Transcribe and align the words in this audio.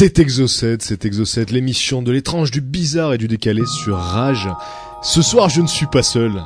C'est 0.00 0.18
Exocet, 0.18 0.78
c'est 0.80 1.04
Exocet, 1.04 1.44
l'émission 1.50 2.00
de 2.00 2.10
l'étrange, 2.10 2.50
du 2.50 2.62
bizarre 2.62 3.12
et 3.12 3.18
du 3.18 3.28
décalé 3.28 3.66
sur 3.66 3.98
Rage. 3.98 4.48
Ce 5.02 5.20
soir, 5.20 5.50
je 5.50 5.60
ne 5.60 5.66
suis 5.66 5.84
pas 5.84 6.02
seul. 6.02 6.42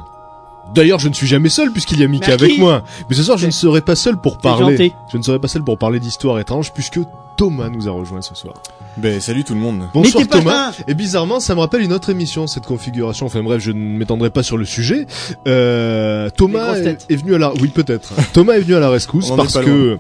D'ailleurs, 0.75 0.99
je 0.99 1.09
ne 1.09 1.15
suis 1.15 1.29
jamais 1.29 1.51
seul 1.51 1.71
puisqu'il 1.71 2.01
y 2.01 2.03
a 2.03 2.09
Mika 2.09 2.31
Merci. 2.31 2.45
avec 2.47 2.59
moi. 2.59 2.83
Mais 3.09 3.15
ce 3.15 3.23
soir, 3.23 3.39
je 3.39 3.47
ne 3.47 3.53
serai 3.53 3.81
pas 3.81 3.95
seul 3.95 4.21
pour 4.21 4.39
parler. 4.39 4.91
Je 5.13 5.19
ne 5.19 5.23
serai 5.23 5.39
pas 5.39 5.47
seul 5.47 5.63
pour 5.63 5.79
parler 5.79 6.01
d'histoires 6.01 6.41
étranges 6.41 6.73
puisque 6.73 6.99
Thomas 7.37 7.69
nous 7.69 7.87
a 7.87 7.93
rejoint 7.93 8.23
ce 8.23 8.35
soir. 8.35 8.55
Ben 8.97 9.21
salut 9.21 9.45
tout 9.45 9.55
le 9.55 9.61
monde. 9.61 9.89
Bonsoir 9.95 10.27
Thomas. 10.27 10.73
Et 10.89 10.95
bizarrement, 10.95 11.39
ça 11.39 11.55
me 11.55 11.61
rappelle 11.61 11.83
une 11.83 11.93
autre 11.93 12.11
émission, 12.11 12.49
cette 12.49 12.67
configuration. 12.67 13.27
Enfin 13.27 13.45
bref, 13.45 13.63
je 13.63 13.71
ne 13.71 13.99
m'étendrai 13.99 14.31
pas 14.31 14.43
sur 14.43 14.57
le 14.57 14.65
sujet. 14.65 15.07
Euh, 15.47 16.29
Thomas 16.31 16.75
est, 16.75 17.15
venu 17.15 17.37
à 17.37 17.39
la, 17.39 17.53
oui 17.55 17.69
peut-être. 17.69 18.15
Thomas 18.33 18.55
est 18.55 18.63
venu 18.63 18.75
à 18.75 18.81
la 18.81 18.91
rescousse 18.91 19.31
parce 19.37 19.59
que. 19.59 19.99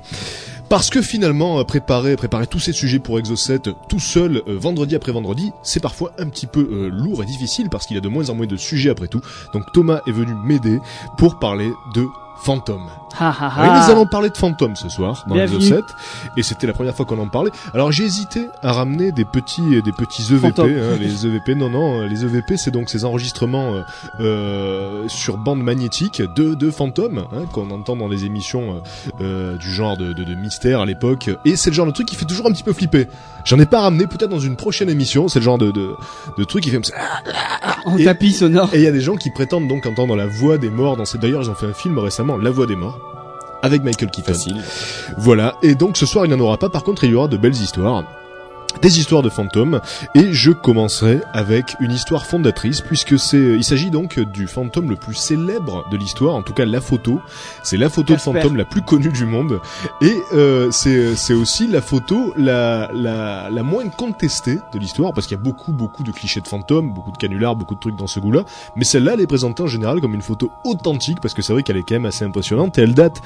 Parce 0.75 0.91
que 0.91 1.03
finalement, 1.03 1.61
euh, 1.61 1.63
préparer, 1.63 2.17
préparer 2.17 2.49
tous 2.49 2.59
ces 2.59 2.73
sujets 2.73 2.99
pour 2.99 3.21
Exocet 3.21 3.61
tout 3.89 4.01
seul, 4.01 4.43
euh, 4.49 4.59
vendredi 4.59 4.97
après 4.97 5.13
vendredi, 5.13 5.53
c'est 5.63 5.79
parfois 5.79 6.11
un 6.19 6.29
petit 6.29 6.49
peu 6.49 6.69
euh, 6.69 6.89
lourd 6.89 7.23
et 7.23 7.27
difficile 7.27 7.69
parce 7.71 7.87
qu'il 7.87 7.95
y 7.95 7.99
a 7.99 8.01
de 8.01 8.09
moins 8.09 8.29
en 8.29 8.35
moins 8.35 8.49
de 8.49 8.57
sujets 8.57 8.91
après 8.91 9.07
tout. 9.07 9.21
Donc 9.53 9.63
Thomas 9.73 10.01
est 10.09 10.11
venu 10.11 10.35
m'aider 10.45 10.81
pour 11.17 11.39
parler 11.39 11.71
de 11.95 12.05
fantômes. 12.43 12.91
Oui, 13.21 13.69
nous 13.87 13.91
allons 13.93 14.07
parler 14.07 14.31
de 14.31 14.37
fantômes 14.37 14.77
ce 14.77 14.89
soir 14.89 15.25
dans 15.27 15.35
Bienvenue. 15.35 15.57
Exocet 15.65 15.83
et 16.37 16.43
c'était 16.43 16.67
la 16.67 16.73
première 16.73 16.95
fois 16.95 17.05
qu'on 17.07 17.19
en 17.19 17.29
parlait. 17.29 17.51
Alors 17.73 17.93
j'ai 17.93 18.05
hésité 18.05 18.49
à 18.63 18.73
ramener 18.73 19.13
des 19.13 19.25
petits 19.25 19.83
des 19.83 19.93
petits 19.93 20.23
EVP, 20.33 20.61
hein, 20.61 20.97
les 20.99 21.27
EVP. 21.27 21.55
Non 21.55 21.71
non, 21.71 22.01
euh, 22.01 22.07
les 22.09 22.25
EVP 22.25 22.57
c'est 22.57 22.71
donc 22.71 22.89
ces 22.91 23.05
enregistrements 23.05 23.75
euh, 23.75 23.83
euh, 24.21 25.09
sur 25.09 25.37
bande 25.37 25.63
magnétique 25.63 26.23
de 26.37 26.55
de 26.55 26.71
fantômes 26.71 27.25
hein, 27.33 27.43
qu'on 27.53 27.71
entend 27.71 27.97
dans 27.97 28.09
les 28.09 28.25
émissions 28.25 28.75
euh, 29.21 29.23
euh, 29.23 29.57
du 29.59 29.71
genre 29.71 29.97
de, 29.97 30.13
de, 30.13 30.25
de 30.25 30.35
mystère 30.35 30.81
à 30.81 30.87
l'époque. 30.87 31.31
Et 31.45 31.57
c'est 31.57 31.71
le 31.71 31.75
genre 31.75 31.87
de 31.87 31.93
truc 31.93 32.09
qui 32.09 32.17
fait 32.17 32.25
toujours 32.25 32.47
un 32.47 32.53
petit 32.53 32.63
peu 32.65 32.73
flipper. 32.73 33.09
J'en 33.45 33.59
ai 33.59 33.67
pas 33.67 33.81
ramené, 33.83 34.07
peut-être 34.07 34.31
dans 34.31 34.39
une 34.41 34.57
prochaine 34.57 34.89
émission. 34.89 35.29
C'est 35.29 35.39
le 35.39 35.45
genre 35.45 35.59
de 35.59 35.71
de, 35.71 35.95
de 36.39 36.45
truc 36.45 36.65
qui 36.65 36.71
fait. 36.71 36.81
En 37.85 37.97
Et- 37.99 38.05
tapis 38.05 38.33
sonore. 38.33 38.71
Et 38.73 38.79
il 38.79 38.83
y 38.83 38.87
a 38.87 38.93
des 38.93 39.01
gens 39.01 39.17
qui 39.17 39.31
prétendent 39.31 39.69
donc 39.69 39.85
entendre 39.87 40.17
la 40.17 40.27
voix 40.27 40.57
des 40.59 40.71
morts 40.71 40.97
dans 40.97 41.05
ces. 41.05 41.19
D'ailleurs, 41.19 41.43
ils 41.43 41.51
ont 41.51 41.55
fait 41.55 41.67
un 41.67 41.73
film 41.75 41.99
récemment, 41.99 42.37
La 42.39 42.51
Voix 42.51 42.67
des 42.67 42.77
morts, 42.77 42.99
avec 43.65 43.83
Michael 43.83 44.11
Keaton. 44.11 44.33
Facile. 44.33 44.63
Voilà. 45.17 45.57
Et 45.63 45.75
donc 45.75 45.97
ce 45.97 46.07
soir, 46.07 46.27
il 46.27 46.29
n'y 46.29 46.35
en 46.35 46.41
aura 46.41 46.59
pas. 46.59 46.69
Par 46.69 46.85
contre, 46.85 47.05
il 47.05 47.11
y 47.11 47.15
aura 47.15 47.29
de 47.29 47.37
belles 47.37 47.55
histoires. 47.55 48.05
Des 48.83 48.99
histoires 48.99 49.23
de 49.23 49.29
fantômes 49.29 49.81
et 50.15 50.33
je 50.33 50.51
commencerai 50.51 51.21
avec 51.33 51.77
une 51.81 51.93
histoire 51.93 52.27
fondatrice 52.27 52.81
puisque 52.81 53.19
c'est 53.19 53.39
il 53.39 53.65
s'agit 53.65 53.91
donc 53.91 54.19
du 54.19 54.47
fantôme 54.47 54.91
le 54.91 54.97
plus 54.97 55.15
célèbre 55.15 55.89
de 55.91 55.97
l'histoire 55.97 56.35
en 56.35 56.43
tout 56.43 56.53
cas 56.53 56.65
la 56.65 56.81
photo 56.81 57.21
c'est 57.63 57.77
la 57.77 57.89
photo 57.89 58.15
de 58.15 58.21
fantôme 58.21 58.57
la 58.57 58.65
plus 58.65 58.83
connue 58.83 59.11
du 59.11 59.25
monde 59.25 59.61
et 60.03 60.15
euh, 60.33 60.71
c'est 60.71 61.17
c'est 61.17 61.35
aussi 61.35 61.67
la 61.67 61.81
photo 61.81 62.35
la 62.37 62.91
la 62.93 63.49
la 63.51 63.63
moins 63.63 63.89
contestée 63.89 64.59
de 64.73 64.79
l'histoire 64.79 65.13
parce 65.13 65.27
qu'il 65.27 65.37
y 65.37 65.41
a 65.41 65.43
beaucoup 65.43 65.73
beaucoup 65.73 66.03
de 66.03 66.11
clichés 66.11 66.41
de 66.41 66.49
fantômes 66.49 66.93
beaucoup 66.93 67.13
de 67.13 67.17
canulars 67.17 67.57
beaucoup 67.57 67.75
de 67.75 67.81
trucs 67.81 67.97
dans 67.97 68.07
ce 68.07 68.21
goût-là 68.21 68.45
mais 68.77 68.85
celle-là 68.85 69.13
elle 69.15 69.21
est 69.21 69.27
présentée 69.27 69.63
en 69.63 69.67
général 69.67 70.01
comme 70.01 70.15
une 70.15 70.23
photo 70.23 70.51
authentique 70.65 71.21
parce 71.21 71.35
que 71.35 71.43
c'est 71.43 71.53
vrai 71.53 71.63
qu'elle 71.63 71.77
est 71.77 71.83
quand 71.83 71.95
même 71.95 72.07
assez 72.07 72.25
impressionnante 72.25 72.79
et 72.79 72.83
elle 72.83 72.95
date 72.95 73.23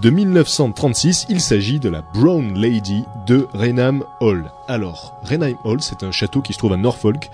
de 0.00 0.10
1936. 0.10 1.26
Il 1.28 1.40
s'agit 1.40 1.80
de 1.80 1.88
la 1.88 2.02
Brown 2.02 2.54
Lady 2.54 3.04
de 3.26 3.48
Raynham 3.52 4.04
Hall. 4.20 4.52
Alors, 4.68 4.89
Raynham 5.22 5.54
Hall, 5.64 5.80
c'est 5.80 6.02
un 6.02 6.10
château 6.10 6.40
qui 6.40 6.52
se 6.52 6.58
trouve 6.58 6.72
à 6.72 6.76
Norfolk, 6.76 7.30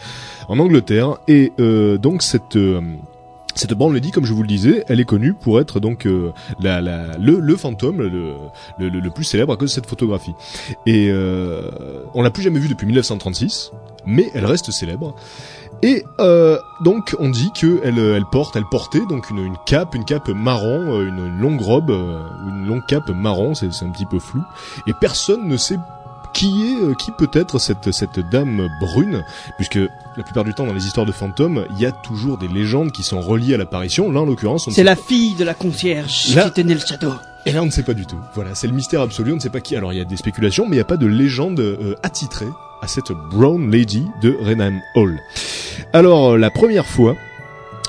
en 0.48 0.58
Angleterre, 0.58 1.16
et 1.28 1.52
euh, 1.58 1.98
donc 1.98 2.22
cette 2.22 2.56
euh, 2.56 2.80
cette 3.56 3.72
Lady, 3.72 4.10
comme 4.10 4.26
je 4.26 4.34
vous 4.34 4.42
le 4.42 4.48
disais, 4.48 4.84
elle 4.86 5.00
est 5.00 5.06
connue 5.06 5.32
pour 5.32 5.60
être 5.60 5.80
donc 5.80 6.06
euh, 6.06 6.32
le, 6.60 7.56
fantôme 7.56 8.02
le, 8.02 9.10
plus 9.10 9.24
célèbre 9.24 9.54
à 9.54 9.56
cause 9.56 9.70
de 9.70 9.74
cette 9.74 9.86
photographie. 9.86 10.34
Et 10.84 11.08
euh, 11.10 11.70
on 12.14 12.22
l'a 12.22 12.30
plus 12.30 12.42
jamais 12.42 12.58
vue 12.58 12.68
depuis 12.68 12.86
1936, 12.86 13.72
mais 14.04 14.30
elle 14.34 14.44
reste 14.44 14.70
célèbre. 14.70 15.14
Et 15.82 16.04
euh, 16.20 16.58
donc 16.82 17.16
on 17.18 17.30
dit 17.30 17.50
que 17.58 17.80
elle, 17.82 17.98
elle 17.98 18.26
porte, 18.30 18.56
elle 18.56 18.66
portait 18.70 19.04
donc 19.08 19.30
une, 19.30 19.38
une 19.38 19.56
cape, 19.64 19.94
une 19.94 20.04
cape 20.04 20.28
marron, 20.28 21.00
une, 21.00 21.38
longue 21.38 21.60
robe, 21.60 21.90
une 21.90 22.66
longue 22.66 22.84
cape 22.86 23.08
marron, 23.08 23.54
c'est 23.54 23.66
un 23.66 23.90
petit 23.90 24.06
peu 24.06 24.18
flou. 24.18 24.42
Et 24.86 24.92
personne 25.00 25.48
ne 25.48 25.56
sait 25.56 25.78
qui 26.36 26.68
est, 26.68 26.82
euh, 26.84 26.94
qui 26.94 27.10
peut 27.12 27.30
être 27.32 27.58
cette 27.58 27.90
cette 27.92 28.20
dame 28.30 28.68
brune, 28.80 29.24
puisque 29.56 29.78
la 30.16 30.22
plupart 30.22 30.44
du 30.44 30.52
temps 30.54 30.66
dans 30.66 30.72
les 30.74 30.86
histoires 30.86 31.06
de 31.06 31.12
fantômes, 31.12 31.64
il 31.70 31.80
y 31.80 31.86
a 31.86 31.92
toujours 31.92 32.36
des 32.38 32.48
légendes 32.48 32.92
qui 32.92 33.02
sont 33.02 33.20
reliées 33.20 33.54
à 33.54 33.58
l'apparition. 33.58 34.10
Là 34.12 34.20
en 34.20 34.26
l'occurrence, 34.26 34.66
on 34.66 34.70
ne 34.70 34.74
C'est 34.74 34.84
la 34.84 34.96
fille 34.96 35.34
de 35.34 35.44
la 35.44 35.54
concierge 35.54 36.34
Là- 36.34 36.44
qui 36.44 36.52
tenait 36.52 36.74
le 36.74 36.80
château. 36.80 37.12
et 37.46 37.52
là, 37.52 37.62
on 37.62 37.66
ne 37.66 37.70
sait 37.70 37.82
pas 37.82 37.94
du 37.94 38.06
tout. 38.06 38.18
Voilà, 38.34 38.54
c'est 38.54 38.66
le 38.66 38.72
mystère 38.74 39.00
absolu. 39.00 39.32
On 39.32 39.36
ne 39.36 39.40
sait 39.40 39.50
pas 39.50 39.60
qui. 39.60 39.76
Alors, 39.76 39.92
il 39.92 39.98
y 39.98 40.02
a 40.02 40.04
des 40.04 40.16
spéculations, 40.16 40.64
mais 40.64 40.72
il 40.72 40.78
n'y 40.78 40.80
a 40.80 40.84
pas 40.84 40.96
de 40.96 41.06
légende 41.06 41.58
euh, 41.60 41.94
attitrée 42.02 42.48
à 42.82 42.86
cette 42.88 43.12
Brown 43.30 43.70
Lady 43.70 44.06
de 44.20 44.36
Renham 44.42 44.80
Hall. 44.94 45.18
Alors, 45.92 46.36
la 46.36 46.50
première 46.50 46.86
fois 46.86 47.14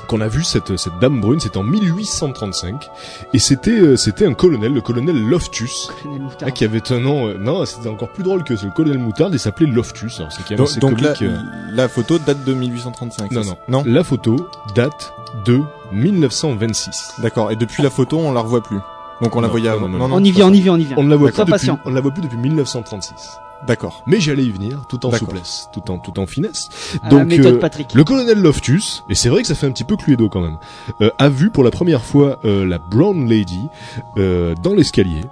qu'on 0.08 0.20
a 0.20 0.26
vu 0.28 0.42
cette, 0.42 0.76
cette 0.76 0.98
dame 1.00 1.20
brune, 1.20 1.38
c'était 1.38 1.58
en 1.58 1.62
1835, 1.62 2.90
et 3.32 3.38
c'était 3.38 3.70
euh, 3.70 3.96
c'était 3.96 4.26
un 4.26 4.34
colonel, 4.34 4.72
le 4.74 4.80
colonel 4.80 5.16
Loftus, 5.28 5.88
Colonel 6.02 6.22
hein, 6.42 6.50
qui 6.50 6.64
avait 6.64 6.90
un 6.92 6.98
nom. 6.98 7.28
euh, 7.28 7.36
non, 7.38 7.64
c'était 7.66 7.88
encore 7.88 8.08
plus 8.08 8.24
drôle 8.24 8.42
que 8.42 8.56
ce. 8.56 8.64
Le 8.66 8.72
colonel 8.72 8.98
Moutarde, 8.98 9.34
il 9.34 9.38
s'appelait 9.38 9.66
Loftus. 9.66 10.18
Alors, 10.18 10.32
c'est 10.32 10.42
quand 10.42 10.50
même 10.50 10.58
Donc, 10.58 10.68
assez 10.68 10.80
donc 10.80 11.00
la, 11.00 11.14
comique. 11.14 11.22
euh. 11.22 11.38
la 11.72 11.88
photo 11.88 12.18
date 12.18 12.42
de 12.44 12.54
1835. 12.54 13.30
Non, 13.30 13.42
non. 13.44 13.56
Non? 13.68 13.82
La 13.86 14.02
photo 14.02 14.48
date 14.74 15.12
de 15.44 15.60
1926. 15.92 17.14
D'accord. 17.18 17.50
Et 17.52 17.56
depuis 17.56 17.82
la 17.82 17.90
photo, 17.90 18.18
on 18.18 18.32
la 18.32 18.40
revoit 18.40 18.62
plus. 18.62 18.78
Donc 19.20 19.34
on 19.36 19.40
la 19.40 19.48
voyait 19.48 19.68
non, 19.68 19.74
avant. 19.76 19.88
non, 19.88 20.08
non. 20.08 20.16
On 20.16 20.24
y 20.24 20.30
vient, 20.30 20.46
on 20.48 20.52
y 20.52 20.60
vient, 20.60 20.74
on 20.74 20.78
y 20.78 20.84
vient. 20.84 20.96
On 20.98 21.02
ne 21.02 21.10
la 21.10 21.16
voit 21.16 21.30
plus 21.32 21.44
depuis. 21.44 21.70
On 21.84 21.90
ne 21.90 21.94
la 21.94 22.00
voit 22.00 22.12
plus 22.12 22.22
depuis 22.22 22.38
1936. 22.38 23.12
D'accord. 23.66 24.02
Mais 24.06 24.20
j'allais 24.20 24.44
y 24.44 24.50
venir, 24.50 24.84
tout 24.88 25.04
en 25.04 25.10
souplesse, 25.12 25.68
tout 25.72 25.90
en 25.90 25.98
tout 25.98 26.18
en 26.20 26.26
finesse. 26.26 26.68
À 27.02 27.06
la 27.06 27.10
Donc 27.10 27.28
méthode 27.28 27.54
euh, 27.56 27.58
Patrick. 27.58 27.92
le 27.94 28.04
colonel 28.04 28.38
Loftus, 28.40 29.02
et 29.10 29.14
c'est 29.14 29.28
vrai 29.28 29.42
que 29.42 29.48
ça 29.48 29.54
fait 29.54 29.66
un 29.66 29.72
petit 29.72 29.84
peu 29.84 29.96
Cluedo 29.96 30.28
quand 30.28 30.40
même, 30.40 30.58
euh, 31.00 31.10
a 31.18 31.28
vu 31.28 31.50
pour 31.50 31.64
la 31.64 31.70
première 31.70 32.02
fois 32.02 32.38
euh, 32.44 32.64
la 32.64 32.78
Brown 32.78 33.28
Lady 33.28 33.60
euh, 34.16 34.54
dans 34.62 34.74
l'escalier 34.74 35.22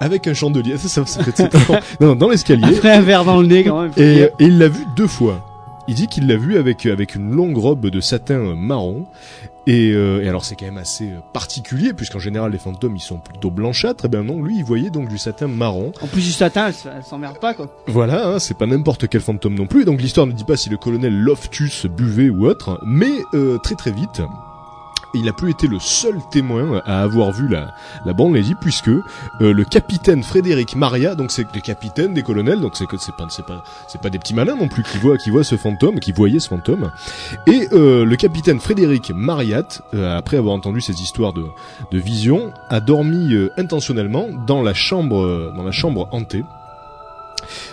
avec 0.00 0.26
un 0.28 0.34
chandelier. 0.34 0.76
Ça, 0.78 0.88
ça, 0.88 1.06
ça 1.06 1.24
fait- 1.24 1.36
c'est- 1.36 1.54
non, 2.00 2.08
non, 2.08 2.14
dans 2.16 2.28
l'escalier. 2.28 2.64
Après 2.76 2.92
un 2.92 3.00
verre 3.00 3.24
dans 3.24 3.40
le 3.40 3.46
nez 3.46 3.64
quand 3.64 3.82
même. 3.82 3.92
Et, 3.96 4.22
et 4.22 4.30
il 4.40 4.58
l'a 4.58 4.68
vu 4.68 4.84
deux 4.96 5.06
fois. 5.08 5.40
Il 5.88 5.94
dit 5.94 6.06
qu'il 6.06 6.26
l'a 6.26 6.36
vu 6.36 6.58
avec 6.58 6.86
avec 6.86 7.14
une 7.14 7.34
longue 7.34 7.56
robe 7.56 7.88
de 7.88 8.00
satin 8.00 8.54
marron. 8.54 9.06
Et, 9.66 9.92
euh, 9.92 10.22
et 10.22 10.28
alors 10.28 10.46
c'est 10.46 10.54
quand 10.54 10.64
même 10.64 10.78
assez 10.78 11.10
particulier 11.34 11.92
puisqu'en 11.92 12.18
général 12.18 12.52
les 12.52 12.58
fantômes 12.58 12.96
ils 12.96 13.00
sont 13.00 13.18
plutôt 13.18 13.50
blanchâtres. 13.50 14.04
Et 14.04 14.08
ben 14.08 14.22
non, 14.22 14.42
lui 14.42 14.58
il 14.58 14.64
voyait 14.64 14.90
donc 14.90 15.08
du 15.08 15.18
satin 15.18 15.48
marron. 15.48 15.92
En 16.00 16.06
plus 16.06 16.24
du 16.24 16.32
satin, 16.32 16.68
elle, 16.68 16.92
elle 16.96 17.02
s'emmerde 17.02 17.38
pas 17.38 17.54
quoi. 17.54 17.74
Voilà, 17.86 18.28
hein, 18.28 18.38
c'est 18.38 18.56
pas 18.56 18.66
n'importe 18.66 19.08
quel 19.08 19.20
fantôme 19.20 19.54
non 19.54 19.66
plus. 19.66 19.84
Donc 19.84 20.00
l'histoire 20.00 20.26
ne 20.26 20.32
dit 20.32 20.44
pas 20.44 20.56
si 20.56 20.68
le 20.70 20.76
colonel 20.76 21.18
Loftus 21.18 21.86
buvait 21.86 22.30
ou 22.30 22.46
autre, 22.46 22.80
mais 22.86 23.10
euh, 23.34 23.58
très 23.58 23.74
très 23.74 23.90
vite, 23.90 24.22
il 25.14 25.24
n'a 25.24 25.32
plus 25.32 25.50
été 25.50 25.66
le 25.66 25.78
seul 25.78 26.16
témoin 26.30 26.82
à 26.84 27.02
avoir 27.02 27.32
vu 27.32 27.48
la 27.48 27.74
la 28.04 28.12
bande 28.12 28.34
lady 28.34 28.54
puisque 28.54 28.88
euh, 28.88 29.02
le 29.40 29.64
capitaine 29.64 30.22
Frédéric 30.22 30.76
Maria, 30.76 31.14
donc 31.14 31.30
c'est 31.30 31.46
le 31.54 31.60
capitaine 31.60 32.14
des 32.14 32.22
colonels, 32.22 32.60
donc 32.60 32.76
c'est 32.76 32.86
que 32.86 32.96
c'est 32.98 33.16
pas 33.16 33.26
c'est 33.30 33.46
pas 33.46 33.62
c'est 33.88 34.00
pas 34.00 34.10
des 34.10 34.18
petits 34.18 34.34
malins 34.34 34.56
non 34.56 34.68
plus 34.68 34.82
qui 34.82 34.98
voient 34.98 35.16
qui 35.16 35.30
voient 35.30 35.44
ce 35.44 35.56
fantôme, 35.56 35.98
qui 36.00 36.12
voyaient 36.12 36.40
ce 36.40 36.48
fantôme. 36.48 36.90
Et 37.46 37.68
euh, 37.72 38.04
le 38.04 38.16
capitaine 38.16 38.60
Frédéric 38.60 39.10
Mariat, 39.14 39.64
euh, 39.94 40.16
après 40.16 40.36
avoir 40.36 40.54
entendu 40.54 40.80
ces 40.80 41.00
histoires 41.02 41.32
de 41.32 41.46
de 41.90 41.98
vision, 41.98 42.52
a 42.68 42.80
dormi 42.80 43.32
euh, 43.34 43.50
intentionnellement 43.56 44.26
dans 44.46 44.62
la 44.62 44.74
chambre 44.74 45.22
euh, 45.22 45.52
dans 45.56 45.62
la 45.64 45.72
chambre 45.72 46.08
hantée 46.12 46.44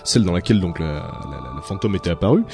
celle 0.04 0.24
dans 0.24 0.32
laquelle 0.34 0.60
donc 0.60 0.80
la, 0.80 0.86
la, 0.86 0.92
la- 1.44 1.54
la 1.56 1.62
fantôme 1.62 1.96
était 1.96 2.12
apparue, 2.12 2.46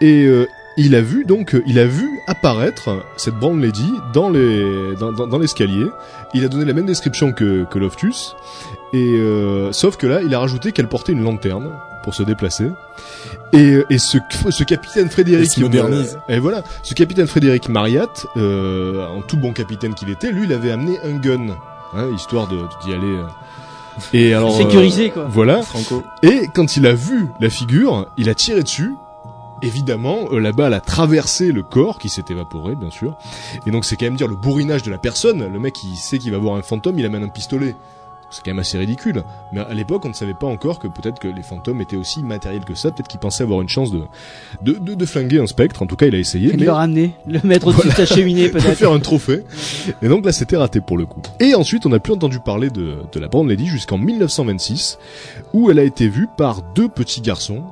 et 0.00 0.24
euh, 0.24 0.46
il 0.76 0.94
a 0.94 1.00
vu 1.00 1.24
donc 1.24 1.54
euh, 1.54 1.62
il 1.66 1.78
a 1.78 1.86
vu 1.86 2.08
apparaître 2.26 3.04
cette 3.16 3.34
Brown 3.34 3.60
Lady 3.60 3.92
dans 4.12 4.30
les 4.30 4.94
dans, 4.98 5.12
dans, 5.12 5.26
dans 5.26 5.38
l'escalier. 5.38 5.86
Il 6.34 6.44
a 6.44 6.48
donné 6.48 6.64
la 6.64 6.72
même 6.72 6.86
description 6.86 7.32
que 7.32 7.64
que 7.64 7.78
Loftus, 7.78 8.34
et 8.92 9.14
euh, 9.18 9.70
sauf 9.72 9.96
que 9.96 10.06
là 10.06 10.20
il 10.22 10.34
a 10.34 10.38
rajouté 10.38 10.72
qu'elle 10.72 10.88
portait 10.88 11.12
une 11.12 11.22
lanterne 11.22 11.70
pour 12.04 12.14
se 12.14 12.22
déplacer. 12.22 12.68
Et, 13.52 13.58
euh, 13.74 13.86
et 13.90 13.98
ce, 13.98 14.18
ce 14.50 14.64
capitaine 14.64 15.08
Frédéric 15.10 15.46
Il 15.46 15.50
se 15.50 15.60
modernise. 15.60 16.18
euh, 16.30 16.34
et 16.34 16.38
voilà, 16.38 16.62
ce 16.82 16.94
capitaine 16.94 17.26
Frédéric 17.26 17.68
Mariat, 17.68 18.08
euh, 18.36 19.06
en 19.08 19.20
tout 19.20 19.36
bon 19.36 19.52
capitaine 19.52 19.94
qu'il 19.94 20.10
était, 20.10 20.32
lui 20.32 20.44
il 20.44 20.52
avait 20.52 20.72
amené 20.72 20.98
un 21.04 21.16
gun, 21.18 21.48
hein, 21.94 22.06
histoire 22.14 22.48
de 22.48 22.56
d'y 22.84 22.92
aller. 22.94 23.06
euh. 23.06 23.26
Et 24.14 24.32
alors 24.34 24.54
euh, 24.54 24.58
Sécurisé 24.58 25.10
quoi. 25.10 25.26
voilà. 25.28 25.62
Franco. 25.62 26.02
Et 26.22 26.48
quand 26.54 26.76
il 26.78 26.86
a 26.86 26.94
vu 26.94 27.26
la 27.40 27.50
figure, 27.50 28.06
il 28.16 28.28
a 28.30 28.34
tiré 28.34 28.62
dessus. 28.62 28.94
Évidemment, 29.62 30.28
euh, 30.32 30.38
la 30.40 30.52
balle 30.52 30.74
a 30.74 30.80
traversé 30.80 31.52
le 31.52 31.62
corps 31.62 31.98
qui 31.98 32.08
s'est 32.08 32.24
évaporé, 32.30 32.74
bien 32.74 32.90
sûr. 32.90 33.16
Et 33.66 33.70
donc 33.70 33.84
c'est 33.84 33.96
quand 33.96 34.06
même 34.06 34.16
dire 34.16 34.28
le 34.28 34.36
bourrinage 34.36 34.82
de 34.82 34.90
la 34.90 34.98
personne. 34.98 35.50
Le 35.52 35.58
mec, 35.58 35.82
il 35.84 35.96
sait 35.96 36.18
qu'il 36.18 36.32
va 36.32 36.38
voir 36.38 36.56
un 36.56 36.62
fantôme, 36.62 36.98
il 36.98 37.04
amène 37.06 37.22
un 37.24 37.28
pistolet. 37.28 37.74
C'est 38.34 38.42
quand 38.42 38.52
même 38.52 38.60
assez 38.60 38.78
ridicule. 38.78 39.24
Mais 39.52 39.60
à 39.60 39.74
l'époque, 39.74 40.06
on 40.06 40.08
ne 40.08 40.14
savait 40.14 40.32
pas 40.32 40.46
encore 40.46 40.78
que 40.78 40.88
peut-être 40.88 41.18
que 41.18 41.28
les 41.28 41.42
fantômes 41.42 41.82
étaient 41.82 41.96
aussi 41.98 42.22
matériels 42.22 42.64
que 42.64 42.74
ça. 42.74 42.90
Peut-être 42.90 43.08
qu'il 43.08 43.20
pensait 43.20 43.42
avoir 43.42 43.60
une 43.60 43.68
chance 43.68 43.90
de, 43.92 44.04
de, 44.62 44.72
de, 44.72 44.94
de 44.94 45.04
flinguer 45.04 45.38
un 45.38 45.46
spectre. 45.46 45.82
En 45.82 45.86
tout 45.86 45.96
cas, 45.96 46.06
il 46.06 46.14
a 46.14 46.18
essayé. 46.18 46.50
De 46.50 46.56
mais- 46.56 46.64
le 46.64 46.72
ramener, 46.72 47.14
le 47.26 47.40
mettre 47.44 47.66
au-dessus 47.66 47.88
de 47.88 47.92
sa 47.92 48.06
cheminée 48.06 48.48
peut-être. 48.48 48.72
faire 48.74 48.92
un 48.92 49.00
trophée. 49.00 49.44
Et 50.00 50.08
donc 50.08 50.24
là, 50.24 50.32
c'était 50.32 50.56
raté 50.56 50.80
pour 50.80 50.96
le 50.96 51.04
coup. 51.04 51.20
Et 51.40 51.54
ensuite, 51.54 51.84
on 51.84 51.90
n'a 51.90 51.98
plus 51.98 52.14
entendu 52.14 52.40
parler 52.40 52.70
de, 52.70 53.00
de 53.12 53.20
la 53.20 53.28
Brown 53.28 53.46
Lady 53.46 53.66
jusqu'en 53.66 53.98
1926, 53.98 54.98
où 55.52 55.70
elle 55.70 55.78
a 55.78 55.84
été 55.84 56.08
vue 56.08 56.26
par 56.38 56.62
deux 56.74 56.88
petits 56.88 57.20
garçons. 57.20 57.62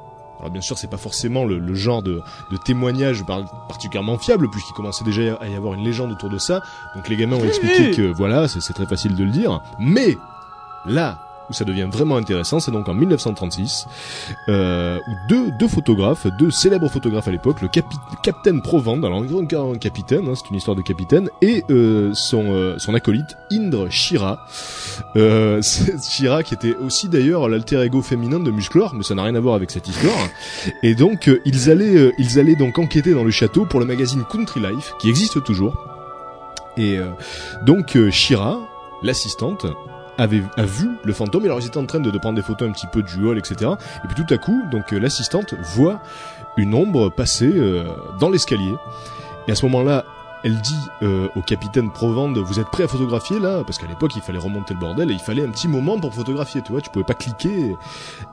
Alors 0.40 0.50
bien 0.50 0.60
sûr, 0.62 0.76
c'est 0.78 0.90
pas 0.90 0.96
forcément 0.96 1.44
le, 1.44 1.58
le 1.58 1.74
genre 1.74 2.02
de, 2.02 2.20
de 2.50 2.56
témoignage 2.56 3.24
par- 3.24 3.44
particulièrement 3.68 4.18
fiable, 4.18 4.48
puisqu'il 4.50 4.72
commençait 4.74 5.04
déjà 5.04 5.34
à 5.40 5.46
y 5.48 5.54
avoir 5.54 5.74
une 5.74 5.84
légende 5.84 6.10
autour 6.12 6.30
de 6.30 6.38
ça. 6.38 6.62
Donc 6.96 7.08
les 7.08 7.16
gamins 7.16 7.36
ont 7.36 7.44
expliqué 7.44 7.90
que 7.92 8.02
voilà, 8.02 8.48
c'est 8.48 8.72
très 8.72 8.86
facile 8.86 9.14
de 9.14 9.24
le 9.24 9.30
dire. 9.30 9.60
Mais 9.78 10.16
là 10.86 11.18
où 11.50 11.52
ça 11.52 11.64
devient 11.64 11.88
vraiment 11.90 12.16
intéressant, 12.16 12.60
c'est 12.60 12.70
donc 12.70 12.88
en 12.88 12.94
1936, 12.94 13.86
euh, 14.48 14.98
où 15.06 15.10
deux, 15.28 15.50
deux 15.58 15.68
photographes, 15.68 16.26
deux 16.38 16.50
célèbres 16.50 16.88
photographes 16.88 17.28
à 17.28 17.32
l'époque, 17.32 17.60
le 17.60 17.68
capi- 17.68 17.96
capitaine 18.22 18.62
Provand, 18.62 19.02
alors 19.02 19.22
un 19.22 19.78
capitaine, 19.78 20.28
hein, 20.28 20.32
c'est 20.34 20.48
une 20.50 20.56
histoire 20.56 20.76
de 20.76 20.82
capitaine, 20.82 21.28
et 21.42 21.64
euh, 21.70 22.12
son, 22.14 22.44
euh, 22.52 22.78
son 22.78 22.94
acolyte 22.94 23.36
Indre 23.52 23.88
Shira. 23.90 24.46
Euh, 25.16 25.60
Shira 26.10 26.42
qui 26.42 26.54
était 26.54 26.76
aussi 26.76 27.08
d'ailleurs 27.08 27.48
l'alter 27.48 27.82
ego 27.82 28.00
féminin 28.02 28.38
de 28.40 28.50
Musclor, 28.50 28.94
mais 28.94 29.02
ça 29.02 29.14
n'a 29.14 29.24
rien 29.24 29.34
à 29.34 29.40
voir 29.40 29.54
avec 29.56 29.70
cette 29.70 29.88
histoire. 29.88 30.28
Et 30.82 30.94
donc 30.94 31.28
euh, 31.28 31.40
ils 31.44 31.70
allaient, 31.70 31.96
euh, 31.96 32.12
ils 32.18 32.38
allaient 32.38 32.56
donc 32.56 32.78
enquêter 32.78 33.12
dans 33.12 33.24
le 33.24 33.30
château 33.30 33.64
pour 33.64 33.80
le 33.80 33.86
magazine 33.86 34.24
Country 34.30 34.60
Life, 34.60 34.94
qui 35.00 35.08
existe 35.08 35.42
toujours. 35.42 35.74
Et 36.76 36.96
euh, 36.98 37.10
donc 37.66 37.96
Shira, 38.10 38.58
l'assistante, 39.02 39.66
avait 40.20 40.42
a 40.56 40.64
vu 40.64 40.90
le 41.04 41.12
fantôme. 41.12 41.42
Et 41.44 41.46
alors 41.46 41.60
ils 41.60 41.66
étaient 41.66 41.78
en 41.78 41.86
train 41.86 42.00
de, 42.00 42.10
de 42.10 42.18
prendre 42.18 42.36
des 42.36 42.42
photos 42.42 42.68
un 42.68 42.72
petit 42.72 42.86
peu 42.86 43.02
du 43.02 43.24
hall, 43.24 43.38
etc. 43.38 43.72
Et 44.04 44.08
puis 44.08 44.22
tout 44.22 44.32
à 44.32 44.38
coup, 44.38 44.62
donc 44.70 44.92
euh, 44.92 44.98
l'assistante 44.98 45.54
voit 45.74 46.00
une 46.56 46.74
ombre 46.74 47.08
passer 47.10 47.50
euh, 47.54 47.84
dans 48.18 48.30
l'escalier. 48.30 48.74
Et 49.48 49.52
à 49.52 49.54
ce 49.54 49.64
moment-là, 49.66 50.04
elle 50.42 50.58
dit 50.60 50.78
euh, 51.02 51.28
au 51.36 51.42
capitaine 51.42 51.90
Provande, 51.90 52.38
vous 52.38 52.60
êtes 52.60 52.68
prêt 52.68 52.84
à 52.84 52.88
photographier 52.88 53.38
là? 53.38 53.62
Parce 53.64 53.78
qu'à 53.78 53.86
l'époque, 53.86 54.12
il 54.16 54.22
fallait 54.22 54.38
remonter 54.38 54.74
le 54.74 54.80
bordel 54.80 55.10
et 55.10 55.14
il 55.14 55.20
fallait 55.20 55.44
un 55.44 55.50
petit 55.50 55.68
moment 55.68 55.98
pour 55.98 56.14
photographier, 56.14 56.62
tu 56.62 56.72
vois, 56.72 56.80
tu 56.80 56.90
pouvais 56.90 57.04
pas 57.04 57.14
cliquer. 57.14 57.76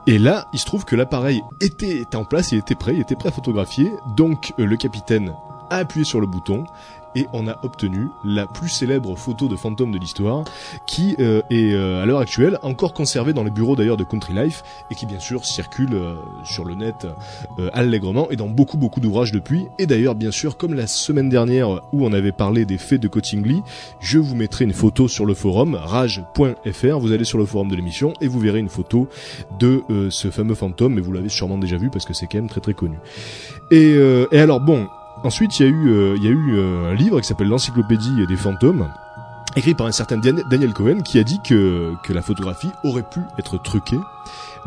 Et 0.06 0.18
là, 0.18 0.46
il 0.52 0.58
se 0.58 0.64
trouve 0.64 0.84
que 0.84 0.96
l'appareil 0.96 1.42
était, 1.60 1.98
était 1.98 2.16
en 2.16 2.24
place, 2.24 2.52
il 2.52 2.58
était 2.58 2.74
prêt, 2.74 2.94
il 2.94 3.00
était 3.00 3.16
prêt 3.16 3.28
à 3.28 3.32
photographier. 3.32 3.92
Donc 4.16 4.54
le 4.56 4.76
capitaine 4.76 5.34
a 5.70 5.76
appuyé 5.76 6.04
sur 6.04 6.20
le 6.20 6.26
bouton 6.26 6.64
et 7.14 7.26
on 7.32 7.48
a 7.48 7.58
obtenu 7.62 8.08
la 8.24 8.46
plus 8.46 8.68
célèbre 8.68 9.16
photo 9.16 9.48
de 9.48 9.56
fantôme 9.56 9.92
de 9.92 9.98
l'histoire 9.98 10.44
qui 10.86 11.16
euh, 11.18 11.42
est 11.50 11.72
euh, 11.72 12.02
à 12.02 12.06
l'heure 12.06 12.20
actuelle 12.20 12.58
encore 12.62 12.92
conservée 12.94 13.32
dans 13.32 13.44
les 13.44 13.50
bureaux 13.50 13.76
d'ailleurs 13.76 13.96
de 13.96 14.04
Country 14.04 14.34
Life 14.34 14.62
et 14.90 14.94
qui 14.94 15.06
bien 15.06 15.20
sûr 15.20 15.44
circule 15.44 15.94
euh, 15.94 16.14
sur 16.44 16.64
le 16.64 16.74
net 16.74 17.06
euh, 17.58 17.70
allègrement 17.72 18.30
et 18.30 18.36
dans 18.36 18.48
beaucoup 18.48 18.76
beaucoup 18.76 19.00
d'ouvrages 19.00 19.32
depuis. 19.32 19.66
Et 19.78 19.86
d'ailleurs 19.86 20.14
bien 20.14 20.30
sûr 20.30 20.56
comme 20.56 20.74
la 20.74 20.86
semaine 20.86 21.28
dernière 21.28 21.68
où 21.92 22.04
on 22.04 22.12
avait 22.12 22.32
parlé 22.32 22.64
des 22.64 22.78
faits 22.78 23.00
de 23.00 23.08
Cottingley 23.08 23.62
je 24.00 24.18
vous 24.18 24.34
mettrai 24.34 24.64
une 24.64 24.72
photo 24.72 25.08
sur 25.08 25.26
le 25.26 25.34
forum 25.34 25.74
rage.fr 25.74 26.98
vous 26.98 27.12
allez 27.12 27.24
sur 27.24 27.38
le 27.38 27.46
forum 27.46 27.68
de 27.68 27.76
l'émission 27.76 28.12
et 28.20 28.28
vous 28.28 28.38
verrez 28.38 28.58
une 28.58 28.68
photo 28.68 29.08
de 29.58 29.82
euh, 29.90 30.10
ce 30.10 30.30
fameux 30.30 30.54
fantôme 30.54 30.94
mais 30.94 31.00
vous 31.00 31.12
l'avez 31.12 31.28
sûrement 31.28 31.58
déjà 31.58 31.76
vu 31.76 31.90
parce 31.90 32.04
que 32.04 32.14
c'est 32.14 32.26
quand 32.26 32.38
même 32.38 32.48
très 32.48 32.60
très 32.60 32.74
connu. 32.74 32.98
Et, 33.70 33.94
euh, 33.94 34.26
et 34.32 34.40
alors 34.40 34.60
bon 34.60 34.88
Ensuite, 35.24 35.58
il 35.60 35.62
y 35.64 35.66
a 35.66 35.70
eu, 35.70 35.88
euh, 35.88 36.16
euh, 36.22 36.92
un 36.92 36.94
livre 36.94 37.20
qui 37.20 37.26
s'appelle 37.26 37.48
l'Encyclopédie 37.48 38.26
des 38.26 38.36
fantômes, 38.36 38.88
écrit 39.56 39.74
par 39.74 39.86
un 39.86 39.92
certain 39.92 40.16
Dan- 40.16 40.42
Daniel 40.48 40.72
Cohen, 40.72 41.00
qui 41.02 41.18
a 41.18 41.24
dit 41.24 41.40
que 41.42 41.96
la 42.08 42.22
photographie 42.22 42.70
aurait 42.84 43.02
pu 43.02 43.20
être 43.38 43.58
truquée, 43.58 43.98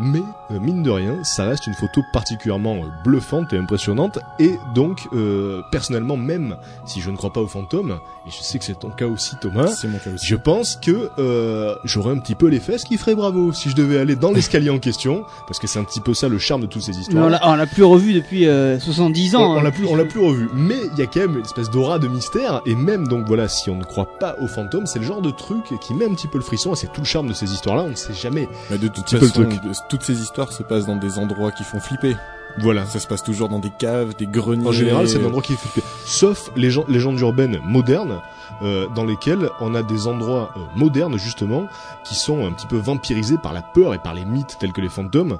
mais 0.01 0.21
euh, 0.51 0.59
mine 0.59 0.83
de 0.83 0.89
rien, 0.89 1.23
ça 1.23 1.45
reste 1.45 1.67
une 1.67 1.73
photo 1.73 2.01
particulièrement 2.11 2.75
euh, 2.77 2.87
bluffante 3.03 3.53
et 3.53 3.57
impressionnante, 3.57 4.19
et 4.39 4.55
donc, 4.75 5.07
euh, 5.13 5.61
personnellement, 5.71 6.17
même 6.17 6.57
si 6.85 7.01
je 7.01 7.09
ne 7.11 7.15
crois 7.17 7.31
pas 7.31 7.41
aux 7.41 7.47
fantômes, 7.47 7.99
et 8.27 8.31
je 8.31 8.41
sais 8.41 8.59
que 8.59 8.65
c'est 8.65 8.77
ton 8.79 8.89
cas 8.89 9.07
aussi, 9.07 9.35
Thomas, 9.41 9.67
C'est 9.67 9.87
mon 9.87 9.97
cas 9.97 10.11
aussi. 10.13 10.25
je 10.27 10.35
pense 10.35 10.75
que 10.75 11.09
euh, 11.19 11.75
j'aurais 11.85 12.11
un 12.13 12.19
petit 12.19 12.35
peu 12.35 12.47
les 12.47 12.59
fesses 12.59 12.83
qui 12.83 12.97
feraient 12.97 13.15
bravo 13.15 13.51
si 13.53 13.69
je 13.69 13.75
devais 13.75 13.97
aller 13.99 14.15
dans 14.15 14.31
l'escalier 14.31 14.69
en 14.69 14.79
question, 14.79 15.23
parce 15.47 15.59
que 15.59 15.67
c'est 15.67 15.79
un 15.79 15.83
petit 15.83 16.01
peu 16.01 16.13
ça 16.13 16.27
le 16.27 16.37
charme 16.39 16.61
de 16.61 16.67
toutes 16.67 16.81
ces 16.83 16.91
Mais 16.91 16.97
histoires. 16.99 17.25
on 17.25 17.29
l'a 17.29 17.39
on 17.49 17.55
l'a 17.55 17.65
plus 17.67 17.83
revu 17.83 18.13
depuis 18.13 18.47
euh, 18.47 18.79
70 18.79 19.35
ans. 19.35 19.41
On, 19.41 19.55
on 19.55 19.59
hein. 19.59 19.63
l'a 19.63 19.71
plus, 19.71 19.85
on 19.87 19.95
l'a 19.95 20.05
plus 20.05 20.19
revu. 20.19 20.49
Mais 20.53 20.77
il 20.93 20.99
y 20.99 21.01
a 21.01 21.07
quand 21.07 21.19
même 21.21 21.37
une 21.37 21.45
espèce 21.45 21.69
d'aura 21.69 21.99
de 21.99 22.07
mystère. 22.07 22.61
Et 22.65 22.75
même, 22.75 23.07
donc 23.07 23.25
voilà, 23.27 23.47
si 23.47 23.69
on 23.69 23.75
ne 23.75 23.83
croit 23.83 24.17
pas 24.19 24.35
aux 24.41 24.47
fantômes, 24.47 24.85
c'est 24.85 24.99
le 24.99 25.05
genre 25.05 25.21
de 25.21 25.31
truc 25.31 25.63
qui 25.81 25.93
met 25.93 26.05
un 26.05 26.13
petit 26.13 26.27
peu 26.27 26.37
le 26.37 26.43
frisson. 26.43 26.73
Et 26.73 26.75
c'est 26.75 26.91
tout 26.91 27.01
le 27.01 27.05
charme 27.07 27.27
de 27.27 27.33
ces 27.33 27.51
histoires-là. 27.51 27.83
On 27.83 27.89
ne 27.89 27.95
sait 27.95 28.13
jamais. 28.13 28.47
Mais 28.69 28.77
de 28.77 28.87
toute 28.87 29.11
le 29.11 29.19
façon, 29.19 29.33
truc. 29.45 29.49
de- 29.63 29.73
toutes 29.91 30.03
ces 30.03 30.21
histoires 30.21 30.51
se 30.53 30.63
passent 30.63 30.85
dans 30.85 30.95
des 30.95 31.19
endroits 31.19 31.51
qui 31.51 31.63
font 31.65 31.81
flipper. 31.81 32.15
Voilà. 32.57 32.85
Ça 32.85 32.99
se 32.99 33.07
passe 33.07 33.23
toujours 33.23 33.47
dans 33.47 33.59
des 33.59 33.69
caves, 33.69 34.13
des 34.17 34.25
greniers. 34.27 34.67
En 34.67 34.71
général, 34.73 35.07
c'est 35.07 35.21
un 35.21 35.25
endroit 35.25 35.41
qui 35.41 35.53
est 35.53 35.57
flippé. 35.57 35.81
Sauf 36.05 36.51
les 36.57 36.69
gens- 36.69 36.83
légendes 36.89 37.17
urbaines 37.19 37.59
modernes, 37.65 38.19
euh, 38.61 38.87
dans 38.93 39.05
lesquelles 39.05 39.49
on 39.61 39.73
a 39.73 39.83
des 39.83 40.07
endroits 40.07 40.51
euh, 40.57 40.59
modernes, 40.75 41.17
justement, 41.17 41.67
qui 42.03 42.13
sont 42.15 42.45
un 42.45 42.51
petit 42.51 42.67
peu 42.67 42.75
vampirisés 42.77 43.37
par 43.41 43.53
la 43.53 43.61
peur 43.61 43.93
et 43.93 43.99
par 43.99 44.13
les 44.13 44.25
mythes 44.25 44.57
tels 44.59 44.73
que 44.73 44.81
les 44.81 44.89
fantômes. 44.89 45.37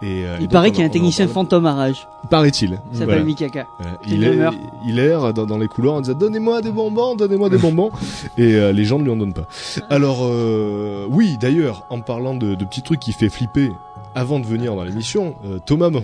Et, 0.00 0.24
euh, 0.26 0.38
Il 0.40 0.48
paraît 0.48 0.68
on 0.68 0.72
qu'il 0.72 0.80
y 0.80 0.82
a 0.84 0.86
un 0.86 0.90
technicien 0.90 1.28
fantôme 1.28 1.66
à 1.66 1.74
rage. 1.74 2.08
Paraît-il. 2.30 2.80
Il 2.92 2.98
s'appelle 2.98 3.06
Voilà. 3.16 3.24
Mikaka. 3.24 3.66
Euh, 3.82 3.84
Il 4.06 4.24
est, 4.24 4.38
il 4.86 4.98
erre 4.98 5.34
dans, 5.34 5.44
dans 5.44 5.58
les 5.58 5.68
couloirs 5.68 5.96
en 5.96 6.00
disant 6.00 6.16
donnez-moi 6.16 6.62
des 6.62 6.70
bonbons, 6.72 7.14
donnez-moi 7.14 7.50
des 7.50 7.58
bonbons 7.58 7.90
et 8.38 8.54
euh, 8.54 8.72
les 8.72 8.84
gens 8.86 8.98
ne 8.98 9.04
lui 9.04 9.10
en 9.10 9.16
donnent 9.16 9.34
pas. 9.34 9.46
Alors 9.90 10.20
euh, 10.22 11.04
oui, 11.10 11.36
d'ailleurs, 11.38 11.84
en 11.90 12.00
parlant 12.00 12.34
de, 12.34 12.54
de 12.54 12.64
petits 12.64 12.82
trucs 12.82 13.00
qui 13.00 13.12
fait 13.12 13.28
flipper. 13.28 13.70
Avant 14.14 14.38
de 14.38 14.46
venir 14.46 14.74
dans 14.76 14.84
l'émission, 14.84 15.34
euh, 15.44 15.58
Thomas 15.58 15.90
m'a 15.90 16.00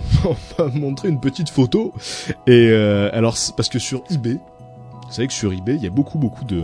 montré 0.73 1.07
une 1.09 1.19
petite 1.19 1.49
photo 1.49 1.93
et 2.47 2.67
euh, 2.69 3.09
alors 3.13 3.35
parce 3.55 3.69
que 3.69 3.79
sur 3.79 4.03
eBay, 4.11 4.33
vous 4.33 5.11
savez 5.15 5.27
que 5.27 5.33
sur 5.33 5.51
eBay, 5.53 5.75
il 5.75 5.83
y 5.83 5.87
a 5.87 5.89
beaucoup 5.91 6.17
beaucoup 6.17 6.43
de 6.45 6.63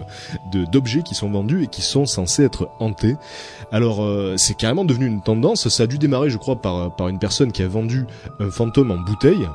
de- 0.52 0.66
d'objets 0.66 1.04
qui 1.04 1.16
sont 1.16 1.30
vendus 1.30 1.64
et 1.64 1.68
qui 1.68 1.82
sont 1.82 2.06
censés 2.06 2.44
être 2.44 2.70
hantés. 2.80 3.16
Alors 3.72 4.04
euh, 4.04 4.36
c'est 4.38 4.56
carrément 4.56 4.84
devenu 4.86 5.06
une 5.06 5.22
tendance. 5.22 5.68
Ça 5.70 5.84
a 5.84 5.88
dû 5.88 5.98
démarrer, 5.98 6.30
je 6.30 6.38
crois, 6.38 6.62
par 6.62 6.96
par 6.96 7.08
une 7.08 7.20
personne 7.20 7.52
qui 7.52 7.64
a 7.64 7.68
vendu 7.68 8.06
un 8.40 8.50
fantôme 8.50 8.92
en 8.92 8.98
bouteille 8.98 9.48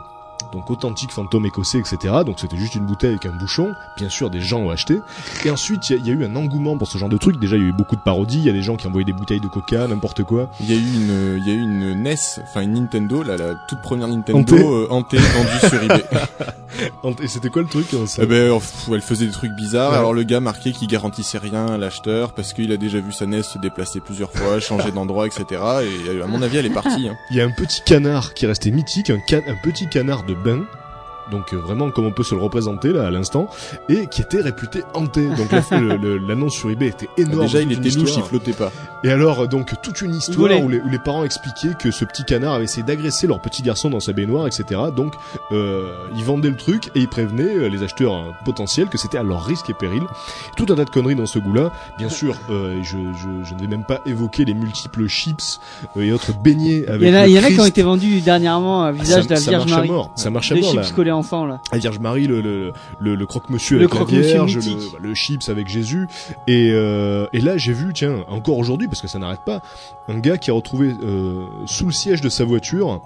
donc 0.52 0.70
authentique 0.70 1.10
fantôme 1.12 1.46
écossais, 1.46 1.78
etc. 1.78 2.14
Donc 2.26 2.38
c'était 2.38 2.56
juste 2.56 2.74
une 2.74 2.86
bouteille 2.86 3.10
avec 3.10 3.26
un 3.26 3.32
bouchon. 3.32 3.72
Bien 3.96 4.08
sûr, 4.08 4.30
des 4.30 4.40
gens 4.40 4.60
ont 4.60 4.70
acheté. 4.70 5.00
Et 5.44 5.50
ensuite, 5.50 5.88
il 5.90 5.92
y, 5.92 5.96
a- 5.96 5.98
il 6.00 6.06
y 6.06 6.10
a 6.10 6.14
eu 6.14 6.24
un 6.24 6.36
engouement 6.36 6.76
pour 6.78 6.88
ce 6.88 6.98
genre 6.98 7.08
de 7.08 7.16
truc. 7.16 7.38
Déjà, 7.38 7.56
il 7.56 7.62
y 7.62 7.66
a 7.66 7.68
eu 7.68 7.72
beaucoup 7.72 7.96
de 7.96 8.00
parodies. 8.02 8.38
Il 8.38 8.44
y 8.44 8.50
a 8.50 8.52
des 8.52 8.62
gens 8.62 8.76
qui 8.76 8.86
envoyaient 8.86 9.04
des 9.04 9.12
bouteilles 9.12 9.40
de 9.40 9.48
coca, 9.48 9.86
n'importe 9.88 10.22
quoi. 10.24 10.50
Il 10.60 10.70
y 10.70 10.72
a 10.72 10.76
eu 10.76 10.80
une, 10.80 11.38
il 11.38 11.48
y 11.48 11.50
a 11.50 11.54
eu 11.54 11.60
une 11.60 12.02
NES, 12.02 12.14
enfin 12.44 12.60
une 12.62 12.74
Nintendo, 12.74 13.22
là, 13.22 13.36
la 13.36 13.54
toute 13.68 13.80
première 13.82 14.08
Nintendo 14.08 14.38
Hantée. 14.90 15.18
euh, 15.18 15.20
vendue 15.34 15.58
sur 15.68 15.82
eBay. 15.82 16.04
Et 17.22 17.28
c'était 17.28 17.48
quoi 17.50 17.62
le 17.62 17.68
truc 17.68 17.86
hein, 17.94 18.06
ça? 18.06 18.22
Eh 18.22 18.26
ben, 18.26 18.50
oh, 18.50 18.60
elle 18.94 19.02
faisait 19.02 19.26
des 19.26 19.32
trucs 19.32 19.52
bizarres. 19.52 19.92
Ouais. 19.92 19.98
Alors 19.98 20.14
le 20.14 20.22
gars 20.22 20.40
marquait 20.40 20.72
qu'il 20.72 20.88
garantissait 20.88 21.38
rien 21.38 21.66
à 21.66 21.76
l'acheteur 21.78 22.32
parce 22.32 22.52
qu'il 22.52 22.72
a 22.72 22.76
déjà 22.76 22.98
vu 23.00 23.12
sa 23.12 23.26
NES 23.26 23.42
se 23.42 23.58
déplacer 23.58 24.00
plusieurs 24.00 24.32
fois, 24.32 24.58
changer 24.60 24.90
d'endroit, 24.94 25.26
etc. 25.26 25.44
Et 25.82 26.08
euh, 26.08 26.24
à 26.24 26.26
mon 26.26 26.40
avis, 26.42 26.56
elle 26.56 26.66
est 26.66 26.70
partie. 26.70 27.08
Hein. 27.08 27.16
Il 27.30 27.36
y 27.36 27.40
a 27.40 27.44
un 27.44 27.50
petit 27.50 27.82
canard 27.84 28.34
qui 28.34 28.46
est 28.46 28.48
resté 28.48 28.70
mythique, 28.70 29.10
un, 29.10 29.18
ca- 29.28 29.42
un 29.46 29.56
petit 29.62 29.86
canard 29.88 30.24
de 30.24 30.34
bain. 30.44 30.81
Donc 31.32 31.52
euh, 31.52 31.56
vraiment 31.56 31.90
comme 31.90 32.06
on 32.06 32.12
peut 32.12 32.22
se 32.22 32.34
le 32.36 32.40
représenter 32.40 32.92
là 32.92 33.06
à 33.06 33.10
l'instant 33.10 33.48
et 33.88 34.06
qui 34.06 34.22
était 34.22 34.40
réputé 34.40 34.82
hanté. 34.94 35.26
Donc 35.26 35.48
l'annonce 36.28 36.52
sur 36.54 36.70
eBay 36.70 36.88
était 36.88 37.08
énorme. 37.16 37.42
déjà, 37.42 37.60
il 37.62 37.72
était 37.72 37.90
louche, 37.98 38.16
il 38.16 38.22
flottait 38.22 38.52
pas. 38.52 38.70
Et 39.04 39.10
alors, 39.10 39.40
euh, 39.40 39.46
donc, 39.48 39.72
toute 39.82 40.00
une 40.02 40.14
histoire 40.14 40.60
où 40.62 40.68
les, 40.68 40.78
où 40.80 40.88
les 40.88 40.98
parents 40.98 41.24
expliquaient 41.24 41.74
que 41.76 41.90
ce 41.90 42.04
petit 42.04 42.22
canard 42.24 42.54
avait 42.54 42.64
essayé 42.64 42.84
d'agresser 42.84 43.26
leur 43.26 43.40
petit 43.40 43.62
garçon 43.62 43.90
dans 43.90 43.98
sa 43.98 44.12
baignoire, 44.12 44.46
etc. 44.46 44.80
Donc, 44.94 45.14
euh, 45.50 45.90
ils 46.16 46.24
vendaient 46.24 46.50
le 46.50 46.56
truc 46.56 46.88
et 46.94 47.00
ils 47.00 47.08
prévenaient 47.08 47.56
euh, 47.56 47.68
les 47.68 47.82
acheteurs 47.82 48.14
euh, 48.14 48.30
potentiels 48.44 48.88
que 48.88 48.98
c'était 48.98 49.18
à 49.18 49.22
leur 49.24 49.44
risque 49.44 49.70
et 49.70 49.74
péril. 49.74 50.02
Tout 50.56 50.66
un 50.70 50.76
tas 50.76 50.84
de 50.84 50.90
conneries 50.90 51.16
dans 51.16 51.26
ce 51.26 51.38
goût-là. 51.40 51.72
Bien 51.98 52.08
sûr, 52.10 52.36
euh, 52.50 52.80
je, 52.82 52.98
je, 53.20 53.48
je 53.48 53.54
ne 53.54 53.60
vais 53.60 53.66
même 53.66 53.84
pas 53.84 54.00
évoquer 54.06 54.44
les 54.44 54.54
multiples 54.54 55.06
chips 55.08 55.58
et 55.96 56.12
autres 56.12 56.32
beignets 56.40 56.86
avec 56.86 57.02
Il 57.02 57.08
y 57.08 57.10
en 57.10 57.14
a, 57.20 57.22
le 57.24 57.30
il 57.30 57.34
y 57.34 57.38
en 57.40 57.42
a 57.44 57.48
qui 57.50 57.60
ont 57.60 57.64
été 57.66 57.82
vendus 57.82 58.20
dernièrement 58.20 58.84
à 58.84 58.92
visage 58.92 59.22
ça- 59.22 59.28
de 59.28 59.30
la 59.34 59.40
ça 59.40 59.50
Vierge 59.50 59.70
marche 59.70 59.82
à 59.82 59.84
mort, 59.92 60.10
ça 60.14 60.30
marche 60.30 60.52
à 60.52 60.54
Les 60.54 60.60
mort, 60.60 60.74
là. 60.76 60.82
collés 60.94 61.10
enfants 61.22 61.46
là. 61.46 61.60
La 61.70 61.78
Vierge 61.78 61.98
Marie, 62.00 62.26
le, 62.26 62.40
le, 62.40 62.72
le, 63.00 63.14
le 63.14 63.26
croque-monsieur 63.26 63.78
Le 63.78 63.84
avec 63.84 63.94
la 63.94 64.00
croque-monsieur 64.00 64.44
Vierge, 64.44 64.58
le 65.00 65.14
chips 65.14 65.48
avec 65.48 65.68
Jésus. 65.68 66.08
Et, 66.46 66.70
euh, 66.72 67.26
et 67.32 67.40
là, 67.40 67.56
j'ai 67.56 67.72
vu, 67.72 67.92
tiens, 67.92 68.24
encore 68.28 68.58
aujourd'hui, 68.58 68.88
parce 68.88 69.00
que 69.00 69.08
ça 69.08 69.18
n'arrête 69.18 69.44
pas, 69.46 69.62
un 70.08 70.18
gars 70.18 70.36
qui 70.36 70.50
a 70.50 70.54
retrouvé 70.54 70.94
euh, 71.02 71.46
sous 71.66 71.86
le 71.86 71.92
siège 71.92 72.20
de 72.20 72.28
sa 72.28 72.44
voiture 72.44 73.00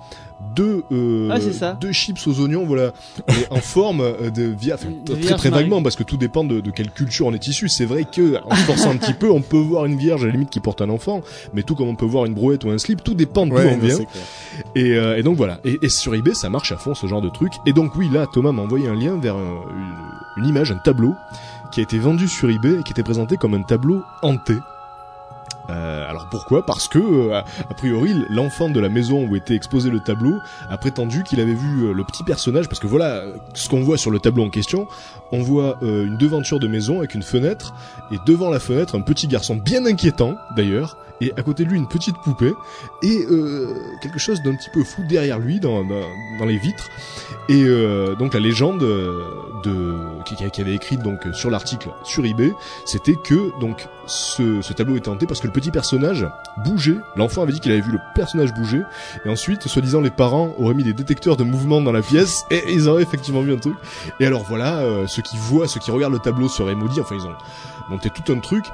deux 0.55 0.85
euh, 0.93 1.29
Ah, 1.33 1.41
c'est 1.41 1.53
ça. 1.53 1.73
deux 1.81 1.93
chips 1.93 2.27
aux 2.27 2.41
oignons, 2.41 2.65
voilà, 2.67 2.93
et 3.29 3.47
en 3.51 3.57
forme 3.61 4.01
euh, 4.01 4.31
de 4.31 4.43
via, 4.45 4.75
enfin, 4.75 4.89
De 5.05 5.15
très 5.15 5.35
très 5.37 5.51
vaguement 5.51 5.83
parce 5.83 5.97
que 5.97 6.03
tout 6.03 6.17
dépend 6.17 6.45
de, 6.45 6.61
de 6.61 6.71
quelle 6.71 6.91
culture 6.91 7.27
on 7.27 7.33
est 7.33 7.47
issu. 7.49 7.69
C'est 7.69 7.85
vrai 7.87 8.05
que 8.05 8.37
en 8.45 8.55
se 8.55 8.61
forçant 8.63 8.91
un 8.91 8.97
petit 8.97 9.15
peu, 9.15 9.31
on 9.31 9.41
peut 9.43 9.57
voir 9.59 9.87
une 9.87 9.97
vierge 9.97 10.23
à 10.25 10.27
la 10.27 10.33
limite 10.33 10.51
qui 10.51 10.61
porte 10.61 10.83
un 10.83 10.91
enfant, 10.91 11.23
mais 11.55 11.63
tout 11.63 11.75
comme 11.75 11.89
on 11.89 11.95
peut 11.97 12.05
voir 12.07 12.27
une 12.27 12.35
brouette 12.35 12.65
ou 12.65 12.71
un 12.71 12.79
slip, 12.79 13.03
tout 13.03 13.15
dépend 13.15 13.47
d'où 13.47 13.55
Ouais, 13.57 13.73
on 13.75 13.79
vient. 13.79 13.99
Et, 14.75 14.93
euh, 14.97 15.17
et 15.17 15.23
donc 15.23 15.37
voilà. 15.37 15.59
Et, 15.65 15.79
et 15.83 15.89
sur 15.89 16.15
eBay, 16.15 16.35
ça 16.35 16.51
marche 16.51 16.73
à 16.73 16.77
fond 16.77 16.95
ce 16.95 17.07
genre 17.07 17.23
de 17.23 17.29
truc. 17.31 17.53
Et 17.67 17.73
donc 17.73 17.95
oui, 17.97 18.09
là, 18.13 18.27
Thomas 18.33 18.53
m'a 18.53 18.63
envoyé 18.63 18.89
un 18.89 18.95
lien 18.95 19.19
vers 19.19 19.37
un- 19.37 19.63
une, 20.37 20.43
une 20.43 20.49
image, 20.49 20.71
un 20.71 20.77
tableau 20.79 21.15
qui 21.73 21.81
a 21.81 21.83
été 21.83 21.99
vendu 21.99 22.29
sur 22.29 22.49
eBay 22.51 22.81
et 22.81 22.83
qui 22.83 22.93
était 22.93 23.03
présenté 23.03 23.37
comme 23.37 23.55
un 23.55 23.63
tableau 23.63 24.03
hanté. 24.23 24.55
Euh, 25.71 26.09
alors 26.09 26.27
pourquoi? 26.31 26.65
Parce 26.65 26.89
que 26.89 26.99
euh, 26.99 27.35
a, 27.35 27.75
priori 27.75 28.15
l'enfant 28.31 28.69
de 28.69 28.81
la 28.81 28.89
maison 28.89 29.27
où 29.27 29.37
était 29.37 29.55
exposé 29.55 29.91
le 29.91 30.01
tableau 30.01 30.39
a 30.71 30.77
prétendu 30.79 31.25
qu'il 31.25 31.41
avait 31.41 31.55
vu 31.55 31.85
euh, 31.85 31.93
le 31.93 32.05
petit 32.05 32.23
personnage 32.23 32.69
parce 32.69 32.79
que 32.79 32.87
voilà 32.87 33.17
euh, 33.17 33.37
ce 33.55 33.69
qu'on 33.69 33.83
voit 33.83 33.99
sur 33.99 34.11
le 34.11 34.19
tableau 34.19 34.45
en 34.45 34.51
question 34.51 34.87
on 35.33 35.43
voit 35.43 35.79
une 35.83 36.17
devanture 36.17 36.61
de 36.61 36.69
maison 36.69 36.99
avec 36.99 37.15
une 37.15 37.23
fenêtre 37.23 37.75
et 38.13 38.17
devant 38.27 38.49
la 38.49 38.61
fenêtre 38.61 38.95
un 38.95 39.01
petit 39.01 39.27
garçon 39.27 39.57
bien 39.57 39.85
inquiétant 39.85 40.37
d'ailleurs 40.55 40.97
et 41.21 41.33
à 41.37 41.43
côté 41.43 41.65
de 41.65 41.71
lui 41.71 41.79
une 41.79 41.89
petite 41.89 42.17
poupée 42.19 42.55
et 43.03 43.27
euh, 43.31 43.75
quelque 44.03 44.19
chose 44.19 44.43
d'un 44.43 44.55
petit 44.55 44.71
peu 44.71 44.85
fou 44.85 45.03
derrière 45.09 45.39
lui 45.39 45.61
dans, 45.61 45.85
dans, 45.85 46.07
dans 46.39 46.45
les 46.45 46.59
vitres. 46.59 46.89
Et 47.49 47.65
euh, 47.65 48.15
donc 48.17 48.35
la 48.35 48.41
légende 48.41 48.83
euh, 48.83 49.23
de 49.65 49.97
qui, 50.25 50.37
qui 50.37 50.61
avait 50.61 50.75
écrit 50.75 50.97
donc 50.97 51.27
sur 51.33 51.51
l'article 51.51 51.91
sur 52.05 52.25
eBay 52.25 52.53
c'était 52.85 53.15
que 53.15 53.59
donc 53.61 53.89
ce, 54.07 54.63
ce 54.63 54.73
tableau 54.73 54.97
était 54.97 55.09
hanté 55.09 55.27
parce 55.27 55.41
que 55.41 55.47
le 55.47 55.53
petit 55.53 55.71
personnage 55.71 56.27
bougeait. 56.65 56.99
L'enfant 57.17 57.43
avait 57.43 57.53
dit 57.53 57.61
qu'il 57.61 57.73
avait 57.73 57.81
vu 57.81 57.93
le 57.93 57.99
personnage 58.15 58.53
bouger. 58.55 58.83
Et 59.25 59.29
ensuite 59.29 59.67
soi-disant 59.67 60.01
les 60.01 60.11
parents 60.11 60.55
auraient 60.59 60.75
mis 60.75 60.85
des 60.85 60.93
détecteurs 60.93 61.37
de 61.37 61.45
mouvement 61.45 61.81
dans 61.81 61.93
la 61.93 62.03
pièce 62.03 62.45
et 62.51 62.63
ils 62.73 62.89
auraient 62.89 63.03
effectivement 63.03 63.41
vu 63.41 63.53
un 63.53 63.59
truc. 63.59 63.75
Et 64.21 64.27
alors 64.27 64.45
voilà 64.45 64.79
euh, 64.79 65.07
ceux 65.07 65.23
qui 65.23 65.37
voient 65.37 65.67
ceux 65.69 65.81
qui 65.81 65.91
regardent 65.91 66.13
le 66.13 66.19
tableau 66.21 66.49
seraient 66.49 66.75
maudits. 66.75 67.01
Enfin 67.01 67.17
ils 67.17 67.27
ont 67.27 67.35
monté 67.89 68.11
tout 68.11 68.33
un 68.33 68.39
truc. 68.39 68.65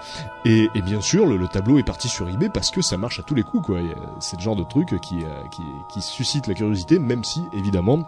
Et, 0.44 0.68
et 0.74 0.82
bien 0.82 1.00
sûr 1.00 1.26
le, 1.26 1.36
le 1.36 1.48
tableau 1.48 1.78
est 1.78 1.82
parti 1.82 2.08
sur 2.08 2.28
eBay 2.32 2.48
parce 2.48 2.70
que 2.70 2.80
ça 2.82 2.96
marche 2.96 3.18
à 3.20 3.22
tous 3.22 3.34
les 3.34 3.42
coups 3.42 3.66
quoi. 3.66 3.76
Euh, 3.78 3.94
c'est 4.20 4.36
le 4.36 4.42
genre 4.42 4.56
de 4.56 4.64
truc 4.64 4.98
qui, 5.00 5.24
euh, 5.24 5.42
qui 5.50 5.62
qui 5.92 6.00
suscite 6.02 6.46
la 6.46 6.54
curiosité 6.54 6.98
même 6.98 7.24
si 7.24 7.44
évidemment 7.52 8.00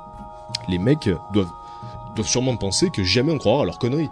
les 0.69 0.79
mecs 0.79 1.09
doivent 1.33 1.51
doivent 2.17 2.27
sûrement 2.29 2.57
penser 2.57 2.91
que 2.91 3.03
jamais 3.03 3.33
on 3.33 3.39
croira 3.39 3.63
à 3.63 3.67
leurs 3.67 3.79
conneries 3.79 4.11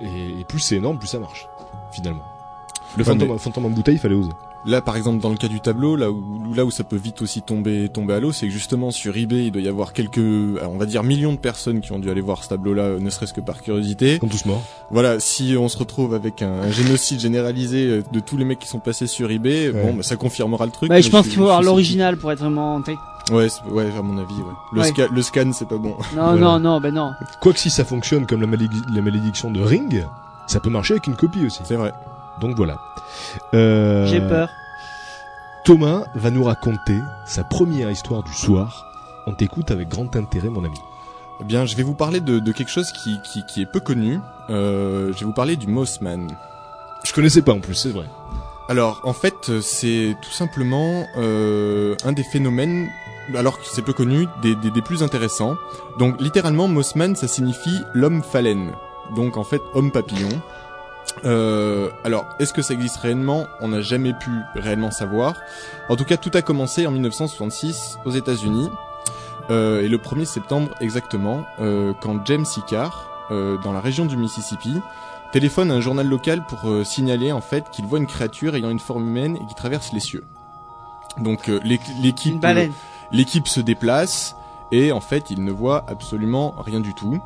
et, 0.00 0.40
et 0.40 0.44
plus 0.44 0.60
c'est 0.60 0.76
énorme 0.76 0.98
plus 0.98 1.08
ça 1.08 1.18
marche 1.18 1.48
finalement. 1.92 2.22
Le 2.96 3.02
Ouais, 3.02 3.04
fantôme, 3.12 3.28
mais- 3.32 3.38
fantôme 3.38 3.66
en 3.66 3.70
bouteille 3.70 3.94
il 3.96 4.00
fallait 4.00 4.14
oser 4.14 4.32
Là, 4.68 4.82
par 4.82 4.96
exemple, 4.96 5.22
dans 5.22 5.30
le 5.30 5.36
cas 5.36 5.48
du 5.48 5.60
tableau, 5.60 5.96
là 5.96 6.10
où, 6.10 6.52
là 6.54 6.64
où 6.64 6.70
ça 6.70 6.84
peut 6.84 6.96
vite 6.96 7.22
aussi 7.22 7.40
tomber, 7.42 7.88
tomber 7.88 8.12
à 8.14 8.20
l'eau, 8.20 8.32
c'est 8.32 8.46
que 8.46 8.52
justement 8.52 8.90
sur 8.90 9.16
eBay, 9.16 9.46
il 9.46 9.50
doit 9.50 9.62
y 9.62 9.68
avoir 9.68 9.92
quelques, 9.94 10.18
alors, 10.18 10.72
on 10.72 10.76
va 10.76 10.84
dire 10.84 11.02
millions 11.02 11.32
de 11.32 11.38
personnes 11.38 11.80
qui 11.80 11.90
ont 11.92 11.98
dû 11.98 12.10
aller 12.10 12.20
voir 12.20 12.44
ce 12.44 12.50
tableau-là, 12.50 12.82
euh, 12.82 12.98
ne 13.00 13.08
serait-ce 13.08 13.32
que 13.32 13.40
par 13.40 13.62
curiosité. 13.62 14.14
Ils 14.16 14.20
sont 14.20 14.28
tous 14.28 14.44
morts 14.44 14.62
Voilà, 14.90 15.20
si 15.20 15.56
on 15.58 15.68
se 15.68 15.78
retrouve 15.78 16.12
avec 16.14 16.42
un, 16.42 16.52
un 16.62 16.70
génocide 16.70 17.18
généralisé 17.20 17.86
euh, 17.86 18.02
de 18.12 18.20
tous 18.20 18.36
les 18.36 18.44
mecs 18.44 18.58
qui 18.58 18.68
sont 18.68 18.78
passés 18.78 19.06
sur 19.06 19.30
eBay, 19.30 19.70
Ouais. 19.70 19.82
bon, 19.82 19.94
bah, 19.94 20.02
ça 20.02 20.16
confirmera 20.16 20.66
le 20.66 20.70
truc. 20.72 20.90
Bah, 20.90 21.00
je 21.00 21.08
pense 21.08 21.26
qu'il 21.26 21.36
faut 21.38 21.50
suis 21.52 21.64
l'original 21.64 22.16
pour 22.18 22.30
être 22.30 22.40
vraiment 22.40 22.74
hanté. 22.74 22.94
Ouais, 23.32 23.48
c'est- 23.48 23.62
ouais, 23.72 23.86
à 23.98 24.02
mon 24.02 24.18
avis, 24.18 24.34
ouais. 24.34 24.54
Le, 24.72 24.80
Ouais. 24.82 24.90
sca- 24.90 25.08
le 25.10 25.22
scan, 25.22 25.50
c'est 25.52 25.68
pas 25.68 25.76
bon. 25.78 25.94
Non, 26.14 26.24
Voilà. 26.32 26.40
non, 26.40 26.60
non, 26.60 26.80
ben 26.80 26.92
non. 26.94 27.12
Quoique 27.40 27.58
si 27.58 27.70
ça 27.70 27.84
fonctionne 27.84 28.26
comme 28.26 28.40
la, 28.42 28.46
la 28.94 29.02
malédiction 29.02 29.50
de 29.50 29.60
Ring, 29.62 30.04
ça 30.46 30.60
peut 30.60 30.70
marcher 30.70 30.94
avec 30.94 31.06
une 31.06 31.16
copie 31.16 31.44
aussi. 31.46 31.60
C'est 31.64 31.74
vrai. 31.76 31.92
Donc 32.40 32.54
voilà. 32.56 32.76
Euh, 33.54 34.06
J'ai 34.06 34.20
peur. 34.20 34.48
Thomas 35.68 36.04
va 36.14 36.30
nous 36.30 36.44
raconter 36.44 36.96
sa 37.26 37.44
première 37.44 37.90
histoire 37.90 38.22
du 38.22 38.32
soir. 38.32 38.86
On 39.26 39.34
t'écoute 39.34 39.70
avec 39.70 39.90
grand 39.90 40.16
intérêt, 40.16 40.48
mon 40.48 40.64
ami. 40.64 40.78
Eh 41.42 41.44
bien, 41.44 41.66
je 41.66 41.76
vais 41.76 41.82
vous 41.82 41.92
parler 41.92 42.20
de, 42.20 42.38
de 42.38 42.52
quelque 42.52 42.70
chose 42.70 42.90
qui, 42.90 43.20
qui, 43.20 43.44
qui 43.44 43.60
est 43.60 43.70
peu 43.70 43.78
connu. 43.78 44.18
Euh, 44.48 45.12
je 45.12 45.18
vais 45.18 45.26
vous 45.26 45.34
parler 45.34 45.56
du 45.56 45.66
Mossman. 45.66 46.34
Je 47.04 47.12
connaissais 47.12 47.42
pas 47.42 47.52
en 47.52 47.60
plus, 47.60 47.74
c'est 47.74 47.90
vrai. 47.90 48.06
Alors, 48.70 49.02
en 49.04 49.12
fait, 49.12 49.60
c'est 49.60 50.16
tout 50.22 50.30
simplement 50.30 51.04
euh, 51.18 51.96
un 52.02 52.12
des 52.12 52.24
phénomènes, 52.24 52.88
alors 53.34 53.58
que 53.58 53.66
c'est 53.66 53.82
peu 53.82 53.92
connu, 53.92 54.26
des, 54.40 54.54
des, 54.54 54.70
des 54.70 54.80
plus 54.80 55.02
intéressants. 55.02 55.56
Donc, 55.98 56.18
littéralement, 56.18 56.66
Mossman, 56.66 57.14
ça 57.14 57.28
signifie 57.28 57.78
l'homme 57.92 58.22
phalène. 58.22 58.72
Donc, 59.14 59.36
en 59.36 59.44
fait, 59.44 59.60
homme 59.74 59.90
papillon. 59.90 60.30
Euh, 61.24 61.90
alors, 62.04 62.26
est-ce 62.38 62.52
que 62.52 62.62
ça 62.62 62.74
existe 62.74 62.96
réellement? 62.98 63.46
On 63.60 63.68
n'a 63.68 63.80
jamais 63.80 64.12
pu 64.14 64.30
réellement 64.54 64.90
savoir. 64.90 65.34
En 65.88 65.96
tout 65.96 66.04
cas, 66.04 66.16
tout 66.16 66.30
a 66.34 66.42
commencé 66.42 66.86
en 66.86 66.90
1966 66.92 67.98
aux 68.04 68.10
États-Unis. 68.10 68.68
Euh, 69.50 69.82
et 69.82 69.88
le 69.88 69.96
1er 69.98 70.26
septembre 70.26 70.68
exactement, 70.80 71.44
euh, 71.60 71.92
quand 72.02 72.24
James 72.26 72.44
Icar, 72.56 73.08
euh, 73.30 73.56
dans 73.64 73.72
la 73.72 73.80
région 73.80 74.04
du 74.04 74.16
Mississippi, 74.16 74.80
téléphone 75.32 75.70
à 75.70 75.74
un 75.74 75.80
journal 75.80 76.06
local 76.06 76.44
pour 76.46 76.68
euh, 76.70 76.84
signaler 76.84 77.32
en 77.32 77.40
fait 77.40 77.70
qu'il 77.70 77.86
voit 77.86 77.98
une 77.98 78.06
créature 78.06 78.54
ayant 78.56 78.68
une 78.70 78.78
forme 78.78 79.06
humaine 79.08 79.36
et 79.36 79.46
qui 79.46 79.54
traverse 79.54 79.92
les 79.92 80.00
cieux. 80.00 80.24
Donc 81.18 81.48
euh, 81.48 81.60
l'é- 81.64 81.80
l'équipe 82.02 82.40
l'équipe 83.10 83.48
se 83.48 83.60
déplace 83.60 84.36
et 84.70 84.92
en 84.92 85.00
fait 85.00 85.30
il 85.30 85.42
ne 85.44 85.50
voit 85.52 85.84
absolument 85.88 86.54
rien 86.58 86.80
du 86.80 86.92
tout. 86.94 87.18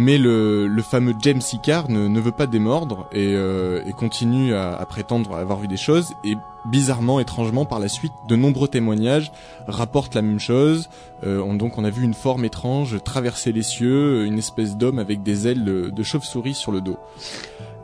Mais 0.00 0.16
le, 0.16 0.68
le 0.68 0.82
fameux 0.82 1.12
James 1.22 1.40
Icar 1.52 1.90
ne, 1.90 2.06
ne 2.06 2.20
veut 2.20 2.30
pas 2.30 2.46
démordre 2.46 3.08
et, 3.10 3.32
euh, 3.34 3.82
et 3.84 3.92
continue 3.92 4.54
à, 4.54 4.76
à 4.76 4.86
prétendre 4.86 5.34
avoir 5.34 5.58
vu 5.58 5.66
des 5.66 5.76
choses 5.76 6.12
et 6.22 6.36
bizarrement, 6.66 7.18
étrangement, 7.18 7.64
par 7.64 7.80
la 7.80 7.88
suite, 7.88 8.12
de 8.28 8.36
nombreux 8.36 8.68
témoignages 8.68 9.32
rapportent 9.66 10.14
la 10.14 10.22
même 10.22 10.38
chose. 10.38 10.88
Euh, 11.26 11.40
on, 11.42 11.54
donc 11.54 11.78
on 11.78 11.84
a 11.84 11.90
vu 11.90 12.04
une 12.04 12.14
forme 12.14 12.44
étrange 12.44 13.02
traverser 13.02 13.50
les 13.50 13.62
cieux, 13.64 14.24
une 14.24 14.38
espèce 14.38 14.76
d'homme 14.76 15.00
avec 15.00 15.24
des 15.24 15.48
ailes 15.48 15.64
de, 15.64 15.90
de 15.90 16.02
chauve-souris 16.04 16.54
sur 16.54 16.70
le 16.70 16.80
dos. 16.80 16.96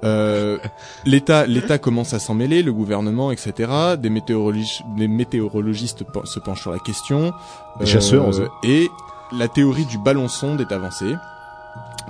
Euh, 0.04 0.58
L'État, 1.06 1.46
l'État 1.46 1.78
commence 1.78 2.14
à 2.14 2.20
s'en 2.20 2.34
mêler, 2.34 2.62
le 2.62 2.72
gouvernement, 2.72 3.32
etc. 3.32 3.96
Des, 3.98 4.10
météorologistes, 4.10 4.82
des 4.96 5.08
météorologistes 5.08 6.04
pen- 6.04 6.26
se 6.26 6.38
penchent 6.38 6.60
sur 6.62 6.70
la 6.72 6.78
question. 6.78 7.32
Euh, 7.76 7.80
Des 7.80 7.86
chasseurs 7.86 8.28
aussi. 8.28 8.42
Et 8.62 8.88
la 9.32 9.48
théorie 9.48 9.86
du 9.86 9.98
ballon 9.98 10.28
sonde 10.28 10.60
est 10.60 10.70
avancée. 10.72 11.14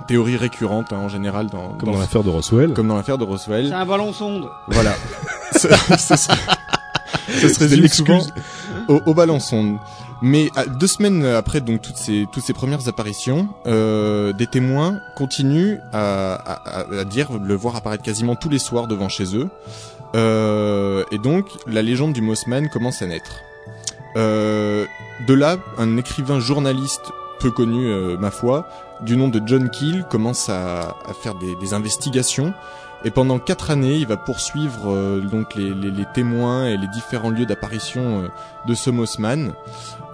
Théorie 0.07 0.37
récurrente 0.37 0.93
hein, 0.93 0.97
en 0.97 1.09
général 1.09 1.47
dans, 1.47 1.69
Comme 1.69 1.87
dans- 1.89 1.93
dans 1.93 1.99
l'affaire 1.99 2.23
de 2.23 2.29
Roswell. 2.29 2.73
comme 2.73 2.87
dans 2.87 2.95
l'affaire 2.95 3.17
de 3.17 3.23
C'est 3.23 3.29
Roswell. 3.31 3.73
un 3.73 3.85
ballon 3.85 4.13
sonde. 4.13 4.47
Voilà. 4.67 4.93
ça, 5.51 5.75
ça, 5.77 5.97
ça- 5.97 6.17
ça 6.17 6.35
se 7.27 7.47
C'était 7.47 7.65
résume 7.65 7.87
souvent 7.87 8.13
l'excuse. 8.17 8.43
au, 8.87 9.01
au 9.05 9.13
ballon 9.13 9.39
sonde. 9.39 9.77
Mais 10.21 10.49
à- 10.55 10.65
deux 10.65 10.87
semaines 10.87 11.25
après 11.25 11.59
donc 11.59 11.81
toutes 11.81 11.97
ces 11.97 12.25
toutes 12.31 12.43
ces 12.43 12.53
premières 12.53 12.87
apparitions, 12.87 13.49
euh, 13.67 14.31
des 14.31 14.47
témoins 14.47 14.99
continuent 15.15 15.77
à, 15.91 16.33
à, 16.35 16.79
à- 16.81 16.99
à 17.01 17.03
dire 17.03 17.29
le 17.43 17.55
voir 17.55 17.75
apparaître 17.75 18.03
quasiment 18.03 18.35
tous 18.35 18.49
les 18.49 18.59
soirs 18.59 18.87
devant 18.87 19.09
chez 19.09 19.35
eux. 19.35 19.49
Euh, 20.15 21.03
et 21.11 21.17
donc 21.17 21.47
la 21.67 21.81
légende 21.81 22.13
du 22.13 22.21
Mossman 22.21 22.69
commence 22.69 23.01
à 23.01 23.07
naître. 23.07 23.31
Euh, 24.15 24.85
de 25.27 25.33
là, 25.33 25.57
un 25.77 25.97
écrivain 25.97 26.39
journaliste 26.39 27.11
peu 27.39 27.51
connu, 27.51 27.85
euh, 27.85 28.15
ma 28.17 28.31
foi, 28.31 28.67
du 29.01 29.17
nom 29.17 29.27
de 29.27 29.41
John 29.45 29.69
Keel, 29.69 30.05
commence 30.09 30.49
à, 30.49 30.95
à 31.05 31.13
faire 31.13 31.35
des, 31.35 31.55
des 31.55 31.73
investigations. 31.73 32.53
Et 33.03 33.11
pendant 33.11 33.37
quatre 33.37 33.69
années, 33.69 33.97
il 33.97 34.07
va 34.07 34.17
poursuivre 34.17 34.91
euh, 34.91 35.19
donc 35.21 35.53
les, 35.55 35.73
les- 35.73 35.91
les 35.91 36.05
témoins 36.13 36.65
et 36.65 36.75
les 36.77 36.87
différents 36.87 37.29
lieux 37.29 37.45
d'apparition 37.45 38.23
euh, 38.23 38.27
de 38.67 38.73
ce 38.73 38.89
Mossman 38.89 39.53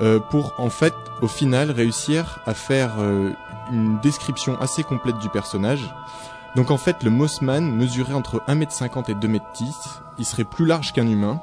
euh, 0.02 0.20
pour 0.20 0.54
en 0.58 0.70
fait, 0.70 0.94
au 1.22 1.28
final, 1.28 1.72
réussir 1.72 2.40
à 2.46 2.54
faire 2.54 2.96
euh, 3.00 3.32
une 3.72 4.00
description 4.02 4.60
assez 4.60 4.84
complète 4.84 5.18
du 5.20 5.30
personnage. 5.30 5.94
Donc 6.58 6.70
en 6.70 6.78
fait, 6.78 7.02
le 7.04 7.10
Mossman 7.12 7.72
mesurait 7.74 8.14
entre 8.14 8.42
1m50 8.50 9.10
et 9.10 9.14
2m10. 9.16 9.74
Il 10.18 10.26
serait 10.26 10.44
plus 10.44 10.66
large 10.66 10.92
qu'un 10.92 11.08
humain. 11.08 11.40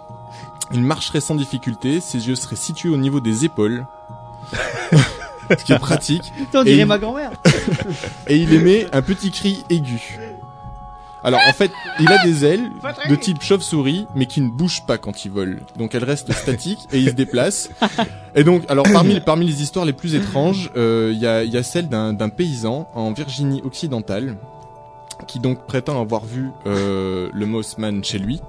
Il 0.72 0.82
marcherait 0.82 1.22
sans 1.22 1.34
difficulté. 1.34 2.00
Ses 2.00 2.28
yeux 2.28 2.34
seraient 2.36 2.56
situés 2.56 2.90
au 2.90 2.98
niveau 2.98 3.20
des 3.20 3.46
épaules. 3.46 3.86
Ce 5.50 5.64
qui 5.64 5.72
est 5.72 5.78
pratique. 5.78 6.32
On 6.54 6.62
dirait 6.62 6.84
ma 6.84 6.98
grand-mère. 6.98 7.32
Et 8.26 8.36
il 8.36 8.52
émet 8.52 8.86
un 8.92 9.02
petit 9.02 9.30
cri 9.30 9.64
aigu. 9.70 10.18
Alors 11.24 11.40
en 11.48 11.52
fait, 11.52 11.70
il 12.00 12.10
a 12.12 12.22
des 12.24 12.44
ailes 12.44 12.70
de 13.08 13.14
type 13.16 13.42
chauve-souris, 13.42 14.06
mais 14.14 14.26
qui 14.26 14.40
ne 14.40 14.48
bougent 14.48 14.86
pas 14.86 14.98
quand 14.98 15.24
il 15.24 15.32
vole. 15.32 15.60
Donc 15.76 15.94
elles 15.94 16.04
restent 16.04 16.32
statiques 16.32 16.86
et 16.92 16.98
il 16.98 17.08
se 17.10 17.14
déplace. 17.14 17.70
Et 18.34 18.44
donc, 18.44 18.62
alors 18.68 18.86
parmi 18.92 19.20
parmi 19.20 19.46
les 19.46 19.62
histoires 19.62 19.84
les 19.84 19.92
plus 19.92 20.14
étranges, 20.14 20.70
euh, 20.76 21.10
il 21.12 21.18
y 21.18 21.26
a 21.26 21.42
y 21.42 21.56
a 21.56 21.62
celle 21.62 21.88
d'un 21.88 22.12
d'un 22.12 22.28
paysan 22.28 22.88
en 22.94 23.12
Virginie 23.12 23.62
occidentale 23.64 24.36
qui 25.26 25.40
donc 25.40 25.66
prétend 25.66 26.00
avoir 26.00 26.24
vu 26.24 26.50
euh, 26.66 27.28
le 27.32 27.46
Mossman 27.46 28.04
chez 28.04 28.18
lui. 28.18 28.40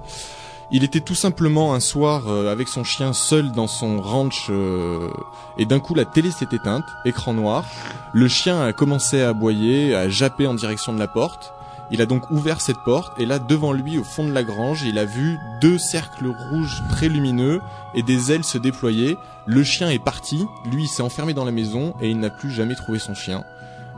Il 0.72 0.84
était 0.84 1.00
tout 1.00 1.16
simplement 1.16 1.74
un 1.74 1.80
soir 1.80 2.28
euh, 2.28 2.52
avec 2.52 2.68
son 2.68 2.84
chien 2.84 3.12
seul 3.12 3.50
dans 3.50 3.66
son 3.66 4.00
ranch 4.00 4.46
euh, 4.50 5.10
et 5.58 5.66
d'un 5.66 5.80
coup 5.80 5.96
la 5.96 6.04
télé 6.04 6.30
s'est 6.30 6.46
éteinte, 6.52 6.84
écran 7.04 7.34
noir. 7.34 7.64
Le 8.12 8.28
chien 8.28 8.62
a 8.62 8.72
commencé 8.72 9.20
à 9.20 9.30
aboyer, 9.30 9.96
à 9.96 10.08
japper 10.08 10.46
en 10.46 10.54
direction 10.54 10.92
de 10.92 11.00
la 11.00 11.08
porte. 11.08 11.52
Il 11.90 12.00
a 12.00 12.06
donc 12.06 12.30
ouvert 12.30 12.60
cette 12.60 12.78
porte 12.84 13.18
et 13.18 13.26
là 13.26 13.40
devant 13.40 13.72
lui 13.72 13.98
au 13.98 14.04
fond 14.04 14.24
de 14.24 14.32
la 14.32 14.44
grange, 14.44 14.82
il 14.82 14.96
a 14.98 15.04
vu 15.04 15.40
deux 15.60 15.76
cercles 15.76 16.32
rouges 16.50 16.84
très 16.88 17.08
lumineux 17.08 17.60
et 17.96 18.04
des 18.04 18.30
ailes 18.30 18.44
se 18.44 18.58
déployer. 18.58 19.16
Le 19.46 19.64
chien 19.64 19.90
est 19.90 19.98
parti, 19.98 20.46
lui 20.70 20.86
s'est 20.86 21.02
enfermé 21.02 21.34
dans 21.34 21.44
la 21.44 21.50
maison 21.50 21.94
et 22.00 22.08
il 22.08 22.20
n'a 22.20 22.30
plus 22.30 22.52
jamais 22.52 22.76
trouvé 22.76 23.00
son 23.00 23.14
chien. 23.14 23.42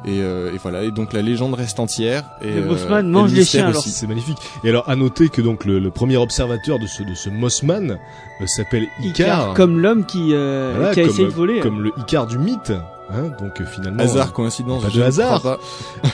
Et, 0.04 0.20
euh, 0.20 0.52
et 0.52 0.58
voilà, 0.58 0.82
et 0.82 0.90
donc 0.90 1.12
la 1.12 1.22
légende 1.22 1.54
reste 1.54 1.78
entière. 1.78 2.24
Et, 2.40 2.50
Le 2.54 2.62
euh, 2.62 2.66
Mossman 2.66 3.08
mange 3.08 3.30
le 3.30 3.36
les 3.38 3.44
chiens, 3.44 3.68
alors. 3.68 3.78
aussi. 3.80 3.90
C'est 3.90 4.06
magnifique. 4.06 4.38
Et 4.64 4.68
alors, 4.68 4.88
à 4.88 4.96
noter 4.96 5.28
que 5.28 5.40
donc 5.40 5.64
le, 5.64 5.78
le 5.78 5.90
premier 5.90 6.16
observateur 6.16 6.78
de 6.78 6.86
ce 6.86 7.02
de 7.04 7.14
ce 7.14 7.30
Mossman 7.30 7.98
euh, 8.40 8.46
s'appelle 8.46 8.86
Icar, 9.02 9.54
comme 9.54 9.78
l'homme 9.78 10.04
qui, 10.04 10.30
euh, 10.32 10.72
Voilà, 10.76 10.92
qui 10.92 11.00
a 11.00 11.04
comme, 11.04 11.12
essayé 11.12 11.28
de 11.28 11.32
voler. 11.32 11.60
comme 11.60 11.82
le 11.82 11.92
Icar 11.98 12.26
du 12.26 12.38
mythe. 12.38 12.72
Hein, 13.14 13.30
donc 13.40 13.60
euh, 13.60 13.64
finalement, 13.66 14.02
Hasard, 14.02 14.32
coïncidence, 14.32 14.82
pas 14.82 14.90
de 14.90 15.02
hasard. 15.02 15.58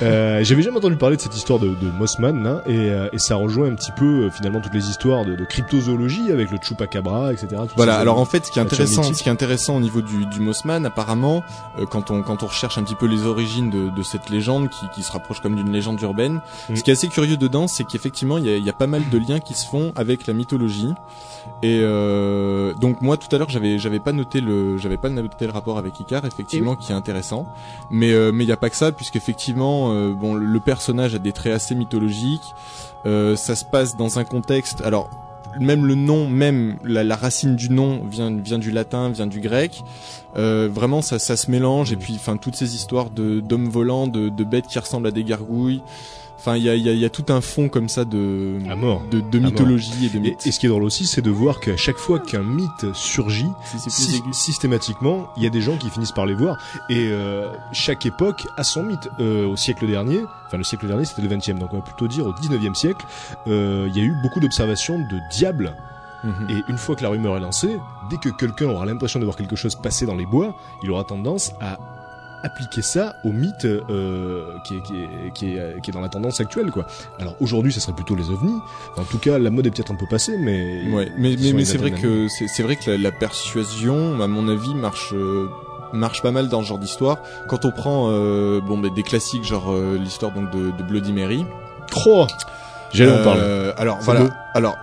Euh, 0.02 0.42
J'avais 0.42 0.62
jamais 0.62 0.78
entendu 0.78 0.96
parler 0.96 1.16
de 1.16 1.20
cette 1.22 1.36
histoire 1.36 1.58
de, 1.58 1.68
de 1.68 1.90
Mossman 1.98 2.42
là, 2.42 2.62
et, 2.66 2.90
euh, 2.90 3.08
et 3.12 3.18
ça 3.18 3.36
rejoint 3.36 3.68
un 3.70 3.74
petit 3.74 3.92
peu 3.92 4.24
euh, 4.26 4.30
finalement 4.30 4.60
toutes 4.60 4.74
les 4.74 4.88
histoires 4.88 5.24
de, 5.24 5.34
de 5.36 5.44
cryptozoologie 5.44 6.30
avec 6.32 6.50
le 6.50 6.58
chupacabra, 6.60 7.32
etc. 7.32 7.62
Voilà. 7.76 7.98
Alors 7.98 8.18
en 8.18 8.24
fait, 8.24 8.46
ce 8.46 8.50
qui 8.52 8.58
est 8.58 8.62
intéressant, 8.62 9.02
ce 9.02 9.22
qui 9.22 9.28
est 9.28 9.32
intéressant 9.32 9.76
au 9.76 9.80
niveau 9.80 10.02
du, 10.02 10.26
du 10.26 10.40
Mossman, 10.40 10.84
apparemment, 10.86 11.42
euh, 11.78 11.86
quand 11.86 12.10
on 12.10 12.22
quand 12.22 12.42
on 12.42 12.46
recherche 12.46 12.78
un 12.78 12.82
petit 12.82 12.94
peu 12.96 13.06
les 13.06 13.24
origines 13.26 13.70
de, 13.70 13.88
de 13.90 14.02
cette 14.02 14.28
légende 14.30 14.68
qui, 14.68 14.86
qui 14.94 15.02
se 15.02 15.12
rapproche 15.12 15.40
comme 15.40 15.54
d'une 15.56 15.72
légende 15.72 16.00
urbaine, 16.02 16.40
Mm. 16.68 16.76
ce 16.76 16.82
qui 16.82 16.90
est 16.90 16.94
assez 16.94 17.08
curieux 17.08 17.36
dedans, 17.36 17.68
c'est 17.68 17.84
qu'effectivement, 17.84 18.38
il 18.38 18.46
y 18.46 18.52
a, 18.52 18.56
y 18.58 18.68
a 18.68 18.72
pas 18.72 18.86
mal 18.86 19.02
de 19.10 19.18
liens 19.18 19.38
qui 19.40 19.54
se 19.54 19.66
font 19.66 19.92
avec 19.96 20.26
la 20.26 20.34
mythologie. 20.34 20.92
Et 21.62 21.80
euh, 21.82 22.74
donc 22.74 23.00
moi 23.00 23.16
tout 23.16 23.34
à 23.34 23.38
l'heure 23.38 23.48
j'avais 23.48 23.78
j'avais 23.78 24.00
pas 24.00 24.12
noté 24.12 24.40
le 24.42 24.76
j'avais 24.76 24.98
pas 24.98 25.08
noté 25.08 25.46
le 25.46 25.52
rapport 25.52 25.78
avec 25.78 25.98
Icar 25.98 26.24
effectivement 26.26 26.76
qui 26.76 26.87
intéressant. 26.92 27.46
Mais 27.90 28.12
euh, 28.12 28.32
mais 28.32 28.44
il 28.44 28.48
y 28.48 28.52
a 28.52 28.56
pas 28.56 28.70
que 28.70 28.76
ça 28.76 28.92
puisqu'effectivement 28.92 29.92
euh, 29.92 30.12
bon 30.12 30.34
le 30.34 30.60
personnage 30.60 31.14
a 31.14 31.18
des 31.18 31.32
traits 31.32 31.52
assez 31.52 31.74
mythologiques. 31.74 32.54
Euh, 33.06 33.36
ça 33.36 33.54
se 33.54 33.64
passe 33.64 33.96
dans 33.96 34.18
un 34.18 34.24
contexte 34.24 34.82
alors 34.82 35.08
même 35.60 35.86
le 35.86 35.94
nom 35.94 36.28
même 36.28 36.76
la, 36.84 37.04
la 37.04 37.16
racine 37.16 37.56
du 37.56 37.70
nom 37.70 38.02
vient 38.04 38.30
vient 38.30 38.58
du 38.58 38.70
latin 38.70 39.10
vient 39.10 39.26
du 39.26 39.40
grec. 39.40 39.82
Euh, 40.36 40.68
vraiment 40.72 41.02
ça 41.02 41.18
ça 41.18 41.36
se 41.36 41.50
mélange. 41.50 41.92
Et 41.92 41.96
puis 41.96 42.14
enfin 42.14 42.36
toutes 42.36 42.56
ces 42.56 42.74
histoires 42.74 43.10
de 43.10 43.40
d'hommes 43.40 43.68
volants 43.68 44.06
de, 44.06 44.28
de 44.28 44.44
bêtes 44.44 44.66
qui 44.66 44.78
ressemblent 44.78 45.08
à 45.08 45.12
des 45.12 45.24
gargouilles 45.24 45.82
enfin 46.38 46.56
il 46.56 46.62
y 46.62 46.68
a 46.70 46.74
il 46.74 46.82
y 46.82 46.88
a, 46.88 46.92
il 46.92 46.98
y 46.98 47.04
a 47.04 47.10
tout 47.10 47.24
un 47.28 47.40
fond 47.40 47.68
comme 47.68 47.88
ça 47.88 48.04
de 48.04 48.58
À 48.70 48.76
mort. 48.76 49.02
de, 49.10 49.20
de 49.20 49.38
À 49.38 49.40
mort. 49.42 49.50
mythologie 49.50 50.06
et 50.06 50.08
de 50.08 50.16
Et, 50.16 50.20
mythes 50.20 50.46
et 50.46 50.52
ce 50.52 50.58
qui 50.60 50.66
est 50.66 50.68
drôle 50.68 50.84
aussi, 50.84 51.06
c'est 51.06 51.20
de 51.22 51.30
voir 51.30 51.60
qu'à 51.60 51.76
chaque 51.76 51.98
fois 51.98 52.18
qu'un 52.20 52.42
mythe 52.42 52.86
surgit, 52.94 53.50
Si 53.88 54.22
systématiquement, 54.32 55.28
il 55.36 55.42
y 55.42 55.46
a 55.46 55.50
des 55.50 55.60
gens 55.60 55.76
qui 55.76 55.90
finissent 55.90 56.12
par 56.12 56.26
les 56.26 56.34
voir. 56.34 56.56
Et 56.90 57.08
euh, 57.10 57.52
chaque 57.72 58.06
époque 58.06 58.46
a 58.56 58.64
son 58.64 58.82
mythe. 58.82 59.08
Euh, 59.20 59.46
au 59.46 59.56
siècle 59.56 59.86
dernier, 59.86 60.20
enfin 60.46 60.56
le 60.58 60.64
siècle 60.64 60.86
dernier, 60.86 61.04
c'était 61.04 61.22
le 61.22 61.28
20e, 61.28 61.58
donc 61.58 61.70
on 61.72 61.76
va 61.76 61.82
plutôt 61.82 62.08
dire 62.08 62.26
au 62.26 62.32
19e 62.32 62.74
siècle, 62.74 63.04
euh, 63.46 63.88
il 63.90 63.96
y 63.96 64.00
a 64.00 64.04
eu 64.04 64.14
beaucoup 64.22 64.40
d'observations 64.40 64.98
de 64.98 65.18
diables. 65.32 65.74
Mhm. 66.24 66.46
Et 66.50 66.62
une 66.68 66.78
fois 66.78 66.96
que 66.96 67.02
la 67.02 67.10
rumeur 67.10 67.36
est 67.36 67.40
lancée, 67.40 67.76
dès 68.10 68.16
que 68.16 68.28
quelqu'un 68.30 68.66
aura 68.66 68.84
l'impression 68.86 69.20
de 69.20 69.24
voir 69.24 69.36
quelque 69.36 69.54
chose 69.56 69.74
passer 69.76 70.04
dans 70.06 70.16
les 70.16 70.26
bois, 70.26 70.56
il 70.82 70.90
aura 70.90 71.04
tendance 71.04 71.52
à 71.60 71.78
appliquer 72.42 72.82
ça 72.82 73.16
au 73.24 73.32
mythe 73.32 73.64
euh, 73.64 74.44
qui, 74.64 74.76
est, 74.76 74.82
qui, 74.82 74.94
est, 74.94 75.32
qui, 75.34 75.46
est, 75.56 75.80
qui 75.82 75.90
est 75.90 75.92
dans 75.92 76.00
la 76.00 76.08
tendance 76.08 76.40
actuelle 76.40 76.70
quoi. 76.70 76.86
Alors 77.18 77.34
aujourd'hui 77.40 77.72
ça 77.72 77.80
serait 77.80 77.94
plutôt 77.94 78.14
les 78.14 78.30
ovnis. 78.30 78.58
En 78.96 79.04
tout 79.04 79.18
cas 79.18 79.38
la 79.38 79.50
mode 79.50 79.66
est 79.66 79.70
peut-être 79.70 79.90
un 79.92 79.96
peu 79.96 80.06
passée 80.08 80.36
mais 80.38 80.82
Ouais, 80.92 81.10
mais, 81.18 81.36
mais, 81.38 81.52
mais 81.52 81.64
c'est 81.64 81.78
vrai 81.78 81.90
que 81.90 82.26
c'est 82.28 82.62
vrai 82.62 82.76
que 82.76 82.90
la, 82.90 82.98
la 82.98 83.12
persuasion, 83.12 84.20
à 84.20 84.26
mon 84.26 84.48
avis, 84.48 84.74
marche 84.74 85.12
euh, 85.14 85.48
marche 85.92 86.22
pas 86.22 86.30
mal 86.30 86.48
dans 86.48 86.62
ce 86.62 86.66
genre 86.68 86.78
d'histoire. 86.78 87.18
Quand 87.48 87.64
on 87.64 87.70
prend 87.70 88.08
euh, 88.10 88.60
bon 88.60 88.78
bah, 88.78 88.88
des 88.94 89.02
classiques 89.02 89.44
genre 89.44 89.72
euh, 89.72 89.96
l'histoire 89.98 90.32
donc 90.32 90.50
de, 90.50 90.70
de 90.70 90.82
Bloody 90.82 91.12
Mary. 91.12 91.44
Oh 92.06 92.26
J'allais 92.92 93.10
en 93.12 93.14
Euh, 93.16 93.24
parler. 93.24 93.72
Alors 93.78 93.98
voilà. 94.00 94.24
beau. 94.24 94.30
Alors 94.54 94.76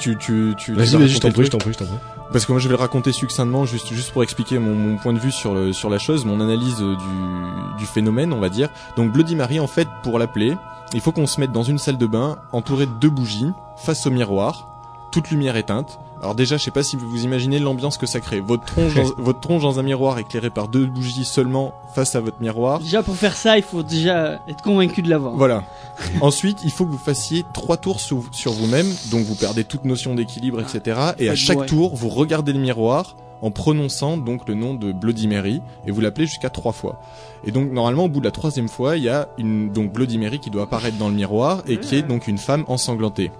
tu 0.00 0.16
tu 0.18 0.54
tu. 0.56 0.72
Vas-y 0.74 0.90
vas 0.92 0.98
vas-y 0.98 1.08
je 1.08 1.20
t'en 1.20 1.30
prie 1.30 1.44
je 1.44 1.50
t'en 1.50 1.58
prie 1.58 1.72
je 1.72 1.78
t'en 1.78 1.84
prie. 1.86 1.96
Parce 2.32 2.44
que 2.44 2.52
moi 2.52 2.60
je 2.60 2.68
vais 2.68 2.74
le 2.74 2.80
raconter 2.80 3.12
succinctement 3.12 3.64
juste 3.64 3.92
juste 3.92 4.12
pour 4.12 4.22
expliquer 4.22 4.58
mon, 4.58 4.74
mon 4.74 4.96
point 4.96 5.12
de 5.12 5.18
vue 5.18 5.32
sur 5.32 5.74
sur 5.74 5.90
la 5.90 5.98
chose, 5.98 6.24
mon 6.24 6.40
analyse 6.40 6.82
euh, 6.82 6.96
du 6.96 7.78
du 7.78 7.86
phénomène, 7.86 8.32
on 8.32 8.40
va 8.40 8.48
dire. 8.48 8.68
Donc 8.96 9.12
Bloody 9.12 9.36
Mary 9.36 9.60
en 9.60 9.66
fait 9.66 9.88
pour 10.02 10.18
l'appeler, 10.18 10.56
il 10.92 11.00
faut 11.00 11.12
qu'on 11.12 11.26
se 11.26 11.40
mette 11.40 11.52
dans 11.52 11.62
une 11.62 11.78
salle 11.78 11.98
de 11.98 12.06
bain 12.06 12.38
entourée 12.52 12.86
de 12.86 12.92
deux 12.92 13.10
bougies 13.10 13.50
face 13.76 14.06
au 14.06 14.10
miroir, 14.10 14.68
toute 15.12 15.30
lumière 15.30 15.56
éteinte. 15.56 15.98
Alors 16.20 16.34
déjà, 16.34 16.56
je 16.56 16.62
sais 16.62 16.70
pas 16.70 16.82
si 16.82 16.96
vous 16.96 17.08
vous 17.08 17.24
imaginez 17.24 17.58
l'ambiance 17.58 17.98
que 17.98 18.06
ça 18.06 18.20
crée. 18.20 18.40
Votre 18.40 18.64
tronche 18.64 18.94
dans, 18.94 19.04
votre 19.18 19.40
tronche 19.40 19.62
dans 19.62 19.78
un 19.78 19.82
miroir 19.82 20.18
éclairé 20.18 20.50
par 20.50 20.68
deux 20.68 20.86
bougies 20.86 21.24
seulement 21.24 21.74
face 21.94 22.14
à 22.14 22.20
votre 22.20 22.40
miroir. 22.40 22.80
Déjà, 22.80 23.02
pour 23.02 23.16
faire 23.16 23.36
ça, 23.36 23.56
il 23.56 23.62
faut 23.62 23.82
déjà 23.82 24.40
être 24.48 24.62
convaincu 24.62 25.02
de 25.02 25.10
l'avoir. 25.10 25.34
Voilà. 25.34 25.64
Ensuite, 26.20 26.58
il 26.64 26.70
faut 26.70 26.86
que 26.86 26.90
vous 26.92 26.98
fassiez 26.98 27.44
trois 27.52 27.76
tours 27.76 28.00
sur, 28.00 28.24
sur 28.32 28.52
vous-même, 28.52 28.86
donc 29.10 29.24
vous 29.24 29.34
perdez 29.34 29.64
toute 29.64 29.84
notion 29.84 30.14
d'équilibre, 30.14 30.60
etc. 30.60 31.00
Et 31.18 31.28
à 31.28 31.34
chaque 31.34 31.66
tour, 31.66 31.94
vous 31.94 32.08
regardez 32.08 32.52
le 32.52 32.60
miroir 32.60 33.16
en 33.42 33.50
prononçant 33.50 34.16
donc 34.16 34.48
le 34.48 34.54
nom 34.54 34.74
de 34.74 34.92
Bloody 34.92 35.28
Mary 35.28 35.60
et 35.86 35.90
vous 35.90 36.00
l'appelez 36.00 36.26
jusqu'à 36.26 36.50
trois 36.50 36.72
fois. 36.72 37.00
Et 37.44 37.50
donc 37.50 37.70
normalement, 37.70 38.04
au 38.04 38.08
bout 38.08 38.20
de 38.20 38.24
la 38.24 38.30
troisième 38.30 38.68
fois, 38.68 38.96
il 38.96 39.04
y 39.04 39.08
a 39.08 39.28
une 39.38 39.70
donc 39.70 39.92
Bloody 39.92 40.18
Mary 40.18 40.38
qui 40.38 40.50
doit 40.50 40.64
apparaître 40.64 40.96
dans 40.96 41.08
le 41.08 41.14
miroir 41.14 41.62
et 41.66 41.78
qui 41.78 41.96
est 41.96 42.02
donc 42.02 42.28
une 42.28 42.38
femme 42.38 42.64
ensanglantée. 42.66 43.30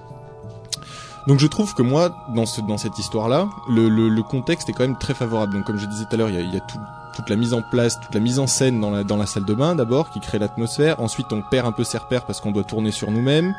Donc 1.26 1.40
je 1.40 1.46
trouve 1.46 1.74
que 1.74 1.82
moi, 1.82 2.10
dans, 2.28 2.46
ce, 2.46 2.60
dans 2.60 2.78
cette 2.78 2.98
histoire-là, 2.98 3.48
le, 3.68 3.88
le, 3.88 4.22
contexte 4.22 4.68
est 4.68 4.72
quand 4.72 4.84
même 4.84 4.98
très 4.98 5.14
favorable. 5.14 5.54
Donc 5.54 5.64
comme 5.64 5.78
je 5.78 5.86
disais 5.86 6.04
tout 6.04 6.14
à 6.14 6.16
l'heure, 6.18 6.30
il 6.30 6.54
y 6.54 6.56
a, 6.56 6.60
toute 6.60 7.28
la 7.28 7.36
mise 7.36 7.52
en 7.52 7.62
place, 7.62 7.98
toute 7.98 8.14
la 8.14 8.20
mise 8.20 8.38
en 8.38 8.46
scène 8.46 8.80
dans 8.80 8.90
la, 8.90 9.02
dans 9.02 9.16
la 9.16 9.26
salle 9.26 9.44
de 9.44 9.54
bain 9.54 9.74
d'abord, 9.74 10.10
qui 10.10 10.20
crée 10.20 10.38
l'atmosphère. 10.38 11.00
Ensuite, 11.00 11.32
on 11.32 11.42
perd 11.42 11.66
un 11.66 11.72
peu 11.72 11.82
ses 11.82 11.98
repères 11.98 12.24
parce 12.26 12.40
qu'on 12.40 12.52
doit 12.52 12.64
tourner 12.64 12.92
sur 12.92 13.10
nous-mêmes. 13.10 13.54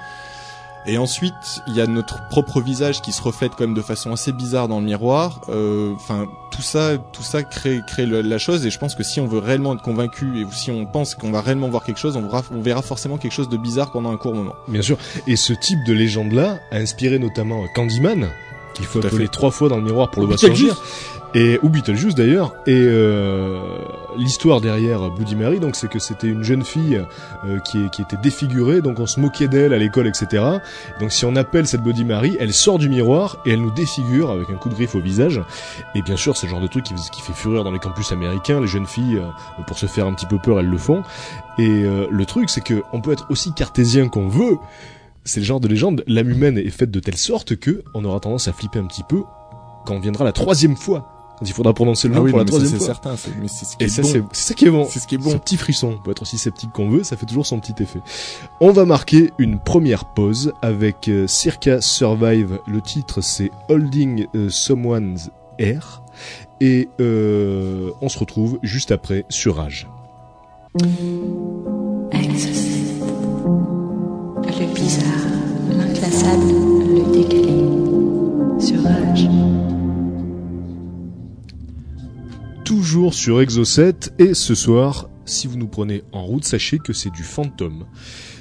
Et 0.88 0.98
ensuite, 0.98 1.34
il 1.68 1.76
y 1.76 1.82
a 1.82 1.88
notre 1.88 2.28
propre 2.30 2.62
visage 2.62 3.02
qui 3.02 3.12
se 3.12 3.22
reflète 3.22 3.52
quand 3.58 3.66
même 3.66 3.74
de 3.74 3.82
façon 3.82 4.14
assez 4.14 4.32
bizarre 4.32 4.68
dans 4.70 4.80
le 4.80 4.86
miroir. 4.86 5.42
Euh, 5.50 5.92
Enfin, 5.96 6.26
tout 6.52 6.62
ça, 6.62 6.98
tout 7.12 7.24
ça 7.24 7.44
crée, 7.44 7.82
crée 7.86 8.06
le- 8.06 8.22
la 8.22 8.38
chose. 8.38 8.66
Et 8.66 8.70
je 8.72 8.80
pense 8.80 8.96
que 8.96 9.04
si 9.04 9.20
on 9.20 9.28
veut 9.28 9.40
réellement 9.40 9.74
être 9.76 9.82
convaincu 9.82 10.40
et 10.42 10.46
si 10.52 10.72
on 10.72 10.86
pense 10.86 11.14
qu'on 11.14 11.32
va 11.32 11.42
réellement 11.42 11.68
voir 11.70 11.84
quelque 11.84 12.00
chose, 12.00 12.16
on 12.16 12.22
verra, 12.22 12.42
on 12.52 12.62
verra 12.62 12.82
forcément 12.82 13.18
quelque 13.18 13.34
chose 13.34 13.50
de 13.50 13.58
bizarre 13.58 13.92
pendant 13.92 14.12
un 14.12 14.18
court 14.18 14.34
moment. 14.34 14.54
Bien 14.70 14.82
sûr. 14.82 14.98
Et 15.28 15.36
ce 15.36 15.52
type 15.54 15.80
de 15.86 15.94
légende-là 15.94 16.60
a 16.72 16.78
inspiré 16.78 17.20
notamment 17.20 17.66
Candyman, 17.76 18.30
qu'il 18.74 18.86
faut 18.86 19.06
appeler 19.06 19.28
trois 19.28 19.52
fois 19.52 19.68
dans 19.70 19.78
le 19.78 19.84
miroir 19.84 20.10
pour 20.10 20.22
le 20.22 20.28
voir 20.28 20.40
surgir. 20.40 20.82
Et 21.34 21.60
ou 21.62 21.70
Beetlejuice 21.70 22.16
d'ailleurs. 22.16 22.54
Et 22.66 22.86
euh, 22.88 23.60
l'histoire 24.18 24.62
derrière 24.62 25.10
Bloody 25.12 25.36
Mary, 25.36 25.60
donc 25.60 25.76
c'est 25.76 25.90
que 25.90 26.00
c'était 26.00 26.28
une 26.28 26.44
jeune 26.44 26.64
fille 26.64 27.02
euh, 27.46 27.60
qui, 27.60 27.90
qui 27.90 28.02
était 28.02 28.18
défigurée, 28.18 28.82
donc 28.82 29.00
on 29.00 29.06
se 29.06 29.20
moquait 29.20 29.48
d'elle 29.48 29.74
à 29.74 29.78
l'école, 29.78 30.08
etc. 30.08 30.44
Donc 31.00 31.12
si 31.12 31.26
on 31.26 31.36
appelle 31.36 31.68
cette 31.68 31.82
Bloody 31.82 32.06
Mary, 32.06 32.38
elle 32.40 32.54
sort 32.54 32.80
du 32.80 32.90
miroir 32.90 33.38
et 33.46 33.52
elle 33.52 33.62
nous 33.62 33.72
défigure 33.72 34.32
avec 34.32 34.50
un 34.50 34.56
coup 34.56 34.70
de 34.70 34.74
griffe 34.74 34.96
au 34.96 35.00
visage. 35.00 35.42
Et 35.96 36.02
bien 36.02 36.16
sûr, 36.16 36.36
c'est 36.36 36.48
le 36.48 36.52
genre 36.52 36.62
de 36.62 36.68
truc 36.68 36.86
qui, 36.86 37.22
fait 37.22 37.34
fureur 37.34 37.64
dans 37.64 37.72
les 37.72 37.80
campus 37.80 38.12
américains. 38.12 38.62
Les 38.62 38.68
jeunes 38.68 38.88
filles, 38.88 39.18
euh, 39.18 39.64
pour 39.66 39.78
se 39.78 39.86
faire 39.86 40.06
un 40.08 40.14
petit 40.14 40.26
peu 40.26 40.38
peur, 40.40 40.60
elles 40.60 40.70
le 40.70 40.78
font. 40.78 41.04
Et 41.58 41.84
euh, 41.84 42.08
le 42.10 42.26
truc, 42.26 42.50
c'est 42.50 42.62
que 42.62 42.84
on 42.94 43.02
peut 43.02 43.12
être 43.12 43.28
aussi 43.30 43.54
cartésien 43.54 44.10
qu'on 44.10 44.28
veut. 44.28 44.58
C'est 45.24 45.42
le 45.42 45.46
genre 45.46 45.60
de 45.60 45.68
légende. 45.68 46.04
L'âme 46.08 46.30
humaine 46.30 46.58
est 46.58 46.70
faite 46.70 46.92
de 46.92 47.00
telle 47.00 47.18
sorte 47.18 47.58
que 47.58 47.84
on 47.94 48.06
aura 48.06 48.20
tendance 48.20 48.48
à 48.48 48.54
flipper 48.54 48.80
un 48.80 48.86
petit 48.86 49.04
peu 49.04 49.24
quand 49.86 50.00
viendra 50.00 50.24
la 50.26 50.34
troisième 50.34 50.76
fois. 50.76 51.17
Il 51.42 51.54
faudra 51.54 51.74
prononcer 51.74 52.08
le 52.08 52.16
nom 52.16 52.26
pour 52.28 52.40
la 52.40 52.46
troisième 52.46 52.72
c'est 52.72 52.78
fois. 52.78 52.86
certain. 52.88 53.16
c'est- 53.16 53.30
Mais 53.40 53.48
c'est 53.48 53.66
ce 53.66 53.78
qui 53.78 53.84
Et 53.84 53.88
est 53.88 53.90
ça, 53.90 54.02
bon. 54.02 54.28
c'est 54.32 54.42
ça 54.48 54.54
qui 54.56 54.66
est 54.66 54.70
bon. 54.72 54.88
C'est 54.90 55.00
ce 55.00 55.08
qui 55.08 55.16
est 55.16 55.22
Son 55.22 55.32
bon. 55.32 55.38
petit 55.40 55.58
frisson. 55.58 55.96
On 56.00 56.04
peut 56.04 56.12
être 56.12 56.24
aussi 56.24 56.38
sceptique 56.38 56.72
qu'on 56.72 56.90
veut, 56.90 57.04
ça 57.04 57.16
fait 57.16 57.26
toujours 57.28 57.46
son 57.46 57.60
petit 57.60 57.76
effet. 57.84 58.00
On 58.60 58.72
va 58.72 58.86
marquer 58.86 59.32
une 59.38 59.60
première 59.60 60.06
pause 60.06 60.54
avec 60.64 61.08
euh, 61.08 61.28
Circa 61.28 61.80
Survive. 61.82 62.60
Le 62.66 62.82
titre 62.82 63.22
c'est 63.22 63.52
Holding 63.70 64.26
euh, 64.36 64.50
Someone's 64.50 65.30
Air. 65.60 66.02
Et 66.60 66.90
euh, 67.00 67.92
on 68.02 68.10
se 68.10 68.18
retrouve 68.18 68.58
juste 68.64 68.92
après 68.92 69.26
sur 69.30 69.58
Rage. 69.58 69.88
Le 74.60 74.74
bizarre, 74.74 75.06
l'inclassable, 75.70 76.48
le 76.96 77.12
décalé. 77.14 77.64
Sur 78.60 78.82
Rage. 78.84 79.28
Toujours 82.68 83.14
sur 83.14 83.40
Exocet 83.40 84.12
et 84.20 84.34
ce 84.34 84.54
soir, 84.54 85.10
si 85.24 85.48
vous 85.48 85.56
nous 85.56 85.70
prenez 85.70 86.04
en 86.12 86.26
route, 86.26 86.44
sachez 86.44 86.80
que 86.80 86.92
c'est 86.92 87.10
du 87.12 87.24
fantôme. 87.24 87.86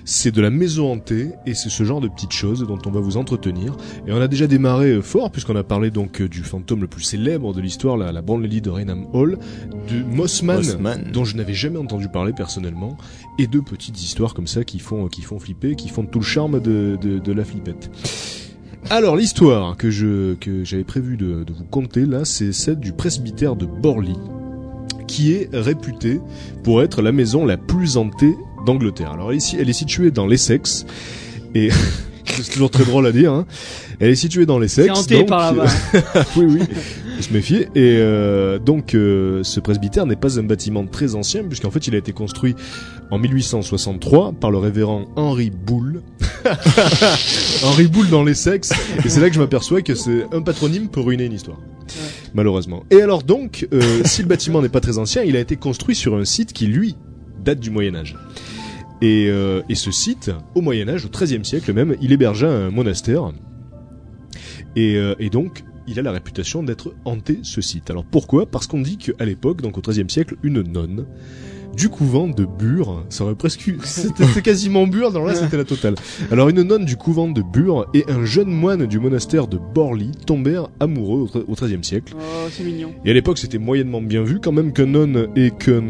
C'est 0.05 0.33
de 0.33 0.41
la 0.41 0.51
maison 0.51 0.91
hantée 0.91 1.31
et 1.47 1.55
c'est 1.55 1.69
ce 1.69 1.85
genre 1.85 2.01
de 2.01 2.09
petites 2.09 2.33
choses 2.33 2.67
dont 2.67 2.79
on 2.87 2.91
va 2.91 2.99
vous 2.99 3.19
entretenir. 3.19 3.77
Et 4.05 4.11
on 4.11 4.21
a 4.21 4.27
déjà 4.27 4.49
démarré 4.49 4.91
euh, 4.91 5.01
fort 5.01 5.31
puisqu'on 5.31 5.55
a 5.55 5.63
parlé 5.63 5.93
donc 5.93 6.21
euh, 6.21 6.29
du 6.29 6.43
fantôme 6.43 6.81
le 6.81 6.89
plus 6.89 7.03
célèbre 7.03 7.55
de 7.55 7.61
l'histoire, 7.61 7.97
la, 7.97 8.11
la 8.11 8.21
Lady 8.21 8.61
de 8.61 8.71
Raynham 8.71 9.07
Hall, 9.13 9.39
de 9.89 10.03
Mossman, 10.03 10.57
Mossman. 10.57 11.13
dont 11.13 11.25
je 11.25 11.37
n'avais 11.37 11.55
jamais 11.55 11.79
entendu 11.79 12.09
parler 12.09 12.33
personnellement, 12.33 12.97
et 13.39 13.47
de 13.47 13.61
petites 13.61 14.03
histoires 14.03 14.35
comme 14.35 14.49
ça 14.49 14.65
qui 14.65 14.81
font 14.81 15.07
qui 15.07 15.23
font 15.23 15.39
flipper, 15.39 15.77
qui 15.77 15.89
font 15.89 16.05
tout 16.05 16.19
le 16.19 16.25
charme 16.25 16.61
de, 16.61 16.99
de, 17.01 17.21
de 17.21 17.33
la 17.33 17.45
flippette. 17.45 17.93
Alors 18.91 19.17
l'histoire 19.17 19.77
que 19.77 19.91
je 19.91 20.35
que 20.35 20.65
j'avais 20.65 20.85
prévu 20.85 21.17
de, 21.17 21.45
de 21.45 21.53
vous 21.53 21.65
conter 21.65 22.07
là, 22.07 22.25
c'est 22.25 22.53
celle 22.53 22.79
du 22.79 22.93
presbytère 22.93 23.57
de 23.57 23.67
Borly, 23.67 24.15
qui 25.09 25.33
est 25.33 25.49
réputé 25.53 26.21
pour 26.63 26.83
être 26.83 27.03
la 27.03 27.13
maison 27.13 27.45
la 27.45 27.57
plus 27.57 27.97
hantée 27.97 28.35
d'Angleterre. 28.65 29.11
Alors 29.13 29.31
elle 29.31 29.39
est, 29.39 29.41
si- 29.41 29.57
elle 29.59 29.69
est 29.69 29.73
située 29.75 30.11
dans 30.11 30.27
l'Essex 30.27 30.87
et 31.55 31.71
c'est 32.27 32.53
toujours 32.53 32.71
très 32.71 32.85
drôle 32.85 33.07
à 33.07 33.13
dire. 33.13 33.33
Hein. 33.33 33.47
Elle 33.99 34.11
est 34.11 34.15
située 34.17 34.47
dans 34.47 34.59
l'Essex. 34.59 34.87
C'est 34.87 34.91
hanté 34.99 35.19
donc, 35.19 35.29
par 35.29 35.53
là-bas. 35.53 35.71
oui, 36.37 36.45
oui, 36.49 36.61
se 37.21 37.33
méfier. 37.33 37.63
Et 37.75 37.97
euh, 37.99 38.59
donc, 38.59 38.95
euh, 38.95 39.43
ce 39.43 39.59
presbytère 39.59 40.05
n'est 40.07 40.17
pas 40.17 40.39
un 40.39 40.43
bâtiment 40.43 40.85
très 40.87 41.15
ancien, 41.15 41.43
puisqu'en 41.45 41.71
fait, 41.71 41.87
il 41.87 41.95
a 41.95 41.99
été 41.99 42.13
construit 42.13 42.55
en 43.11 43.19
1863 43.19 44.33
par 44.33 44.51
le 44.51 44.59
révérend 44.59 45.07
Henry 45.17 45.49
Boulle. 45.51 46.03
Henry 47.65 47.87
Boulle 47.87 48.09
dans 48.09 48.25
l'Essex. 48.25 48.73
Et 49.05 49.09
c'est 49.09 49.21
là 49.21 49.29
que 49.29 49.35
je 49.35 49.41
m'aperçois 49.41 49.83
que 49.83 49.95
c'est 49.95 50.25
un 50.33 50.43
patronyme 50.43 50.89
peut 50.89 51.01
ruiner 51.01 51.25
une 51.25 51.33
histoire. 51.33 51.59
Malheureusement. 52.35 52.85
Et 52.91 53.01
alors 53.01 53.23
donc, 53.23 53.67
euh, 53.73 54.03
si 54.05 54.23
le 54.23 54.29
bâtiment 54.29 54.63
n'est 54.63 54.69
pas 54.69 54.81
très 54.81 54.99
ancien, 54.99 55.23
il 55.23 55.37
a 55.37 55.41
été 55.41 55.57
construit 55.57 55.95
sur 55.95 56.17
un 56.17 56.25
site 56.25 56.53
qui, 56.53 56.67
lui, 56.67 56.97
date 57.45 57.61
du 57.61 57.71
Moyen 57.71 57.95
Âge. 57.95 58.17
Et, 59.03 59.29
euh, 59.29 59.63
et 59.69 59.75
ce 59.75 59.91
site, 59.91 60.31
au 60.55 60.61
Moyen 60.61 60.89
Âge, 60.89 61.05
au 61.05 61.09
XIIIe 61.09 61.45
siècle 61.45 61.73
même, 61.73 61.97
il 62.01 62.13
hébergea 62.13 62.49
un 62.49 62.71
monastère. 62.71 63.33
Et, 64.75 64.97
euh, 64.97 65.15
et 65.19 65.31
donc, 65.31 65.65
il 65.87 65.99
a 65.99 66.03
la 66.03 66.13
réputation 66.13 66.63
d'être 66.63 66.95
hanté 67.05 67.41
ce 67.43 67.61
site. 67.61 67.91
Alors 67.91 68.05
pourquoi? 68.05 68.47
Parce 68.47 68.67
qu'on 68.67 68.81
dit 68.81 68.99
qu'à 68.99 69.25
l'époque, 69.25 69.63
donc 69.63 69.79
au 69.79 69.81
XIIIe 69.81 70.11
siècle, 70.11 70.37
une 70.43 70.63
nonne 70.63 71.07
du 71.77 71.89
couvent 71.89 72.27
de 72.27 72.45
Bure, 72.45 73.05
ça 73.11 73.25
aurait 73.25 73.35
presque, 73.35 73.71
c'était 73.85 74.43
quasiment 74.43 74.87
Bure, 74.87 75.11
alors 75.11 75.27
là 75.27 75.35
c'était 75.35 75.57
la 75.57 75.65
totale. 75.65 75.95
Alors 76.31 76.49
une 76.49 76.63
nonne 76.63 76.85
du 76.85 76.97
couvent 76.97 77.29
de 77.29 77.43
Bure 77.43 77.87
et 77.95 78.05
un 78.09 78.25
jeune 78.25 78.49
moine 78.49 78.87
du 78.87 78.99
monastère 78.99 79.47
de 79.47 79.59
Borly 79.59 80.13
tombèrent 80.27 80.69
amoureux 80.81 81.29
au 81.47 81.55
XIIIe 81.55 81.85
siècle. 81.85 82.15
Oh, 82.17 82.49
c'est 82.51 82.65
mignon. 82.65 82.93
Et 83.05 83.11
à 83.11 83.15
l'époque, 83.15 83.39
c'était 83.39 83.59
moyennement 83.59 84.01
bien 84.01 84.23
vu 84.23 84.41
quand 84.41 84.53
même 84.53 84.73
qu'un 84.73 84.87
nonne 84.87 85.29
et 85.37 85.51
qu'un 85.51 85.83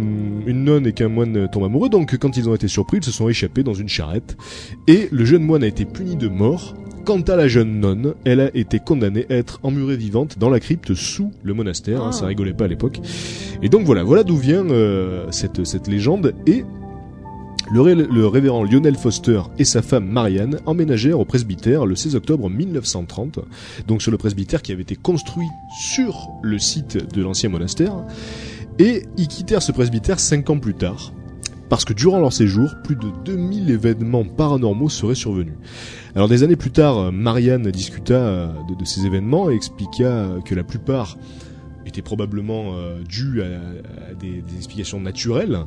une 0.46 0.64
nonne 0.64 0.86
et 0.86 0.92
qu'un 0.92 1.08
moine 1.08 1.48
tombent 1.50 1.64
amoureux. 1.64 1.88
Donc, 1.88 2.16
quand 2.18 2.36
ils 2.36 2.48
ont 2.48 2.54
été 2.54 2.68
surpris, 2.68 2.98
ils 2.98 3.04
se 3.04 3.12
sont 3.12 3.28
échappés 3.28 3.62
dans 3.62 3.74
une 3.74 3.88
charrette. 3.88 4.36
Et 4.86 5.08
le 5.12 5.24
jeune 5.24 5.42
moine 5.42 5.62
a 5.62 5.66
été 5.66 5.84
puni 5.84 6.16
de 6.16 6.28
mort. 6.28 6.74
Quant 7.06 7.20
à 7.22 7.36
la 7.36 7.46
jeune 7.46 7.78
nonne, 7.78 8.14
elle 8.24 8.40
a 8.40 8.50
été 8.56 8.80
condamnée 8.80 9.26
à 9.30 9.34
être 9.36 9.60
emmurée 9.62 9.96
vivante 9.96 10.38
dans 10.40 10.50
la 10.50 10.58
crypte 10.58 10.92
sous 10.94 11.30
le 11.44 11.54
monastère. 11.54 12.02
hein, 12.02 12.10
Ah. 12.10 12.12
ça 12.12 12.26
rigolait 12.26 12.52
pas 12.52 12.64
à 12.64 12.68
l'époque. 12.68 13.00
Et 13.62 13.68
donc 13.68 13.84
voilà, 13.86 14.02
voilà 14.02 14.24
d'où 14.24 14.36
vient 14.36 14.68
euh, 14.68 15.24
cette 15.30 15.64
cette 15.64 15.86
légende. 15.86 16.34
Et 16.48 16.64
le, 17.70 17.80
ré- 17.80 17.94
le 17.94 18.26
révérend 18.26 18.64
Lionel 18.64 18.96
Foster 18.96 19.40
et 19.58 19.64
sa 19.64 19.82
femme 19.82 20.06
Marianne 20.06 20.58
emménagèrent 20.66 21.20
au 21.20 21.24
presbytère 21.24 21.86
le 21.86 21.94
16 21.94 22.16
octobre 22.16 22.50
1930, 22.50 23.38
donc 23.86 24.02
sur 24.02 24.10
le 24.10 24.18
presbytère 24.18 24.60
qui 24.62 24.72
avait 24.72 24.82
été 24.82 24.96
construit 24.96 25.46
sur 25.80 26.28
le 26.42 26.58
site 26.58 27.12
de 27.14 27.22
l'ancien 27.22 27.48
monastère, 27.50 27.94
et 28.80 29.04
ils 29.16 29.28
quittèrent 29.28 29.62
ce 29.62 29.72
presbytère 29.72 30.18
cinq 30.20 30.50
ans 30.50 30.58
plus 30.58 30.74
tard, 30.74 31.12
parce 31.68 31.84
que 31.84 31.92
durant 31.92 32.20
leur 32.20 32.32
séjour, 32.32 32.74
plus 32.84 32.96
de 32.96 33.08
2000 33.24 33.70
événements 33.70 34.24
paranormaux 34.24 34.88
seraient 34.88 35.14
survenus. 35.14 35.54
Alors 36.14 36.28
des 36.28 36.42
années 36.42 36.56
plus 36.56 36.70
tard, 36.70 36.98
euh, 36.98 37.10
Marianne 37.10 37.70
discuta 37.70 38.14
euh, 38.14 38.48
de, 38.78 38.84
ces 38.84 39.06
événements 39.06 39.50
et 39.50 39.54
expliqua 39.54 40.28
que 40.44 40.54
la 40.54 40.64
plupart 40.64 41.18
étaient 41.84 42.02
probablement 42.02 42.72
euh, 42.74 43.02
dus 43.08 43.42
à, 43.42 44.14
des, 44.18 44.42
explications 44.56 45.00
naturelles, 45.00 45.58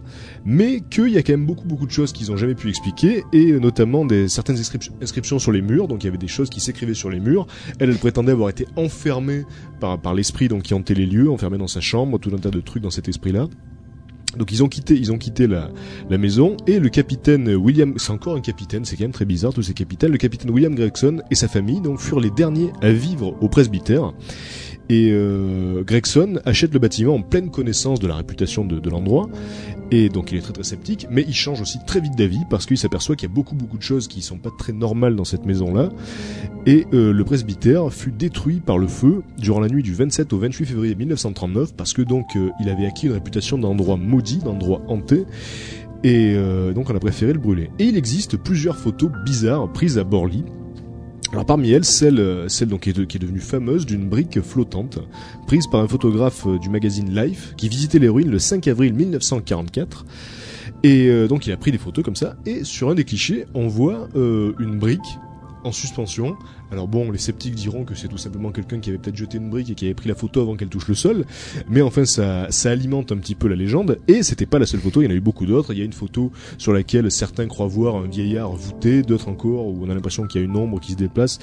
mais 0.46 0.82
qu'il 0.82 1.10
y 1.10 1.18
a 1.18 1.24
quand 1.24 1.34
même 1.34 1.46
beaucoup 1.46 1.68
beaucoup 1.68 1.86
de 1.86 1.92
choses 1.92 2.12
qu'ils 2.12 2.32
ont 2.32 2.38
jamais 2.38 2.56
pu 2.56 2.70
expliquer, 2.70 3.24
et 3.32 3.54
notamment 3.54 4.08
certaines 4.28 4.58
inscriptions, 4.58 5.40
sur 5.40 5.52
les 5.52 5.62
murs, 5.62 5.88
donc 5.88 6.04
il 6.04 6.08
y 6.08 6.10
avait 6.10 6.18
des 6.18 6.28
choses 6.28 6.50
qui 6.50 6.60
s'écrivaient 6.60 6.94
sur 6.94 7.10
les 7.10 7.20
murs. 7.20 7.48
Elle, 7.80 7.96
prétendait 7.96 8.32
avoir 8.32 8.50
été 8.50 8.66
enfermée 8.76 9.46
par, 9.80 10.00
par 10.00 10.14
l'esprit 10.14 10.48
donc 10.48 10.64
qui 10.64 10.74
hantait 10.74 10.94
les 10.94 11.06
lieux, 11.06 11.30
enfermée 11.30 11.58
dans 11.58 11.68
sa 11.68 11.80
chambre, 11.80 12.18
tout 12.18 12.32
un 12.34 12.40
tas 12.40 12.52
de 12.52 12.60
trucs 12.60 12.84
dans 12.84 12.90
cet 12.90 13.08
esprit-là. 13.08 13.48
Donc 14.38 14.52
ils 14.52 14.64
ont 14.64 14.68
quitté, 14.68 14.96
ils 14.96 15.12
ont 15.12 15.18
quitté 15.18 15.48
la, 15.48 15.70
la 16.10 16.18
maison 16.18 16.56
et 16.68 16.80
le 16.80 16.90
capitaine 16.90 17.50
William, 17.56 17.96
c'est 17.98 18.12
encore 18.12 18.36
un 18.36 18.42
capitaine, 18.42 18.86
c'est 18.86 18.96
quand 18.96 19.06
même 19.06 19.12
très 19.12 19.26
bizarre 19.26 19.54
tous 19.54 19.64
ces 19.64 19.74
capitaines. 19.74 20.12
Le 20.12 20.18
capitaine 20.18 20.52
William 20.52 20.76
Gregson 20.76 21.22
et 21.32 21.36
sa 21.36 21.48
famille 21.48 21.82
donc 21.82 22.00
furent 22.00 22.20
les 22.20 22.30
derniers 22.30 22.72
à 22.82 22.92
vivre 22.92 23.36
au 23.42 23.50
presbytère. 23.50 24.14
Et 24.90 25.10
euh, 25.12 25.84
Gregson 25.84 26.40
achète 26.46 26.74
le 26.74 26.80
bâtiment 26.80 27.16
en 27.16 27.22
pleine 27.22 27.52
connaissance 27.52 28.00
de 28.00 28.08
la 28.08 28.16
réputation 28.16 28.66
de, 28.66 28.90
l'endroit, 28.90 29.30
et 29.92 30.10
donc 30.10 30.32
il 30.32 30.40
est 30.40 30.42
très 30.42 30.54
très 30.54 30.64
sceptique, 30.64 31.06
mais 31.12 31.24
il 31.28 31.34
change 31.34 31.62
aussi 31.62 31.78
très 31.86 32.00
vite 32.00 32.16
d'avis 32.16 32.40
parce 32.50 32.66
qu'il 32.66 32.78
s'aperçoit 32.78 33.16
qu'il 33.16 33.30
y 33.30 33.32
a 33.32 33.36
beaucoup 33.36 33.56
beaucoup 33.56 33.78
de 33.78 33.84
choses 33.84 34.08
qui 34.08 34.24
sont 34.24 34.38
pas 34.38 34.50
très 34.58 34.74
normales 34.74 35.16
dans 35.16 35.26
cette 35.26 35.46
maison-là, 35.46 35.90
et 36.66 36.88
euh, 36.94 37.14
le 37.14 37.24
presbytère 37.24 37.94
fut 37.94 38.12
détruit 38.12 38.62
par 38.62 38.80
le 38.80 38.88
feu 38.88 39.22
durant 39.38 39.60
la 39.60 39.68
nuit 39.68 39.84
du 39.84 39.94
27 39.94 40.34
au 40.34 40.40
28 40.40 40.66
février 40.66 40.96
1939 40.96 41.76
parce 41.76 41.94
que 41.94 42.02
donc 42.02 42.36
euh, 42.36 42.50
il 42.60 42.70
avait 42.70 42.88
acquis 42.88 43.06
une 43.06 43.14
réputation 43.14 43.60
d'endroit 43.60 43.98
maudit, 43.98 44.40
d'endroit 44.40 44.82
hanté, 44.88 45.26
et 46.04 46.34
euh, 46.36 46.74
donc 46.74 46.90
on 46.90 46.96
a 46.96 47.00
préféré 47.00 47.34
le 47.34 47.40
brûler. 47.40 47.70
Et 47.80 47.86
il 47.86 47.98
existe 47.98 48.38
plusieurs 48.38 48.78
photos 48.78 49.12
bizarres 49.26 49.72
prises 49.72 49.98
à 49.98 50.04
Borly. 50.04 50.46
Alors 51.32 51.46
parmi 51.46 51.72
elles, 51.72 51.86
celle, 51.86 52.20
euh, 52.20 52.48
celle 52.48 52.70
donc 52.70 52.82
qui 52.82 52.90
est, 52.90 53.20
devenue 53.20 53.40
fameuse 53.40 53.86
d'une 53.86 54.10
brique 54.10 54.42
flottante, 54.42 55.00
prise 55.46 55.68
par 55.68 55.82
un 55.82 55.88
photographe 55.88 56.48
euh, 56.48 56.58
du 56.58 56.70
magazine 56.70 57.14
Life, 57.14 57.54
qui 57.56 57.70
visitait 57.70 58.00
les 58.00 58.10
ruines 58.10 58.32
le 58.32 58.40
5 58.40 58.68
avril 58.68 58.94
1944. 58.94 60.06
Et 60.84 61.08
euh, 61.08 61.28
donc 61.28 61.46
il 61.46 61.52
a 61.52 61.58
pris 61.58 61.72
des 61.72 61.78
photos 61.78 62.04
comme 62.04 62.16
ça, 62.16 62.36
et 62.46 62.64
sur 62.64 62.90
un 62.90 62.96
des 62.96 63.04
clichés, 63.04 63.46
on 63.54 63.68
voit 63.68 64.08
euh, 64.16 64.54
une 64.60 64.80
brique 64.80 65.20
en 65.64 65.72
suspension. 65.72 66.36
Alors 66.72 66.88
bon, 66.88 67.12
les 67.12 67.18
sceptiques 67.18 67.56
diront 67.56 67.84
que 67.84 67.96
c'est 67.96 68.08
tout 68.08 68.18
simplement 68.18 68.52
quelqu'un 68.52 68.80
qui 68.80 68.90
avait 68.90 69.00
peut-être 69.00 69.16
jeté 69.16 69.38
une 69.38 69.50
brique 69.50 69.70
et 69.70 69.76
qui 69.76 69.86
avait 69.86 69.94
pris 69.94 70.10
la 70.10 70.16
photo 70.16 70.42
avant 70.42 70.56
qu'elle 70.56 70.70
touche 70.70 70.88
le 70.88 70.96
sol, 70.96 71.26
mais 71.70 71.82
enfin 71.82 72.06
ça, 72.06 72.48
ça 72.50 72.72
alimente 72.72 73.12
un 73.12 73.18
petit 73.18 73.36
peu 73.36 73.48
la 73.48 73.56
légende, 73.56 74.00
et 74.08 74.24
c'était 74.24 74.46
pas 74.46 74.60
la 74.60 74.66
seule 74.66 74.80
photo, 74.80 75.02
il 75.02 75.06
y 75.06 75.08
en 75.08 75.12
a 75.12 75.16
eu 75.16 75.22
beaucoup 75.22 75.46
d'autres. 75.46 75.74
Il 75.74 75.80
y 75.80 75.82
a 75.82 75.86
une 75.86 75.94
photo 75.94 76.32
sur 76.58 76.74
laquelle 76.74 77.10
certains 77.12 77.48
croient 77.48 77.68
voir 77.68 77.96
un 77.96 78.08
vieillard 78.08 78.52
voûté, 78.52 79.02
d'autres 79.02 79.30
encore 79.30 79.68
où 79.68 79.86
on 79.86 79.90
a 79.90 79.94
l'impression 79.94 80.28
qu'il 80.28 80.42
y 80.42 80.44
a 80.44 80.46
une 80.46 80.56
ombre 80.56 80.80
qui 80.80 80.94
se 80.94 80.98
déplace. 80.98 81.40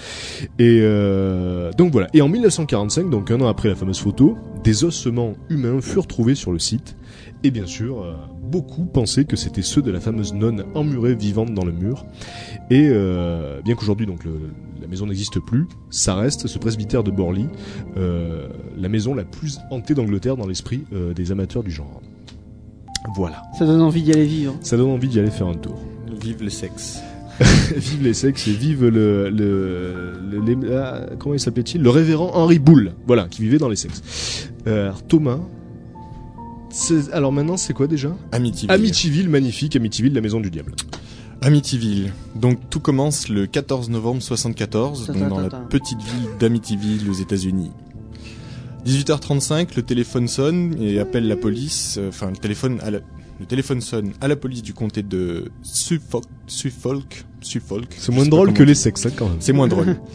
Et 0.58 0.80
euh, 0.82 1.72
donc 1.72 1.92
voilà. 1.92 2.08
Et 2.14 2.22
en 2.22 2.28
1945, 2.28 3.10
donc 3.10 3.30
un 3.30 3.40
an 3.40 3.48
après 3.48 3.68
la 3.68 3.74
fameuse 3.74 4.00
photo, 4.00 4.36
des 4.64 4.84
ossements 4.84 5.34
humains 5.48 5.80
furent 5.80 6.06
trouvés 6.06 6.34
sur 6.34 6.52
le 6.52 6.58
site. 6.58 6.96
Et 7.44 7.50
bien 7.50 7.66
sûr, 7.66 8.02
euh, 8.02 8.14
beaucoup 8.42 8.84
pensaient 8.86 9.24
que 9.24 9.36
c'était 9.36 9.62
ceux 9.62 9.82
de 9.82 9.90
la 9.90 10.00
fameuse 10.00 10.34
nonne 10.34 10.64
emmurée 10.74 11.14
vivante 11.14 11.54
dans 11.54 11.64
le 11.64 11.72
mur. 11.72 12.04
Et 12.70 12.88
euh, 12.90 13.60
bien 13.62 13.74
qu'aujourd'hui 13.74 14.06
donc 14.06 14.24
le- 14.24 14.50
la 14.80 14.88
maison 14.88 15.06
n'existe 15.06 15.38
plus, 15.40 15.66
ça 15.90 16.14
reste 16.14 16.46
ce 16.46 16.58
presbytère 16.58 17.02
de 17.04 17.10
Borly, 17.10 17.46
euh, 17.96 18.48
la 18.76 18.88
maison 18.88 19.14
la 19.14 19.24
plus 19.24 19.58
hantée 19.70 19.94
d'Angleterre 19.94 20.36
dans 20.36 20.46
l'esprit 20.46 20.84
euh, 20.92 21.12
des 21.14 21.30
amateurs 21.32 21.62
du 21.62 21.70
genre. 21.70 22.00
Voilà, 23.14 23.42
Ça 23.58 23.64
donne 23.66 23.80
envie 23.80 24.02
d'y 24.02 24.12
aller 24.12 24.24
vivre. 24.26 24.54
ça 24.60 24.76
donne 24.76 24.90
envie 24.90 25.08
d'y 25.08 25.18
aller 25.20 25.30
faire 25.30 25.46
un 25.46 25.54
tour. 25.54 25.78
Vive 26.20 26.42
le 26.42 26.50
sexe. 26.50 27.00
vive 27.76 28.02
les 28.02 28.14
sexes 28.14 28.48
et 28.48 28.52
vive 28.52 28.86
le, 28.86 29.28
le, 29.30 30.12
le- 30.30 30.40
les- 30.40 30.72
ah, 30.74 31.06
comment 31.18 31.34
il 31.34 31.40
s'appelait-il? 31.40 31.82
Le 31.82 31.90
révérend 31.90 32.30
Henri 32.34 32.58
Boulle, 32.58 32.94
voilà, 33.06 33.28
qui 33.28 33.42
vivait 33.42 33.58
dans 33.58 33.68
les 33.68 33.76
sexes. 33.76 34.50
Euh, 34.66 34.86
alors, 34.86 35.02
Thomas. 35.04 35.38
C'est- 36.76 37.12
Alors 37.12 37.32
maintenant, 37.32 37.56
c'est 37.56 37.72
quoi 37.72 37.86
déjà? 37.86 38.14
Amityville. 38.32 38.70
Amityville, 38.70 39.28
magnifique, 39.28 39.76
Amityville, 39.76 40.12
la 40.14 40.20
maison 40.20 40.40
du 40.40 40.50
diable. 40.50 40.74
Amityville. 41.42 42.12
Donc 42.34 42.58
tout 42.70 42.80
commence 42.80 43.28
le 43.28 43.46
14 43.46 43.90
novembre 43.90 44.22
74, 44.22 45.06
donc 45.08 45.28
dans 45.28 45.40
la 45.40 45.50
petite 45.50 45.98
ville 46.00 46.28
d'Amityville 46.40 47.08
aux 47.10 47.14
États-Unis. 47.14 47.70
18h35, 48.84 49.74
le 49.76 49.82
téléphone 49.82 50.28
sonne 50.28 50.76
et 50.80 50.98
appelle 50.98 51.26
la 51.26 51.36
police. 51.36 51.96
euh, 51.98 52.08
Enfin, 52.08 52.30
le 52.30 52.36
téléphone 52.36 52.78
à 52.82 52.90
la- 52.90 53.00
le 53.40 53.46
téléphone 53.46 53.80
sonne 53.80 54.12
à 54.20 54.28
la 54.28 54.36
police 54.36 54.62
du 54.62 54.72
comté 54.74 55.02
de 55.02 55.50
Suffolk. 55.62 56.24
Suffolk. 56.46 57.24
Suffolk. 57.40 57.94
C'est 57.98 58.12
moins 58.12 58.26
drôle 58.26 58.52
que 58.52 58.62
les 58.62 58.74
sexes, 58.74 59.06
hein, 59.06 59.10
quand 59.14 59.28
même. 59.28 59.36
C'est 59.40 59.52
moins 59.52 59.68
drôle. 59.68 59.96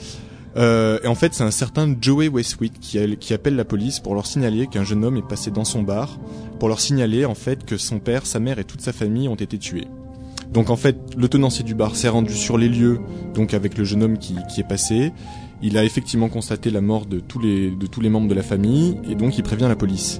Euh, 0.57 0.99
et 1.03 1.07
en 1.07 1.15
fait, 1.15 1.33
c'est 1.33 1.43
un 1.43 1.51
certain 1.51 1.95
Joey 1.99 2.27
Westwick 2.27 2.73
qui, 2.79 3.17
qui 3.17 3.33
appelle 3.33 3.55
la 3.55 3.65
police 3.65 3.99
pour 3.99 4.15
leur 4.15 4.25
signaler 4.25 4.67
qu'un 4.67 4.83
jeune 4.83 5.03
homme 5.03 5.17
est 5.17 5.27
passé 5.27 5.51
dans 5.51 5.65
son 5.65 5.81
bar, 5.81 6.19
pour 6.59 6.67
leur 6.67 6.79
signaler 6.79 7.25
en 7.25 7.35
fait 7.35 7.65
que 7.65 7.77
son 7.77 7.99
père, 7.99 8.25
sa 8.25 8.39
mère 8.39 8.59
et 8.59 8.63
toute 8.63 8.81
sa 8.81 8.93
famille 8.93 9.27
ont 9.27 9.35
été 9.35 9.57
tués. 9.57 9.87
Donc 10.51 10.69
en 10.69 10.75
fait, 10.75 10.97
le 11.17 11.29
tenancier 11.29 11.63
du 11.63 11.75
bar 11.75 11.95
s'est 11.95 12.09
rendu 12.09 12.33
sur 12.35 12.57
les 12.57 12.67
lieux, 12.67 12.99
donc 13.33 13.53
avec 13.53 13.77
le 13.77 13.85
jeune 13.85 14.03
homme 14.03 14.17
qui, 14.17 14.35
qui 14.53 14.59
est 14.59 14.67
passé. 14.67 15.13
Il 15.61 15.77
a 15.77 15.85
effectivement 15.85 16.27
constaté 16.27 16.71
la 16.71 16.81
mort 16.81 17.05
de 17.05 17.19
tous 17.19 17.39
les 17.39 17.69
de 17.69 17.85
tous 17.85 18.01
les 18.01 18.09
membres 18.09 18.27
de 18.27 18.33
la 18.33 18.41
famille 18.41 18.97
et 19.07 19.15
donc 19.15 19.37
il 19.37 19.43
prévient 19.43 19.67
la 19.69 19.75
police. 19.75 20.19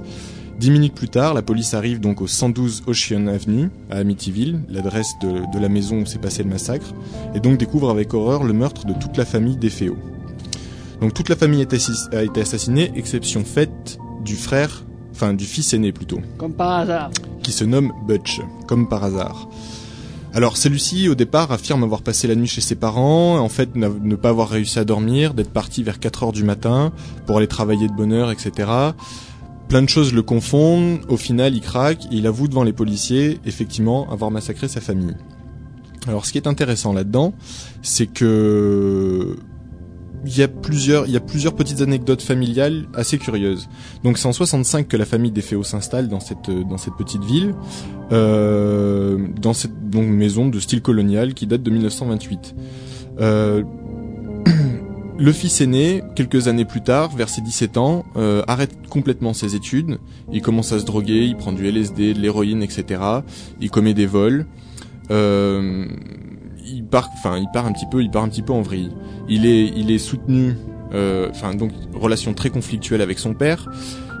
Dix 0.58 0.70
minutes 0.70 0.94
plus 0.94 1.08
tard, 1.08 1.34
la 1.34 1.42
police 1.42 1.74
arrive 1.74 1.98
donc 1.98 2.20
au 2.20 2.28
112 2.28 2.84
Ocean 2.86 3.26
Avenue 3.26 3.70
à 3.90 3.96
Amityville, 3.96 4.60
l'adresse 4.68 5.12
de, 5.20 5.52
de 5.52 5.58
la 5.58 5.68
maison 5.68 6.02
où 6.02 6.06
s'est 6.06 6.18
passé 6.20 6.44
le 6.44 6.50
massacre, 6.50 6.94
et 7.34 7.40
donc 7.40 7.58
découvre 7.58 7.90
avec 7.90 8.14
horreur 8.14 8.44
le 8.44 8.52
meurtre 8.52 8.86
de 8.86 8.92
toute 8.92 9.16
la 9.16 9.24
famille 9.24 9.56
des 9.56 9.70
Féaux. 9.70 9.98
Donc 11.02 11.14
toute 11.14 11.28
la 11.28 11.34
famille 11.34 11.66
a 12.12 12.22
été 12.22 12.40
assassinée, 12.40 12.92
exception 12.94 13.44
faite 13.44 13.98
du 14.24 14.36
frère, 14.36 14.84
enfin 15.10 15.34
du 15.34 15.46
fils 15.46 15.74
aîné 15.74 15.90
plutôt 15.90 16.20
Comme 16.38 16.52
par 16.52 16.70
hasard. 16.70 17.10
qui 17.42 17.50
se 17.50 17.64
nomme 17.64 17.92
Butch, 18.06 18.40
comme 18.68 18.88
par 18.88 19.02
hasard. 19.02 19.48
Alors 20.32 20.56
celui-ci 20.56 21.08
au 21.08 21.16
départ 21.16 21.50
affirme 21.50 21.82
avoir 21.82 22.02
passé 22.02 22.28
la 22.28 22.36
nuit 22.36 22.46
chez 22.46 22.60
ses 22.60 22.76
parents, 22.76 23.36
en 23.36 23.48
fait 23.48 23.74
ne 23.74 24.14
pas 24.14 24.28
avoir 24.28 24.48
réussi 24.48 24.78
à 24.78 24.84
dormir, 24.84 25.34
d'être 25.34 25.50
parti 25.50 25.82
vers 25.82 25.98
4 25.98 26.22
heures 26.22 26.32
du 26.32 26.44
matin 26.44 26.92
pour 27.26 27.38
aller 27.38 27.48
travailler 27.48 27.88
de 27.88 27.92
bonne 27.94 28.12
heure, 28.12 28.30
etc. 28.30 28.70
plein 29.66 29.82
de 29.82 29.88
choses 29.88 30.14
le 30.14 30.22
confondent. 30.22 31.00
Au 31.08 31.16
final, 31.16 31.52
il 31.56 31.62
craque. 31.62 32.04
Il 32.12 32.28
avoue 32.28 32.46
devant 32.46 32.62
les 32.62 32.72
policiers, 32.72 33.40
effectivement, 33.44 34.08
avoir 34.12 34.30
massacré 34.30 34.68
sa 34.68 34.80
famille. 34.80 35.16
Alors, 36.06 36.26
ce 36.26 36.32
qui 36.32 36.38
est 36.38 36.46
intéressant 36.46 36.92
là-dedans, 36.92 37.32
c'est 37.80 38.06
que 38.06 39.36
il 40.24 40.36
y 40.36 40.42
a 40.42 40.48
plusieurs, 40.48 41.06
il 41.06 41.12
y 41.12 41.16
a 41.16 41.20
plusieurs 41.20 41.54
petites 41.54 41.80
anecdotes 41.80 42.22
familiales 42.22 42.86
assez 42.94 43.18
curieuses. 43.18 43.68
Donc 44.04 44.18
c'est 44.18 44.28
en 44.28 44.32
65 44.32 44.88
que 44.88 44.96
la 44.96 45.04
famille 45.04 45.32
des 45.32 45.42
Féaux 45.42 45.64
s'installe 45.64 46.08
dans 46.08 46.20
cette 46.20 46.50
dans 46.50 46.78
cette 46.78 46.94
petite 46.94 47.24
ville, 47.24 47.54
euh, 48.12 49.18
dans 49.40 49.52
cette 49.52 49.90
donc 49.90 50.06
maison 50.06 50.48
de 50.48 50.60
style 50.60 50.82
colonial 50.82 51.34
qui 51.34 51.46
date 51.46 51.62
de 51.62 51.70
1928. 51.70 52.54
Euh, 53.20 53.62
le 55.18 55.32
fils 55.32 55.60
aîné, 55.60 56.02
quelques 56.14 56.48
années 56.48 56.64
plus 56.64 56.82
tard, 56.82 57.14
vers 57.14 57.28
ses 57.28 57.42
17 57.42 57.76
ans, 57.76 58.04
euh, 58.16 58.42
arrête 58.46 58.88
complètement 58.88 59.34
ses 59.34 59.54
études. 59.54 59.98
Il 60.32 60.42
commence 60.42 60.72
à 60.72 60.78
se 60.78 60.84
droguer, 60.84 61.24
il 61.24 61.36
prend 61.36 61.52
du 61.52 61.66
LSD, 61.66 62.14
de 62.14 62.20
l'héroïne, 62.20 62.62
etc. 62.62 63.00
Il 63.60 63.70
commet 63.70 63.94
des 63.94 64.06
vols. 64.06 64.46
Euh, 65.10 65.86
il 66.72 66.84
part, 66.84 67.10
enfin, 67.14 67.38
il 67.38 67.48
part 67.52 67.66
un 67.66 67.72
petit 67.72 67.86
peu, 67.86 68.02
il 68.02 68.10
part 68.10 68.24
un 68.24 68.28
petit 68.28 68.42
peu 68.42 68.52
en 68.52 68.62
vrille. 68.62 68.90
Il 69.28 69.46
est, 69.46 69.66
il 69.76 69.90
est 69.90 69.98
soutenu, 69.98 70.56
euh, 70.92 71.28
enfin, 71.30 71.54
donc 71.54 71.72
relation 71.94 72.34
très 72.34 72.50
conflictuelle 72.50 73.00
avec 73.00 73.18
son 73.18 73.34
père. 73.34 73.68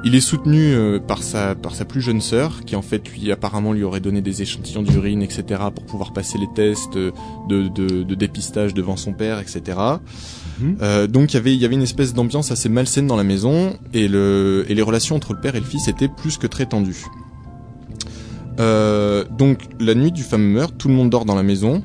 Il 0.04 0.16
est 0.16 0.20
soutenu 0.20 0.74
euh, 0.74 0.98
par 0.98 1.22
sa, 1.22 1.54
par 1.54 1.76
sa 1.76 1.84
plus 1.84 2.00
jeune 2.00 2.20
sœur, 2.20 2.64
qui 2.64 2.74
en 2.74 2.82
fait 2.82 3.08
lui 3.08 3.30
apparemment 3.30 3.72
lui 3.72 3.84
aurait 3.84 4.00
donné 4.00 4.20
des 4.20 4.42
échantillons 4.42 4.82
d'urine, 4.82 5.22
etc., 5.22 5.44
pour 5.72 5.84
pouvoir 5.84 6.12
passer 6.12 6.38
les 6.38 6.48
tests 6.54 6.94
de, 6.94 7.12
de, 7.48 7.68
de 8.02 8.14
dépistage 8.14 8.74
devant 8.74 8.96
son 8.96 9.12
père, 9.12 9.38
etc. 9.38 9.78
Mhm. 10.60 10.76
Euh, 10.82 11.06
donc 11.06 11.32
il 11.32 11.36
y 11.36 11.38
avait, 11.38 11.54
il 11.54 11.60
y 11.60 11.64
avait 11.64 11.76
une 11.76 11.82
espèce 11.82 12.14
d'ambiance 12.14 12.50
assez 12.50 12.68
malsaine 12.68 13.06
dans 13.06 13.16
la 13.16 13.22
maison, 13.22 13.76
et 13.94 14.08
le, 14.08 14.64
et 14.68 14.74
les 14.74 14.82
relations 14.82 15.14
entre 15.14 15.34
le 15.34 15.40
père 15.40 15.54
et 15.54 15.60
le 15.60 15.66
fils 15.66 15.86
étaient 15.86 16.08
plus 16.08 16.36
que 16.36 16.48
très 16.48 16.66
tendues. 16.66 17.06
Euh, 18.60 19.24
donc 19.30 19.68
la 19.80 19.94
nuit 19.94 20.12
du 20.12 20.22
fameux 20.22 20.52
meurtre, 20.52 20.74
tout 20.76 20.88
le 20.88 20.94
monde 20.94 21.10
dort 21.10 21.24
dans 21.24 21.34
la 21.34 21.42
maison. 21.42 21.82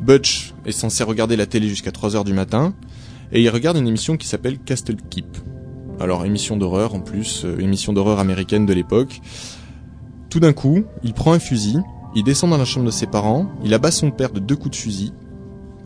Butch 0.00 0.54
est 0.64 0.72
censé 0.72 1.04
regarder 1.04 1.36
la 1.36 1.46
télé 1.46 1.68
jusqu'à 1.68 1.92
3 1.92 2.16
heures 2.16 2.24
du 2.24 2.32
matin 2.32 2.74
et 3.32 3.42
il 3.42 3.48
regarde 3.50 3.76
une 3.76 3.86
émission 3.86 4.16
qui 4.16 4.26
s'appelle 4.26 4.58
Castle 4.58 4.96
Keep. 5.10 5.26
Alors 6.00 6.24
émission 6.24 6.56
d'horreur 6.56 6.94
en 6.94 7.00
plus, 7.00 7.44
euh, 7.44 7.60
émission 7.60 7.92
d'horreur 7.92 8.18
américaine 8.18 8.64
de 8.64 8.72
l'époque. 8.72 9.20
Tout 10.30 10.40
d'un 10.40 10.54
coup, 10.54 10.84
il 11.04 11.12
prend 11.12 11.32
un 11.32 11.38
fusil, 11.38 11.78
il 12.14 12.24
descend 12.24 12.50
dans 12.50 12.56
la 12.56 12.64
chambre 12.64 12.86
de 12.86 12.90
ses 12.90 13.06
parents, 13.06 13.50
il 13.64 13.74
abat 13.74 13.90
son 13.90 14.10
père 14.10 14.30
de 14.30 14.40
deux 14.40 14.56
coups 14.56 14.76
de 14.76 14.82
fusil. 14.82 15.12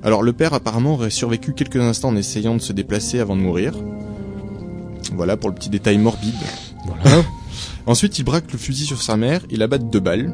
Alors 0.05 0.23
le 0.23 0.33
père 0.33 0.55
apparemment 0.55 0.95
aurait 0.95 1.11
survécu 1.11 1.53
quelques 1.53 1.77
instants 1.77 2.11
en 2.11 2.17
essayant 2.17 2.55
de 2.55 2.61
se 2.61 2.73
déplacer 2.73 3.19
avant 3.19 3.37
de 3.37 3.41
mourir. 3.41 3.75
Voilà 5.13 5.37
pour 5.37 5.49
le 5.51 5.55
petit 5.55 5.71
détail 5.71 5.99
morbide. 5.99 6.35
Voilà. 6.87 7.23
Ensuite, 7.87 8.19
il 8.19 8.25
braque 8.25 8.51
le 8.53 8.59
fusil 8.59 8.87
sur 8.87 9.03
sa 9.03 9.17
mère, 9.17 9.43
il 9.51 9.63
abat 9.63 9.79
de 9.79 9.85
deux 9.85 10.01
balles. 10.01 10.33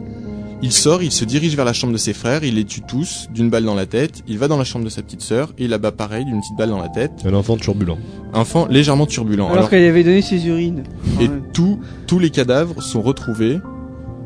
Il 0.62 0.72
sort, 0.72 1.02
il 1.02 1.10
se 1.10 1.24
dirige 1.24 1.56
vers 1.56 1.64
la 1.64 1.72
chambre 1.72 1.94
de 1.94 1.98
ses 1.98 2.12
frères, 2.12 2.44
il 2.44 2.56
les 2.56 2.64
tue 2.66 2.82
tous 2.82 3.28
d'une 3.32 3.48
balle 3.48 3.64
dans 3.64 3.74
la 3.74 3.86
tête. 3.86 4.22
Il 4.28 4.36
va 4.38 4.46
dans 4.46 4.58
la 4.58 4.64
chambre 4.64 4.84
de 4.84 4.90
sa 4.90 5.02
petite 5.02 5.22
sœur 5.22 5.52
et 5.56 5.64
il 5.64 5.72
abat 5.72 5.90
pareil 5.90 6.26
d'une 6.26 6.38
petite 6.40 6.56
balle 6.58 6.68
dans 6.68 6.78
la 6.80 6.90
tête. 6.90 7.12
Un 7.24 7.32
enfant 7.32 7.56
turbulent. 7.56 7.96
Enfant 8.34 8.66
légèrement 8.66 9.06
turbulent. 9.06 9.46
Alors, 9.46 9.56
Alors- 9.56 9.70
qu'elle 9.70 9.84
avait 9.86 10.04
donné 10.04 10.20
ses 10.20 10.46
urines. 10.46 10.82
et 11.18 11.28
Ouais. 11.28 11.40
tous 11.54 11.78
tous 12.06 12.18
les 12.18 12.28
cadavres 12.30 12.82
sont 12.82 13.00
retrouvés 13.00 13.58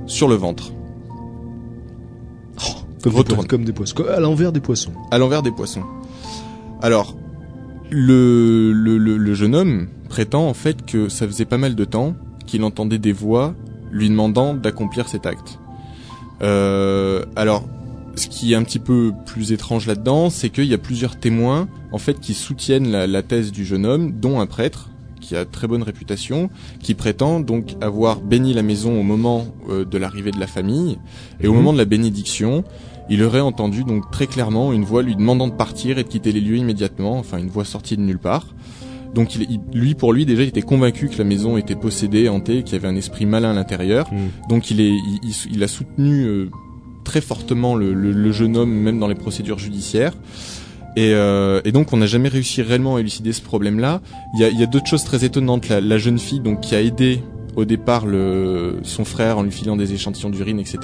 sur 0.07 0.27
le 0.29 0.35
ventre, 0.35 0.73
Comme 3.03 3.12
des, 3.12 3.18
Retourne. 3.18 3.37
poissons, 3.37 3.49
comme 3.49 3.64
des 3.64 3.73
poissons. 3.73 4.05
À 4.16 4.18
l'envers 4.20 4.51
des 4.51 4.61
poissons. 4.61 4.92
à 5.11 5.18
l'envers 5.18 5.42
des 5.42 5.51
poissons. 5.53 5.83
Alors, 6.83 7.14
le, 7.90 8.73
le, 8.73 8.99
le, 8.99 9.16
le 9.18 9.35
jeune 9.35 9.55
homme 9.55 9.88
prétend 10.09 10.49
en 10.49 10.55
fait 10.55 10.85
que 10.85 11.09
ça 11.09 11.27
faisait 11.27 11.44
pas 11.44 11.59
mal 11.59 11.75
de 11.77 11.85
temps 11.85 12.14
qu'il 12.47 12.64
entendait 12.64 12.99
des 12.99 13.12
voix 13.12 13.55
lui 13.92 14.09
demandant 14.09 14.55
d'accomplir 14.55 15.07
cet 15.09 15.27
acte. 15.27 15.59
Euh, 16.44 17.24
alors, 17.37 17.64
ce 18.16 18.28
qui 18.28 18.52
est 18.52 18.57
un 18.57 18.62
petit 18.62 18.78
peu 18.78 19.12
plus 19.26 19.52
étrange 19.52 19.87
là-dedans, 19.87 20.30
c'est 20.30 20.50
qu'il 20.50 20.66
y 20.66 20.74
a 20.74 20.78
plusieurs 20.78 21.16
témoins 21.18 21.68
en 21.90 21.98
fait 21.98 22.20
qui 22.20 22.35
soutiennent 22.35 22.90
la, 22.90 23.07
la 23.07 23.22
thèse 23.22 23.50
du 23.50 23.64
jeune 23.64 23.87
homme, 23.87 24.12
dont 24.12 24.40
un 24.40 24.46
prêtre 24.46 24.90
qui 25.20 25.35
a 25.37 25.46
très 25.46 25.66
bonne 25.66 25.83
réputation, 25.83 26.50
qui 26.80 26.92
prétend 26.94 27.40
donc 27.40 27.76
avoir 27.80 28.20
béni 28.20 28.52
la 28.52 28.62
maison 28.62 29.00
au 29.00 29.02
moment 29.02 29.46
euh, 29.70 29.85
de 29.87 29.96
l'arrivée 29.96 30.30
de 30.33 30.38
la 30.38 30.46
famille 30.46 30.98
et 31.40 31.48
au 31.48 31.52
Mhm. 31.52 31.57
moment 31.59 31.72
de 31.72 31.78
la 31.78 31.87
bénédiction, 31.87 32.62
il 33.09 33.22
aurait 33.22 33.40
entendu 33.40 33.85
donc 33.85 34.11
très 34.11 34.26
clairement 34.26 34.72
une 34.72 34.85
voix 34.85 35.02
lui 35.02 35.16
demandant 35.16 35.48
de 35.48 35.54
partir 35.54 35.98
et 35.98 36.04
de 36.04 36.09
quitter 36.09 36.30
les 36.30 36.40
lieux 36.42 36.57
immédiatement, 36.59 37.18
enfin 37.18 37.38
une 37.38 37.48
voix 37.48 37.64
sortie 37.64 37.96
de 37.96 38.02
nulle 38.02 38.18
part. 38.18 38.48
Donc 39.14 39.35
il, 39.37 39.42
il- 39.50 39.61
lui 39.79 39.94
pour 39.94 40.12
lui 40.12 40.27
déjà 40.27 40.42
il 40.42 40.48
était 40.48 40.62
convaincu 40.62 41.09
que 41.09 41.18
la 41.18 41.24
maison 41.24 41.57
était 41.57 41.77
possédée, 41.77 42.29
hantée, 42.29 42.62
qu'il 42.62 42.74
y 42.74 42.77
avait 42.77 42.88
un 42.88 42.96
esprit 42.96 43.27
malin 43.27 43.50
à 43.53 43.55
l'intérieur. 43.55 44.12
Mm. 44.12 44.48
Donc 44.48 44.70
il 44.70 44.81
est 44.81 44.88
il, 44.90 45.18
il- 45.22 45.53
il 45.57 45.62
a 45.62 45.68
soutenu 45.68 46.24
euh, 46.24 46.50
très 47.05 47.20
fortement 47.20 47.74
le, 47.77 47.94
le- 47.94 48.12
le 48.12 48.33
jeune 48.33 48.57
homme 48.57 48.72
même 48.72 48.98
dans 48.98 49.09
les 49.09 49.14
procédures 49.14 49.59
judiciaires. 49.59 50.14
Et, 50.96 51.12
euh, 51.12 51.61
et 51.64 51.72
donc 51.72 51.92
on 51.92 51.96
n'a 51.96 52.07
jamais 52.07 52.29
réussi 52.29 52.62
réellement 52.62 52.96
à 52.96 53.00
élucider 53.00 53.33
ce 53.33 53.42
problème-là. 53.42 54.00
Il 54.35 54.40
y 54.40 54.44
a, 54.44 54.48
il 54.48 54.59
y 54.59 54.62
a 54.62 54.66
d'autres 54.66 54.87
choses 54.87 55.03
très 55.05 55.24
étonnantes. 55.24 55.68
La, 55.68 55.81
la 55.81 55.98
jeune 55.98 56.18
fille 56.18 56.40
donc 56.40 56.61
qui 56.61 56.74
a 56.77 56.81
aidé 56.83 57.20
au 57.57 57.64
départ 57.64 58.07
le, 58.07 58.79
son 58.85 59.05
frère 59.05 59.38
en 59.38 59.42
lui 59.42 59.50
filant 59.53 59.77
des 59.77 59.92
échantillons 59.92 60.31
d'urine, 60.31 60.59
etc., 60.61 60.79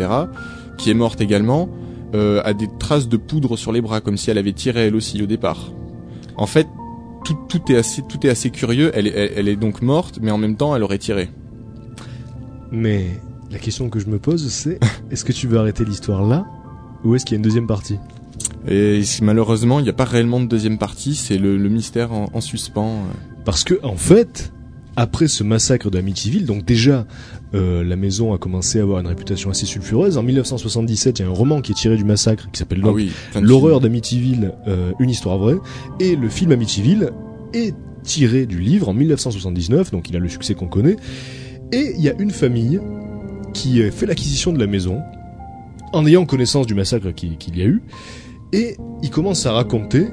qui 0.78 0.90
est 0.90 0.94
morte 0.94 1.20
également, 1.20 1.68
euh, 2.14 2.40
a 2.44 2.54
des 2.54 2.68
traces 2.78 3.08
de 3.08 3.16
poudre 3.16 3.56
sur 3.56 3.70
les 3.72 3.80
bras, 3.80 4.00
comme 4.00 4.16
si 4.16 4.30
elle 4.30 4.38
avait 4.38 4.52
tiré 4.52 4.86
elle 4.86 4.94
aussi 4.96 5.20
au 5.22 5.26
départ. 5.26 5.72
En 6.36 6.46
fait, 6.46 6.66
tout, 7.48 7.58
tout 7.58 7.72
est 7.72 7.76
assez 7.76 8.02
tout 8.02 8.26
est 8.26 8.30
assez 8.30 8.50
curieux. 8.50 8.90
Elle, 8.94 9.06
est- 9.06 9.14
elle, 9.16 9.32
elle 9.36 9.48
est 9.48 9.56
donc 9.56 9.82
morte, 9.82 10.18
mais 10.22 10.30
en 10.30 10.38
même 10.38 10.56
temps 10.56 10.74
elle 10.76 10.82
aurait 10.82 10.98
tiré. 10.98 11.28
Mais 12.72 13.06
la 13.50 13.58
question 13.58 13.88
que 13.88 13.98
je 13.98 14.06
me 14.06 14.18
pose, 14.18 14.48
c'est 14.50 14.78
est-ce 15.10 15.24
que 15.24 15.32
tu 15.32 15.46
veux 15.46 15.58
arrêter 15.58 15.84
l'histoire 15.84 16.24
là 16.26 16.46
ou 17.04 17.14
est-ce 17.14 17.24
qu'il 17.24 17.34
y 17.34 17.36
a 17.36 17.38
une 17.38 17.42
deuxième 17.42 17.66
partie? 17.66 17.98
Et 18.68 19.00
malheureusement, 19.22 19.78
il 19.80 19.84
n'y 19.84 19.88
a 19.88 19.94
pas 19.94 20.04
réellement 20.04 20.38
de 20.40 20.46
deuxième 20.46 20.76
partie, 20.78 21.14
c'est 21.14 21.38
le, 21.38 21.56
le 21.56 21.68
mystère 21.70 22.12
en, 22.12 22.26
en 22.34 22.40
suspens. 22.40 22.88
euh. 22.90 23.12
Parce 23.44 23.64
que 23.64 23.74
en 23.82 23.96
fait, 23.96 24.52
après 25.00 25.28
ce 25.28 25.42
massacre 25.42 25.90
d'Amityville, 25.90 26.44
donc 26.44 26.64
déjà 26.66 27.06
euh, 27.54 27.82
la 27.82 27.96
maison 27.96 28.34
a 28.34 28.38
commencé 28.38 28.78
à 28.80 28.82
avoir 28.82 29.00
une 29.00 29.06
réputation 29.06 29.48
assez 29.50 29.64
sulfureuse. 29.64 30.18
En 30.18 30.22
1977, 30.22 31.18
il 31.18 31.22
y 31.22 31.24
a 31.24 31.28
un 31.28 31.32
roman 31.34 31.62
qui 31.62 31.72
est 31.72 31.74
tiré 31.74 31.96
du 31.96 32.04
massacre 32.04 32.48
qui 32.52 32.58
s'appelle 32.58 32.82
Ah 32.84 32.90
oui, 32.92 33.10
L'horreur 33.40 33.80
d'Amityville, 33.80 34.52
euh, 34.68 34.92
une 35.00 35.08
histoire 35.08 35.38
vraie, 35.38 35.56
et 36.00 36.16
le 36.16 36.28
film 36.28 36.52
Amityville 36.52 37.10
est 37.54 37.74
tiré 38.02 38.44
du 38.44 38.60
livre 38.60 38.88
en 38.90 38.92
1979, 38.94 39.90
donc 39.90 40.10
il 40.10 40.16
a 40.16 40.18
le 40.18 40.28
succès 40.28 40.54
qu'on 40.54 40.68
connaît. 40.68 40.96
Et 41.72 41.92
il 41.96 42.02
y 42.02 42.08
a 42.10 42.14
une 42.18 42.30
famille 42.30 42.78
qui 43.54 43.80
euh, 43.80 43.90
fait 43.90 44.04
l'acquisition 44.06 44.52
de 44.52 44.58
la 44.58 44.66
maison 44.66 45.00
en 45.92 46.06
ayant 46.06 46.26
connaissance 46.26 46.66
du 46.66 46.74
massacre 46.74 47.10
qui- 47.12 47.36
qu'il 47.38 47.56
y 47.58 47.62
a 47.62 47.66
eu, 47.66 47.82
et 48.52 48.76
il 49.02 49.10
commence 49.10 49.46
à 49.46 49.52
raconter 49.52 50.08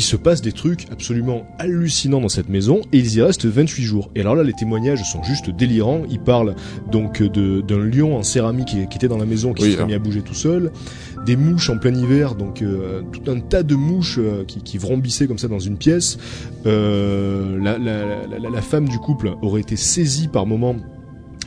qu'il 0.00 0.06
se 0.08 0.16
passe 0.16 0.40
des 0.40 0.52
trucs 0.52 0.86
absolument 0.90 1.46
hallucinants 1.58 2.22
dans 2.22 2.30
cette 2.30 2.48
maison, 2.48 2.80
et 2.90 2.96
ils 2.98 3.16
y 3.16 3.20
restent 3.20 3.44
28 3.44 3.82
jours. 3.82 4.10
Et 4.14 4.20
alors 4.22 4.34
là, 4.34 4.42
les 4.42 4.54
témoignages 4.54 5.02
sont 5.04 5.22
juste 5.22 5.50
délirants. 5.50 6.04
Ils 6.10 6.20
parlent 6.20 6.54
donc 6.90 7.22
d'un 7.22 7.84
lion 7.84 8.16
en 8.16 8.22
céramique 8.22 8.68
qui, 8.68 8.88
qui 8.88 8.96
était 8.96 9.08
dans 9.08 9.18
la 9.18 9.26
maison, 9.26 9.52
qui 9.52 9.64
Oui, 9.64 9.74
s'est 9.76 9.84
mis 9.84 9.92
à 9.92 9.98
bouger 9.98 10.22
tout 10.22 10.32
seul, 10.32 10.72
des 11.26 11.36
mouches 11.36 11.68
en 11.68 11.76
plein 11.76 11.94
hiver, 11.94 12.34
donc 12.34 12.62
euh, 12.62 13.02
tout 13.12 13.30
un 13.30 13.40
tas 13.40 13.62
de 13.62 13.74
mouches 13.74 14.16
euh, 14.18 14.44
qui, 14.46 14.62
qui 14.62 14.78
vrombissaient 14.78 15.26
comme 15.26 15.36
ça 15.38 15.48
dans 15.48 15.58
une 15.58 15.76
pièce. 15.76 16.16
Euh, 16.64 17.58
la, 17.62 17.76
la, 17.76 18.06
la, 18.26 18.38
la- 18.38 18.50
la 18.50 18.62
femme 18.62 18.88
du 18.88 18.98
couple 18.98 19.34
aurait 19.42 19.60
été 19.60 19.76
saisie 19.76 20.28
par 20.28 20.46
moment 20.46 20.76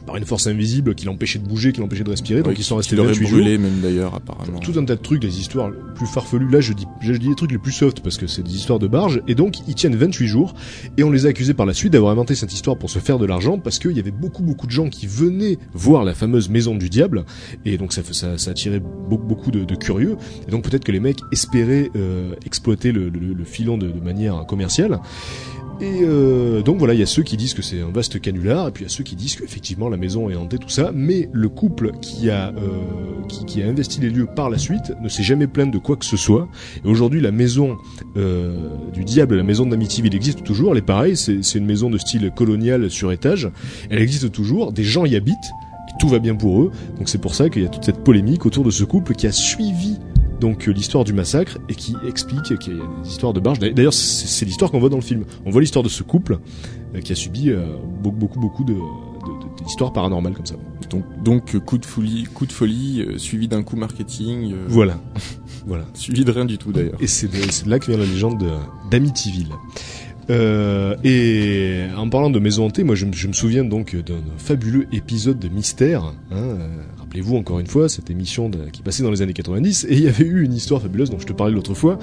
par 0.05 0.17
une 0.17 0.25
force 0.25 0.47
invisible 0.47 0.95
qui 0.95 1.05
l'empêchait 1.05 1.39
de 1.39 1.47
bouger, 1.47 1.71
qui 1.71 1.79
l'empêchait 1.79 2.03
de 2.03 2.09
respirer, 2.09 2.41
donc 2.43 2.59
ils 2.59 2.63
sont 2.63 2.75
restés 2.75 2.95
l'aurait 2.95 3.09
28 3.13 3.27
jours 3.27 3.39
brûlé 3.39 3.57
même 3.57 3.79
d'ailleurs 3.81 4.15
apparemment. 4.15 4.59
tout 4.59 4.73
un 4.77 4.83
tas 4.85 4.95
de 4.95 5.01
trucs, 5.01 5.21
des 5.21 5.39
histoires 5.39 5.71
plus 5.95 6.05
farfelues. 6.07 6.49
Là, 6.49 6.59
je 6.61 6.73
dis, 6.73 6.85
je 7.01 7.13
dis 7.13 7.29
les 7.29 7.35
trucs 7.35 7.51
les 7.51 7.57
plus 7.57 7.71
soft 7.71 8.01
parce 8.01 8.17
que 8.17 8.27
c'est 8.27 8.43
des 8.43 8.55
histoires 8.55 8.79
de 8.79 8.87
barge. 8.87 9.21
Et 9.27 9.35
donc, 9.35 9.55
ils 9.67 9.75
tiennent 9.75 9.95
28 9.95 10.27
jours. 10.27 10.53
Et 10.97 11.03
on 11.03 11.11
les 11.11 11.25
a 11.25 11.29
accusés 11.29 11.53
par 11.53 11.65
la 11.65 11.73
suite 11.73 11.93
d'avoir 11.93 12.11
inventé 12.11 12.35
cette 12.35 12.51
histoire 12.53 12.77
pour 12.77 12.89
se 12.89 12.99
faire 12.99 13.17
de 13.19 13.25
l'argent 13.25 13.57
parce 13.59 13.79
qu'il 13.79 13.91
y 13.91 13.99
avait 13.99 14.11
beaucoup, 14.11 14.43
beaucoup 14.43 14.67
de 14.67 14.71
gens 14.71 14.89
qui 14.89 15.07
venaient 15.07 15.57
voir 15.73 16.03
la 16.03 16.13
fameuse 16.13 16.49
maison 16.49 16.75
du 16.75 16.89
diable. 16.89 17.23
Et 17.65 17.77
donc, 17.77 17.93
ça, 17.93 18.01
ça, 18.11 18.37
ça 18.37 18.51
attirait 18.51 18.79
beaucoup, 18.81 19.25
beaucoup 19.25 19.51
de, 19.51 19.63
de 19.63 19.75
curieux. 19.75 20.17
Et 20.47 20.51
donc, 20.51 20.63
peut-être 20.63 20.83
que 20.83 20.91
les 20.91 20.99
mecs 20.99 21.19
espéraient 21.31 21.89
euh, 21.95 22.33
exploiter 22.45 22.91
le, 22.91 23.09
le- 23.09 23.33
le 23.33 23.43
filon 23.45 23.77
de, 23.77 23.87
de 23.87 23.99
manière 23.99 24.45
commerciale. 24.47 24.99
Et 25.81 26.01
euh, 26.03 26.61
donc 26.61 26.77
voilà, 26.77 26.93
il 26.93 26.99
y 26.99 27.03
a 27.03 27.07
ceux 27.07 27.23
qui 27.23 27.35
disent 27.35 27.53
que 27.53 27.61
c'est 27.61 27.81
un 27.81 27.91
vaste 27.91 28.21
canular, 28.21 28.67
et 28.67 28.71
puis 28.71 28.83
il 28.83 28.87
y 28.87 28.91
a 28.91 28.93
ceux 28.93 29.03
qui 29.03 29.15
disent 29.15 29.35
qu'effectivement 29.35 29.89
la 29.89 29.97
maison 29.97 30.29
est 30.29 30.35
hantée, 30.35 30.57
tout 30.57 30.69
ça. 30.69 30.91
Mais 30.93 31.29
le 31.31 31.49
couple 31.49 31.91
qui 32.01 32.29
a 32.29 32.49
euh, 32.49 33.23
qui, 33.27 33.63
a 33.63 33.67
investi 33.67 33.99
les 33.99 34.09
lieux 34.09 34.27
par 34.27 34.49
la 34.49 34.57
suite 34.57 34.93
ne 35.01 35.09
s'est 35.09 35.23
jamais 35.23 35.47
plaint 35.47 35.71
de 35.71 35.77
quoi 35.77 35.95
que 35.95 36.05
ce 36.05 36.17
soit. 36.17 36.47
Et 36.85 36.87
aujourd'hui, 36.87 37.21
la 37.21 37.31
maison 37.31 37.77
euh, 38.17 38.69
du 38.93 39.03
diable, 39.03 39.35
la 39.35 39.43
maison 39.43 39.65
d'Amityville 39.65 40.15
existe 40.15 40.43
toujours. 40.43 40.71
Elle 40.71 40.79
est 40.79 40.81
pareille, 40.81 41.17
c'est 41.17 41.55
une 41.55 41.65
maison 41.65 41.89
de 41.89 41.97
style 41.97 42.31
colonial 42.35 42.89
sur 42.89 43.11
étage. 43.11 43.49
Elle 43.89 44.01
existe 44.01 44.31
toujours. 44.31 44.71
Des 44.71 44.83
gens 44.83 45.05
y 45.05 45.15
habitent. 45.15 45.51
Tout 45.99 46.07
va 46.07 46.19
bien 46.19 46.35
pour 46.35 46.61
eux. 46.61 46.71
Donc 46.97 47.09
c'est 47.09 47.19
pour 47.19 47.35
ça 47.35 47.49
qu'il 47.49 47.63
y 47.63 47.65
a 47.65 47.69
toute 47.69 47.83
cette 47.83 48.03
polémique 48.03 48.45
autour 48.45 48.63
de 48.63 48.71
ce 48.71 48.83
couple 48.83 49.13
qui 49.13 49.27
a 49.27 49.31
suivi 49.31 49.97
donc 50.43 50.67
euh, 50.67 50.71
l'histoire 50.73 51.05
du 51.05 51.13
massacre 51.13 51.57
et 51.69 51.73
qui 51.75 51.95
explique 52.05 52.57
qu'il 52.59 52.73
y 52.75 52.79
a 52.81 52.83
des 53.01 53.09
histoires 53.09 53.31
de 53.31 53.39
barges. 53.39 53.59
D'ailleurs, 53.59 53.93
c'est 53.93 54.43
l'histoire 54.45 54.69
qu'on 54.71 54.79
voit 54.81 54.89
dans 54.89 54.97
le 54.97 55.01
film. 55.01 55.23
On 55.45 55.51
voit 55.51 55.61
l'histoire 55.61 55.83
de 55.83 55.89
ce 55.89 56.03
couple 56.03 56.39
euh, 56.93 56.99
qui 56.99 57.13
a 57.13 57.15
subi 57.15 57.49
euh, 57.49 57.63
beaucoup, 58.03 58.17
beaucoup, 58.17 58.39
beaucoup 58.41 58.63
de, 58.65 58.75
d'histoires 59.63 59.93
paranormales 59.93 60.33
comme 60.33 60.45
ça. 60.45 60.55
Donc, 60.89 61.05
donc 61.23 61.57
coup 61.59 61.77
de 61.77 61.85
folie, 61.85 62.25
coup 62.33 62.45
de 62.45 62.51
folie 62.51 63.05
euh, 63.07 63.17
suivi 63.17 63.47
d'un 63.47 63.63
coup 63.63 63.77
marketing, 63.77 64.51
euh, 64.51 64.65
Voilà. 64.67 64.99
voilà. 65.65 65.85
suivi 65.93 66.25
de 66.25 66.31
rien 66.31 66.43
du 66.43 66.57
tout 66.57 66.73
d'ailleurs. 66.73 66.97
Et 66.99 67.07
c'est 67.07 67.27
de, 67.29 67.37
c'est 67.49 67.63
de 67.65 67.69
là 67.69 67.79
que 67.79 67.85
vient 67.85 67.97
la 67.97 68.05
légende 68.05 68.37
de- 68.39 68.51
d'Amityville. 68.91 69.53
Euh, 70.29 70.95
et 71.03 71.83
en 71.97 72.07
parlant 72.09 72.29
de 72.29 72.39
maison 72.39 72.65
hantée, 72.65 72.83
moi 72.83 72.95
je, 72.95 73.05
me- 73.05 73.13
je 73.13 73.27
me 73.27 73.33
souviens 73.33 73.65
donc 73.65 73.93
d'un 73.95 74.15
fabuleux 74.37 74.87
épisode 74.93 75.37
de 75.39 75.49
Mystère. 75.49 76.13
Hein, 76.31 76.57
Rappelez-vous 77.13 77.37
encore 77.37 77.59
une 77.59 77.67
fois 77.67 77.89
cette 77.89 78.09
émission 78.09 78.49
de- 78.49 78.69
qui 78.71 78.81
passait 78.81 79.03
dans 79.03 79.11
les 79.11 79.21
années 79.21 79.33
90 79.33 79.85
et 79.87 79.93
il 79.93 80.01
y 80.01 80.07
avait 80.07 80.23
eu 80.25 80.43
une 80.43 80.53
histoire 80.55 80.81
fabuleuse 80.81 81.11
dont 81.11 81.19
je 81.19 81.27
te 81.27 81.33
parlais 81.33 81.53
l'autre 81.53 81.75
fois 81.75 81.99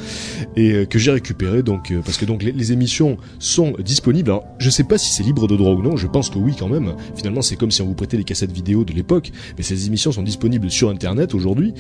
et 0.55 0.71
euh, 0.71 0.85
que 0.85 1.01
j'ai 1.01 1.11
récupéré 1.11 1.65
donc 1.65 1.91
euh, 1.91 2.01
parce 2.05 2.17
que 2.17 2.25
donc 2.25 2.45
les, 2.45 2.53
les 2.53 2.71
émissions 2.71 3.17
sont 3.41 3.73
disponibles. 3.85 4.31
Alors 4.31 4.45
je 4.61 4.71
sais 4.71 4.85
pas 4.85 4.99
si 4.99 5.11
c'est 5.11 5.25
libre 5.25 5.49
de 5.49 5.57
droit 5.57 5.73
ou 5.73 5.83
non, 5.83 5.97
je 5.97 6.07
pense 6.07 6.31
que 6.31 6.39
oui 6.39 6.55
quand 6.57 6.69
même. 6.69 6.95
Finalement 7.17 7.43
c'est 7.43 7.57
comme 7.57 7.73
si 7.73 7.83
on 7.83 7.87
vous 7.87 7.95
prêtait 7.95 8.19
les 8.19 8.23
cassettes 8.23 8.53
vidéo 8.53 8.85
de 8.85 8.93
l'époque, 8.93 9.33
mais 9.59 9.65
ces 9.65 9.89
émissions 9.89 10.13
sont 10.13 10.23
disponibles 10.23 10.71
sur 10.71 10.91
internet 10.91 11.35
aujourd'hui 11.35 11.75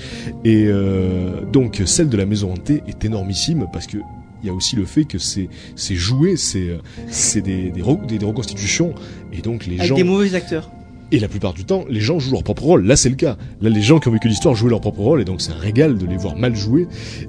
et 0.44 0.64
euh, 0.66 1.40
donc 1.52 1.82
celle 1.86 2.08
de 2.08 2.16
la 2.16 2.26
maison 2.26 2.52
hantée 2.52 2.82
est 2.88 3.04
énormissime 3.04 3.66
parce 3.72 3.86
que 3.86 3.98
il 4.42 4.46
y 4.46 4.50
a 4.50 4.54
aussi 4.54 4.74
le 4.74 4.86
fait 4.86 5.04
que 5.04 5.18
c'est 5.18 5.48
c'est 5.76 5.94
joué, 5.94 6.36
c'est 6.36 6.80
c'est 7.08 7.42
des 7.42 7.70
des, 7.70 7.80
re- 7.82 8.04
des 8.06 8.18
des 8.18 8.26
reconstitutions 8.26 8.92
et 9.32 9.40
donc 9.40 9.66
les 9.66 9.76
Avec 9.76 9.86
gens 9.86 9.94
des 9.94 10.02
mauvais 10.02 10.34
acteurs. 10.34 10.68
Et 11.12 11.18
la 11.18 11.28
plupart 11.28 11.52
du 11.54 11.64
temps 11.64 11.84
les 11.88 12.00
gens 12.00 12.18
jouent 12.18 12.32
leur 12.32 12.42
propre 12.44 12.62
rôle. 12.62 12.86
Là 12.86 12.96
c'est 12.96 13.08
le 13.08 13.16
cas. 13.16 13.36
Là 13.60 13.70
les 13.70 13.82
gens 13.82 13.98
qui 13.98 14.08
ont 14.08 14.12
vécu 14.12 14.28
l'histoire 14.28 14.54
jouent 14.54 14.68
leur 14.68 14.80
propre 14.80 15.00
rôle 15.00 15.20
et 15.20 15.24
donc 15.24 15.40
c'est 15.40 15.52
un 15.52 15.58
régal 15.58 15.98
de 15.98 16.06
les 16.06 16.16
voir 16.16 16.36
mal 16.36 16.54
jouer 16.56 16.86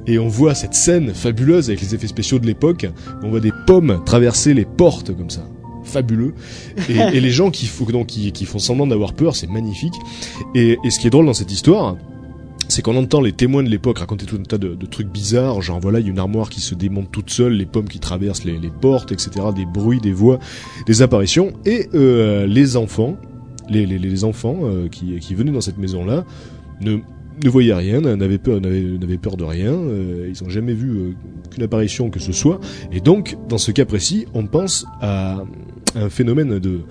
et 0.07 0.19
on 0.19 0.27
voit 0.27 0.55
cette 0.55 0.73
scène 0.73 1.13
fabuleuse 1.13 1.69
avec 1.69 1.81
les 1.81 1.95
effets 1.95 2.07
spéciaux 2.07 2.39
de 2.39 2.45
l'époque. 2.47 2.87
On 3.23 3.29
voit 3.29 3.39
des 3.39 3.53
pommes 3.67 4.01
traverser 4.05 4.53
les 4.53 4.65
portes 4.65 5.15
comme 5.15 5.29
ça 5.29 5.47
fabuleux 5.83 6.33
et, 6.89 6.95
et 7.17 7.19
les 7.19 7.31
gens 7.31 7.49
qui, 7.49 7.65
font- 7.65 7.85
donc, 7.85 8.07
qui, 8.07 8.31
qui 8.31 8.45
font 8.45 8.59
semblant 8.59 8.85
d'avoir 8.87 9.13
peur 9.13 9.35
c'est 9.35 9.49
magnifique 9.49 9.95
et, 10.53 10.77
et 10.83 10.89
ce 10.91 10.99
qui 10.99 11.07
est 11.07 11.09
drôle 11.09 11.25
dans 11.25 11.33
cette 11.33 11.51
histoire 11.51 11.97
c'est 12.67 12.81
qu'on 12.83 12.95
entend 12.95 13.19
les 13.19 13.33
témoins 13.33 13.63
de 13.63 13.67
l'époque 13.69 13.97
raconter 13.97 14.25
tout 14.25 14.37
un 14.37 14.43
tas 14.43 14.57
de, 14.57 14.75
de 14.75 14.85
trucs 14.85 15.09
bizarres, 15.09 15.61
genre 15.61 15.81
voilà, 15.81 15.99
il 15.99 16.05
y 16.05 16.07
a 16.07 16.11
une 16.11 16.19
armoire 16.19 16.49
qui 16.49 16.61
se 16.61 16.73
démonte 16.73 17.11
toute 17.11 17.29
seule, 17.29 17.51
les 17.51 17.65
pommes 17.65 17.89
qui 17.89 17.99
traversent 17.99 18.45
les, 18.45 18.57
les 18.57 18.69
portes, 18.69 19.11
etc., 19.11 19.31
des 19.53 19.65
bruits, 19.65 19.99
des 19.99 20.13
voix, 20.13 20.39
des 20.85 21.01
apparitions, 21.01 21.51
et 21.65 21.89
euh, 21.95 22.47
les 22.47 22.77
enfants, 22.77 23.17
les, 23.71 24.23
enfants 24.23 24.59
euh, 24.63 24.87
qui, 24.87 25.35
venaient 25.35 25.51
dans 25.51 25.61
cette 25.61 25.77
maison-là, 25.77 26.25
ne, 26.81 26.99
voyaient 27.45 27.73
rien, 27.73 28.01
n'avaient 28.01 28.37
peur, 28.37 28.61
n'avaient, 28.61 29.17
peur 29.17 29.37
de 29.37 29.43
rien, 29.43 29.73
euh, 29.73 30.29
ils 30.29 30.43
ont 30.43 30.49
jamais 30.49 30.73
vu 30.73 30.89
euh, 30.89 31.13
qu'une 31.49 31.63
apparition 31.63 32.09
que 32.09 32.19
ce 32.19 32.31
soit, 32.31 32.59
et 32.91 32.99
donc, 32.99 33.37
dans 33.49 33.57
ce 33.57 33.71
cas 33.71 33.85
précis, 33.85 34.25
on 34.33 34.45
pense 34.45 34.85
à 35.01 35.43
un 35.95 36.09
phénomène 36.09 36.59
de 36.59 36.81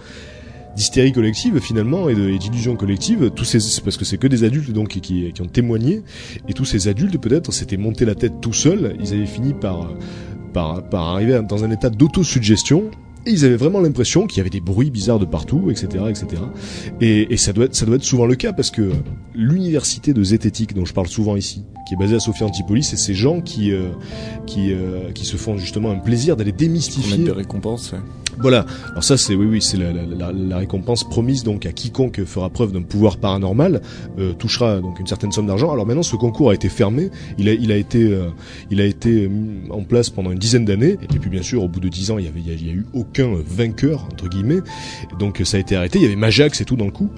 d'hystérie 0.77 1.11
collective 1.11 1.59
finalement 1.59 2.09
et 2.09 2.15
d'illusion 2.39 2.77
collective. 2.77 3.33
Parce 3.35 3.97
que 3.97 4.05
c'est 4.05 4.19
que 4.19 4.29
des 4.29 4.45
adultes 4.45 4.71
donc 4.71 4.89
qui 5.01 5.33
ont 5.41 5.47
témoigné. 5.47 6.03
Et 6.49 6.53
tous 6.53 6.65
ces 6.65 6.87
adultes 6.87 7.19
peut-être 7.19 7.53
s'étaient 7.53 7.77
monté 7.77 8.05
la 8.05 8.15
tête 8.15 8.35
tout 8.41 8.53
seuls. 8.53 8.97
Ils 9.01 9.13
avaient 9.13 9.27
fini 9.27 9.53
par 9.53 9.91
par, 10.53 10.89
par 10.89 11.09
arriver 11.09 11.41
dans 11.49 11.65
un 11.65 11.71
état 11.71 11.91
d'autosuggestion 11.91 12.91
et 13.27 13.31
ils 13.31 13.45
avaient 13.45 13.57
vraiment 13.57 13.81
l'impression 13.81 14.27
qu'il 14.27 14.39
y 14.39 14.41
avait 14.41 14.51
des 14.51 14.61
bruits 14.61 14.91
bizarres 14.91 15.19
de 15.19 15.25
partout, 15.25 15.71
etc., 15.71 16.05
etc. 16.09 16.43
Et, 17.01 17.33
et 17.33 17.37
ça 17.37 17.53
doit 17.53 17.67
être, 17.67 17.75
ça 17.75 17.87
doit 17.87 17.97
être 17.97 18.03
souvent 18.05 18.27
le 18.27 18.35
cas 18.35 18.53
parce 18.53 18.71
que 18.71 18.91
l'université 19.35 20.13
de 20.13 20.23
zététique 20.23 20.75
dont 20.75 20.85
je 20.85 20.93
parle 20.95 21.09
souvent 21.09 21.37
ici, 21.37 21.65
qui 21.87 21.95
est 21.95 21.97
basée 21.97 22.17
à 22.17 22.21
Sophia 22.21 22.47
Antipolis, 22.47 22.85
c'est 22.85 22.97
ces 22.97 23.15
gens 23.15 23.41
qui, 23.41 23.73
euh, 23.73 23.89
qui, 24.47 24.73
euh, 24.73 25.11
qui 25.13 25.25
se 25.25 25.37
font 25.37 25.57
justement 25.59 25.91
un 25.91 25.99
plaisir 25.99 26.37
d'aller 26.37 26.51
mettre 26.53 26.59
démystifier 26.59 27.25
des 27.25 27.33
récompenses. 27.33 27.93
ouais. 27.93 27.99
voilà. 28.39 28.65
Alors 28.91 29.05
ça, 29.05 29.17
c'est 29.17 29.35
oui, 29.35 29.47
oui, 29.47 29.63
c'est 29.63 29.77
la, 29.77 29.93
la, 29.93 30.05
la, 30.05 30.33
la 30.33 30.57
récompense 30.59 31.05
promise 31.09 31.43
donc 31.43 31.67
à 31.67 31.73
quiconque 31.73 32.25
fera 32.25 32.49
preuve 32.51 32.73
d'un 32.73 32.83
pouvoir 32.83 33.17
paranormal 33.19 33.83
euh, 34.19 34.33
touchera 34.35 34.81
donc 34.81 35.01
une 35.01 35.07
certaine 35.07 35.33
somme 35.33 35.47
d'argent. 35.47 35.71
Alors 35.73 35.87
maintenant, 35.87 36.03
ce 36.03 36.17
concours 36.17 36.51
a 36.51 36.55
été 36.55 36.69
fermé. 36.69 37.11
Il 37.39 37.49
a, 37.49 37.53
il 37.55 37.73
a 37.73 37.77
été, 37.77 38.03
euh, 38.03 38.29
il 38.71 38.81
a 38.81 38.85
été 38.85 39.29
mis 39.29 39.71
en 39.71 39.83
place 39.83 40.11
pendant 40.11 40.31
une 40.31 40.39
dizaine 40.39 40.65
d'années. 40.65 40.97
Et 41.15 41.19
puis 41.19 41.31
bien 41.31 41.43
sûr, 41.43 41.63
au 41.63 41.69
bout 41.69 41.81
de 41.81 41.89
dix 41.89 42.11
ans, 42.11 42.19
il 42.19 42.25
y 42.25 42.29
avait, 42.29 42.41
il 42.41 42.49
y 42.49 42.51
a, 42.51 42.55
il 42.55 42.67
y 42.67 42.71
a 42.71 42.73
eu 42.75 42.87
aucun 42.95 43.10
vainqueur 43.19 44.05
entre 44.11 44.29
guillemets. 44.29 44.61
Et 45.13 45.19
donc 45.19 45.41
ça 45.45 45.57
a 45.57 45.61
été 45.61 45.77
arrêté. 45.77 45.99
Il 45.99 46.03
y 46.03 46.07
avait 46.07 46.17
Majax 46.17 46.61
et 46.61 46.65
tout 46.65 46.77
dans 46.77 46.87
le 46.87 46.91
coup. 46.91 47.11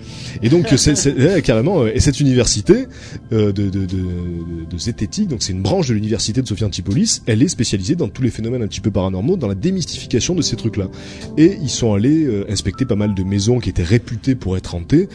Et 0.43 0.49
donc 0.49 0.69
c'est, 0.77 1.43
carrément. 1.43 1.87
Et 1.87 2.01
cette 2.01 2.21
université 2.21 2.87
euh, 3.33 3.53
de, 3.53 3.71
de, 3.71 3.87
de, 3.87 4.05
de 4.71 4.79
zététique, 4.79 5.29
donc 5.29 5.43
c'est 5.43 5.53
une 5.53 5.63
branche 5.63 5.89
de 5.89 5.95
l'université 5.95 6.43
de 6.43 6.47
Sophia 6.47 6.67
Antipolis. 6.67 7.23
Elle 7.27 7.43
est 7.43 7.49
spécialisée 7.49 7.97
dans 7.97 8.09
tous 8.09 8.23
les 8.23 8.31
phénomènes 8.31 8.63
un 8.63 8.69
petit 8.69 8.81
peu 8.81 8.91
paranormaux, 8.91 9.37
dans 9.37 9.49
la 9.49 9.55
démystification 9.55 10.35
de 10.35 10.43
ces 10.43 10.57
trucs-là 10.57 10.89
et 11.37 11.59
ils 11.61 11.71
sont 11.71 11.95
allés 11.95 12.25
euh, 12.25 12.51
inspecter 12.51 12.85
pas 12.85 12.95
mal 12.95 13.15
de 13.15 13.23
maisons 13.23 13.59
qui 13.59 13.71
étaient 13.71 13.83
réputées 13.83 14.35
pour 14.35 14.57
être 14.57 14.75
hantées 14.75 15.09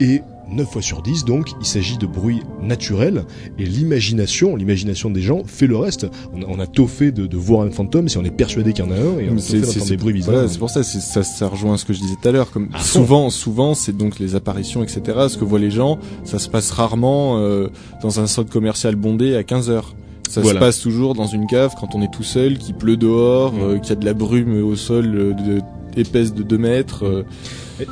et 0.00 0.22
9 0.50 0.68
fois 0.70 0.82
sur 0.82 1.02
10 1.02 1.24
donc 1.24 1.50
il 1.60 1.66
s'agit 1.66 1.96
de 1.98 2.06
bruits 2.06 2.42
naturels 2.62 3.24
et 3.58 3.64
l'imagination 3.64 4.56
l'imagination 4.56 5.10
des 5.10 5.20
gens 5.22 5.42
fait 5.46 5.66
le 5.66 5.76
reste 5.76 6.06
on 6.32 6.42
a, 6.42 6.46
on 6.48 6.58
a 6.60 6.66
tôt 6.66 6.86
fait 6.86 7.12
de, 7.12 7.26
de 7.26 7.36
voir 7.36 7.62
un 7.66 7.70
fantôme 7.70 8.08
si 8.08 8.18
on 8.18 8.24
est 8.24 8.30
persuadé 8.30 8.72
qu'il 8.72 8.84
y 8.84 8.88
en 8.88 8.90
a 8.90 8.94
un 8.96 9.18
et 9.18 9.28
on 9.30 9.34
d'entendre 9.34 9.86
des 9.86 9.96
bruits 9.96 10.12
bizarres 10.14 10.34
voilà, 10.34 10.48
c'est 10.48 10.58
pour 10.58 10.70
ça, 10.70 10.82
c'est- 10.82 11.00
ça, 11.00 11.22
ça 11.22 11.48
rejoint 11.48 11.76
ce 11.76 11.84
que 11.84 11.92
je 11.92 12.00
disais 12.00 12.14
tout 12.20 12.28
à 12.28 12.32
l'heure. 12.32 12.50
Comme 12.50 12.68
fond. 12.72 12.78
souvent, 12.78 13.30
souvent, 13.30 13.74
c'est 13.74 13.96
donc 13.96 14.18
les 14.18 14.34
apparitions, 14.34 14.82
etc. 14.82 15.02
Ce 15.28 15.36
que 15.38 15.44
voient 15.44 15.58
les 15.58 15.70
gens, 15.70 15.98
ça 16.24 16.38
se 16.38 16.48
passe 16.48 16.70
rarement 16.70 17.38
euh, 17.38 17.68
dans 18.02 18.20
un 18.20 18.26
centre 18.26 18.50
commercial 18.50 18.96
bondé 18.96 19.36
à 19.36 19.42
15 19.44 19.70
heures. 19.70 19.94
Ça 20.28 20.40
Voilà. 20.40 20.60
se 20.60 20.64
passe 20.64 20.80
toujours 20.80 21.14
dans 21.14 21.26
une 21.26 21.46
cave 21.46 21.74
quand 21.78 21.94
on 21.94 22.02
est 22.02 22.10
tout 22.12 22.22
seul, 22.22 22.58
qu'il 22.58 22.74
pleut 22.74 22.96
dehors, 22.96 23.52
Mm. 23.52 23.60
euh, 23.62 23.78
qu'il 23.78 23.90
y 23.90 23.92
a 23.92 23.96
de 23.96 24.04
la 24.04 24.14
brume 24.14 24.62
au 24.64 24.76
sol 24.76 25.06
euh, 25.14 25.32
de, 25.34 25.60
épaisse 25.96 26.32
de 26.34 26.42
2 26.42 26.58
mètres. 26.58 27.04
euh. 27.04 27.22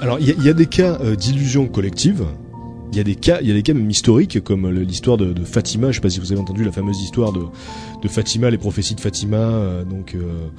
Alors 0.00 0.18
il 0.20 0.28
y 0.28 0.46
y 0.46 0.48
a 0.48 0.52
des 0.54 0.66
cas 0.66 0.98
euh, 1.02 1.14
d'illusion 1.16 1.66
collective. 1.66 2.24
Il 2.92 2.98
y 2.98 3.00
a 3.00 3.04
des 3.04 3.14
cas, 3.14 3.38
il 3.40 3.48
y 3.48 3.50
a 3.50 3.54
des 3.54 3.62
cas 3.62 3.72
même 3.72 3.88
historiques 3.88 4.44
comme 4.44 4.68
l'histoire 4.68 5.16
de, 5.16 5.34
Fatima. 5.44 5.90
Je 5.90 5.94
sais 5.96 6.00
pas 6.02 6.10
si 6.10 6.20
vous 6.20 6.30
avez 6.30 6.40
entendu 6.40 6.62
la 6.62 6.72
fameuse 6.72 7.00
histoire 7.00 7.32
de, 7.32 8.08
Fatima, 8.08 8.50
les 8.50 8.58
prophéties 8.58 8.94
de 8.94 9.00
Fatima. 9.00 9.36
euh, 9.38 9.84
donc 9.84 10.14
euh, 10.14 10.50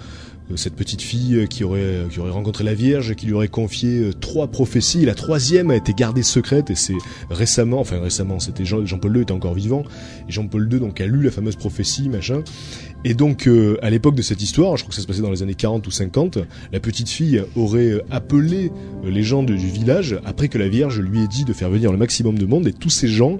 euh, 0.52 0.58
cette 0.58 0.76
petite 0.76 1.04
fille 1.04 1.48
qui 1.48 1.64
aurait 1.64 2.08
rencontré 2.18 2.64
la 2.64 2.74
Vierge, 2.74 3.14
qui 3.14 3.28
lui 3.28 3.34
aurait 3.34 3.50
confié 3.50 4.10
trois 4.20 4.48
prophéties. 4.48 5.06
La 5.06 5.14
troisième 5.14 5.70
a 5.70 5.76
été 5.76 5.94
gardée 5.94 6.24
secrète 6.24 6.72
et 6.72 6.76
c'est 6.76 6.98
récemment, 7.30 7.80
enfin 7.80 8.00
récemment, 8.02 8.40
c'était 8.40 8.66
Jean, 8.66 8.84
Jean-Paul 8.84 9.16
II 9.16 9.22
était 9.22 9.32
encore 9.32 9.54
vivant. 9.54 9.84
Et 10.28 10.32
Jean-Paul 10.32 10.68
II 10.74 10.80
donc 10.80 11.00
a 11.02 11.06
lu 11.06 11.22
la 11.22 11.32
fameuse 11.32 11.56
prophétie, 11.56 12.10
machin. 12.10 12.44
Et 13.06 13.14
donc 13.14 13.48
euh, 13.48 13.78
à 13.82 13.90
l'époque 13.90 14.16
de 14.16 14.22
cette 14.22 14.42
histoire, 14.42 14.78
je 14.78 14.84
crois 14.84 14.90
que 14.90 14.96
ça 14.96 15.02
se 15.02 15.08
passait 15.08 15.22
dans 15.22 15.32
les 15.32 15.44
années 15.44 15.56
40 15.56 15.86
ou 15.86 15.92
50, 15.92 16.40
la 16.72 16.80
petite 16.80 17.10
fille 17.10 17.44
aurait 17.56 17.92
euh, 17.92 18.04
appelé 18.10 18.72
euh, 19.04 19.10
les 19.10 19.24
gens 19.24 19.44
du 19.44 19.58
village 19.58 20.20
après 20.26 20.48
que 20.48 20.58
la 20.58 20.70
Vierge 20.70 21.00
lui 21.00 21.24
ait 21.24 21.28
dit 21.28 21.44
de 21.44 21.54
faire 21.54 21.70
venir 21.70 21.92
le 21.92 21.98
maximum 21.98 22.38
de 22.38 22.46
monde 22.46 22.68
et 22.68 22.74
tous 22.74 22.90
ces 22.90 23.08
gens 23.08 23.40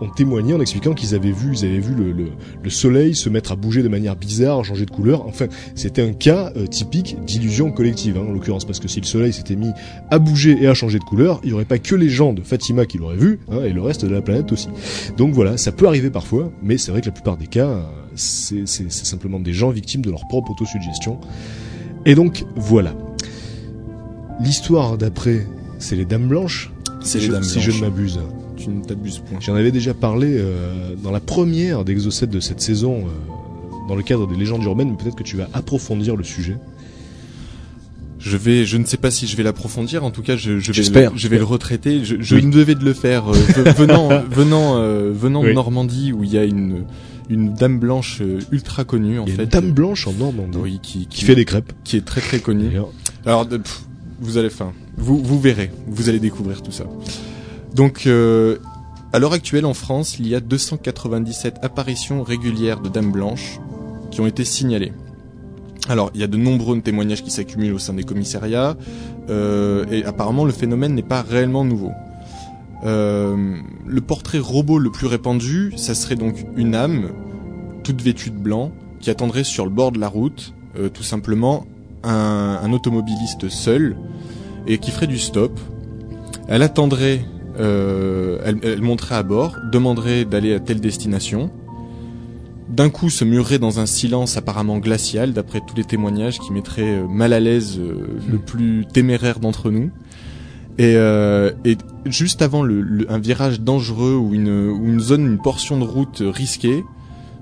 ont 0.00 0.08
témoigné 0.10 0.54
en 0.54 0.60
expliquant 0.60 0.94
qu'ils 0.94 1.16
avaient 1.16 1.32
vu, 1.32 1.54
ils 1.54 1.64
avaient 1.64 1.80
vu 1.80 1.92
le, 1.92 2.12
le, 2.12 2.26
le 2.62 2.70
soleil 2.70 3.16
se 3.16 3.28
mettre 3.28 3.50
à 3.50 3.56
bouger 3.56 3.82
de 3.82 3.88
manière 3.88 4.14
bizarre, 4.14 4.64
changer 4.64 4.86
de 4.86 4.92
couleur. 4.92 5.26
Enfin, 5.26 5.46
c'était 5.74 6.02
un 6.02 6.12
cas 6.12 6.52
typique 6.70 7.16
d'illusion 7.24 7.72
collective, 7.72 8.16
hein, 8.16 8.24
en 8.28 8.32
l'occurrence, 8.32 8.64
parce 8.64 8.78
que 8.78 8.86
si 8.86 9.00
le 9.00 9.06
soleil 9.06 9.32
s'était 9.32 9.56
mis 9.56 9.72
à 10.10 10.20
bouger 10.20 10.56
et 10.60 10.68
à 10.68 10.74
changer 10.74 11.00
de 11.00 11.04
couleur, 11.04 11.40
il 11.42 11.48
n'y 11.48 11.52
aurait 11.52 11.64
pas 11.64 11.80
que 11.80 11.96
les 11.96 12.08
gens 12.08 12.32
de 12.32 12.42
Fatima 12.42 12.86
qui 12.86 12.98
l'auraient 12.98 13.16
vu, 13.16 13.40
hein, 13.50 13.64
et 13.64 13.72
le 13.72 13.82
reste 13.82 14.04
de 14.04 14.14
la 14.14 14.22
planète 14.22 14.52
aussi. 14.52 14.68
Donc 15.16 15.34
voilà, 15.34 15.56
ça 15.56 15.72
peut 15.72 15.88
arriver 15.88 16.10
parfois, 16.10 16.52
mais 16.62 16.78
c'est 16.78 16.92
vrai 16.92 17.00
que 17.00 17.06
la 17.06 17.12
plupart 17.12 17.36
des 17.36 17.48
cas, 17.48 17.90
c'est 18.18 18.66
simplement 18.90 19.40
des 19.40 19.52
gens 19.52 19.70
victimes 19.70 20.02
de 20.02 20.10
leur 20.10 20.26
propre 20.28 20.50
autosuggestion. 20.52 21.18
Et 22.06 22.14
donc 22.14 22.44
voilà. 22.56 22.94
L'histoire 24.40 24.98
d'après, 24.98 25.46
c'est 25.78 25.96
les 25.96 26.04
Dames 26.04 26.28
Blanches. 26.28 26.70
C'est 27.00 27.18
si 27.18 27.18
les 27.18 27.26
je- 27.26 27.32
Dames 27.32 27.42
Si 27.42 27.60
je 27.60 27.70
ne 27.70 27.78
Blanches. 27.78 27.90
m'abuse. 27.90 28.20
Tu 28.56 28.68
ne 28.70 28.82
t'abuses 28.82 29.18
point. 29.18 29.38
J'en 29.40 29.54
avais 29.54 29.70
déjà 29.70 29.94
parlé 29.94 30.36
euh, 30.38 30.94
dans 31.02 31.10
la 31.12 31.20
première 31.20 31.84
d'Exocet 31.84 32.26
de 32.26 32.40
cette 32.40 32.60
saison, 32.60 32.98
euh, 33.06 33.88
dans 33.88 33.94
le 33.94 34.02
cadre 34.02 34.26
des 34.26 34.36
légendes 34.36 34.62
urbaines, 34.64 34.90
mais 34.90 34.96
peut-être 34.96 35.16
que 35.16 35.22
tu 35.22 35.36
vas 35.36 35.48
approfondir 35.54 36.16
le 36.16 36.24
sujet. 36.24 36.56
Je 38.18 38.36
vais, 38.36 38.64
je 38.64 38.76
ne 38.76 38.84
sais 38.84 38.96
pas 38.96 39.12
si 39.12 39.28
je 39.28 39.36
vais 39.36 39.44
l'approfondir. 39.44 40.04
En 40.04 40.10
tout 40.10 40.22
cas, 40.22 40.36
je, 40.36 40.58
je 40.58 40.66
vais, 40.68 40.72
J'espère. 40.72 41.12
le, 41.12 41.18
je 41.18 41.28
vais 41.28 41.38
le 41.38 41.44
retraiter. 41.44 42.04
Je, 42.04 42.16
je 42.20 42.34
Oui. 42.34 42.42
me 42.42 42.50
devais 42.52 42.74
de 42.74 42.84
le 42.84 42.92
faire. 42.92 43.28
euh, 43.28 43.34
ve- 43.34 43.72
venant, 43.76 44.08
venant, 44.30 44.76
euh, 44.76 45.12
venant 45.14 45.44
de. 45.44 45.52
Normandie, 45.52 46.12
où 46.12 46.24
il 46.24 46.32
y 46.32 46.38
a 46.38 46.44
une, 46.44 46.84
une 47.28 47.54
dame 47.54 47.78
blanche 47.78 48.18
euh, 48.20 48.38
ultra 48.52 48.84
connue 48.84 49.18
en 49.18 49.24
Il 49.26 49.30
y 49.30 49.32
a 49.32 49.36
fait. 49.36 49.42
une 49.44 49.48
Dame 49.48 49.70
Blanche 49.72 50.06
en 50.06 50.12
Normandie 50.12 50.58
Oui, 50.60 50.80
qui, 50.82 51.06
qui 51.06 51.24
fait 51.24 51.34
des 51.34 51.44
crêpes. 51.44 51.72
qui 51.84 51.96
est 51.96 52.04
très 52.04 52.20
très 52.20 52.38
connue. 52.40 52.70
Alors, 53.26 53.46
pff, 53.48 53.82
vous 54.20 54.38
allez, 54.38 54.48
enfin, 54.48 54.72
vous, 54.96 55.18
vous 55.22 55.38
verrez, 55.40 55.70
vous 55.86 56.08
allez 56.08 56.20
découvrir 56.20 56.62
tout 56.62 56.72
ça. 56.72 56.84
Donc, 57.74 58.06
euh, 58.06 58.58
à 59.12 59.18
l'heure 59.18 59.32
actuelle 59.32 59.66
en 59.66 59.74
France, 59.74 60.18
il 60.18 60.26
y 60.28 60.34
a 60.34 60.40
297 60.40 61.56
apparitions 61.62 62.22
régulières 62.22 62.80
de 62.80 62.88
dames 62.88 63.12
blanches 63.12 63.58
qui 64.10 64.20
ont 64.20 64.26
été 64.26 64.44
signalées. 64.44 64.92
Alors, 65.88 66.10
il 66.14 66.20
y 66.20 66.24
a 66.24 66.26
de 66.26 66.36
nombreux 66.36 66.78
témoignages 66.80 67.22
qui 67.22 67.30
s'accumulent 67.30 67.72
au 67.74 67.78
sein 67.78 67.94
des 67.94 68.04
commissariats, 68.04 68.76
euh, 69.30 69.86
et 69.90 70.04
apparemment 70.04 70.44
le 70.44 70.52
phénomène 70.52 70.94
n'est 70.94 71.02
pas 71.02 71.22
réellement 71.22 71.64
nouveau. 71.64 71.92
Euh, 72.84 73.56
le 73.86 74.00
portrait 74.00 74.38
robot 74.38 74.78
le 74.78 74.90
plus 74.90 75.06
répandu, 75.06 75.72
ça 75.76 75.94
serait 75.94 76.16
donc 76.16 76.44
une 76.56 76.74
âme, 76.74 77.10
toute 77.82 78.02
vêtue 78.02 78.30
de 78.30 78.38
blanc, 78.38 78.72
qui 79.00 79.10
attendrait 79.10 79.44
sur 79.44 79.64
le 79.64 79.70
bord 79.70 79.92
de 79.92 79.98
la 79.98 80.08
route, 80.08 80.54
euh, 80.78 80.88
tout 80.88 81.02
simplement 81.02 81.66
un, 82.04 82.60
un 82.62 82.72
automobiliste 82.72 83.48
seul, 83.48 83.96
et 84.66 84.78
qui 84.78 84.90
ferait 84.90 85.06
du 85.06 85.18
stop. 85.18 85.58
Elle 86.46 86.62
attendrait, 86.62 87.24
euh, 87.58 88.38
elle, 88.44 88.58
elle 88.62 88.82
monterait 88.82 89.16
à 89.16 89.22
bord, 89.22 89.56
demanderait 89.72 90.24
d'aller 90.24 90.54
à 90.54 90.60
telle 90.60 90.80
destination. 90.80 91.50
D'un 92.68 92.90
coup, 92.90 93.08
se 93.08 93.24
murerait 93.24 93.58
dans 93.58 93.80
un 93.80 93.86
silence 93.86 94.36
apparemment 94.36 94.78
glacial, 94.78 95.32
d'après 95.32 95.60
tous 95.66 95.74
les 95.74 95.84
témoignages 95.84 96.38
qui 96.38 96.52
mettraient 96.52 96.98
euh, 96.98 97.08
mal 97.08 97.32
à 97.32 97.40
l'aise 97.40 97.78
euh, 97.78 98.18
le 98.30 98.38
plus 98.38 98.84
téméraire 98.92 99.40
d'entre 99.40 99.70
nous. 99.70 99.90
Et, 100.78 100.94
euh, 100.96 101.50
et 101.64 101.76
juste 102.06 102.40
avant 102.40 102.64
un 102.64 103.18
virage 103.18 103.60
dangereux 103.60 104.14
ou 104.14 104.32
une, 104.32 104.48
ou 104.48 104.86
une 104.86 105.00
zone, 105.00 105.26
une 105.26 105.38
portion 105.38 105.76
de 105.76 105.84
route 105.84 106.22
risquée, 106.24 106.84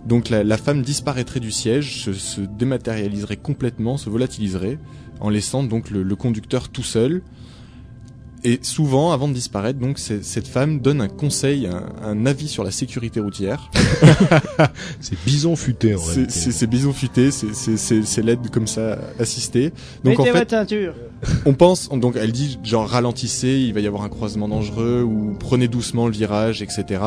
donc 0.06 0.30
la, 0.30 0.56
femme 0.56 0.82
disparaîtrait 0.82 1.40
du 1.40 1.50
siège, 1.50 2.04
se, 2.04 2.12
se 2.12 2.40
dématérialiserait 2.40 3.36
complètement, 3.36 3.98
se 3.98 4.08
volatiliserait, 4.08 4.78
en 5.20 5.28
laissant 5.28 5.62
donc 5.64 5.90
le, 5.90 6.02
le 6.02 6.16
conducteur 6.16 6.68
tout 6.68 6.82
seul. 6.82 7.22
Et 8.44 8.60
souvent, 8.62 9.10
avant 9.12 9.26
de 9.28 9.32
disparaître, 9.32 9.78
donc 9.80 9.98
cette 9.98 10.46
femme 10.46 10.78
donne 10.80 11.00
un 11.00 11.08
conseil, 11.08 11.66
un, 11.66 11.84
un 12.04 12.26
avis 12.26 12.46
sur 12.48 12.62
la 12.62 12.70
sécurité 12.70 13.18
routière. 13.18 13.70
C'est 15.00 15.18
bison 15.24 15.56
futé 15.56 15.94
en 15.94 15.98
C'est- 15.98 16.10
réalité. 16.14 16.32
C'est 16.52 16.66
bison 16.66 16.92
futé, 16.92 17.30
c'est- 17.30 17.54
c'est 17.54 17.76
c'est- 17.76 18.02
c'est 18.04 18.22
l'aide 18.22 18.50
comme 18.50 18.66
ça 18.66 18.98
assistée. 19.18 19.72
Donc 20.04 20.20
en 20.20 20.22
Mettez 20.22 20.32
fait, 20.32 20.38
votre 20.38 20.50
ceinture. 20.50 20.94
on 21.44 21.54
pense, 21.54 21.88
donc 21.88 22.14
elle 22.16 22.32
dit 22.32 22.58
genre 22.62 22.88
ralentissez, 22.88 23.58
il 23.66 23.72
va 23.74 23.80
y 23.80 23.86
avoir 23.86 24.02
un 24.04 24.08
croisement 24.08 24.48
dangereux 24.48 25.02
ou 25.02 25.34
prenez 25.38 25.66
doucement 25.68 26.06
le 26.06 26.12
virage, 26.12 26.62
etc. 26.62 27.00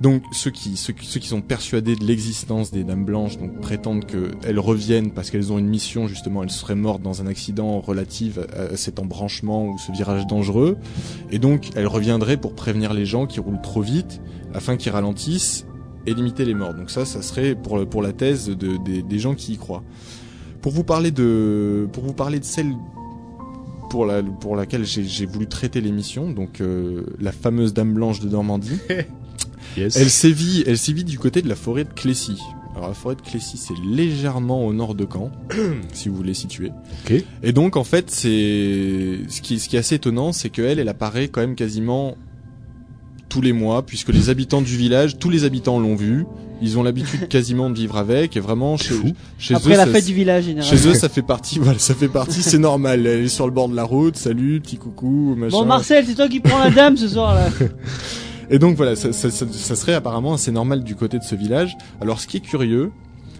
Donc 0.00 0.22
ceux 0.32 0.50
qui 0.50 0.76
ceux, 0.76 0.92
ceux 1.00 1.20
qui 1.20 1.28
sont 1.28 1.40
persuadés 1.40 1.96
de 1.96 2.04
l'existence 2.04 2.70
des 2.70 2.84
dames 2.84 3.04
blanches 3.04 3.38
donc 3.38 3.60
prétendent 3.60 4.04
qu'elles 4.04 4.58
reviennent 4.58 5.12
parce 5.12 5.30
qu'elles 5.30 5.52
ont 5.52 5.58
une 5.58 5.68
mission 5.68 6.08
justement, 6.08 6.42
elles 6.42 6.50
seraient 6.50 6.74
mortes 6.74 7.02
dans 7.02 7.22
un 7.22 7.26
accident 7.26 7.80
relatif 7.80 8.38
à, 8.38 8.76
cet 8.76 8.98
embranchement 8.98 9.66
ou 9.68 9.78
ce 9.78 9.92
virage 9.92 10.26
dangereux 10.26 10.76
et 11.30 11.38
donc 11.38 11.70
elles 11.76 11.86
reviendraient 11.86 12.36
pour 12.36 12.54
prévenir 12.54 12.92
les 12.92 13.06
gens 13.06 13.26
qui 13.26 13.40
roulent 13.40 13.62
trop 13.62 13.82
vite 13.82 14.20
afin 14.52 14.76
qu'ils 14.76 14.92
ralentissent 14.92 15.66
et 16.06 16.12
limiter 16.12 16.44
les 16.44 16.54
morts. 16.54 16.74
Donc 16.74 16.90
ça 16.90 17.04
ça 17.04 17.22
serait 17.22 17.54
pour 17.54 17.86
pour 17.88 18.02
la 18.02 18.12
thèse 18.12 18.48
de, 18.48 18.76
des- 19.02 19.18
gens 19.18 19.34
qui 19.34 19.54
y 19.54 19.56
croient. 19.56 19.84
Pour 20.60 20.72
vous 20.72 20.84
parler 20.84 21.12
de 21.12 21.88
pour 21.92 22.04
vous 22.04 22.14
parler 22.14 22.40
de 22.40 22.44
celle 22.44 22.74
pour, 23.90 24.06
la, 24.06 24.22
pour 24.24 24.56
laquelle 24.56 24.84
j'ai 24.84 25.24
voulu 25.26 25.46
traiter 25.46 25.80
l'émission, 25.80 26.32
donc 26.32 26.60
euh, 26.60 27.04
la 27.20 27.30
fameuse 27.30 27.72
Dame 27.72 27.94
Blanche 27.94 28.18
de 28.18 28.28
Normandie. 28.28 28.78
Yes. 29.76 29.96
Elle 29.96 30.10
sévit, 30.10 30.64
elle 30.66 30.78
sévit 30.78 31.04
du 31.04 31.18
côté 31.18 31.42
de 31.42 31.48
la 31.48 31.56
forêt 31.56 31.84
de 31.84 31.92
Clécy. 31.92 32.38
Alors 32.76 32.88
la 32.88 32.94
forêt 32.94 33.14
de 33.14 33.20
Clécy, 33.22 33.56
c'est 33.56 33.74
légèrement 33.84 34.66
au 34.66 34.72
nord 34.72 34.94
de 34.94 35.06
Caen, 35.10 35.30
si 35.92 36.08
vous 36.08 36.16
voulez 36.16 36.34
situer. 36.34 36.72
Ok. 37.06 37.22
Et 37.42 37.52
donc 37.52 37.76
en 37.76 37.84
fait, 37.84 38.10
c'est 38.10 39.18
ce 39.28 39.40
qui, 39.42 39.58
ce 39.60 39.68
qui 39.68 39.76
est 39.76 39.78
assez 39.78 39.94
étonnant, 39.96 40.32
c'est 40.32 40.50
qu'elle, 40.50 40.78
elle 40.78 40.88
apparaît 40.88 41.28
quand 41.28 41.40
même 41.40 41.54
quasiment 41.54 42.16
tous 43.28 43.40
les 43.40 43.52
mois, 43.52 43.84
puisque 43.84 44.10
les 44.10 44.28
habitants 44.30 44.62
du 44.62 44.76
village, 44.76 45.18
tous 45.18 45.30
les 45.30 45.44
habitants 45.44 45.78
l'ont 45.80 45.96
vue. 45.96 46.24
Ils 46.62 46.78
ont 46.78 46.82
l'habitude 46.84 47.26
quasiment 47.28 47.68
de 47.68 47.74
vivre 47.74 47.96
avec, 47.96 48.36
et 48.36 48.40
vraiment 48.40 48.76
chez, 48.76 48.94
chez 49.38 49.54
Après 49.56 49.74
eux, 49.74 49.76
la 49.76 49.86
ça- 49.86 49.92
fête 49.92 50.06
du 50.06 50.14
village, 50.14 50.44
généralement. 50.44 50.76
chez 50.78 50.88
eux, 50.88 50.94
ça 50.94 51.08
fait 51.08 51.22
partie, 51.22 51.58
voilà, 51.62 51.78
ça 51.80 51.94
fait 51.94 52.08
partie, 52.08 52.42
c'est 52.42 52.58
normal. 52.58 53.06
Elle 53.06 53.24
est 53.24 53.28
sur 53.28 53.46
le 53.46 53.52
bord 53.52 53.68
de 53.68 53.74
la 53.76 53.82
route, 53.84 54.16
salut, 54.16 54.60
petit 54.60 54.76
coucou, 54.76 55.34
machin. 55.36 55.56
Bon, 55.58 55.64
Marcel, 55.64 56.04
c'est 56.06 56.14
toi 56.14 56.28
qui 56.28 56.38
prends 56.40 56.58
la 56.58 56.70
dame 56.70 56.96
ce 56.96 57.08
soir 57.08 57.34
là. 57.34 57.48
Et 58.50 58.58
donc 58.58 58.76
voilà, 58.76 58.96
ça, 58.96 59.12
ça, 59.12 59.30
ça, 59.30 59.46
ça 59.50 59.76
serait 59.76 59.94
apparemment 59.94 60.34
assez 60.34 60.52
normal 60.52 60.84
du 60.84 60.94
côté 60.94 61.18
de 61.18 61.24
ce 61.24 61.34
village. 61.34 61.76
Alors 62.00 62.20
ce 62.20 62.26
qui 62.26 62.38
est 62.38 62.40
curieux, 62.40 62.90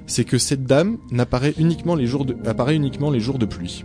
c'est 0.07 0.24
que 0.24 0.38
cette 0.38 0.64
dame 0.64 0.98
n'apparaît 1.11 1.55
uniquement 1.59 1.94
les 1.94 2.07
jours 2.07 2.24
de, 2.24 2.36
apparaît 2.46 2.76
uniquement 2.76 3.11
les 3.11 3.20
jours 3.20 3.38
de 3.38 3.46
pluie. 3.46 3.84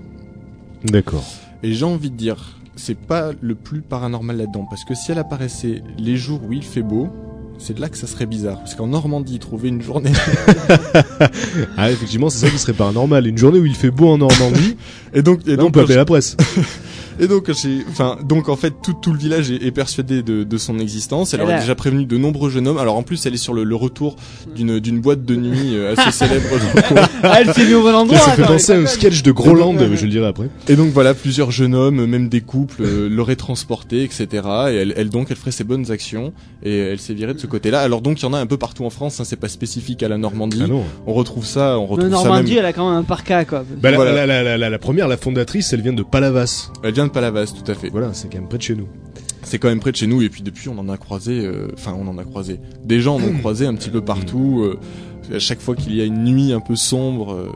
D'accord. 0.83 1.25
Et 1.63 1.73
j'ai 1.73 1.85
envie 1.85 2.09
de 2.09 2.15
dire, 2.15 2.59
c'est 2.75 2.97
pas 2.97 3.31
le 3.41 3.55
plus 3.55 3.81
paranormal 3.81 4.37
là-dedans, 4.37 4.65
parce 4.69 4.85
que 4.85 4.95
si 4.95 5.11
elle 5.11 5.19
apparaissait 5.19 5.83
les 5.97 6.17
jours 6.17 6.41
où 6.47 6.53
il 6.53 6.63
fait 6.63 6.81
beau, 6.81 7.09
c'est 7.57 7.73
de 7.73 7.81
là 7.81 7.89
que 7.89 7.97
ça 7.97 8.07
serait 8.07 8.25
bizarre. 8.25 8.57
Parce 8.59 8.75
qu'en 8.75 8.87
Normandie, 8.87 9.37
trouver 9.39 9.67
une 9.67 9.81
journée 9.81 10.13
Ah, 11.77 11.91
effectivement, 11.91 12.29
c'est 12.29 12.45
ça 12.45 12.51
qui 12.51 12.57
serait 12.57 12.73
paranormal. 12.73 13.27
Une 13.27 13.37
journée 13.37 13.59
où 13.59 13.65
il 13.65 13.75
fait 13.75 13.91
beau 13.91 14.07
en 14.07 14.17
Normandie, 14.17 14.77
et 15.13 15.21
donc 15.21 15.45
et 15.45 15.51
là, 15.51 15.55
on 15.59 15.63
donc 15.63 15.73
peut 15.73 15.81
appeler 15.81 15.95
la 15.95 16.05
presse. 16.05 16.37
Et 17.19 17.27
donc, 17.27 17.51
j'ai, 17.51 17.83
enfin, 17.89 18.17
donc 18.23 18.49
en 18.49 18.55
fait, 18.55 18.73
tout, 18.81 18.93
tout 18.93 19.11
le 19.11 19.19
village 19.19 19.51
est, 19.51 19.63
est 19.65 19.71
persuadé 19.71 20.23
de, 20.23 20.43
de 20.43 20.57
son 20.57 20.79
existence. 20.79 21.33
Elle 21.33 21.41
Elle 21.41 21.45
aurait 21.45 21.55
a- 21.55 21.59
déjà 21.59 21.75
prévenu 21.75 22.05
de 22.05 22.17
nombreux 22.17 22.49
jeunes 22.49 22.67
hommes. 22.67 22.77
Alors 22.77 22.95
en 22.97 23.03
plus, 23.03 23.25
elle 23.25 23.33
est 23.33 23.37
sur 23.37 23.53
le, 23.53 23.63
le 23.63 23.75
retour 23.75 24.15
d'une 24.55 24.79
d'une 24.79 24.99
boîte 25.01 25.23
de 25.25 25.35
nuit 25.35 25.75
euh, 25.75 25.93
assez 25.97 26.11
célèbre. 26.11 26.45
Ah, 27.23 27.39
elle 27.41 27.53
s'est 27.53 27.65
mis 27.65 27.73
au 27.73 27.81
bon 27.83 27.93
endroit. 27.93 28.17
ça 28.19 28.31
fait 28.31 28.43
penser 28.43 28.73
à 28.73 28.77
un 28.77 28.85
sketch 28.85 29.21
de 29.23 29.31
Groland, 29.31 29.75
je 29.77 30.03
le 30.05 30.09
dirais 30.11 30.27
après. 30.27 30.49
et 30.67 30.75
donc 30.75 30.89
voilà, 30.91 31.13
plusieurs 31.13 31.51
jeunes 31.51 31.75
hommes, 31.75 32.05
même 32.05 32.29
des 32.29 32.41
couples, 32.41 32.81
euh, 32.83 33.09
l'auraient 33.09 33.35
transportée, 33.35 34.03
etc. 34.03 34.27
Et 34.69 34.75
elle, 34.75 34.93
elle 34.95 35.09
donc, 35.09 35.27
elle 35.29 35.35
ferait 35.37 35.51
ses 35.51 35.63
bonnes 35.63 35.91
actions 35.91 36.33
et 36.63 36.77
elle 36.77 36.99
s'est 36.99 37.13
virée 37.13 37.33
de 37.33 37.39
ce 37.39 37.47
côté-là. 37.47 37.81
Alors 37.81 38.01
donc, 38.01 38.19
il 38.21 38.23
y 38.23 38.27
en 38.27 38.33
a 38.33 38.39
un 38.39 38.45
peu 38.45 38.57
partout 38.57 38.85
en 38.85 38.89
France. 38.89 39.19
Hein, 39.19 39.23
c'est 39.25 39.35
pas 39.39 39.47
spécifique 39.49 40.03
à 40.03 40.07
la 40.07 40.17
Normandie. 40.17 40.61
Ah 40.63 40.67
non. 40.67 40.83
On 41.05 41.13
retrouve 41.13 41.45
ça, 41.45 41.77
on 41.77 41.85
retrouve 41.85 42.09
Le 42.09 42.15
ça 42.15 42.23
Normandie, 42.23 42.51
même. 42.51 42.59
elle 42.59 42.65
a 42.65 42.73
quand 42.73 42.89
même 42.89 42.99
un 42.99 43.03
parka 43.03 43.45
quoi. 43.45 43.63
Bah, 43.81 43.91
la- 43.91 43.97
Voilà. 43.97 44.13
la, 44.13 44.25
la, 44.25 44.43
la, 44.43 44.57
la, 44.57 44.69
la 44.69 44.79
première, 44.79 45.07
la 45.07 45.17
fondatrice, 45.17 45.73
elle 45.73 45.81
vient 45.81 45.93
de 45.93 46.03
Palavas. 46.03 46.71
Elle 46.83 46.93
vient 46.93 47.08
de 47.09 47.13
Palavas, 47.13 47.53
tout 47.63 47.69
à 47.69 47.75
fait. 47.75 47.89
Voilà, 47.89 48.13
c'est 48.13 48.31
quand 48.31 48.39
même 48.39 48.47
près 48.47 48.57
de 48.57 48.63
chez 48.63 48.75
nous. 48.75 48.87
C'est 49.43 49.57
quand 49.59 49.69
même 49.69 49.79
près 49.79 49.91
de 49.91 49.95
chez 49.97 50.07
nous 50.07 50.21
et 50.21 50.29
puis 50.29 50.41
depuis 50.43 50.69
on 50.69 50.77
en 50.77 50.89
a 50.89 50.97
croisé, 50.97 51.45
euh, 51.45 51.67
enfin 51.73 51.95
on 51.99 52.07
en 52.07 52.17
a 52.17 52.23
croisé. 52.23 52.59
Des 52.83 52.99
gens 52.99 53.15
en 53.15 53.23
ont 53.23 53.37
croisé 53.39 53.65
un 53.65 53.73
petit 53.75 53.89
peu 53.89 54.01
partout. 54.01 54.61
euh, 54.63 54.79
à 55.33 55.37
chaque 55.39 55.59
fois 55.59 55.75
qu'il 55.75 55.95
y 55.95 56.01
a 56.01 56.05
une 56.05 56.23
nuit 56.23 56.53
un 56.53 56.59
peu 56.59 56.75
sombre 56.75 57.33
euh, 57.33 57.51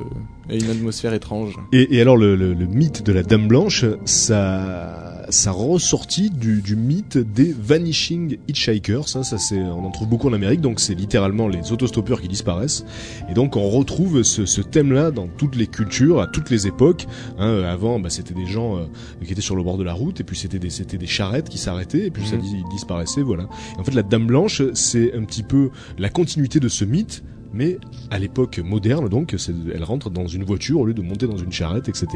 et 0.49 0.59
une 0.63 0.69
atmosphère 0.69 1.13
étrange. 1.13 1.55
Et, 1.71 1.95
et 1.97 2.01
alors 2.01 2.17
le, 2.17 2.35
le, 2.35 2.53
le 2.53 2.65
mythe 2.67 3.03
de 3.03 3.11
la 3.11 3.23
Dame 3.23 3.47
Blanche, 3.47 3.83
ça, 4.05 5.12
ça 5.29 5.51
ressortit 5.51 6.29
du, 6.29 6.61
du 6.61 6.75
mythe 6.75 7.17
des 7.17 7.53
vanishing 7.57 8.37
hitchhikers. 8.47 9.07
Ça, 9.07 9.23
ça 9.23 9.37
c'est, 9.37 9.59
on 9.59 9.85
en 9.85 9.91
trouve 9.91 10.07
beaucoup 10.07 10.27
en 10.29 10.33
Amérique, 10.33 10.61
donc 10.61 10.79
c'est 10.79 10.95
littéralement 10.95 11.47
les 11.47 11.71
autostoppeurs 11.71 12.21
qui 12.21 12.27
disparaissent. 12.27 12.85
Et 13.29 13.33
donc 13.33 13.55
on 13.55 13.69
retrouve 13.69 14.23
ce, 14.23 14.45
ce 14.45 14.61
thème-là 14.61 15.11
dans 15.11 15.27
toutes 15.27 15.55
les 15.55 15.67
cultures, 15.67 16.21
à 16.21 16.27
toutes 16.27 16.49
les 16.49 16.67
époques. 16.67 17.07
Hein, 17.37 17.63
avant, 17.63 17.99
bah, 17.99 18.09
c'était 18.09 18.33
des 18.33 18.45
gens 18.45 18.77
euh, 18.77 18.85
qui 19.25 19.31
étaient 19.31 19.41
sur 19.41 19.55
le 19.55 19.63
bord 19.63 19.77
de 19.77 19.83
la 19.83 19.93
route, 19.93 20.19
et 20.19 20.23
puis 20.23 20.37
c'était 20.37 20.59
des, 20.59 20.69
c'était 20.69 20.97
des 20.97 21.07
charrettes 21.07 21.49
qui 21.49 21.57
s'arrêtaient, 21.57 22.07
et 22.07 22.11
puis 22.11 22.25
ça 22.25 22.35
Mhm. 22.35 22.41
dis- 22.41 22.63
disparaissait. 22.71 23.21
Voilà. 23.21 23.43
Et 23.77 23.79
en 23.79 23.83
fait, 23.83 23.93
la 23.93 24.03
Dame 24.03 24.27
Blanche, 24.27 24.61
c'est 24.73 25.13
un 25.15 25.23
petit 25.23 25.43
peu 25.43 25.69
la 25.97 26.09
continuité 26.09 26.59
de 26.59 26.67
ce 26.67 26.85
mythe. 26.85 27.23
Mais 27.55 27.77
à 28.09 28.17
l'époque 28.17 28.57
moderne, 28.65 29.07
donc, 29.09 29.35
elle 29.75 29.83
rentre 29.83 30.09
dans 30.09 30.25
une 30.25 30.43
voiture 30.43 30.79
au 30.79 30.85
lieu 30.87 30.95
de 30.95 31.03
monter 31.03 31.27
dans 31.27 31.37
une 31.37 31.51
charrette, 31.51 31.87
etc. 31.87 32.07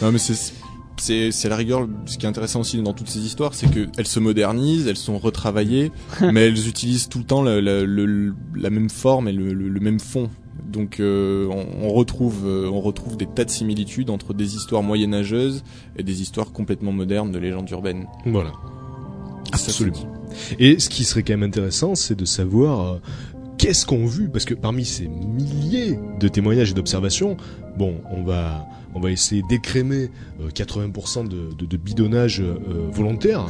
Non 0.00 0.10
mais 0.10 0.16
c'est 0.16 0.54
c'est 1.00 1.48
la 1.48 1.56
rigueur 1.56 1.88
ce 2.06 2.18
qui 2.18 2.26
est 2.26 2.28
intéressant 2.28 2.60
aussi 2.60 2.80
dans 2.82 2.92
toutes 2.92 3.08
ces 3.08 3.20
histoires, 3.20 3.54
c'est 3.54 3.70
que 3.70 3.88
elles 3.98 4.06
se 4.06 4.20
modernisent, 4.20 4.86
elles 4.86 4.96
sont 4.96 5.18
retravaillées, 5.18 5.90
mais 6.32 6.46
elles 6.48 6.68
utilisent 6.68 7.08
tout 7.08 7.18
le 7.18 7.24
temps 7.24 7.42
la, 7.42 7.60
la, 7.60 7.82
le- 7.84 8.34
la 8.54 8.70
même 8.70 8.90
forme 8.90 9.28
et 9.28 9.32
le, 9.32 9.52
le- 9.52 9.68
le 9.68 9.80
même 9.80 10.00
fond. 10.00 10.28
Donc 10.70 11.00
euh, 11.00 11.48
on, 11.50 11.86
on 11.86 11.92
retrouve 11.92 12.42
euh, 12.46 12.68
on 12.70 12.80
retrouve 12.80 13.16
des 13.16 13.26
tas 13.26 13.44
de 13.44 13.50
similitudes 13.50 14.10
entre 14.10 14.34
des 14.34 14.54
histoires 14.56 14.82
moyenâgeuses 14.82 15.64
et 15.96 16.02
des 16.02 16.22
histoires 16.22 16.52
complètement 16.52 16.92
modernes 16.92 17.32
de 17.32 17.38
légendes 17.38 17.68
urbaines. 17.70 18.06
Voilà. 18.26 18.52
Absolument. 19.52 19.96
Et 20.58 20.78
ce 20.78 20.88
qui 20.88 21.04
serait 21.04 21.22
quand 21.22 21.32
même 21.32 21.42
intéressant, 21.42 21.94
c'est 21.94 22.14
de 22.14 22.24
savoir 22.24 22.80
euh, 22.94 22.98
qu'est-ce 23.58 23.84
qu'on 23.84 24.06
vu, 24.06 24.28
parce 24.28 24.44
que 24.44 24.54
parmi 24.54 24.84
ces 24.84 25.08
milliers 25.08 25.98
de 26.20 26.28
témoignages 26.28 26.70
et 26.70 26.74
d'observations, 26.74 27.36
bon, 27.76 27.96
on 28.12 28.22
va 28.22 28.64
on 28.94 29.00
va 29.00 29.10
essayer 29.10 29.42
d'écrémer 29.48 30.08
euh, 30.40 30.48
80% 30.50 31.28
de, 31.28 31.54
de, 31.56 31.66
de 31.66 31.76
bidonnage 31.76 32.40
euh, 32.40 32.56
volontaire. 32.90 33.46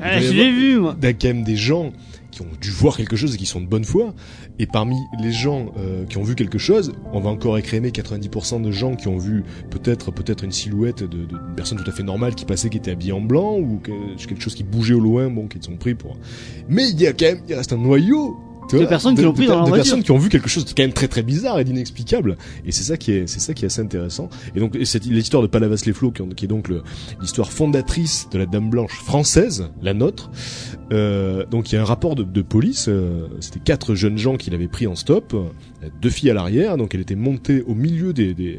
Ah, 0.00 0.20
je 0.20 0.32
l'ai 0.32 0.50
vu 0.52 0.78
moi. 0.78 0.96
Il 1.00 1.04
y 1.04 1.08
a 1.08 1.12
quand 1.12 1.28
même 1.28 1.44
des 1.44 1.56
gens 1.56 1.92
qui 2.30 2.42
ont 2.42 2.48
dû 2.60 2.70
voir 2.70 2.96
quelque 2.96 3.14
chose 3.14 3.34
et 3.34 3.38
qui 3.38 3.46
sont 3.46 3.60
de 3.60 3.66
bonne 3.66 3.84
foi. 3.84 4.12
Et 4.58 4.66
parmi 4.66 4.96
les 5.22 5.30
gens 5.30 5.72
euh, 5.78 6.04
qui 6.04 6.18
ont 6.18 6.24
vu 6.24 6.34
quelque 6.34 6.58
chose, 6.58 6.92
on 7.12 7.20
va 7.20 7.30
encore 7.30 7.58
écrémer 7.58 7.90
90% 7.90 8.60
de 8.60 8.70
gens 8.72 8.96
qui 8.96 9.06
ont 9.08 9.18
vu 9.18 9.44
peut-être 9.70 10.10
peut-être 10.10 10.42
une 10.42 10.50
silhouette 10.52 11.02
de, 11.04 11.06
de, 11.06 11.26
d'une 11.26 11.54
personne 11.56 11.78
tout 11.78 11.88
à 11.88 11.92
fait 11.92 12.02
normale 12.02 12.34
qui 12.34 12.44
passait, 12.44 12.70
qui 12.70 12.78
était 12.78 12.90
habillée 12.90 13.12
en 13.12 13.20
blanc 13.20 13.56
ou 13.58 13.78
que- 13.82 14.16
quelque 14.26 14.40
chose 14.42 14.54
qui 14.56 14.64
bougeait 14.64 14.94
au 14.94 15.00
loin, 15.00 15.30
bon, 15.30 15.46
qui 15.46 15.58
sont 15.60 15.76
pris 15.76 15.94
pour. 15.94 16.16
Mais 16.68 16.88
il 16.88 17.00
y 17.00 17.06
a 17.06 17.12
quand 17.12 17.26
même, 17.26 17.40
il 17.48 17.54
reste 17.54 17.72
un 17.72 17.78
noyau 17.78 18.36
De 18.72 18.78
vois, 18.78 18.86
personnes 18.86 19.14
qui 19.14 19.22
l'ont 19.22 19.32
pris 19.32 19.46
dans 19.46 19.56
leur 19.56 19.64
de 19.64 19.68
voiture. 19.68 19.84
personnes 19.84 20.02
qui 20.02 20.10
ont 20.10 20.18
vu 20.18 20.28
quelque 20.28 20.48
chose 20.48 20.64
de 20.64 20.70
quand 20.70 20.82
même 20.82 20.92
très 20.92 21.08
très 21.08 21.22
bizarre 21.22 21.58
et 21.60 21.64
d'inexplicable. 21.64 22.36
Et 22.66 22.72
c'est 22.72 22.82
ça 22.82 22.96
qui 22.96 23.12
est, 23.12 23.26
c'est 23.26 23.40
ça 23.40 23.54
qui 23.54 23.64
est 23.64 23.66
assez 23.66 23.80
intéressant. 23.82 24.28
Et 24.56 24.60
donc, 24.60 24.76
c'est 24.84 25.04
l'histoire 25.04 25.42
de 25.42 25.48
Palavas 25.48 25.82
les 25.86 25.92
Flots, 25.92 26.10
qui, 26.12 26.44
est 26.44 26.48
donc 26.48 26.70
l'histoire 27.20 27.52
fondatrice 27.52 28.28
de 28.32 28.38
la 28.38 28.46
Dame 28.46 28.70
Blanche 28.70 28.92
française, 29.04 29.70
la 29.82 29.94
nôtre. 29.94 30.30
Euh, 30.92 31.44
donc, 31.46 31.72
il 31.72 31.76
y 31.76 31.78
a 31.78 31.82
un 31.82 31.84
rapport 31.84 32.14
de, 32.14 32.22
de 32.22 32.42
police. 32.42 32.86
euh, 32.88 33.28
C'était 33.40 33.60
quatre 33.60 33.94
jeunes 33.94 34.18
gens 34.18 34.36
qui 34.36 34.50
l'avaient 34.50 34.68
pris 34.68 34.86
en 34.86 34.94
stop, 34.94 35.34
euh, 35.34 35.88
deux 36.00 36.10
filles 36.10 36.30
à 36.30 36.34
l'arrière. 36.34 36.76
Donc, 36.76 36.94
elle 36.94 37.00
était 37.00 37.14
montée 37.14 37.62
au 37.62 37.74
milieu 37.74 38.12
des, 38.12 38.34
des, 38.34 38.58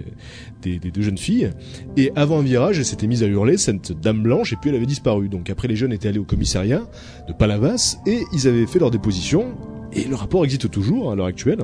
des, 0.62 0.80
des 0.80 0.92
deux 0.92 1.02
jeunes 1.02 1.18
filles. 1.18 1.52
Et 1.98 2.12
avant 2.16 2.40
un 2.40 2.44
virage, 2.44 2.78
elle 2.80 2.86
s'était 2.86 3.08
mise 3.08 3.24
à 3.24 3.28
hurler 3.28 3.58
cette 3.58 3.92
Dame 4.00 4.22
Blanche, 4.24 4.54
et 4.54 4.56
puis 4.56 4.70
elle 4.70 4.76
avait 4.76 4.86
disparu. 4.86 5.30
Donc, 5.30 5.50
après, 5.50 5.68
les 5.68 5.76
jeunes 5.76 5.94
étaient 5.94 6.08
allés 6.08 6.20
au 6.20 6.26
commissariat 6.26 6.84
de 7.28 7.34
Palavas 7.34 7.98
et 8.06 8.20
ils 8.34 8.48
avaient 8.48 8.68
fait 8.68 8.80
leur 8.80 8.92
déposition. 8.92 9.56
Et 9.96 10.04
le 10.06 10.16
rapport 10.16 10.44
existe 10.44 10.70
toujours 10.70 11.12
à 11.12 11.16
l'heure 11.16 11.26
actuelle. 11.28 11.60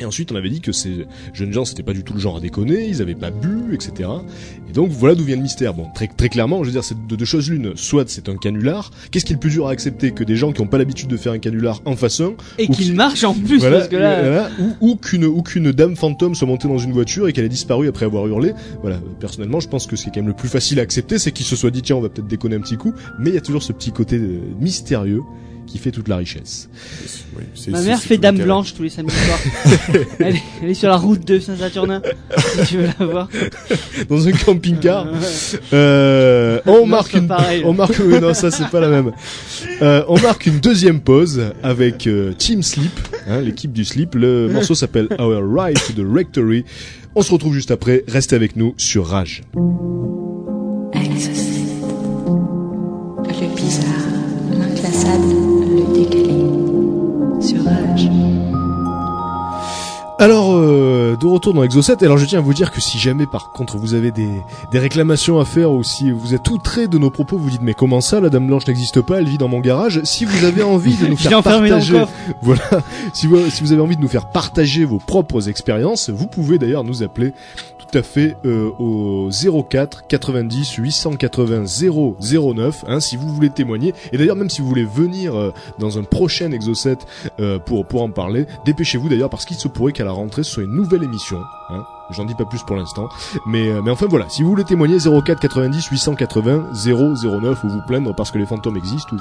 Et 0.00 0.04
ensuite, 0.04 0.30
on 0.30 0.36
avait 0.36 0.48
dit 0.48 0.60
que 0.60 0.70
ces 0.70 1.06
jeunes 1.34 1.52
gens, 1.52 1.64
c'était 1.64 1.82
pas 1.82 1.92
du 1.92 2.04
tout 2.04 2.14
le 2.14 2.20
genre 2.20 2.36
à 2.36 2.40
déconner, 2.40 2.86
ils 2.86 3.02
avaient 3.02 3.16
pas 3.16 3.32
bu, 3.32 3.74
etc. 3.74 4.08
Et 4.68 4.72
donc, 4.72 4.90
voilà 4.90 5.16
d'où 5.16 5.24
vient 5.24 5.34
le 5.34 5.42
mystère. 5.42 5.74
Bon, 5.74 5.86
très, 5.92 6.06
très 6.06 6.28
clairement, 6.28 6.62
je 6.62 6.66
veux 6.68 6.72
dire, 6.72 6.84
c'est 6.84 6.94
de 7.08 7.16
deux 7.16 7.24
choses 7.24 7.50
l'une. 7.50 7.72
Soit 7.74 8.08
c'est 8.08 8.28
un 8.28 8.36
canular. 8.36 8.92
Qu'est-ce 9.10 9.24
qui 9.24 9.32
est 9.32 9.34
le 9.34 9.40
plus 9.40 9.50
dur 9.50 9.66
à 9.66 9.72
accepter 9.72 10.12
que 10.12 10.22
des 10.22 10.36
gens 10.36 10.52
qui 10.52 10.60
ont 10.60 10.68
pas 10.68 10.78
l'habitude 10.78 11.08
de 11.08 11.16
faire 11.16 11.32
un 11.32 11.40
canular 11.40 11.80
en 11.84 11.94
un 11.94 12.32
Et 12.58 12.68
qu'il 12.68 12.76
qui- 12.76 12.92
marche 12.92 13.24
en 13.24 13.34
plus, 13.34 13.58
voilà, 13.58 13.78
parce 13.78 13.88
que 13.88 13.96
là, 13.96 14.22
voilà, 14.22 14.50
ou, 14.60 14.90
ou 14.90 14.94
qu'une 14.94 15.24
ou 15.24 15.42
qu'une 15.42 15.72
dame 15.72 15.96
fantôme 15.96 16.36
soit 16.36 16.46
montée 16.46 16.68
dans 16.68 16.78
une 16.78 16.92
voiture 16.92 17.26
et 17.26 17.32
qu'elle 17.32 17.46
ait 17.46 17.48
disparu 17.48 17.88
après 17.88 18.04
avoir 18.06 18.24
hurlé. 18.28 18.52
Voilà, 18.82 19.00
personnellement, 19.18 19.58
je 19.58 19.66
pense 19.66 19.88
que 19.88 19.96
ce 19.96 20.04
qui 20.04 20.10
est 20.10 20.12
quand 20.12 20.20
même 20.20 20.28
le 20.28 20.34
plus 20.36 20.48
facile 20.48 20.78
à 20.78 20.82
accepter, 20.82 21.18
c'est 21.18 21.32
qu'il 21.32 21.44
se 21.44 21.56
soit 21.56 21.72
dit 21.72 21.82
tiens, 21.82 21.96
on 21.96 22.00
va 22.00 22.08
peut-être 22.08 22.28
déconner 22.28 22.54
un 22.54 22.60
petit 22.60 22.76
coup, 22.76 22.92
mais 23.18 23.30
il 23.30 23.34
y 23.34 23.38
a 23.38 23.40
toujours 23.40 23.64
ce 23.64 23.72
petit 23.72 23.90
côté 23.90 24.14
euh, 24.16 24.38
mystérieux 24.60 25.22
qui 25.68 25.78
fait 25.78 25.90
toute 25.90 26.08
la 26.08 26.16
richesse. 26.16 26.68
Oui, 27.36 27.44
c'est- 27.54 27.70
ma 27.70 27.80
mère 27.82 27.98
c'est 28.00 28.08
fait 28.08 28.18
Dame. 28.18 28.38
Blanche 28.38 28.74
tous 28.74 28.82
les 28.82 28.88
samedis 28.88 29.14
soirs. 29.14 29.38
elle, 30.18 30.36
est, 30.36 30.42
elle 30.62 30.70
est 30.70 30.74
sur 30.74 30.88
la 30.88 30.96
route 30.96 31.24
de 31.26 31.38
Saint-Saturnin, 31.38 32.00
si 32.38 32.66
tu 32.68 32.76
veux 32.78 32.88
la 32.98 33.06
voir. 33.06 33.28
Dans 34.08 34.26
un 34.26 34.32
camping-car, 34.32 35.06
euh, 35.72 36.60
on 36.66 36.78
Non, 36.80 36.86
marque 36.86 37.14
une, 37.14 37.28
pareil. 37.28 37.62
on 37.64 37.72
marque, 37.74 37.98
non, 38.00 38.32
ça 38.34 38.50
c'est 38.50 38.68
pas 38.68 38.80
la 38.80 38.88
même. 38.88 39.12
Euh, 39.82 40.02
on 40.08 40.18
marque 40.20 40.46
une 40.46 40.58
deuxième 40.58 41.00
pause 41.00 41.42
avec 41.62 42.06
euh, 42.06 42.32
Team 42.32 42.62
Sleep, 42.62 42.98
hein, 43.28 43.40
l'équipe 43.42 43.72
du 43.72 43.84
Sleep. 43.84 44.14
Le 44.14 44.48
morceau 44.48 44.74
s'appelle 44.74 45.08
Our 45.18 45.42
Ride 45.44 45.78
to 45.86 45.92
the 45.92 46.06
Rectory. 46.10 46.64
On 47.14 47.22
se 47.22 47.30
retrouve 47.32 47.52
juste 47.54 47.70
après. 47.70 48.04
Restez 48.08 48.34
avec 48.36 48.56
nous 48.56 48.74
sur 48.78 49.06
Rage. 49.06 49.42
Le 53.40 53.54
bizarre, 53.54 53.86
l'inclassable, 54.50 55.34
Alors, 60.20 60.56
euh, 60.56 61.16
de 61.16 61.26
retour 61.26 61.54
dans 61.54 61.62
Exocet, 61.62 62.02
alors 62.02 62.18
je 62.18 62.26
tiens 62.26 62.40
à 62.40 62.42
vous 62.42 62.52
dire 62.52 62.72
que 62.72 62.80
si 62.80 62.98
jamais 62.98 63.26
par 63.26 63.52
contre 63.52 63.78
vous 63.78 63.94
avez 63.94 64.10
des, 64.10 64.28
des 64.72 64.78
réclamations 64.80 65.38
à 65.38 65.44
faire 65.44 65.70
ou 65.70 65.84
si 65.84 66.10
vous 66.10 66.34
êtes 66.34 66.50
outré 66.50 66.88
de 66.88 66.98
nos 66.98 67.10
propos, 67.10 67.38
vous 67.38 67.50
dites 67.50 67.62
mais 67.62 67.72
comment 67.72 68.00
ça, 68.00 68.18
la 68.18 68.28
Dame 68.28 68.48
Blanche 68.48 68.66
n'existe 68.66 69.00
pas, 69.00 69.18
elle 69.20 69.28
vit 69.28 69.38
dans 69.38 69.46
mon 69.46 69.60
garage, 69.60 70.00
si 70.02 70.24
vous 70.24 70.44
avez 70.44 70.64
envie 70.64 70.96
de 70.96 71.06
nous 71.10 71.16
faire 71.16 71.40
partager, 71.40 71.92
coffre. 71.92 72.12
voilà, 72.42 72.82
si 73.12 73.28
vous, 73.28 73.48
si 73.48 73.62
vous 73.62 73.70
avez 73.70 73.80
envie 73.80 73.96
de 73.96 74.02
nous 74.02 74.08
faire 74.08 74.28
partager 74.28 74.84
vos 74.84 74.98
propres 74.98 75.48
expériences, 75.48 76.10
vous 76.10 76.26
pouvez 76.26 76.58
d'ailleurs 76.58 76.82
nous 76.82 77.04
appeler 77.04 77.32
à 77.94 78.02
fait 78.02 78.36
euh, 78.44 78.70
au 78.78 79.30
04 79.30 80.06
90 80.06 80.74
880 80.74 81.64
009 81.80 82.84
hein, 82.86 83.00
si 83.00 83.16
vous 83.16 83.28
voulez 83.28 83.50
témoigner 83.50 83.94
et 84.12 84.18
d'ailleurs 84.18 84.36
même 84.36 84.50
si 84.50 84.60
vous 84.60 84.68
voulez 84.68 84.84
venir 84.84 85.34
euh, 85.34 85.52
dans 85.78 85.98
un 85.98 86.04
prochain 86.04 86.52
Exocet 86.52 86.98
euh, 87.40 87.58
pour 87.58 87.86
pour 87.86 88.02
en 88.02 88.10
parler 88.10 88.46
dépêchez-vous 88.64 89.08
d'ailleurs 89.08 89.30
parce 89.30 89.44
qu'il 89.44 89.56
se 89.56 89.68
pourrait 89.68 89.92
qu'à 89.92 90.04
la 90.04 90.12
rentrée 90.12 90.42
ce 90.42 90.52
soit 90.52 90.64
une 90.64 90.74
nouvelle 90.74 91.02
émission 91.02 91.38
hein. 91.70 91.84
J'en 92.10 92.24
dis 92.24 92.34
pas 92.34 92.44
plus 92.46 92.62
pour 92.62 92.76
l'instant, 92.76 93.08
mais 93.46 93.68
euh, 93.68 93.82
mais 93.82 93.90
enfin 93.90 94.06
voilà. 94.08 94.28
Si 94.28 94.42
vous 94.42 94.48
voulez 94.48 94.64
témoigner 94.64 94.98
04 94.98 95.38
90 95.40 95.86
880 95.86 96.68
009 96.72 97.64
ou 97.64 97.68
vous 97.68 97.82
plaindre 97.86 98.14
parce 98.14 98.30
que 98.30 98.38
les 98.38 98.46
fantômes 98.46 98.76
existent 98.78 99.14
ou, 99.14 99.20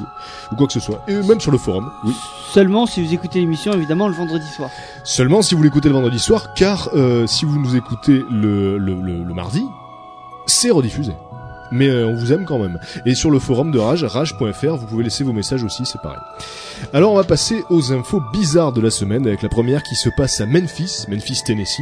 ou 0.53 0.55
quoi 0.55 0.67
que 0.67 0.73
ce 0.73 0.79
soit, 0.79 1.01
et 1.07 1.15
même 1.15 1.41
sur 1.41 1.51
le 1.51 1.57
forum. 1.57 1.91
Oui. 2.05 2.15
Seulement 2.53 2.85
si 2.85 3.05
vous 3.05 3.13
écoutez 3.13 3.41
l'émission, 3.41 3.73
évidemment, 3.73 4.07
le 4.07 4.13
vendredi 4.13 4.47
soir. 4.47 4.69
Seulement 5.03 5.41
si 5.41 5.53
vous 5.53 5.63
l'écoutez 5.63 5.89
le 5.89 5.95
vendredi 5.95 6.19
soir, 6.19 6.53
car 6.53 6.89
euh, 6.93 7.27
si 7.27 7.43
vous 7.45 7.59
nous 7.59 7.75
écoutez 7.75 8.23
le, 8.31 8.77
le, 8.77 8.95
le, 8.95 9.23
le 9.23 9.33
mardi, 9.33 9.65
c'est 10.45 10.71
rediffusé. 10.71 11.13
Mais 11.71 11.89
euh, 11.89 12.07
on 12.07 12.15
vous 12.15 12.33
aime 12.33 12.45
quand 12.45 12.59
même. 12.59 12.79
Et 13.05 13.15
sur 13.15 13.31
le 13.31 13.39
forum 13.39 13.71
de 13.71 13.79
Rage, 13.79 14.03
rage.fr, 14.03 14.75
vous 14.75 14.85
pouvez 14.85 15.03
laisser 15.03 15.23
vos 15.23 15.33
messages 15.33 15.63
aussi, 15.63 15.85
c'est 15.85 16.01
pareil. 16.01 16.19
Alors 16.93 17.13
on 17.13 17.15
va 17.15 17.23
passer 17.23 17.63
aux 17.69 17.91
infos 17.91 18.21
bizarres 18.31 18.73
de 18.73 18.81
la 18.81 18.89
semaine, 18.91 19.27
avec 19.27 19.41
la 19.41 19.49
première 19.49 19.83
qui 19.83 19.95
se 19.95 20.09
passe 20.09 20.41
à 20.41 20.45
Memphis, 20.45 21.05
Memphis, 21.09 21.41
Tennessee. 21.45 21.81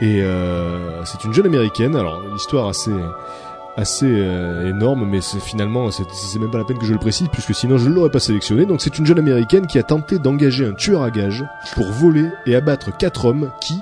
Et 0.00 0.22
euh, 0.22 1.04
c'est 1.04 1.24
une 1.24 1.32
jeune 1.32 1.46
américaine, 1.46 1.96
alors 1.96 2.20
l'histoire 2.32 2.68
assez 2.68 2.92
assez 3.76 4.06
euh, 4.06 4.70
énorme, 4.70 5.08
mais 5.08 5.20
c'est 5.20 5.40
finalement 5.40 5.90
c'est 5.90 6.38
même 6.38 6.50
pas 6.50 6.58
la 6.58 6.64
peine 6.64 6.78
que 6.78 6.86
je 6.86 6.92
le 6.92 6.98
précise 6.98 7.28
puisque 7.32 7.54
sinon 7.54 7.78
je 7.78 7.88
l'aurais 7.88 8.10
pas 8.10 8.20
sélectionné. 8.20 8.66
Donc 8.66 8.80
c'est 8.80 8.98
une 8.98 9.06
jeune 9.06 9.18
américaine 9.18 9.66
qui 9.66 9.78
a 9.78 9.82
tenté 9.82 10.18
d'engager 10.18 10.66
un 10.66 10.74
tueur 10.74 11.02
à 11.02 11.10
gages 11.10 11.44
pour 11.74 11.90
voler 11.90 12.28
et 12.46 12.54
abattre 12.54 12.96
quatre 12.96 13.24
hommes 13.24 13.50
qui, 13.60 13.80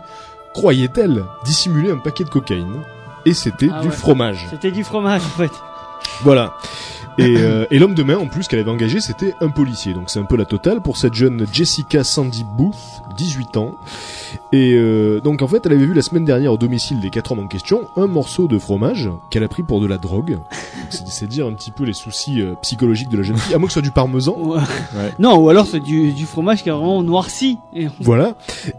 croyait-elle, 0.55 1.25
dissimulaient 1.45 1.93
un 1.93 1.99
paquet 1.99 2.25
de 2.25 2.31
cocaïne. 2.31 2.83
Et 3.27 3.35
c'était 3.35 3.69
Ah 3.73 3.81
du 3.81 3.89
ouais. 3.89 3.95
fromage. 3.95 4.47
C'était 4.51 4.71
du 4.73 4.85
fromage, 4.85 5.23
en 5.25 5.37
fait. 5.39 5.53
Voilà. 6.23 6.55
Et, 7.19 7.37
euh, 7.37 7.67
et 7.71 7.79
l'homme 7.79 7.95
de 7.95 8.03
main, 8.03 8.17
en 8.17 8.27
plus, 8.27 8.49
qu'elle 8.49 8.59
avait 8.61 8.71
engagé, 8.71 8.99
c'était 9.01 9.35
un 9.43 9.51
policier. 9.51 9.93
Donc 9.93 10.05
c'est 10.09 10.19
un 10.19 10.25
peu 10.25 10.35
la 10.37 10.47
totale 10.47 10.81
pour 10.81 10.97
cette 10.97 11.13
jeune 11.13 11.47
Jessica 11.53 12.05
Sandy 12.05 12.43
Booth, 12.57 12.75
18 13.19 13.59
ans. 13.59 13.75
Et 14.51 14.73
euh, 14.75 15.21
donc 15.21 15.43
en 15.43 15.47
fait, 15.47 15.67
elle 15.67 15.73
avait 15.73 15.85
vu 15.85 15.93
la 15.93 16.01
semaine 16.01 16.25
dernière 16.25 16.55
au 16.55 16.57
domicile 16.57 17.01
des 17.01 17.11
quatre 17.11 17.33
hommes 17.33 17.41
en 17.41 17.47
question 17.49 17.83
un 17.97 18.07
morceau 18.07 18.49
de 18.49 18.59
fromage 18.59 19.11
qu'elle 19.31 19.45
a 19.45 19.49
pris 19.49 19.63
pour 19.63 19.81
de 19.83 19.87
la 19.87 19.99
drogue. 19.99 20.39
C'est 20.89 21.27
dire 21.29 21.47
un 21.47 21.53
petit 21.53 21.71
peu 21.71 21.85
les 21.85 21.93
soucis 21.93 22.41
euh, 22.41 22.55
psychologiques 22.63 23.11
de 23.11 23.19
la 23.19 23.23
jeune 23.23 23.37
fille, 23.37 23.55
à 23.55 23.59
moins 23.59 23.67
que 23.67 23.73
ce 23.73 23.81
soit 23.81 23.83
du 23.83 23.91
parmesan. 23.91 24.35
Ou- 24.41 24.55
Non, 25.19 25.37
ou 25.37 25.51
alors 25.51 25.67
c'est 25.67 25.81
du, 25.81 26.13
du 26.13 26.25
fromage 26.25 26.63
qui 26.63 26.71
est 26.71 26.73
vraiment 26.73 27.03
noirci. 27.03 27.59
Et 27.75 27.89
Voilà. 28.01 28.37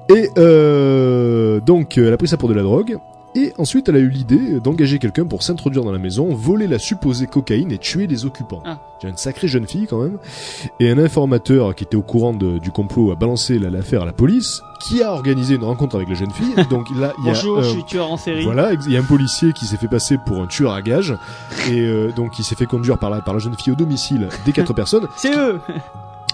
Et 0.10 0.30
euh, 0.40 1.60
donc, 1.60 1.98
euh, 2.00 2.08
elle 2.08 2.14
a 2.14 2.18
pris 2.18 2.28
ça 2.28 2.38
pour 2.38 2.50
de 2.50 2.56
la 2.56 2.64
drogue. 2.64 2.98
Et 3.36 3.52
ensuite, 3.58 3.90
elle 3.90 3.96
a 3.96 4.00
eu 4.00 4.10
l'idée 4.10 4.60
d'engager 4.60 5.00
quelqu'un 5.00 5.26
pour 5.26 5.42
s'introduire 5.42 5.84
dans 5.84 5.92
la 5.92 5.98
maison, 5.98 6.34
voler 6.36 6.68
la 6.68 6.78
supposée 6.78 7.26
cocaïne 7.26 7.72
et 7.72 7.78
tuer 7.80 8.06
les 8.06 8.26
occupants. 8.26 8.62
Ah. 8.66 8.78
C'est 9.02 9.10
une 9.10 9.18
sacrée 9.18 9.48
jeune 9.48 9.68
fille 9.68 9.88
quand 9.90 10.02
même. 10.04 10.18
Et 10.80 10.90
un 10.92 10.98
informateur 11.00 11.74
qui 11.74 11.84
était 11.84 11.96
au 11.98 12.04
courant 12.04 12.34
de- 12.34 12.60
du 12.60 12.70
complot 12.72 13.12
a 13.12 13.16
balancé 13.16 13.58
la- 13.58 13.70
l'affaire 13.72 14.04
à 14.04 14.06
la 14.06 14.14
police, 14.14 14.62
qui 14.88 15.02
a 15.02 15.12
organisé 15.14 15.56
une 15.56 15.64
rencontre 15.64 15.96
avec 15.96 16.10
la 16.10 16.16
jeune 16.16 16.30
fille. 16.32 16.54
Donc 16.70 16.88
là, 16.96 17.14
il 17.20 17.26
y 17.26 17.30
a 17.30 17.34
Bonjour, 17.34 17.64
je 17.64 17.70
suis 17.70 17.84
tueur 17.86 18.12
en 18.12 18.18
série. 18.18 18.44
voilà, 18.44 18.74
il 18.74 18.92
y 18.92 18.98
a 18.98 19.00
un 19.00 19.04
policier 19.04 19.52
qui 19.54 19.66
s'est 19.66 19.78
fait 19.78 19.88
passer 19.88 20.18
pour 20.26 20.38
un 20.42 20.46
tueur 20.48 20.74
à 20.74 20.82
gages 20.82 21.16
et 21.72 21.80
euh, 21.80 22.12
donc 22.16 22.38
il 22.40 22.44
s'est 22.44 22.56
fait 22.56 22.66
conduire 22.68 22.98
par 23.00 23.10
la, 23.10 23.22
par 23.22 23.34
la 23.34 23.40
jeune 23.40 23.56
fille 23.56 23.74
au 23.74 23.76
domicile 23.76 24.30
des 24.46 24.52
quatre 24.52 24.74
personnes. 24.76 25.08
C'est 25.18 25.36
eux 25.36 25.60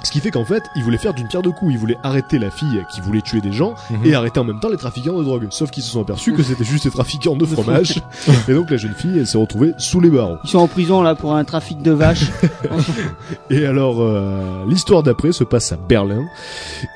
Ce 0.03 0.11
qui 0.11 0.19
fait 0.21 0.31
qu'en 0.31 0.45
fait, 0.45 0.63
il 0.75 0.83
voulait 0.83 0.97
faire 0.97 1.13
d'une 1.13 1.27
pierre 1.27 1.41
deux 1.41 1.51
coups. 1.51 1.73
Il 1.73 1.77
voulait 1.77 1.97
arrêter 2.03 2.39
la 2.39 2.49
fille 2.49 2.83
qui 2.93 3.01
voulait 3.01 3.21
tuer 3.21 3.41
des 3.41 3.51
gens 3.51 3.75
Mhm. 3.89 4.05
et 4.05 4.13
arrêter 4.15 4.39
en 4.39 4.43
même 4.45 4.59
temps 4.59 4.69
les 4.69 4.77
trafiquants 4.77 5.17
de 5.17 5.23
drogue. 5.23 5.47
Sauf 5.49 5.71
qu'ils 5.71 5.83
se 5.83 5.91
sont 5.91 6.01
aperçus 6.01 6.33
que 6.33 6.41
c'était 6.43 6.63
juste 6.63 6.85
des 6.85 6.91
trafiquants 6.91 7.35
de 7.35 7.45
fromage. 7.45 8.01
et 8.47 8.53
donc 8.53 8.69
la 8.71 8.77
jeune 8.77 8.93
fille, 8.93 9.17
elle 9.19 9.27
s'est 9.27 9.37
retrouvée 9.37 9.73
sous 9.77 9.99
les 9.99 10.09
barreaux. 10.09 10.37
Ils 10.43 10.49
sont 10.49 10.59
en 10.59 10.67
prison 10.67 11.01
là 11.01 11.15
pour 11.15 11.35
un 11.35 11.43
trafic 11.43 11.81
de 11.81 11.91
vaches. 11.91 12.29
Et 13.49 13.65
alors, 13.65 13.97
euh, 14.01 14.63
l'histoire 14.67 15.03
d'après 15.03 15.31
se 15.31 15.43
passe 15.43 15.71
à 15.71 15.77
Berlin. 15.77 16.25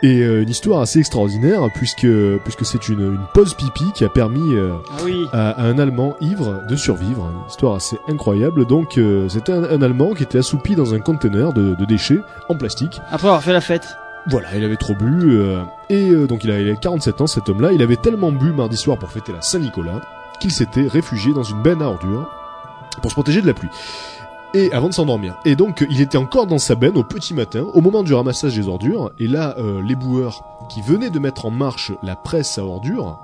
Et 0.02 0.22
euh, 0.22 0.44
une 0.44 0.50
histoire 0.50 0.82
assez 0.82 1.00
extraordinaire 1.00 1.62
puisque 1.76 2.08
puisque 2.44 2.66
c'est 2.66 2.90
une, 2.90 3.00
une 3.02 3.20
pause 3.34 3.54
pipi 3.54 3.86
qui 3.94 4.04
a 4.06 4.10
permis 4.10 4.54
euh, 4.56 4.74
ah 4.92 5.02
oui. 5.04 5.26
à, 5.34 5.50
à 5.52 5.64
un 5.66 5.78
Allemand 5.80 6.16
ivre 6.22 6.62
de 6.70 6.76
survivre. 6.76 7.30
Une 7.34 7.50
histoire 7.50 7.76
assez 7.76 7.98
incroyable. 8.08 8.66
Donc 8.66 8.98
euh, 8.98 9.28
c'était 9.30 9.52
un, 9.54 9.64
un 9.64 9.82
Allemand 9.82 10.14
qui 10.14 10.24
était 10.24 10.38
assoupi 10.38 10.76
dans 10.76 10.94
un 10.94 11.00
conteneur 11.00 11.54
de, 11.54 11.76
de 11.76 11.86
déchets 11.86 12.20
en 12.50 12.56
plastique. 12.56 12.93
Après 13.12 13.28
avoir 13.28 13.44
fait 13.44 13.54
la 13.54 13.62
fête. 13.62 13.98
Voilà, 14.28 14.56
il 14.56 14.64
avait 14.64 14.78
trop 14.78 14.94
bu 14.94 15.38
euh, 15.38 15.64
et 15.90 16.10
euh, 16.10 16.28
donc 16.28 16.46
il 16.46 16.52
avait 16.52 16.78
47 16.78 17.22
ans 17.22 17.28
cet 17.28 17.50
homme-là. 17.50 17.74
Il 17.74 17.82
avait 17.82 17.98
tellement 17.98 18.32
bu 18.32 18.54
mardi 18.54 18.78
soir 18.78 18.98
pour 18.98 19.10
fêter 19.10 19.34
la 19.34 19.42
Saint-Nicolas 19.42 20.02
qu'il 20.40 20.52
s'était 20.52 20.88
réfugié 20.88 21.34
dans 21.34 21.44
une 21.44 21.62
benne 21.62 21.82
à 21.82 21.88
ordures 21.88 22.30
pour 23.02 23.12
se 23.12 23.16
protéger 23.16 23.42
de 23.42 23.48
la 23.48 23.54
pluie. 23.54 23.70
Et 24.54 24.72
avant 24.72 24.88
de 24.88 24.94
s'endormir. 24.94 25.36
Et 25.46 25.56
donc 25.56 25.86
il 25.90 26.00
était 26.00 26.18
encore 26.18 26.48
dans 26.48 26.58
sa 26.58 26.76
benne 26.76 26.96
au 26.96 27.04
petit 27.04 27.34
matin, 27.34 27.66
au 27.74 27.82
moment 27.82 28.04
du 28.04 28.14
ramassage 28.14 28.56
des 28.56 28.68
ordures. 28.68 29.12
Et 29.20 29.28
là, 29.28 29.56
euh, 29.58 29.82
l'éboueur 29.82 30.44
qui 30.70 30.82
venait 30.82 31.10
de 31.10 31.20
mettre 31.20 31.46
en 31.46 31.52
marche 31.52 31.92
la 32.02 32.16
presse 32.16 32.58
à 32.58 32.64
ordures. 32.64 33.20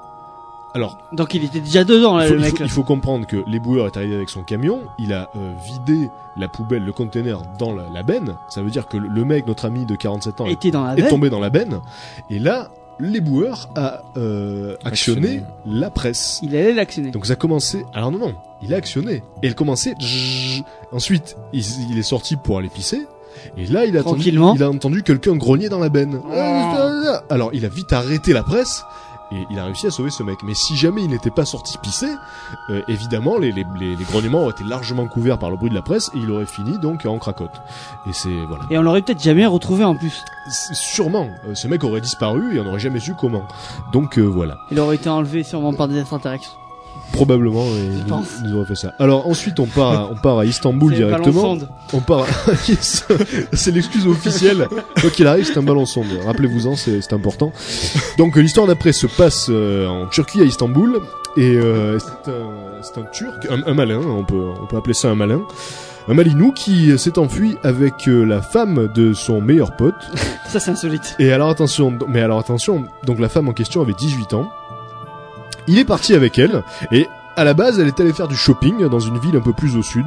Alors, 0.76 0.98
Donc 1.14 1.34
il 1.34 1.44
était 1.44 1.60
déjà 1.62 1.84
dedans 1.84 2.16
là, 2.18 2.26
il 2.26 2.28
faut, 2.30 2.34
le 2.36 2.40
il 2.42 2.44
mec. 2.46 2.58
faut- 2.58 2.64
il 2.64 2.70
faut 2.70 2.84
comprendre 2.84 3.26
que 3.26 3.44
l'éboueur 3.48 3.88
est 3.88 3.98
arrivé 3.98 4.16
avec 4.16 4.30
son 4.30 4.44
camion, 4.44 4.82
il 5.00 5.14
a 5.14 5.30
euh, 5.36 5.54
vidé 5.66 6.10
la 6.38 6.48
poubelle, 6.48 6.84
le 6.86 6.92
conteneur 6.94 7.42
dans 7.58 7.74
la, 7.74 7.84
la 7.92 8.04
benne. 8.04 8.36
Ça 8.50 8.62
veut 8.62 8.70
dire 8.70 8.88
que 8.88 8.96
le, 8.98 9.26
mec, 9.26 9.48
notre 9.48 9.66
ami 9.66 9.86
de 9.86 9.96
47 9.96 10.42
ans, 10.42 10.46
est, 10.46 10.52
était 10.54 10.72
dans 10.72 10.84
la 10.84 10.96
est 10.98 11.08
tombé 11.08 11.30
dans 11.32 11.40
la 11.40 11.50
benne. 11.50 11.80
Et 12.30 12.38
là, 12.40 12.70
l'éboueur 13.00 13.70
a 13.76 14.04
euh, 14.18 14.76
actionné 14.86 15.38
Actionné. 15.38 15.44
la 15.66 15.90
presse. 15.90 16.40
Il 16.44 16.56
allait 16.56 16.74
l'actionner. 16.74 17.12
Donc 17.12 17.26
ça 17.26 17.34
a 17.34 17.36
commencé. 17.36 17.84
Alors 17.94 18.12
non 18.12 18.20
non, 18.20 18.36
il 18.62 18.74
a 18.74 18.78
actionné 18.78 19.24
et 19.42 19.48
elle 19.48 19.56
commençait. 19.56 19.96
Ensuite, 20.92 21.36
il, 21.54 21.64
il 21.92 21.98
est 21.98 22.04
sorti 22.04 22.36
pour 22.36 22.58
aller 22.60 22.70
pisser. 22.70 23.08
Et 23.58 23.66
là, 23.68 23.86
il 23.86 23.96
a 23.96 24.02
entendu, 24.02 24.16
Tranquillement. 24.18 24.54
il 24.56 24.64
a 24.64 24.70
entendu 24.70 25.02
quelqu'un 25.02 25.36
grogner 25.36 25.70
dans 25.70 25.80
la 25.80 25.90
benne. 25.90 26.20
Alors, 27.30 27.52
il 27.54 27.66
a 27.66 27.70
vite 27.70 27.94
arrêté 27.94 28.34
la 28.34 28.44
presse. 28.44 28.84
Et 29.32 29.46
il 29.50 29.60
a 29.60 29.66
réussi 29.66 29.88
à 29.88 29.92
sauver 29.92 30.10
ce 30.10 30.24
mec. 30.24 30.40
Mais 30.44 30.54
si 30.56 30.76
jamais 30.76 31.04
il 31.04 31.10
n'était 31.10 31.30
pas 31.30 31.46
sorti 31.46 31.78
pisser, 31.78 32.10
euh, 32.70 32.82
évidemment, 32.88 33.38
les, 33.38 33.52
les, 33.52 33.66
les, 33.80 33.96
les 33.96 34.04
grognements 34.06 34.42
auraient 34.42 34.52
été 34.52 34.64
largement 34.64 35.08
couverts 35.08 35.38
par 35.38 35.52
le 35.52 35.58
bruit 35.58 35.70
de 35.70 35.76
la 35.76 35.82
presse 35.84 36.10
et 36.16 36.18
il 36.18 36.32
aurait 36.32 36.46
fini 36.46 36.80
donc 36.80 37.06
en 37.06 37.18
cracotte. 37.20 37.62
Et 38.08 38.14
c'est 38.14 38.46
voilà. 38.48 38.64
Et 38.72 38.78
on 38.78 38.82
l'aurait 38.82 39.02
peut-être 39.02 39.22
jamais 39.22 39.46
retrouvé 39.46 39.84
en 39.84 39.96
plus. 39.96 40.24
Sûrement, 40.50 41.28
euh, 41.48 41.54
ce 41.54 41.68
mec 41.68 41.84
aurait 41.84 42.02
disparu 42.02 42.56
et 42.56 42.60
on 42.60 42.64
n'aurait 42.64 42.80
jamais 42.80 43.00
su 43.00 43.14
comment. 43.14 43.44
Donc 43.94 44.18
euh, 44.18 44.24
voilà. 44.24 44.58
Il 44.72 44.80
aurait 44.80 44.96
été 44.96 45.10
enlevé 45.10 45.44
sûrement 45.44 45.74
par 45.74 45.88
des 45.88 46.00
extraterrestres. 46.00 46.58
Probablement, 47.12 47.66
et 47.66 47.88
nous, 47.98 48.04
pense. 48.08 48.28
nous 48.44 48.56
aurait 48.58 48.66
fait 48.66 48.76
ça. 48.76 48.94
Alors 49.00 49.28
ensuite, 49.28 49.60
on 49.60 49.66
part, 49.66 49.92
à, 49.92 50.10
on 50.12 50.16
part 50.16 50.40
à 50.40 50.46
Istanbul 50.46 50.94
directement. 50.94 51.58
On 51.94 52.00
part. 52.00 52.22
à- 52.22 52.52
c'est 53.54 53.72
l'excuse 53.72 54.08
officielle. 54.08 54.68
Quoi 55.02 55.10
qu'il 55.10 55.28
arrive, 55.28 55.46
c'est 55.46 55.58
un 55.58 55.64
ballon 55.64 55.86
sonde. 55.86 56.08
Rappelez-vous-en, 56.26 56.76
c'est 56.76 57.14
important. 57.14 57.52
Donc 58.18 58.36
l'histoire 58.38 58.68
d'après 58.68 58.94
se 58.94 59.08
passe 59.08 59.48
euh, 59.50 59.88
en 59.88 60.08
Turquie 60.08 60.42
à 60.42 60.46
Istanbul 60.46 61.00
et 61.38 61.56
euh, 61.56 61.98
c'est 62.82 62.98
un, 63.00 63.04
Turc, 63.12 63.48
un, 63.50 63.64
un 63.66 63.74
malin. 63.74 64.00
On 64.06 64.24
peut, 64.24 64.50
on 64.62 64.66
peut 64.66 64.78
appeler 64.78 64.94
ça 64.94 65.10
un 65.10 65.16
malin. 65.16 65.42
Un 66.08 66.14
malinou 66.16 66.52
qui 66.54 66.98
s'est 66.98 67.20
enfui 67.20 67.56
avec 67.64 68.08
euh, 68.08 68.24
la 68.24 68.42
femme 68.42 68.88
de 68.96 69.14
son 69.14 69.42
meilleur 69.42 69.76
pote. 69.76 69.94
Ça 70.48 70.60
c'est 70.60 70.72
insolite. 70.72 71.16
Et 71.20 71.32
alors 71.32 71.50
attention, 71.50 71.96
mais 72.08 72.22
alors 72.22 72.40
attention, 72.40 72.86
donc 73.06 73.20
la 73.20 73.30
femme 73.30 73.48
en 73.48 73.54
question 73.54 73.82
avait 73.82 73.94
18 73.94 74.34
ans. 74.34 74.50
Il 75.68 75.78
est 75.78 75.86
parti 75.86 76.14
avec 76.14 76.38
elle 76.40 76.64
et 76.92 77.08
à 77.36 77.44
la 77.44 77.54
base, 77.54 77.80
elle 77.80 77.88
est 77.88 78.00
allée 78.00 78.12
faire 78.12 78.28
du 78.28 78.36
shopping 78.36 78.88
dans 78.90 79.00
une 79.00 79.18
ville 79.18 79.36
un 79.38 79.42
peu 79.42 79.54
plus 79.54 79.78
au 79.78 79.82
sud 79.82 80.06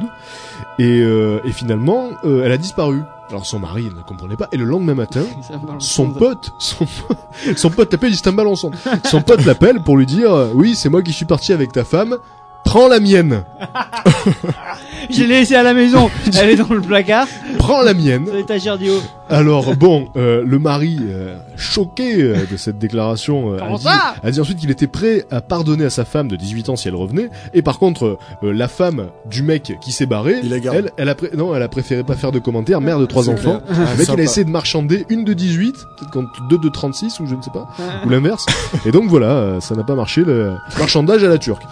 et, 0.77 1.01
euh, 1.01 1.39
et 1.43 1.51
finalement, 1.51 2.09
euh, 2.25 2.43
elle 2.45 2.51
a 2.51 2.57
disparu. 2.57 3.01
Alors 3.29 3.45
son 3.45 3.57
mari 3.57 3.85
ne 3.95 4.01
comprenait 4.03 4.35
pas 4.35 4.47
et 4.51 4.57
le 4.57 4.65
lendemain 4.65 4.93
matin, 4.93 5.23
son 5.79 6.11
pote, 6.11 6.51
son, 6.59 6.85
son 7.55 7.69
pote 7.71 7.91
l'appelle, 7.91 8.13
il 8.13 8.29
un 8.29 8.33
ballon 8.33 8.55
sonde. 8.55 8.75
Son 9.05 9.21
pote 9.21 9.43
l'appelle 9.45 9.81
pour 9.81 9.97
lui 9.97 10.05
dire 10.05 10.31
euh, 10.31 10.49
oui, 10.53 10.75
c'est 10.75 10.89
moi 10.89 11.01
qui 11.01 11.13
suis 11.13 11.25
parti 11.25 11.53
avec 11.53 11.71
ta 11.71 11.83
femme. 11.83 12.17
Prends 12.63 12.87
la 12.87 12.99
mienne. 12.99 13.43
Je 15.09 15.21
l'ai 15.21 15.27
laissée 15.27 15.55
à 15.55 15.63
la 15.63 15.73
maison. 15.73 16.09
Elle 16.39 16.49
est 16.51 16.55
dans 16.55 16.73
le 16.73 16.81
placard, 16.81 17.27
Prends 17.57 17.81
la 17.81 17.93
mienne. 17.93 18.25
sur 18.25 18.35
l'étagère 18.35 18.77
du 18.77 18.89
haut. 18.89 19.01
Alors 19.33 19.75
bon, 19.75 20.07
euh, 20.15 20.43
le 20.45 20.59
mari, 20.59 20.97
euh, 21.01 21.35
choqué 21.55 22.21
euh, 22.21 22.35
de 22.49 22.55
cette 22.57 22.77
déclaration, 22.77 23.53
euh, 23.53 23.57
a, 23.57 23.67
dit, 23.77 23.87
a 24.23 24.31
dit 24.31 24.39
ensuite 24.39 24.59
qu'il 24.59 24.69
était 24.71 24.87
prêt 24.87 25.25
à 25.31 25.41
pardonner 25.41 25.85
à 25.85 25.89
sa 25.89 26.05
femme 26.05 26.27
de 26.27 26.35
18 26.35 26.69
ans 26.69 26.75
si 26.75 26.87
elle 26.87 26.95
revenait. 26.95 27.29
Et 27.53 27.61
par 27.61 27.79
contre, 27.79 28.17
euh, 28.43 28.53
la 28.53 28.67
femme 28.67 29.07
du 29.29 29.41
mec 29.43 29.73
qui 29.81 29.91
s'est 29.91 30.05
barré, 30.05 30.35
Il 30.43 30.53
elle, 30.53 30.91
elle 30.97 31.09
a 31.09 31.15
pré- 31.15 31.31
non, 31.35 31.55
elle 31.55 31.63
a 31.63 31.67
préféré 31.67 32.03
pas 32.03 32.15
faire 32.15 32.31
de 32.31 32.39
commentaires. 32.39 32.79
Mère 32.81 32.99
de 32.99 33.05
trois 33.05 33.27
enfants. 33.29 33.59
Ah, 33.69 33.73
Le 33.73 33.97
mec, 33.97 34.07
il 34.13 34.19
a 34.19 34.23
essayé 34.23 34.45
de 34.45 34.51
marchander 34.51 35.05
une 35.09 35.23
de 35.25 35.33
18, 35.33 35.73
peut-être 35.97 36.11
contre 36.11 36.29
deux 36.49 36.57
de 36.59 36.69
36 36.69 37.19
ou 37.19 37.25
je 37.25 37.33
ne 37.35 37.41
sais 37.41 37.51
pas, 37.51 37.67
ou 38.05 38.09
l'inverse. 38.09 38.45
Et 38.85 38.91
donc 38.91 39.05
voilà, 39.09 39.27
euh, 39.31 39.59
ça 39.59 39.73
n'a 39.75 39.83
pas 39.83 39.95
marché 39.95 40.23
le 40.23 40.53
marchandage 40.77 41.23
à 41.23 41.27
la 41.29 41.37
turque. 41.39 41.63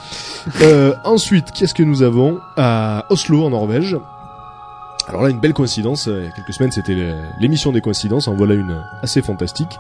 Euh, 0.62 0.94
ensuite, 1.04 1.52
qu'est-ce 1.52 1.74
que 1.76 1.84
nous 1.84 2.02
avons 2.02 2.40
à 2.58 3.06
Oslo 3.10 3.44
en 3.46 3.52
Norvège? 3.52 3.96
Alors 5.08 5.24
là, 5.24 5.30
une 5.30 5.40
belle 5.40 5.54
coïncidence. 5.54 6.08
euh, 6.08 6.22
Il 6.22 6.26
y 6.26 6.28
a 6.28 6.32
quelques 6.32 6.54
semaines, 6.54 6.72
c'était 6.72 6.96
l'émission 7.40 7.72
des 7.72 7.82
coïncidences. 7.82 8.28
En 8.28 8.36
voilà 8.36 8.54
une 8.54 8.78
assez 9.02 9.22
fantastique. 9.22 9.78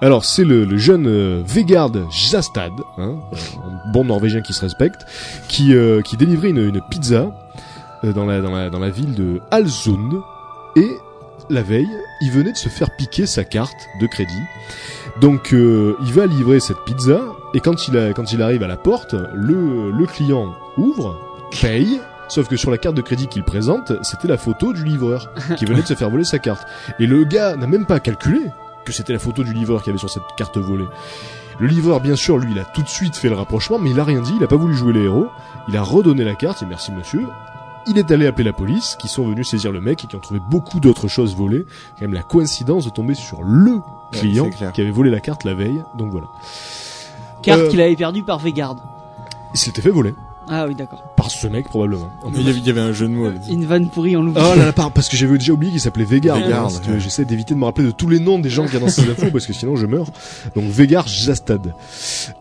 Alors, 0.00 0.24
c'est 0.24 0.44
le, 0.44 0.64
le 0.64 0.76
jeune 0.76 1.06
euh, 1.06 1.42
Vegard 1.46 1.90
Jastad, 2.10 2.72
hein, 2.98 3.16
un 3.32 3.92
bon 3.92 4.04
Norvégien 4.04 4.40
qui 4.40 4.52
se 4.52 4.62
respecte, 4.62 5.06
qui, 5.48 5.74
euh, 5.74 6.00
qui 6.02 6.16
délivrait 6.16 6.50
une, 6.50 6.68
une 6.68 6.80
pizza 6.90 7.30
euh, 8.04 8.12
dans, 8.12 8.26
la, 8.26 8.40
dans, 8.40 8.52
la, 8.52 8.70
dans 8.70 8.78
la 8.80 8.90
ville 8.90 9.14
de 9.14 9.40
Alzund. 9.50 10.14
Et 10.76 10.88
la 11.50 11.62
veille, 11.62 11.90
il 12.22 12.30
venait 12.32 12.52
de 12.52 12.56
se 12.56 12.68
faire 12.68 12.88
piquer 12.96 13.26
sa 13.26 13.44
carte 13.44 13.76
de 14.00 14.06
crédit. 14.06 14.42
Donc, 15.20 15.52
euh, 15.52 15.94
il 16.06 16.12
va 16.12 16.26
livrer 16.26 16.58
cette 16.58 16.82
pizza. 16.84 17.20
Et 17.54 17.60
quand 17.60 17.86
il, 17.86 17.96
a, 17.96 18.12
quand 18.12 18.32
il 18.32 18.42
arrive 18.42 18.62
à 18.62 18.66
la 18.66 18.76
porte, 18.76 19.14
le, 19.34 19.90
le 19.92 20.06
client 20.06 20.52
ouvre, 20.76 21.16
paye. 21.60 22.00
Sauf 22.28 22.48
que 22.48 22.56
sur 22.56 22.70
la 22.70 22.78
carte 22.78 22.94
de 22.94 23.02
crédit 23.02 23.26
qu'il 23.28 23.44
présente, 23.44 23.92
c'était 24.02 24.28
la 24.28 24.38
photo 24.38 24.72
du 24.72 24.84
livreur 24.84 25.30
qui 25.56 25.64
venait 25.66 25.82
de 25.82 25.86
se 25.86 25.94
faire 25.94 26.10
voler 26.10 26.24
sa 26.24 26.38
carte. 26.38 26.66
Et 26.98 27.06
le 27.06 27.24
gars 27.24 27.54
n'a 27.56 27.66
même 27.66 27.86
pas 27.86 28.00
calculé 28.00 28.40
que 28.84 28.92
c'était 28.92 29.12
la 29.12 29.18
photo 29.18 29.44
du 29.44 29.52
livreur 29.52 29.82
qui 29.82 29.90
avait 29.90 29.98
sur 29.98 30.10
cette 30.10 30.22
carte 30.36 30.56
volée. 30.58 30.86
Le 31.58 31.66
livreur, 31.66 32.00
bien 32.00 32.16
sûr, 32.16 32.38
lui, 32.38 32.52
il 32.52 32.58
a 32.58 32.64
tout 32.64 32.82
de 32.82 32.88
suite 32.88 33.14
fait 33.16 33.28
le 33.28 33.36
rapprochement, 33.36 33.78
mais 33.78 33.90
il 33.90 34.00
a 34.00 34.04
rien 34.04 34.20
dit, 34.20 34.32
il 34.36 34.44
a 34.44 34.48
pas 34.48 34.56
voulu 34.56 34.74
jouer 34.74 34.92
les 34.92 35.04
héros. 35.04 35.28
Il 35.68 35.76
a 35.76 35.82
redonné 35.82 36.24
la 36.24 36.34
carte, 36.34 36.62
et 36.62 36.66
merci 36.66 36.90
monsieur. 36.92 37.26
Il 37.86 37.98
est 37.98 38.10
allé 38.10 38.26
appeler 38.26 38.44
la 38.44 38.52
police, 38.52 38.96
qui 38.98 39.08
sont 39.08 39.26
venus 39.28 39.48
saisir 39.48 39.70
le 39.70 39.80
mec 39.80 40.02
et 40.02 40.06
qui 40.06 40.16
ont 40.16 40.20
trouvé 40.20 40.40
beaucoup 40.50 40.80
d'autres 40.80 41.06
choses 41.06 41.36
volées. 41.36 41.66
Quand 41.98 42.02
même 42.06 42.14
la 42.14 42.22
coïncidence 42.22 42.86
de 42.86 42.90
tomber 42.90 43.14
sur 43.14 43.42
le 43.44 43.80
client 44.10 44.50
qui 44.50 44.80
avait 44.80 44.90
volé 44.90 45.10
la 45.10 45.20
carte 45.20 45.44
la 45.44 45.54
veille. 45.54 45.82
Donc 45.96 46.10
voilà. 46.10 46.26
Carte 47.42 47.60
Euh, 47.60 47.70
qu'il 47.70 47.80
avait 47.80 47.94
perdue 47.94 48.22
par 48.22 48.38
Vegard. 48.38 48.76
Il 49.52 49.58
s'était 49.58 49.82
fait 49.82 49.90
voler. 49.90 50.14
Ah 50.48 50.66
oui, 50.68 50.74
d'accord. 50.74 51.02
Par 51.16 51.30
ce 51.30 51.46
mec, 51.46 51.68
probablement. 51.68 52.10
Il 52.34 52.42
y 52.42 52.48
avait- 52.50 52.58
il 52.58 52.66
y 52.66 52.70
avait 52.70 52.80
un 52.80 52.92
jeu 52.92 53.06
de 53.08 53.12
mots. 53.12 53.30
Une 53.48 53.64
vanne 53.64 53.88
pourrie, 53.88 54.16
on 54.16 54.22
l'oublie. 54.22 54.40
Oh 54.44 54.54
là 54.56 54.66
là, 54.66 54.72
par- 54.72 54.92
parce 54.92 55.08
que 55.08 55.16
j'avais 55.16 55.38
déjà 55.38 55.52
oublié 55.52 55.70
qu'il 55.72 55.80
s'appelait 55.80 56.04
Vegard. 56.04 56.36
Ouais. 56.38 56.98
J'essaie 56.98 57.24
d'éviter 57.24 57.54
de 57.54 57.58
me 57.58 57.64
rappeler 57.64 57.86
de 57.86 57.90
tous 57.92 58.08
les 58.08 58.20
noms 58.20 58.38
des 58.38 58.50
gens 58.50 58.66
qui 58.66 58.74
y 58.74 58.76
a 58.76 58.80
dans 58.80 58.88
ces 58.88 59.02
infos 59.10 59.30
parce 59.32 59.46
que 59.46 59.52
sinon 59.52 59.76
je 59.76 59.86
meurs. 59.86 60.06
Donc 60.54 60.64
Vegard 60.64 61.06
Jastad. 61.08 61.72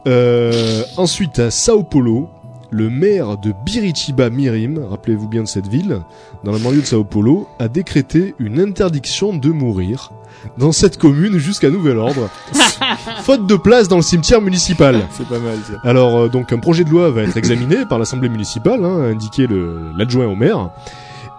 Euh, 0.08 0.84
ensuite 0.98 1.40
à 1.40 1.52
Sao 1.52 1.84
Paulo, 1.84 2.30
le 2.74 2.90
maire 2.90 3.38
de 3.38 3.54
Biritiba 3.66 4.30
Mirim, 4.32 4.84
rappelez-vous 4.90 5.28
bien 5.28 5.44
de 5.44 5.48
cette 5.48 5.68
ville, 5.68 6.02
dans 6.44 6.52
la 6.52 6.58
banlieue 6.58 6.82
de 6.82 6.86
Sao 6.86 7.04
Paulo, 7.04 7.48
a 7.60 7.68
décrété 7.68 8.34
une 8.40 8.60
interdiction 8.60 9.36
de 9.38 9.50
mourir 9.50 10.12
dans 10.58 10.72
cette 10.72 10.98
commune 10.98 11.38
jusqu'à 11.38 11.70
nouvel 11.70 11.98
ordre, 11.98 12.30
faute 13.24 13.46
de 13.46 13.56
place 13.56 13.88
dans 13.88 13.98
le 13.98 14.02
cimetière 14.02 14.42
municipal. 14.42 15.08
C'est 15.12 15.28
pas 15.28 15.40
mal 15.40 15.58
ça. 15.64 15.88
Alors 15.88 16.18
euh, 16.18 16.30
donc 16.30 16.52
un 16.52 16.60
projet 16.60 16.84
de 16.84 16.90
loi 16.90 17.12
va 17.12 17.22
être 17.22 17.38
examiné 17.38 17.86
par 17.88 18.00
l'Assemblée 18.00 18.28
municipale, 18.28 18.84
hein, 18.84 19.04
a 19.04 19.06
indiqué 19.06 19.48
l'adjoint 19.96 20.26
au 20.26 20.36
maire. 20.36 20.72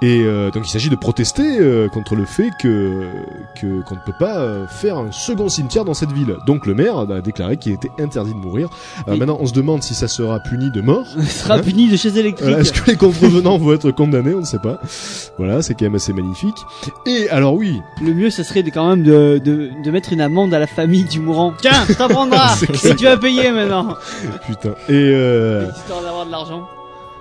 Et 0.04 0.22
euh, 0.22 0.50
donc 0.50 0.66
il 0.66 0.70
s'agit 0.70 0.90
de 0.90 0.96
protester 0.96 1.58
euh, 1.58 1.88
contre 1.88 2.14
le 2.14 2.26
fait 2.26 2.50
que 2.60 3.08
qu'on 3.58 3.94
ne 3.94 4.00
peut 4.04 4.12
pas 4.18 4.36
euh, 4.36 4.66
faire 4.66 4.98
un 4.98 5.10
second 5.10 5.48
cimetière 5.48 5.86
dans 5.86 5.94
cette 5.94 6.12
ville. 6.12 6.36
Donc 6.46 6.66
le 6.66 6.74
maire 6.74 6.98
a 6.98 7.22
déclaré 7.22 7.56
qu'il 7.56 7.72
était 7.72 7.90
interdit 7.98 8.34
de 8.34 8.38
mourir. 8.38 8.68
Maintenant 9.06 9.38
on 9.40 9.46
se 9.46 9.54
demande 9.54 9.82
si 9.82 9.94
ça 9.94 10.06
sera 10.06 10.40
puni 10.40 10.70
de 10.70 10.82
mort. 10.82 11.06
Il 11.16 11.26
sera 11.30 11.54
Hein 11.54 11.60
puni 11.60 11.88
de 11.88 11.96
chaise 11.96 12.18
électrique. 12.18 12.46
Voilà, 12.46 12.60
Est-ce 12.60 12.74
que 12.74 12.90
les 12.90 12.98
contrevenants 12.98 13.56
vont 13.56 13.72
être 13.72 13.92
condamnés? 13.92 14.34
On 14.34 14.40
ne 14.40 14.44
sait 14.44 14.58
pas. 14.58 14.78
Voilà, 15.38 15.62
c'est 15.62 15.72
quand 15.72 15.86
même 15.86 15.94
assez 15.94 16.12
magnifique. 16.12 16.58
Et 17.06 17.30
alors 17.30 17.54
oui, 17.54 17.80
Le 18.02 18.12
mieux, 18.12 18.28
ce 18.28 18.42
serait 18.42 18.62
de, 18.62 18.68
quand 18.68 18.86
même 18.86 19.04
de, 19.04 19.40
de, 19.42 19.70
de 19.82 19.90
mettre 19.90 20.12
une 20.12 20.20
amende 20.20 20.52
à 20.52 20.58
la 20.58 20.66
famille 20.66 21.04
du 21.04 21.18
mourant. 21.20 21.54
Tiens, 21.62 21.86
t'en 21.96 22.08
prendras 22.08 22.56
Et 22.84 22.94
tu 22.94 23.04
vas 23.04 23.16
payer 23.16 23.50
maintenant 23.52 23.96
putain. 24.46 24.74
Et 24.90 24.92
euh, 24.92 25.66
Histoire 25.74 26.02
d'avoir 26.02 26.26
de 26.26 26.30
l'argent. 26.30 26.68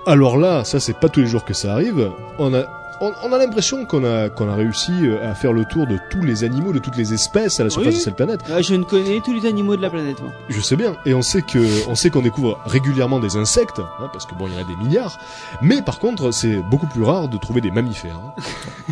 Alors 0.06 0.36
là, 0.36 0.64
ça 0.64 0.80
c'est 0.80 0.98
pas 0.98 1.08
tous 1.08 1.20
les 1.20 1.26
jours 1.26 1.44
que 1.44 1.54
ça 1.54 1.72
arrive. 1.72 2.10
On 2.38 2.52
a 2.54 2.64
on, 3.00 3.12
on 3.24 3.32
a 3.32 3.38
l'impression 3.38 3.84
qu'on 3.86 4.04
a 4.04 4.28
qu'on 4.28 4.48
a 4.48 4.54
réussi 4.54 4.92
euh, 5.04 5.28
à 5.28 5.34
faire 5.34 5.52
le 5.52 5.64
tour 5.64 5.86
de 5.86 5.98
tous 6.10 6.20
les 6.22 6.44
animaux, 6.44 6.72
de 6.72 6.78
toutes 6.78 6.96
les 6.96 7.12
espèces 7.12 7.58
à 7.58 7.64
la 7.64 7.70
surface 7.70 7.92
Oui. 7.94 7.98
de 7.98 8.04
cette 8.04 8.14
planète. 8.16 8.40
Euh, 8.50 8.62
je 8.62 8.74
ne 8.74 8.84
connais 8.84 9.20
tous 9.20 9.32
les 9.32 9.46
animaux 9.48 9.76
de 9.76 9.82
la 9.82 9.90
planète, 9.90 10.20
moi. 10.22 10.30
Je 10.48 10.60
sais 10.60 10.76
bien, 10.76 10.94
et 11.04 11.12
on 11.14 11.22
sait 11.22 11.42
que 11.42 11.88
on 11.88 11.94
sait 11.96 12.10
qu'on 12.10 12.22
découvre 12.22 12.60
régulièrement 12.66 13.18
des 13.18 13.36
insectes, 13.36 13.80
hein, 13.80 14.08
parce 14.12 14.26
que 14.26 14.34
bon, 14.36 14.46
il 14.46 14.54
y 14.54 14.56
en 14.56 14.60
a 14.60 14.64
des 14.64 14.76
milliards. 14.76 15.18
Mais 15.60 15.82
par 15.82 15.98
contre, 15.98 16.30
c'est 16.30 16.56
beaucoup 16.70 16.86
plus 16.86 17.02
rare 17.02 17.28
de 17.28 17.36
trouver 17.36 17.60
des 17.60 17.70
mammifères. 17.72 18.16
hein. 18.16 18.42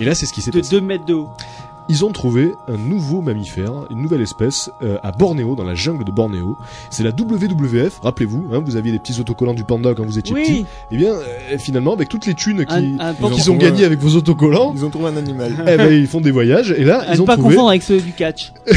Et 0.00 0.04
là, 0.04 0.14
c'est 0.16 0.26
ce 0.26 0.32
qui 0.32 0.42
s'est 0.42 0.50
De 0.50 0.58
passé. 0.60 0.70
2 0.80 0.80
mètres 0.84 1.04
de 1.04 1.14
haut. 1.14 1.30
Ils 1.88 2.04
ont 2.04 2.12
trouvé 2.12 2.54
un 2.68 2.76
nouveau 2.76 3.20
mammifère, 3.20 3.72
une 3.90 4.02
nouvelle 4.02 4.22
espèce 4.22 4.70
euh, 4.82 4.98
à 5.02 5.12
Bornéo, 5.12 5.54
dans 5.54 5.64
la 5.64 5.74
jungle 5.74 6.04
de 6.04 6.10
Bornéo. 6.12 6.56
C'est 6.90 7.02
la 7.02 7.10
WWF. 7.10 7.98
Rappelez-vous, 8.02 8.46
hein, 8.52 8.62
vous 8.64 8.76
aviez 8.76 8.92
des 8.92 8.98
petits 8.98 9.18
autocollants 9.20 9.54
du 9.54 9.64
panda 9.64 9.94
quand 9.94 10.04
vous 10.04 10.18
étiez 10.18 10.34
petit. 10.34 10.52
Oui, 10.52 10.66
Et 10.90 10.96
bien, 10.96 11.12
euh, 11.12 11.58
finalement, 11.58 11.92
avec 11.92 12.08
toutes 12.08 12.26
les 12.26 12.34
thunes 12.34 12.64
qui 12.64 12.74
un, 12.74 12.98
un, 12.98 13.14
qu'ils 13.14 13.24
ont 13.50 13.54
trouvé 13.54 13.58
gagnées 13.58 13.82
un- 13.82 13.86
avec 13.86 13.98
vos 14.00 14.16
autocollants. 14.16 14.72
Ils 14.76 14.84
ont 14.84 14.90
trouvé 14.90 15.08
un 15.10 15.16
animal. 15.16 15.52
eh 15.66 15.76
ben, 15.76 15.92
ils 15.92 16.06
font 16.06 16.20
des 16.20 16.30
voyages 16.30 16.70
et 16.76 16.84
là 16.84 17.00
à 17.00 17.12
ils 17.14 17.16
ne 17.16 17.22
ont 17.22 17.24
pas 17.24 17.36
trouvé 17.36 17.54
confondre 17.54 17.70
avec 17.70 17.82
ceux 17.82 18.00
du 18.00 18.12
catch. 18.12 18.52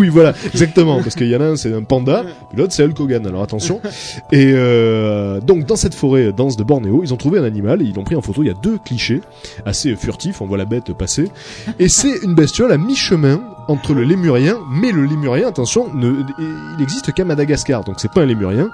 oui 0.00 0.08
voilà 0.08 0.34
exactement 0.52 1.02
parce 1.02 1.14
qu'il 1.14 1.28
y 1.28 1.36
en 1.36 1.40
a 1.40 1.44
un 1.44 1.56
c'est 1.56 1.72
un 1.72 1.82
panda 1.82 2.24
puis 2.48 2.58
l'autre 2.58 2.72
c'est 2.72 2.82
Hulk 2.84 2.98
Hogan 2.98 3.26
alors 3.26 3.42
attention 3.42 3.80
et 4.32 4.52
euh, 4.54 5.40
donc 5.40 5.66
dans 5.66 5.76
cette 5.76 5.94
forêt 5.94 6.32
dense 6.32 6.56
de 6.56 6.64
Bornéo 6.64 7.02
ils 7.02 7.12
ont 7.12 7.16
trouvé 7.16 7.38
un 7.38 7.44
animal 7.44 7.82
et 7.82 7.84
ils 7.84 7.94
l'ont 7.94 8.04
pris 8.04 8.16
en 8.16 8.22
photo 8.22 8.42
il 8.42 8.46
y 8.46 8.50
a 8.50 8.54
deux 8.54 8.78
clichés 8.78 9.20
assez 9.64 9.94
furtifs 9.96 10.40
on 10.40 10.46
voit 10.46 10.58
la 10.58 10.64
bête 10.64 10.92
passer 10.92 11.30
et 11.78 11.88
c'est 12.04 12.22
une 12.22 12.34
bestiole 12.34 12.70
à 12.70 12.76
mi-chemin 12.76 13.40
entre 13.66 13.94
le 13.94 14.02
lémurien 14.02 14.58
mais 14.68 14.92
le 14.92 15.06
lémurien 15.06 15.48
attention 15.48 15.88
ne, 15.94 16.22
il 16.38 16.82
existe 16.82 17.14
qu'à 17.14 17.24
Madagascar 17.24 17.82
donc 17.82 17.98
c'est 17.98 18.12
pas 18.12 18.20
un 18.20 18.26
lémurien 18.26 18.68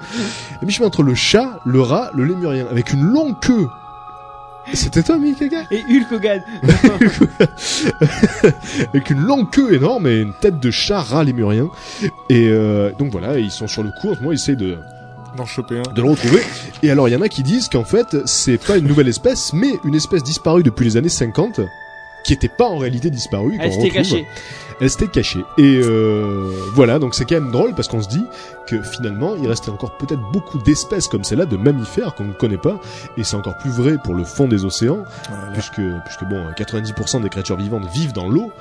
à 0.61 0.65
mi-chemin 0.65 0.89
entre 0.89 1.05
le 1.05 1.15
chat 1.15 1.61
le 1.65 1.81
rat 1.81 2.11
le 2.13 2.25
lémurien 2.25 2.67
avec 2.69 2.93
une 2.93 3.03
longue 3.03 3.39
queue 3.39 3.69
c'était 4.75 5.05
toi 5.05 5.17
Mickey 5.17 5.49
Et 5.71 5.85
Hulk 5.89 6.13
Hogan. 6.13 6.43
avec 8.93 9.11
une 9.11 9.21
longue 9.21 9.51
queue 9.51 9.75
énorme 9.75 10.07
et 10.07 10.21
une 10.21 10.35
tête 10.35 10.61
de 10.61 10.71
chat 10.71 11.01
rat 11.01 11.25
lémurien. 11.25 11.71
Et 12.29 12.47
euh, 12.49 12.93
donc 12.99 13.11
voilà, 13.11 13.39
ils 13.39 13.51
sont 13.51 13.67
sur 13.67 13.83
le 13.83 13.91
coup. 14.01 14.11
En 14.11 14.15
ce 14.15 14.21
moment, 14.21 14.33
ils 14.33 14.35
essayent 14.35 14.57
de, 14.57 14.77
D'en 15.37 15.47
choper 15.47 15.79
un. 15.79 15.93
de 15.93 16.03
le 16.03 16.11
retrouver. 16.11 16.41
Et 16.85 16.91
alors, 16.91 17.09
il 17.09 17.13
y 17.13 17.17
en 17.17 17.23
a 17.23 17.29
qui 17.29 17.43
disent 17.43 17.69
qu'en 17.69 17.85
fait, 17.85 18.19
c'est 18.27 18.59
pas 18.59 18.77
une 18.77 18.87
nouvelle 18.87 19.09
espèce, 19.09 19.53
mais 19.55 19.73
une 19.85 19.95
espèce 19.95 20.23
disparue 20.23 20.63
depuis 20.63 20.85
les 20.85 20.99
années 20.99 21.09
50 21.09 21.61
qui 22.25 22.33
était 22.33 22.49
pas 22.49 22.67
en 22.67 22.79
réalité 22.79 23.11
disparue. 23.11 23.57
Elle 23.61 23.73
s'était 23.73 23.91
cachée. 23.91 24.27
Elle 24.81 24.89
s'était 24.89 25.09
cachée. 25.09 25.45
Et 25.59 25.79
euh, 25.83 26.51
voilà, 26.75 26.99
donc 26.99 27.15
c'est 27.15 27.27
quand 27.27 27.35
même 27.35 27.51
drôle 27.51 27.75
parce 27.75 27.87
qu'on 27.89 28.01
se 28.01 28.09
dit 28.09 28.25
que 28.67 28.81
finalement, 28.83 29.35
il 29.37 29.47
restait 29.47 29.69
encore 29.71 29.97
peut-être 29.99 30.23
beaucoup 30.33 30.59
d'espèces 30.59 31.07
comme 31.09 31.23
celle-là, 31.23 31.45
de 31.45 31.57
mammifères 31.59 32.15
qu'on 32.15 32.25
ne 32.25 32.33
connaît 32.33 32.57
pas. 32.57 32.81
Et 33.19 33.25
c'est 33.25 33.37
encore 33.37 33.59
plus 33.59 33.71
vrai 33.71 33.99
pour 34.03 34.15
le 34.15 34.25
fond 34.25 34.49
des 34.49 34.65
océans, 34.65 35.05
Voilà. 35.29 35.53
puisque, 35.53 35.83
puisque 36.07 36.25
bon, 36.25 36.47
90% 36.57 37.21
des 37.23 37.29
créatures 37.29 37.57
vivantes 37.57 37.85
vivent 37.93 38.13
dans 38.15 38.29
l'eau. 38.29 38.53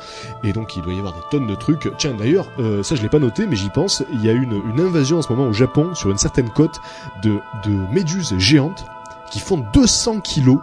Et 0.43 0.51
donc, 0.51 0.75
il 0.75 0.81
doit 0.81 0.93
y 0.93 0.97
avoir 0.99 1.13
des 1.13 1.21
tonnes 1.31 1.47
de 1.47 1.55
trucs. 1.55 1.89
Tiens, 1.97 2.15
d'ailleurs, 2.17 2.47
euh, 2.59 2.83
ça 2.83 2.95
je 2.95 3.01
l'ai 3.01 3.09
pas 3.09 3.19
noté, 3.19 3.45
mais 3.47 3.55
j'y 3.55 3.69
pense. 3.69 4.03
Il 4.11 4.25
y 4.25 4.29
a 4.29 4.33
une, 4.33 4.61
une 4.73 4.81
invasion 4.81 5.19
en 5.19 5.21
ce 5.21 5.31
moment 5.31 5.47
au 5.47 5.53
Japon, 5.53 5.95
sur 5.95 6.11
une 6.11 6.17
certaine 6.17 6.49
côte, 6.49 6.81
de, 7.23 7.37
de 7.65 7.71
méduses 7.93 8.37
géantes 8.37 8.83
qui 9.31 9.39
font 9.39 9.63
200 9.73 10.19
kilos. 10.21 10.59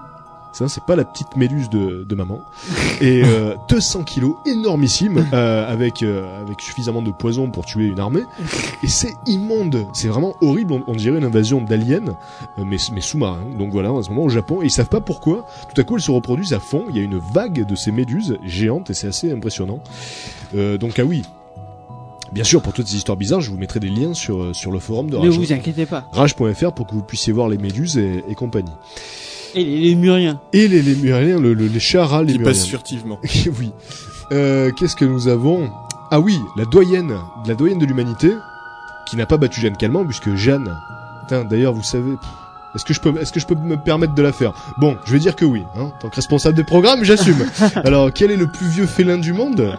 Ça, 0.56 0.68
c'est 0.70 0.84
pas 0.84 0.96
la 0.96 1.04
petite 1.04 1.36
méduse 1.36 1.68
de, 1.68 2.02
de 2.08 2.14
maman. 2.14 2.40
Et 3.02 3.22
euh, 3.22 3.56
200 3.68 4.04
kilos, 4.04 4.36
énormissime, 4.46 5.26
euh, 5.34 5.70
avec 5.70 6.02
euh, 6.02 6.40
avec 6.40 6.62
suffisamment 6.62 7.02
de 7.02 7.10
poison 7.10 7.50
pour 7.50 7.66
tuer 7.66 7.84
une 7.84 8.00
armée. 8.00 8.22
Et 8.82 8.88
c'est 8.88 9.12
immonde, 9.26 9.86
c'est 9.92 10.08
vraiment 10.08 10.34
horrible. 10.40 10.72
On, 10.72 10.82
on 10.86 10.94
dirait 10.94 11.18
une 11.18 11.24
invasion 11.24 11.60
d'aliens, 11.60 12.06
euh, 12.58 12.62
mais 12.64 12.78
mais 12.90 13.02
sous-marins. 13.02 13.44
Donc 13.58 13.70
voilà, 13.70 13.92
en 13.92 14.02
ce 14.02 14.08
moment 14.08 14.22
au 14.24 14.28
Japon, 14.30 14.62
et 14.62 14.66
ils 14.66 14.70
savent 14.70 14.88
pas 14.88 15.02
pourquoi. 15.02 15.44
Tout 15.74 15.78
à 15.78 15.84
coup, 15.84 15.96
elles 15.96 16.02
se 16.02 16.10
reproduisent 16.10 16.54
à 16.54 16.60
fond. 16.60 16.86
Il 16.88 16.96
y 16.96 17.00
a 17.00 17.02
une 17.02 17.18
vague 17.18 17.66
de 17.66 17.74
ces 17.74 17.92
méduses 17.92 18.38
géantes, 18.42 18.88
et 18.88 18.94
c'est 18.94 19.08
assez 19.08 19.30
impressionnant. 19.30 19.80
Euh, 20.54 20.78
donc 20.78 20.98
ah 20.98 21.04
oui. 21.04 21.22
Bien 22.36 22.44
sûr, 22.44 22.62
pour 22.62 22.72
toutes 22.72 22.86
ces 22.86 22.96
histoires 22.96 23.16
bizarres, 23.16 23.40
je 23.40 23.50
vous 23.50 23.56
mettrai 23.58 23.80
des 23.80 23.88
liens 23.88 24.14
sur 24.14 24.42
euh, 24.42 24.52
sur 24.52 24.70
le 24.70 24.78
forum 24.78 25.10
de 25.10 25.16
Ne 25.16 25.22
Rage. 25.22 25.38
vous 25.38 25.52
inquiétez 25.52 25.86
pas. 25.86 26.04
Rage.fr 26.12 26.72
pour 26.72 26.86
que 26.86 26.92
vous 26.94 27.02
puissiez 27.02 27.32
voir 27.32 27.48
les 27.48 27.58
méduses 27.58 27.96
et, 27.98 28.22
et 28.28 28.34
compagnie. 28.34 28.72
Et 29.54 29.64
les, 29.64 29.80
les 29.80 29.94
muriens. 29.94 30.38
Et 30.52 30.68
les 30.68 30.82
lémuriens, 30.82 31.40
le, 31.40 31.54
le- 31.54 31.66
les 31.66 31.80
chats 31.80 32.04
rats 32.06 32.20
Qui 32.24 32.32
lémuriens. 32.32 32.52
passe 32.52 32.66
furtivement. 32.66 33.18
oui. 33.58 33.72
Euh, 34.32 34.70
Qu'est-ce 34.78 34.96
que 34.96 35.04
nous 35.06 35.28
avons? 35.28 35.70
Ah 36.10 36.20
oui, 36.20 36.38
la 36.56 36.64
doyenne, 36.66 37.16
la 37.46 37.54
doyenne 37.54 37.78
de 37.78 37.86
l'humanité, 37.86 38.30
qui 39.08 39.16
n'a 39.16 39.26
pas 39.26 39.38
battu 39.38 39.60
Jeanne 39.60 39.76
Calment, 39.76 40.04
puisque 40.04 40.34
Jeanne. 40.36 40.76
Putain, 41.22 41.44
d'ailleurs, 41.44 41.72
vous 41.72 41.82
savez. 41.82 42.12
Est-ce 42.74 42.84
que 42.84 42.92
je 42.92 43.00
peux, 43.00 43.18
est-ce 43.18 43.32
que 43.32 43.40
je 43.40 43.46
peux 43.46 43.54
me 43.54 43.76
permettre 43.78 44.14
de 44.14 44.20
la 44.22 44.32
faire? 44.32 44.52
Bon, 44.78 44.96
je 45.06 45.12
vais 45.14 45.18
dire 45.18 45.34
que 45.34 45.46
oui. 45.46 45.62
Hein, 45.78 45.90
tant 46.00 46.10
que 46.10 46.16
responsable 46.16 46.54
des 46.54 46.64
programmes, 46.64 47.02
j'assume. 47.04 47.46
Alors, 47.84 48.12
quel 48.12 48.30
est 48.30 48.36
le 48.36 48.48
plus 48.48 48.68
vieux 48.68 48.86
félin 48.86 49.16
du 49.16 49.32
monde? 49.32 49.78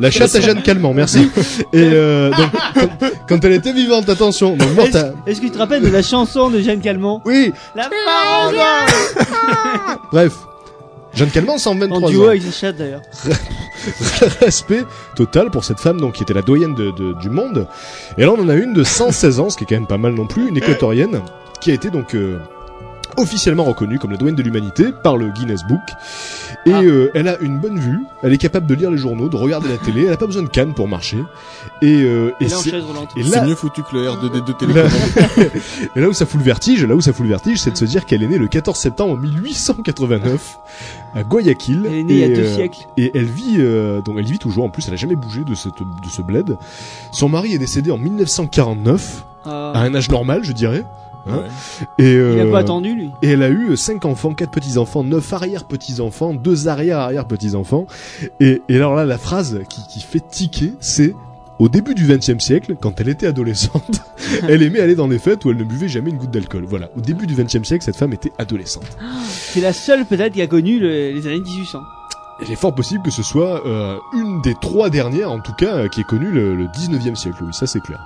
La 0.00 0.10
chatte 0.10 0.34
à 0.34 0.40
Jeanne 0.40 0.62
Calment, 0.62 0.94
merci. 0.94 1.30
Et 1.72 1.90
euh, 1.92 2.30
donc, 2.30 2.50
quand, 2.74 2.88
quand 3.28 3.44
elle 3.44 3.52
était 3.52 3.72
vivante, 3.72 4.08
attention. 4.08 4.56
Donc, 4.56 4.74
morte 4.74 4.94
à- 4.94 5.08
Est-ce 5.08 5.12
est-ce 5.26 5.40
que 5.40 5.46
tu 5.46 5.52
te 5.52 5.58
rappelles 5.58 5.82
de 5.82 5.88
la 5.88 6.02
chanson 6.02 6.48
de 6.50 6.60
Jeanne 6.60 6.80
Calment? 6.80 7.20
Oui, 7.26 7.52
La 7.76 7.88
parole 7.88 8.56
bref. 10.12 10.32
Jeanne 11.12 11.30
Calment, 11.30 11.58
123 11.58 11.98
En 11.98 12.02
ans. 12.04 12.08
duo 12.08 12.26
avec 12.28 12.40
sa 12.42 12.50
chatte 12.52 12.76
d'ailleurs. 12.76 13.02
respect 14.40 14.84
total 15.16 15.50
pour 15.50 15.64
cette 15.64 15.80
femme 15.80 16.00
donc 16.00 16.14
qui 16.14 16.22
était 16.22 16.34
la 16.34 16.42
doyenne 16.42 16.74
de, 16.74 16.92
de- 16.92 17.14
du 17.20 17.30
monde. 17.30 17.66
Et 18.16 18.22
là 18.24 18.30
on 18.32 18.40
en 18.40 18.48
a 18.48 18.54
une 18.54 18.72
de 18.74 18.84
116 18.84 19.40
ans, 19.40 19.50
ce 19.50 19.56
qui 19.56 19.64
est 19.64 19.66
quand 19.66 19.74
même 19.74 19.86
pas 19.88 19.98
mal 19.98 20.12
non 20.14 20.26
plus, 20.26 20.48
une 20.48 20.56
équatorienne, 20.56 21.20
qui 21.60 21.70
a 21.72 21.74
été 21.74 21.90
donc 21.90 22.14
euh, 22.14 22.38
officiellement 23.16 23.64
reconnue 23.64 23.98
comme 23.98 24.10
la 24.10 24.16
doyenne 24.16 24.36
de 24.36 24.42
l'humanité 24.42 24.86
par 25.02 25.16
le 25.16 25.30
Guinness 25.30 25.62
Book. 25.68 25.80
Et 26.66 26.72
Ah. 26.72 26.82
euh, 26.82 27.10
elle 27.14 27.28
a 27.28 27.38
une 27.40 27.58
bonne 27.58 27.78
vue, 27.78 28.00
elle 28.22 28.32
est 28.32 28.38
capable 28.38 28.66
de 28.66 28.74
lire 28.74 28.90
les 28.90 28.98
journaux, 28.98 29.28
de 29.28 29.36
regarder 29.36 29.68
la 29.68 29.78
télé, 29.78 30.04
elle 30.06 30.12
a 30.12 30.16
pas 30.16 30.26
besoin 30.26 30.42
de 30.42 30.48
canne 30.48 30.74
pour 30.74 30.88
marcher. 30.88 31.18
Et, 31.82 32.02
euh, 32.02 32.30
et 32.40 32.44
Et 32.44 32.48
c'est- 32.48 32.70
et 33.16 33.22
là, 33.22 33.44
mieux 33.46 33.54
foutu 33.54 33.82
que 33.82 33.96
le 33.96 34.08
R2D2 34.08 34.66
là, 34.74 34.82
télécommandé. 34.88 35.50
et 35.96 36.00
là 36.00 36.08
où 36.08 36.12
ça 36.12 36.26
fout 36.26 36.38
le 36.38 36.44
vertige, 36.44 36.84
là 36.84 36.94
où 36.94 37.00
ça 37.00 37.12
fout 37.12 37.24
le 37.24 37.30
vertige, 37.30 37.60
c'est 37.60 37.70
de 37.70 37.76
se 37.76 37.84
dire 37.86 38.04
qu'elle 38.04 38.22
est 38.22 38.26
née 38.28 38.38
le 38.38 38.48
14 38.48 38.76
septembre 38.78 39.16
1889 39.18 40.58
à 41.14 41.22
Guayaquil. 41.22 41.82
Elle 41.86 41.94
est 41.94 42.02
née 42.04 42.12
il 42.14 42.18
y 42.20 42.22
a 42.22 42.26
Et, 42.26 42.34
deux 42.34 42.42
euh, 42.42 42.54
siècles. 42.56 42.86
et 42.96 43.10
elle 43.14 43.24
vit, 43.24 43.56
euh, 43.58 44.00
donc 44.02 44.16
elle 44.18 44.24
vit 44.26 44.38
toujours. 44.38 44.64
En 44.64 44.68
plus, 44.70 44.86
elle 44.88 44.94
a 44.94 44.96
jamais 44.98 45.16
bougé 45.16 45.44
de 45.44 45.54
cette, 45.54 45.74
de 45.80 46.08
ce 46.10 46.22
bled. 46.22 46.56
Son 47.12 47.28
mari 47.28 47.54
est 47.54 47.58
décédé 47.58 47.90
en 47.90 47.98
1949, 47.98 49.24
Ah. 49.46 49.72
à 49.74 49.80
un 49.80 49.94
âge 49.94 50.10
normal, 50.10 50.40
je 50.44 50.52
dirais. 50.52 50.84
Hein 51.28 51.36
Ouais. 51.98 52.04
Et, 52.04 52.12
Il 52.12 52.18
a 52.18 52.22
euh, 52.44 52.50
pas 52.50 52.58
attendu 52.60 52.94
lui. 52.94 53.10
et 53.22 53.30
elle 53.30 53.42
a 53.42 53.50
eu 53.50 53.76
cinq 53.76 54.04
enfants, 54.04 54.32
quatre 54.34 54.50
petits 54.50 54.78
enfants, 54.78 55.04
neuf 55.04 55.32
arrière 55.32 55.64
petits 55.64 56.00
enfants, 56.00 56.34
deux 56.34 56.68
arrière 56.68 56.98
arrière 56.98 57.26
petits 57.26 57.54
enfants. 57.54 57.86
Et, 58.40 58.62
et 58.68 58.76
alors 58.76 58.94
là, 58.94 59.04
la 59.04 59.18
phrase 59.18 59.60
qui, 59.68 59.80
qui 59.88 60.00
fait 60.00 60.22
tiquer, 60.26 60.72
c'est 60.80 61.14
au 61.58 61.68
début 61.68 61.94
du 61.94 62.06
XXe 62.06 62.42
siècle, 62.42 62.74
quand 62.80 63.00
elle 63.02 63.10
était 63.10 63.26
adolescente, 63.26 64.00
elle 64.48 64.62
aimait 64.62 64.80
aller 64.80 64.94
dans 64.94 65.08
des 65.08 65.18
fêtes 65.18 65.44
où 65.44 65.50
elle 65.50 65.58
ne 65.58 65.64
buvait 65.64 65.88
jamais 65.88 66.08
une 66.10 66.16
goutte 66.16 66.30
d'alcool. 66.30 66.64
Voilà. 66.66 66.88
Au 66.96 67.00
début 67.02 67.26
du 67.26 67.34
XXe 67.34 67.64
siècle, 67.68 67.84
cette 67.84 67.96
femme 67.96 68.14
était 68.14 68.32
adolescente. 68.38 68.86
C'est 69.28 69.60
la 69.60 69.74
seule 69.74 70.06
peut-être 70.06 70.32
qui 70.32 70.40
a 70.40 70.46
connu 70.46 70.78
le- 70.80 71.10
les 71.12 71.26
années 71.26 71.40
1800. 71.40 71.80
Il 72.42 72.50
est 72.50 72.56
fort 72.56 72.74
possible 72.74 73.02
que 73.02 73.10
ce 73.10 73.22
soit 73.22 73.66
euh, 73.66 73.98
une 74.14 74.40
des 74.40 74.54
trois 74.62 74.88
dernières, 74.88 75.30
en 75.30 75.40
tout 75.40 75.52
cas, 75.52 75.74
euh, 75.76 75.88
qui 75.88 76.00
ait 76.00 76.04
connu 76.04 76.30
le, 76.30 76.56
le 76.56 76.64
19e 76.68 77.14
siècle. 77.14 77.36
Oui, 77.42 77.52
ça 77.52 77.66
c'est 77.66 77.80
clair. 77.80 78.00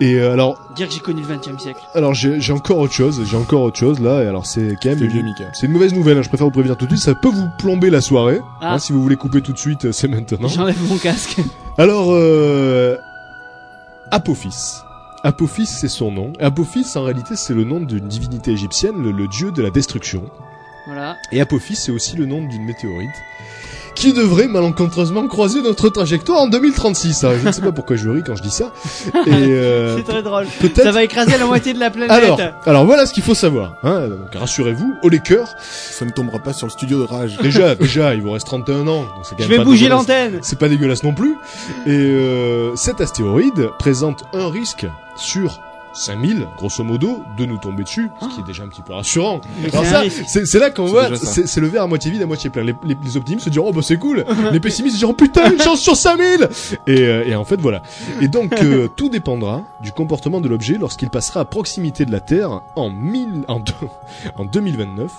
Et 0.00 0.14
euh, 0.16 0.32
alors, 0.32 0.58
Dire 0.76 0.88
que 0.88 0.94
j'ai 0.94 1.00
connu 1.00 1.22
le 1.22 1.26
20 1.26 1.48
e 1.48 1.58
siècle. 1.58 1.80
alors 1.94 2.12
j'ai 2.12 2.38
j'ai 2.40 2.52
encore 2.52 2.78
autre 2.78 2.92
chose. 2.92 3.22
J'ai 3.24 3.36
encore 3.36 3.62
autre 3.62 3.78
chose 3.78 3.98
là. 3.98 4.22
Et 4.22 4.26
alors 4.26 4.44
c'est 4.44 4.76
quand 4.82 4.90
même 4.90 4.98
C'est 4.98 5.04
une- 5.06 5.10
vieux 5.10 5.22
Mika. 5.22 5.44
C'est 5.54 5.66
une 5.66 5.72
mauvaise 5.72 5.94
nouvelle, 5.94 6.18
hein, 6.18 6.22
je 6.22 6.28
préfère 6.28 6.46
vous 6.46 6.52
prévenir 6.52 6.76
tout 6.76 6.84
de 6.86 6.90
suite, 6.90 7.02
ça 7.02 7.14
peut 7.14 7.28
vous 7.30 7.48
plomber 7.58 7.88
la 7.88 8.00
soirée. 8.02 8.40
Ah. 8.60 8.74
Hein, 8.74 8.78
si 8.78 8.92
vous 8.92 9.02
voulez 9.02 9.16
couper 9.16 9.40
tout 9.40 9.52
de 9.54 9.58
suite, 9.58 9.86
euh, 9.86 9.92
c'est 9.92 10.08
maintenant. 10.08 10.48
J'enlève 10.48 10.76
mon 10.88 10.98
casque. 10.98 11.38
Alors, 11.78 12.08
euh, 12.10 12.96
Apophis. 14.10 14.82
Apophis, 15.24 15.66
c'est 15.66 15.88
son 15.88 16.12
nom. 16.12 16.32
Apophis, 16.40 16.86
en 16.94 17.02
réalité, 17.02 17.34
c'est 17.36 17.54
le 17.54 17.64
nom 17.64 17.80
d'une 17.80 18.06
divinité 18.06 18.52
égyptienne, 18.52 19.02
le, 19.02 19.10
le 19.12 19.26
dieu 19.28 19.50
de 19.50 19.62
la 19.62 19.70
destruction. 19.70 20.22
Voilà. 20.86 21.16
Et 21.32 21.40
Apophis, 21.40 21.74
c'est 21.74 21.90
aussi 21.90 22.16
le 22.16 22.26
nom 22.26 22.46
d'une 22.46 22.64
météorite 22.64 23.10
qui 23.96 24.12
devrait 24.12 24.46
malencontreusement 24.46 25.26
croiser 25.26 25.62
notre 25.62 25.88
trajectoire 25.88 26.42
en 26.42 26.46
2036. 26.48 27.24
Alors, 27.24 27.38
je 27.42 27.46
ne 27.46 27.50
sais 27.52 27.62
pas 27.62 27.72
pourquoi 27.72 27.96
je 27.96 28.08
ris 28.08 28.22
quand 28.22 28.36
je 28.36 28.42
dis 28.42 28.50
ça. 28.50 28.70
Et 29.26 29.30
euh, 29.32 29.96
C'est 29.96 30.04
très 30.04 30.22
drôle. 30.22 30.46
peut-être 30.60 30.82
Ça 30.84 30.92
va 30.92 31.02
écraser 31.02 31.36
la 31.38 31.46
moitié 31.46 31.72
de 31.74 31.80
la 31.80 31.90
planète. 31.90 32.10
alors, 32.12 32.38
alors 32.66 32.84
voilà 32.84 33.06
ce 33.06 33.12
qu'il 33.14 33.22
faut 33.22 33.34
savoir. 33.34 33.76
Hein, 33.82 34.08
donc 34.08 34.34
rassurez-vous, 34.34 34.94
haut 35.02 35.08
les 35.08 35.20
cœurs. 35.20 35.48
Ça 35.58 36.04
ne 36.04 36.10
tombera 36.10 36.38
pas 36.38 36.52
sur 36.52 36.66
le 36.66 36.70
studio 36.70 36.98
de 37.00 37.04
rage. 37.04 37.38
Déjà, 37.42 37.74
déjà, 37.74 38.14
il 38.14 38.22
vous 38.22 38.30
reste 38.32 38.46
31 38.46 38.86
ans. 38.86 39.00
donc 39.00 39.08
c'est 39.24 39.34
quand 39.34 39.42
Je 39.42 39.48
même 39.48 39.50
vais 39.50 39.56
pas 39.56 39.64
bouger 39.64 39.88
l'antenne. 39.88 40.38
C'est 40.42 40.58
pas 40.58 40.68
dégueulasse 40.68 41.02
non 41.02 41.14
plus. 41.14 41.34
Et 41.86 41.90
euh, 41.90 42.76
cet 42.76 43.00
astéroïde 43.00 43.70
présente 43.78 44.24
un 44.34 44.50
risque 44.50 44.86
sur 45.16 45.58
5000, 45.96 46.46
grosso 46.56 46.84
modo, 46.84 47.18
de 47.38 47.44
nous 47.46 47.56
tomber 47.58 47.82
dessus, 47.84 48.10
ce 48.20 48.26
qui 48.34 48.40
est 48.40 48.44
déjà 48.46 48.62
un 48.64 48.68
petit 48.68 48.82
peu 48.82 48.92
rassurant. 48.92 49.40
Alors 49.72 49.84
c'est 49.84 50.10
ça, 50.26 50.46
c'est 50.46 50.58
là 50.58 50.70
qu'on 50.70 50.86
C'est 50.86 50.92
voit, 50.92 51.16
c'est 51.16 51.60
le 51.60 51.68
verre 51.68 51.82
à 51.82 51.86
moitié 51.86 52.10
vide, 52.10 52.22
à 52.22 52.26
moitié 52.26 52.50
plein. 52.50 52.62
Les, 52.64 52.74
les, 52.84 52.96
les 53.02 53.16
optimistes 53.16 53.44
se 53.46 53.50
diront, 53.50 53.68
oh 53.68 53.72
bah 53.72 53.80
c'est 53.82 53.96
cool. 53.98 54.24
les 54.52 54.60
pessimistes 54.60 54.94
se 54.96 54.98
diront, 55.00 55.14
putain, 55.14 55.50
une 55.52 55.60
chance 55.60 55.80
sur 55.80 55.96
5000 55.96 56.48
et, 56.86 57.00
euh, 57.02 57.24
et 57.26 57.34
en 57.34 57.44
fait, 57.44 57.60
voilà. 57.60 57.82
Et 58.20 58.28
donc, 58.28 58.52
euh, 58.62 58.88
tout 58.94 59.08
dépendra 59.08 59.62
du 59.82 59.92
comportement 59.92 60.40
de 60.40 60.48
l'objet 60.48 60.76
lorsqu'il 60.78 61.08
passera 61.10 61.40
à 61.40 61.44
proximité 61.44 62.04
de 62.04 62.12
la 62.12 62.20
Terre 62.20 62.60
en, 62.76 62.90
1000, 62.90 63.44
en, 63.48 63.60
deux- 63.60 63.72
en 64.36 64.44
2029. 64.44 65.10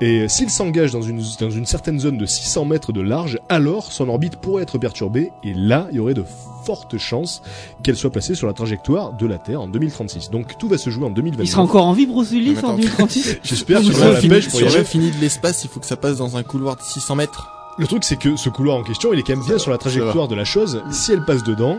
Et 0.00 0.28
s'il 0.28 0.50
s'engage 0.50 0.92
dans 0.92 1.02
une, 1.02 1.22
dans 1.40 1.50
une 1.50 1.66
certaine 1.66 1.98
zone 1.98 2.16
de 2.18 2.26
600 2.26 2.64
mètres 2.66 2.92
de 2.92 3.00
large, 3.00 3.38
alors 3.48 3.90
son 3.92 4.08
orbite 4.08 4.36
pourrait 4.36 4.62
être 4.62 4.78
perturbée, 4.78 5.32
et 5.42 5.54
là, 5.54 5.86
il 5.90 5.96
y 5.96 6.00
aurait 6.00 6.14
de 6.14 6.24
fortes 6.66 6.98
chances 6.98 7.42
qu'elle 7.82 7.96
soit 7.96 8.10
placée 8.10 8.34
sur 8.34 8.46
la 8.46 8.52
trajectoire 8.52 9.12
de 9.12 9.26
la 9.26 9.38
Terre 9.38 9.60
en 9.62 9.68
2036. 9.68 10.30
Donc 10.30 10.58
tout 10.58 10.68
va 10.68 10.76
se 10.78 10.90
jouer 10.90 11.04
en 11.06 11.10
2029. 11.10 11.46
Il 11.46 11.50
sera 11.50 11.62
encore 11.62 11.84
en 11.86 11.92
vie, 11.92 12.06
Bruce 12.06 12.30
Willis, 12.32 12.56
en 12.56 12.58
attends. 12.58 12.76
2036. 12.76 13.38
J'espère 13.44 13.80
qu'il 13.80 13.94
aura 13.94 14.10
la 14.12 14.20
pêche 14.20 14.48
pour 14.50 14.60
y 14.60 14.64
aller. 14.66 14.76
l'infini 14.78 15.10
de 15.12 15.16
l'espace, 15.20 15.64
il 15.64 15.70
faut 15.70 15.80
que 15.80 15.86
ça 15.86 15.96
passe 15.96 16.18
dans 16.18 16.36
un 16.36 16.42
couloir 16.42 16.76
de 16.76 16.82
600 16.82 17.14
mètres. 17.14 17.48
Le 17.78 17.86
truc, 17.86 18.04
c'est 18.04 18.16
que 18.16 18.36
ce 18.36 18.48
couloir 18.48 18.76
en 18.76 18.82
question, 18.82 19.12
il 19.12 19.18
est 19.18 19.22
quand 19.22 19.36
même 19.36 19.44
bien 19.46 19.58
sur 19.58 19.70
la 19.70 19.78
trajectoire 19.78 20.28
de 20.28 20.34
la 20.34 20.44
chose. 20.44 20.82
Si 20.90 21.12
elle 21.12 21.24
passe 21.24 21.42
dedans, 21.44 21.78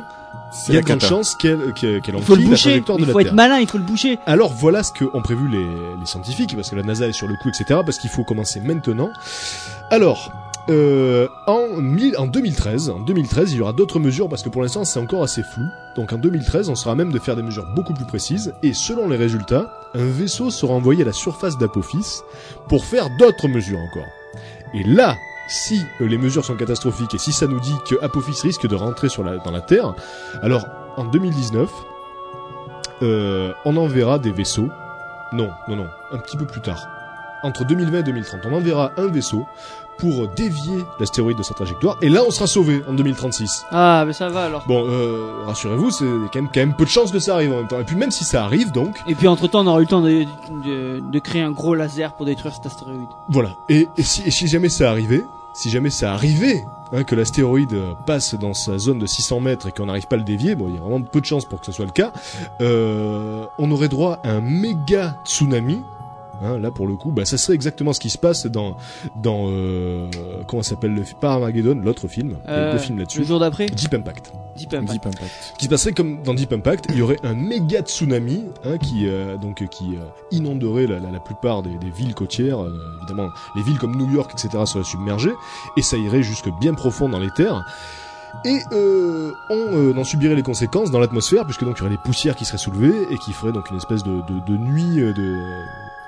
il 0.69 0.75
y 0.75 0.77
a 0.77 0.81
de 0.81 1.01
chances 1.01 1.35
qu'elle 1.35 1.73
qu'elle 1.73 2.01
qu'elle 2.01 2.15
Il 2.15 2.21
faut 2.21 2.35
le 2.35 2.41
enquille 2.41 2.43
la 2.45 2.49
boucher. 2.51 2.63
trajectoire 2.69 2.97
de 2.99 3.03
Il 3.03 3.07
la 3.07 3.13
faut 3.13 3.19
Terre. 3.19 3.27
être 3.29 3.33
malin, 3.33 3.57
il 3.59 3.67
faut 3.67 3.79
le 3.79 3.83
boucher. 3.83 4.19
Alors 4.27 4.53
voilà 4.53 4.83
ce 4.83 4.91
qu'ont 4.93 5.21
prévu 5.23 5.47
les, 5.49 5.57
les 5.99 6.05
scientifiques, 6.05 6.55
parce 6.55 6.69
que 6.69 6.75
la 6.75 6.83
NASA 6.83 7.07
est 7.07 7.13
sur 7.13 7.27
le 7.27 7.35
coup, 7.41 7.49
etc., 7.49 7.79
parce 7.83 7.97
qu'il 7.97 8.11
faut 8.11 8.23
commencer 8.23 8.59
maintenant. 8.59 9.09
Alors, 9.89 10.31
euh, 10.69 11.27
en, 11.45 11.67
en 12.17 12.27
2013, 12.27 12.89
en 12.89 12.99
2013, 12.99 13.53
il 13.53 13.57
y 13.59 13.61
aura 13.61 13.73
d'autres 13.73 13.99
mesures, 13.99 14.27
parce 14.27 14.43
que 14.43 14.49
pour 14.49 14.61
l'instant 14.61 14.83
c'est 14.83 14.99
encore 14.99 15.23
assez 15.23 15.43
flou. 15.43 15.63
Donc 15.95 16.11
en 16.13 16.17
2013, 16.17 16.69
on 16.69 16.75
sera 16.75 16.95
même 16.95 17.11
de 17.11 17.19
faire 17.19 17.35
des 17.35 17.41
mesures 17.41 17.65
beaucoup 17.75 17.93
plus 17.93 18.05
précises, 18.05 18.53
et 18.63 18.73
selon 18.73 19.07
les 19.07 19.17
résultats, 19.17 19.71
un 19.93 20.05
vaisseau 20.05 20.49
sera 20.49 20.73
envoyé 20.73 21.03
à 21.03 21.05
la 21.05 21.13
surface 21.13 21.57
d'Apophis 21.57 22.21
pour 22.67 22.83
faire 22.85 23.07
d'autres 23.17 23.47
mesures 23.47 23.79
encore. 23.79 24.07
Et 24.73 24.83
là, 24.83 25.15
si 25.47 25.81
euh, 26.01 26.07
les 26.07 26.17
mesures 26.17 26.43
sont 26.43 26.55
catastrophiques, 26.55 27.15
et 27.15 27.17
si 27.17 27.31
ça 27.31 27.47
nous 27.47 27.59
dit 27.59 27.75
que 27.89 27.95
Apophis 28.03 28.39
risque 28.43 28.67
de 28.67 28.75
rentrer 28.75 29.09
sur 29.09 29.23
la, 29.23 29.37
dans 29.37 29.51
la 29.51 29.61
Terre, 29.61 29.95
alors 30.41 30.65
en 30.97 31.05
2019, 31.05 31.69
euh, 33.03 33.53
on 33.65 33.77
enverra 33.77 34.19
des 34.19 34.31
vaisseaux. 34.31 34.69
Non, 35.31 35.51
non, 35.67 35.75
non, 35.75 35.87
un 36.11 36.17
petit 36.17 36.37
peu 36.37 36.45
plus 36.45 36.61
tard. 36.61 36.87
Entre 37.43 37.65
2020 37.65 37.99
et 37.99 38.03
2030, 38.03 38.41
on 38.45 38.53
enverra 38.53 38.91
un 38.97 39.07
vaisseau 39.07 39.45
pour 39.97 40.27
dévier 40.29 40.83
l'astéroïde 40.99 41.37
de 41.37 41.43
sa 41.43 41.53
trajectoire, 41.53 41.97
et 42.01 42.09
là 42.09 42.21
on 42.27 42.31
sera 42.31 42.47
sauvé 42.47 42.81
en 42.87 42.93
2036. 42.93 43.65
Ah, 43.71 44.03
mais 44.05 44.13
ça 44.13 44.29
va 44.29 44.43
alors. 44.45 44.63
Bon, 44.67 44.85
euh, 44.87 45.43
rassurez-vous, 45.45 45.91
c'est 45.91 46.05
quand 46.05 46.35
même, 46.35 46.47
quand 46.53 46.59
même 46.59 46.75
peu 46.75 46.85
de 46.85 46.89
chances 46.89 47.11
que 47.11 47.19
ça 47.19 47.33
arrive 47.35 47.51
en 47.53 47.57
même 47.57 47.67
temps. 47.67 47.79
Et 47.79 47.83
puis 47.83 47.95
même 47.95 48.11
si 48.11 48.23
ça 48.23 48.43
arrive, 48.43 48.71
donc, 48.71 48.97
Et 49.07 49.15
puis 49.15 49.27
entre 49.27 49.47
temps, 49.47 49.61
on 49.63 49.67
aura 49.67 49.79
eu 49.79 49.83
le 49.83 49.87
temps 49.87 50.01
de, 50.01 50.25
de, 50.65 50.99
de 50.99 51.19
créer 51.19 51.41
un 51.41 51.51
gros 51.51 51.75
laser 51.75 52.13
pour 52.13 52.25
détruire 52.25 52.53
cet 52.53 52.65
astéroïde. 52.65 53.07
voilà. 53.29 53.55
Et, 53.69 53.87
et 53.97 54.03
si, 54.03 54.21
et 54.25 54.31
si 54.31 54.47
jamais 54.47 54.69
ça 54.69 54.89
arrivait, 54.89 55.23
si 55.53 55.69
jamais 55.71 55.89
ça 55.89 56.13
arrivait 56.13 56.63
hein, 56.93 57.03
que 57.03 57.15
l'astéroïde 57.15 57.75
passe 58.05 58.35
dans 58.35 58.53
sa 58.53 58.77
zone 58.77 58.99
de 58.99 59.05
600 59.07 59.39
mètres 59.39 59.67
et 59.67 59.71
qu'on 59.71 59.87
n'arrive 59.87 60.07
pas 60.07 60.15
à 60.15 60.19
le 60.19 60.23
dévier, 60.25 60.53
bon, 60.55 60.67
il 60.69 60.75
y 60.75 60.77
a 60.77 60.81
vraiment 60.81 61.01
peu 61.01 61.19
de 61.19 61.25
chances 61.25 61.45
pour 61.45 61.59
que 61.59 61.65
ce 61.65 61.71
soit 61.71 61.85
le 61.85 61.91
cas, 61.91 62.11
euh, 62.61 63.45
on 63.57 63.71
aurait 63.71 63.89
droit 63.89 64.19
à 64.23 64.31
un 64.31 64.41
méga 64.41 65.15
tsunami. 65.25 65.81
Hein, 66.41 66.59
là 66.59 66.69
pour 66.71 66.87
le 66.87 66.95
coup, 66.95 67.11
bah, 67.11 67.25
ça 67.25 67.37
serait 67.37 67.55
exactement 67.55 67.93
ce 67.93 67.99
qui 67.99 68.09
se 68.09 68.17
passe 68.17 68.45
dans 68.45 68.77
dans 69.21 69.45
euh, 69.47 70.07
comment 70.47 70.61
ça 70.61 70.71
s'appelle 70.71 70.93
le 70.93 71.03
pas 71.19 71.33
Armageddon, 71.33 71.81
l'autre 71.83 72.07
film, 72.07 72.29
le- 72.29 72.35
Euh, 72.47 72.73
le 72.73 72.79
film 72.79 72.99
là-dessus, 72.99 73.19
Le 73.19 73.25
jour 73.25 73.39
d'après? 73.39 73.65
Deep 73.67 73.93
Impact. 73.93 74.31
Deep 74.55 74.73
Impact. 74.73 74.91
Deep 74.91 75.05
Impact. 75.05 75.31
qui 75.57 75.65
se 75.65 75.69
passerait 75.69 75.93
comme 75.93 76.21
dans 76.23 76.33
Deep 76.33 76.51
Impact, 76.53 76.85
il 76.89 76.97
y 76.97 77.01
aurait 77.01 77.19
un 77.23 77.33
méga 77.33 77.81
tsunami 77.81 78.43
hein, 78.65 78.77
qui 78.77 79.07
euh, 79.07 79.37
donc 79.37 79.65
qui 79.69 79.95
euh, 79.95 79.99
inonderait 80.31 80.87
la, 80.87 80.99
la, 80.99 81.11
la 81.11 81.19
plupart 81.19 81.63
des, 81.63 81.75
des 81.77 81.89
villes 81.89 82.13
côtières. 82.15 82.63
euh, 82.63 82.71
évidemment, 83.03 83.29
les 83.55 83.63
villes 83.63 83.77
comme 83.79 83.95
New 83.95 84.11
York, 84.13 84.31
etc. 84.33 84.63
seraient 84.65 84.83
submergées 84.83 85.33
et 85.77 85.81
ça 85.81 85.97
irait 85.97 86.23
jusque 86.23 86.49
bien 86.59 86.73
profond 86.73 87.09
dans 87.09 87.19
les 87.19 87.31
terres. 87.31 87.63
Et 88.45 88.59
euh, 88.73 89.31
on 89.49 89.55
euh, 89.73 89.97
en 89.97 90.03
subirait 90.03 90.35
les 90.35 90.43
conséquences 90.43 90.91
dans 90.91 90.99
l'atmosphère, 90.99 91.45
puisque 91.45 91.63
donc 91.63 91.77
il 91.77 91.79
y 91.79 91.85
aurait 91.87 91.95
des 91.95 92.01
poussières 92.03 92.35
qui 92.35 92.45
seraient 92.45 92.57
soulevées 92.59 92.93
et 93.09 93.17
qui 93.17 93.31
feraient 93.33 93.51
donc 93.53 93.69
une 93.71 93.77
espèce 93.77 94.03
de, 94.03 94.21
de, 94.27 94.39
de 94.45 94.57
nuit 94.57 94.99
euh, 95.01 95.13
de, 95.13 95.39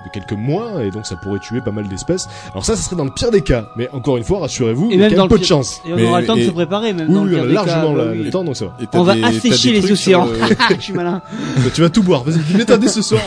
de 0.05 0.09
quelques 0.11 0.33
mois, 0.33 0.83
et 0.83 0.91
donc 0.91 1.05
ça 1.05 1.15
pourrait 1.17 1.39
tuer 1.39 1.61
pas 1.61 1.71
mal 1.71 1.87
d'espèces. 1.87 2.27
Alors 2.51 2.65
ça, 2.65 2.75
ça 2.75 2.81
serait 2.83 2.95
dans 2.95 3.03
le 3.05 3.11
pire 3.11 3.31
des 3.31 3.41
cas, 3.41 3.65
mais 3.75 3.89
encore 3.91 4.17
une 4.17 4.23
fois, 4.23 4.39
rassurez-vous, 4.39 4.91
Et 4.91 4.93
il 4.93 4.99
y 4.99 5.03
a 5.03 5.05
même 5.07 5.11
quand 5.11 5.17
dans 5.17 5.23
même 5.23 5.29
peu 5.29 5.39
de 5.39 5.43
chance. 5.43 5.81
Et 5.85 5.93
on 5.93 5.95
Mais- 5.97 6.03
aura 6.07 6.21
le 6.21 6.27
temps 6.27 6.35
de 6.35 6.43
se 6.43 6.51
préparer 6.51 6.93
même 6.93 7.07
Oui, 7.09 7.15
dans 7.15 7.23
le 7.25 7.31
on 7.31 7.35
pire 7.39 7.47
des 7.47 7.53
largement 7.53 7.95
cas, 7.95 8.03
la- 8.05 8.11
oui. 8.11 8.23
le 8.23 8.29
temps, 8.29 8.43
donc 8.43 8.55
ça 8.55 8.65
va. 8.65 8.71
On 8.93 9.03
va 9.03 9.15
des- 9.15 9.23
assécher 9.23 9.71
les 9.73 9.91
océans. 9.91 10.27
euh, 10.27 10.47
Je 10.77 10.81
suis 10.81 10.93
malin. 10.93 11.21
Bah, 11.57 11.63
tu 11.73 11.81
vas 11.81 11.89
tout 11.89 12.03
boire, 12.03 12.23
vas-y, 12.23 12.39
dis-le 12.39 12.65
t'as 12.65 12.79
ce 12.87 13.01
soir. 13.01 13.21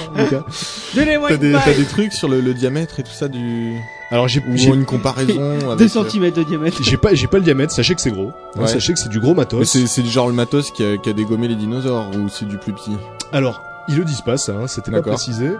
Donnez-moi 0.95 1.29
T'as 1.31 1.37
des, 1.37 1.85
trucs 1.85 2.13
sur 2.13 2.29
le, 2.29 2.41
le 2.41 2.55
diamètre 2.55 3.01
et 3.01 3.03
tout 3.03 3.13
ça 3.13 3.29
du 3.29 3.75
Alors 4.11 4.29
j'ai 4.29 4.43
une 4.67 4.85
comparaison 4.85 5.35
2 5.67 5.71
avec. 5.71 5.81
euh, 5.97 6.05
cm 6.11 6.31
de 6.31 6.43
diamètre. 6.43 6.79
J'ai 6.83 6.97
pas, 6.97 7.15
j'ai 7.15 7.27
pas 7.27 7.39
le 7.39 7.45
diamètre. 7.45 7.73
Sachez 7.73 7.95
que 7.95 8.01
c'est 8.01 8.11
gros. 8.11 8.31
Hein, 8.57 8.61
Ouais. 8.63 8.67
Sachez 8.67 8.93
que 8.93 8.99
c'est 8.99 9.09
du 9.09 9.21
gros 9.21 9.35
matos. 9.35 9.69
c'est 9.69 9.87
c'est 9.87 10.03
du 10.03 10.11
genre 10.11 10.29
le 10.29 10.35
matos 10.35 10.71
qui 10.71 10.85
a, 10.85 10.97
qui 10.99 11.09
a 11.09 11.13
dégommé 11.13 11.49
les 11.49 11.55
dinosaures 11.55 12.07
ou 12.17 12.29
c'est 12.29 12.47
du 12.47 12.59
plus 12.59 12.73
petit? 12.73 12.93
Alors, 13.33 13.63
ils 13.89 13.97
le 13.97 14.05
disent 14.05 14.21
pas, 14.23 14.37
ça. 14.37 14.53
Hein, 14.53 14.67
C'était 14.67 14.91
pas 14.91 14.99
précisé. 15.13 15.53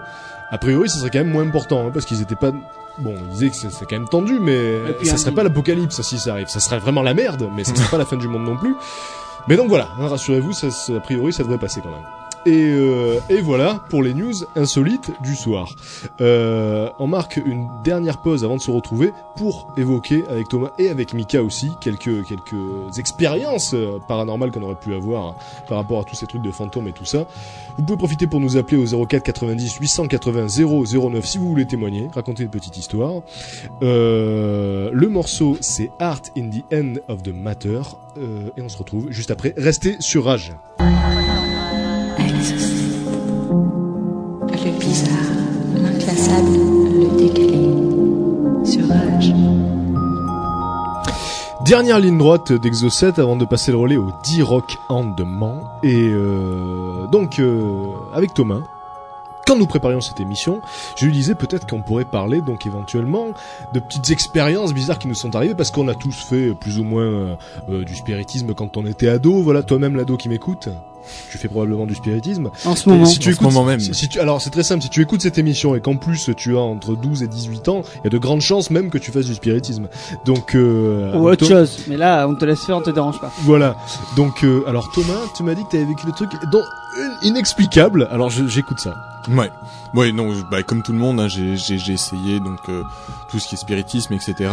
A 0.51 0.57
priori, 0.57 0.89
ce 0.89 0.97
serait 0.99 1.09
quand 1.09 1.19
même 1.19 1.31
moins 1.31 1.43
important, 1.47 1.87
hein, 1.87 1.91
parce 1.93 2.05
qu'ils 2.05 2.21
étaient 2.21 2.35
pas. 2.35 2.51
Bon, 2.99 3.15
ils 3.17 3.29
disaient 3.29 3.49
que 3.49 3.55
c'est 3.55 3.71
c'est 3.71 3.85
quand 3.85 3.95
même 3.97 4.07
tendu, 4.07 4.39
mais 4.39 4.77
puis 4.99 5.07
ça 5.07 5.17
serait 5.17 5.31
pas 5.31 5.43
l'apocalypse 5.43 5.99
si 6.01 6.19
ça 6.19 6.33
arrive. 6.33 6.47
Ça 6.47 6.59
serait 6.59 6.77
vraiment 6.79 7.01
la 7.01 7.13
merde, 7.15 7.49
mais 7.55 7.63
ça 7.63 7.73
serait 7.75 7.87
pas 7.91 7.97
la 7.97 8.05
fin 8.05 8.17
du 8.17 8.27
monde 8.27 8.43
non 8.43 8.55
plus. 8.57 8.75
Mais 9.47 9.55
donc 9.57 9.67
voilà, 9.67 9.89
hein, 9.99 10.07
rassurez-vous, 10.07 10.53
ça, 10.53 10.69
ça- 10.71 10.93
a 10.95 10.99
priori, 10.99 11.33
ça 11.33 11.43
devrait 11.43 11.57
passer 11.57 11.81
quand 11.81 11.89
même. 11.89 12.03
Et, 12.45 12.51
euh, 12.51 13.19
et 13.29 13.41
voilà 13.41 13.81
pour 13.89 14.03
les 14.03 14.13
news 14.13 14.33
insolites 14.55 15.11
du 15.21 15.35
soir. 15.35 15.75
Euh, 16.19 16.89
on 16.99 17.07
marque 17.07 17.37
une 17.37 17.69
dernière 17.83 18.21
pause 18.21 18.43
avant 18.43 18.57
de 18.57 18.61
se 18.61 18.71
retrouver 18.71 19.11
pour 19.37 19.73
évoquer 19.77 20.23
avec 20.29 20.49
Thomas 20.49 20.71
et 20.77 20.89
avec 20.89 21.13
Mika 21.13 21.41
aussi 21.41 21.71
quelques 21.81 22.25
quelques 22.27 22.97
expériences 22.97 23.73
euh, 23.73 23.99
paranormales 24.07 24.51
qu'on 24.51 24.61
aurait 24.63 24.75
pu 24.75 24.93
avoir 24.93 25.27
hein, 25.27 25.35
par 25.67 25.77
rapport 25.77 26.01
à 26.01 26.03
tous 26.03 26.15
ces 26.15 26.27
trucs 26.27 26.41
de 26.41 26.51
fantômes 26.51 26.87
et 26.87 26.91
tout 26.91 27.05
ça. 27.05 27.25
Vous 27.77 27.83
pouvez 27.83 27.97
profiter 27.97 28.27
pour 28.27 28.39
nous 28.39 28.57
appeler 28.57 28.77
au 28.77 29.05
04 29.05 29.23
90 29.23 29.77
880 29.79 30.47
009 30.59 31.25
si 31.25 31.37
vous 31.37 31.47
voulez 31.47 31.65
témoigner, 31.65 32.09
raconter 32.13 32.43
une 32.43 32.49
petite 32.49 32.77
histoire. 32.77 33.21
Euh, 33.81 34.89
le 34.93 35.07
morceau 35.07 35.57
c'est 35.61 35.91
Art 35.99 36.21
in 36.37 36.49
the 36.49 36.73
End 36.73 36.95
of 37.07 37.23
the 37.23 37.33
Matter 37.33 37.81
euh, 38.17 38.49
et 38.57 38.61
on 38.61 38.69
se 38.69 38.77
retrouve 38.77 39.11
juste 39.11 39.31
après. 39.31 39.53
Restez 39.57 39.95
sur 39.99 40.25
Rage. 40.25 40.53
Dernière 51.73 51.99
ligne 51.99 52.19
droite 52.19 52.51
d'Exo7 52.51 53.19
avant 53.19 53.35
de 53.35 53.45
passer 53.45 53.71
le 53.71 53.77
relais 53.77 53.97
au 53.97 54.11
D-Rock 54.23 54.77
Andement. 54.89 55.63
Et 55.81 56.07
euh, 56.07 57.07
donc, 57.07 57.39
euh, 57.39 57.63
avec 58.13 58.35
Thomas, 58.35 58.59
quand 59.45 59.57
nous 59.57 59.65
préparions 59.65 59.99
cette 59.99 60.19
émission, 60.19 60.61
je 60.95 61.05
lui 61.05 61.11
disais 61.11 61.35
peut-être 61.35 61.67
qu'on 61.67 61.81
pourrait 61.81 62.05
parler 62.05 62.41
donc 62.41 62.65
éventuellement 62.65 63.33
de 63.73 63.79
petites 63.79 64.09
expériences 64.11 64.73
bizarres 64.73 64.99
qui 64.99 65.07
nous 65.07 65.15
sont 65.15 65.35
arrivées 65.35 65.55
parce 65.55 65.71
qu'on 65.71 65.87
a 65.87 65.95
tous 65.95 66.23
fait 66.23 66.49
euh, 66.49 66.53
plus 66.53 66.79
ou 66.79 66.83
moins 66.83 67.03
euh, 67.03 67.35
euh, 67.69 67.83
du 67.83 67.95
spiritisme 67.95 68.53
quand 68.53 68.77
on 68.77 68.85
était 68.85 69.09
ado. 69.09 69.41
Voilà, 69.41 69.63
toi-même 69.63 69.95
l'ado 69.95 70.15
qui 70.15 70.29
m'écoute, 70.29 70.69
tu 71.31 71.37
fais 71.37 71.47
probablement 71.47 71.85
du 71.85 71.95
spiritisme. 71.95 72.49
En 72.65 72.75
ce 72.75 72.89
moment. 72.89 73.05
Si 73.05 73.19
tu 73.19 73.29
En 73.29 73.31
ce 73.31 73.35
écoutes, 73.35 73.51
moment 73.53 73.63
même. 73.65 73.79
si- 73.79 73.93
si 73.93 74.07
tu- 74.09 74.19
alors 74.19 74.41
c'est 74.41 74.49
très 74.49 74.63
simple, 74.63 74.81
si 74.83 74.89
tu 74.89 75.01
écoutes 75.01 75.21
cette 75.21 75.37
émission 75.37 75.75
et 75.75 75.81
qu'en 75.81 75.95
plus 75.97 76.29
tu 76.37 76.55
as 76.57 76.59
entre 76.61 76.95
12 76.95 77.23
et 77.23 77.27
18 77.27 77.67
ans, 77.69 77.83
il 77.95 78.03
y 78.03 78.07
a 78.07 78.09
de 78.09 78.17
grandes 78.17 78.41
chances 78.41 78.69
même 78.69 78.89
que 78.89 78.97
tu 78.97 79.11
fasses 79.11 79.25
du 79.25 79.35
spiritisme. 79.35 79.87
Donc 80.25 80.55
euh, 80.55 81.13
Ou 81.15 81.29
autre 81.29 81.45
chose. 81.47 81.79
Mais 81.87 81.97
là, 81.97 82.27
on 82.27 82.35
te 82.35 82.45
laisse 82.45 82.61
faire, 82.63 82.77
on 82.77 82.81
te 82.81 82.89
dérange 82.91 83.19
pas. 83.19 83.31
voilà. 83.43 83.75
Donc 84.15 84.43
euh, 84.43 84.63
alors 84.67 84.91
Thomas, 84.91 85.19
tu 85.35 85.43
m'as 85.43 85.53
dit 85.55 85.63
que 85.65 85.69
tu 85.71 85.75
avais 85.77 85.85
vécu 85.85 86.05
le 86.05 86.11
truc 86.13 86.31
dont 86.51 86.63
une- 87.21 87.29
inexplicable. 87.29 88.07
Alors 88.11 88.29
j'écoute 88.29 88.79
ça. 88.79 88.93
Ouais. 89.29 89.49
Ouais, 89.95 90.11
non, 90.11 90.33
bah, 90.51 90.63
comme 90.63 90.81
tout 90.83 90.91
le 90.91 90.97
monde, 90.97 91.19
hein, 91.19 91.27
j'ai, 91.27 91.55
j'ai, 91.55 91.77
j'ai 91.77 91.93
essayé 91.93 92.39
donc 92.39 92.59
euh, 92.69 92.83
tout 93.29 93.39
ce 93.39 93.47
qui 93.47 93.55
est 93.55 93.57
spiritisme, 93.57 94.13
etc. 94.13 94.49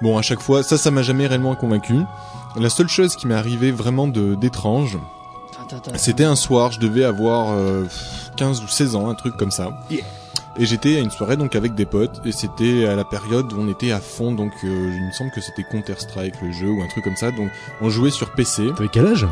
Bon, 0.00 0.18
à 0.18 0.22
chaque 0.22 0.40
fois, 0.40 0.62
ça, 0.62 0.76
ça 0.78 0.90
m'a 0.90 1.02
jamais 1.02 1.26
réellement 1.26 1.54
convaincu. 1.54 1.94
La 2.56 2.70
seule 2.70 2.88
chose 2.88 3.14
qui 3.14 3.26
m'est 3.26 3.34
arrivée 3.34 3.70
vraiment 3.70 4.08
de 4.08 4.34
d'étrange. 4.34 4.98
C'était 5.96 6.24
un 6.24 6.36
soir, 6.36 6.72
je 6.72 6.80
devais 6.80 7.04
avoir 7.04 7.52
euh, 7.52 7.84
15 8.36 8.62
ou 8.62 8.68
16 8.68 8.96
ans, 8.96 9.08
un 9.10 9.14
truc 9.14 9.36
comme 9.36 9.50
ça. 9.50 9.70
Yeah. 9.90 10.02
Et 10.58 10.66
j'étais 10.66 10.96
à 10.96 11.00
une 11.00 11.10
soirée 11.10 11.36
donc 11.38 11.56
avec 11.56 11.74
des 11.74 11.86
potes 11.86 12.20
et 12.26 12.32
c'était 12.32 12.86
à 12.86 12.94
la 12.94 13.04
période 13.04 13.50
où 13.54 13.56
on 13.58 13.68
était 13.70 13.90
à 13.90 14.00
fond 14.00 14.32
donc 14.32 14.52
euh, 14.64 14.92
il 14.94 15.06
me 15.06 15.10
semble 15.12 15.30
que 15.30 15.40
c'était 15.40 15.62
Counter 15.62 15.94
Strike 15.96 16.34
le 16.42 16.52
jeu 16.52 16.68
ou 16.68 16.82
un 16.82 16.88
truc 16.88 17.04
comme 17.04 17.16
ça 17.16 17.30
donc 17.30 17.48
on 17.80 17.88
jouait 17.88 18.10
sur 18.10 18.32
PC 18.32 18.68
T'avais 18.76 18.90
quel 18.92 19.06
âge? 19.06 19.26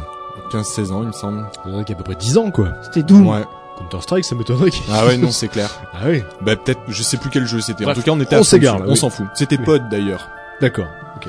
15-16 0.50 0.92
ans 0.92 1.02
il 1.02 1.08
me 1.08 1.12
semble. 1.12 1.46
Il 1.66 1.72
y 1.72 1.76
a 1.76 1.80
à 1.80 1.84
peu 1.84 2.04
près 2.04 2.14
10 2.14 2.38
ans 2.38 2.50
quoi. 2.50 2.68
C'était 2.84 3.02
Doom. 3.02 3.26
Ouais. 3.28 3.44
Counter 3.78 4.00
Strike, 4.00 4.24
ça 4.24 4.34
m'étonnerait. 4.34 4.70
qu'il- 4.70 4.82
Ah 4.90 5.04
ouais 5.06 5.18
non 5.18 5.30
c'est 5.30 5.48
clair. 5.48 5.68
Ah 5.92 6.04
oui. 6.06 6.22
Bah 6.40 6.56
peut-être, 6.56 6.80
je 6.88 7.02
sais 7.02 7.18
plus 7.18 7.28
quel 7.28 7.44
jeu 7.46 7.60
c'était. 7.60 7.84
En 7.84 7.92
tout 7.92 8.00
cas, 8.00 8.12
on 8.12 8.20
était 8.20 8.36
on 8.36 8.40
à 8.40 8.44
fond 8.44 8.56
là, 8.58 8.76
On 8.86 8.90
oui. 8.92 8.96
s'en 8.96 9.10
fout. 9.10 9.26
C'était 9.34 9.58
Oui. 9.58 9.64
Pod 9.66 9.88
d'ailleurs. 9.90 10.26
D'accord. 10.62 10.86
Ok. 11.16 11.28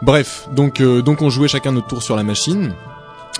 Bref, 0.00 0.48
donc 0.52 0.80
euh, 0.80 1.02
donc 1.02 1.20
on 1.20 1.28
jouait 1.28 1.48
chacun 1.48 1.72
notre 1.72 1.88
tour 1.88 2.02
sur 2.02 2.16
la 2.16 2.22
machine 2.22 2.72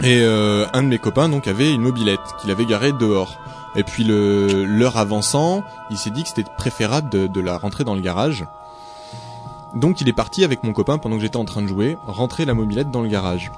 et 0.02 0.20
euh, 0.22 0.66
un 0.72 0.82
de 0.82 0.88
mes 0.88 0.98
copains 0.98 1.28
donc 1.28 1.46
avait 1.46 1.72
une 1.72 1.80
mobilette 1.82 2.20
qu'il 2.40 2.50
avait 2.50 2.66
garée 2.66 2.92
dehors. 2.92 3.38
Et 3.76 3.82
puis 3.84 4.04
le 4.04 4.64
l'heure 4.64 4.96
avançant, 4.96 5.62
il 5.90 5.98
s'est 5.98 6.10
dit 6.10 6.22
que 6.22 6.28
c'était 6.28 6.44
préférable 6.56 7.10
de, 7.10 7.26
de 7.26 7.40
la 7.40 7.58
rentrer 7.58 7.84
dans 7.84 7.94
le 7.94 8.00
garage. 8.00 8.44
Donc 9.74 10.00
il 10.00 10.08
est 10.08 10.12
parti 10.12 10.44
avec 10.44 10.62
mon 10.62 10.72
copain 10.72 10.98
pendant 10.98 11.16
que 11.16 11.22
j'étais 11.22 11.36
en 11.36 11.44
train 11.44 11.62
de 11.62 11.66
jouer, 11.66 11.96
rentrer 12.06 12.44
la 12.44 12.54
mobilette 12.54 12.90
dans 12.90 13.02
le 13.02 13.08
garage. 13.08 13.50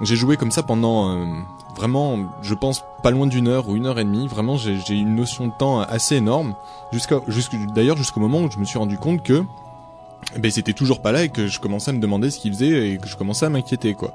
J'ai 0.00 0.16
joué 0.16 0.38
comme 0.38 0.50
ça 0.50 0.62
pendant 0.62 1.10
euh, 1.10 1.26
vraiment, 1.76 2.18
je 2.40 2.54
pense 2.54 2.82
pas 3.02 3.10
loin 3.10 3.26
d'une 3.26 3.48
heure 3.48 3.68
ou 3.68 3.76
une 3.76 3.84
heure 3.86 3.98
et 3.98 4.04
demie. 4.04 4.26
Vraiment, 4.28 4.56
j'ai 4.56 4.78
j'ai 4.80 4.94
une 4.94 5.14
notion 5.14 5.46
de 5.48 5.52
temps 5.52 5.80
assez 5.80 6.16
énorme. 6.16 6.54
Jusqu'à, 6.92 7.16
jusqu'- 7.28 7.66
d'ailleurs, 7.74 7.98
jusqu'au 7.98 8.20
moment 8.20 8.40
où 8.40 8.50
je 8.50 8.58
me 8.58 8.64
suis 8.64 8.78
rendu 8.78 8.96
compte 8.96 9.22
que 9.22 9.44
ben 10.38 10.50
c'était 10.50 10.72
toujours 10.72 11.02
pas 11.02 11.12
là 11.12 11.24
et 11.24 11.28
que 11.28 11.46
je 11.48 11.60
commençais 11.60 11.90
à 11.90 11.92
me 11.92 12.00
demander 12.00 12.30
ce 12.30 12.38
qu'il 12.38 12.52
faisait 12.52 12.90
et 12.92 12.96
que 12.98 13.08
je 13.08 13.16
commençais 13.16 13.44
à 13.44 13.50
m'inquiéter 13.50 13.92
quoi. 13.94 14.12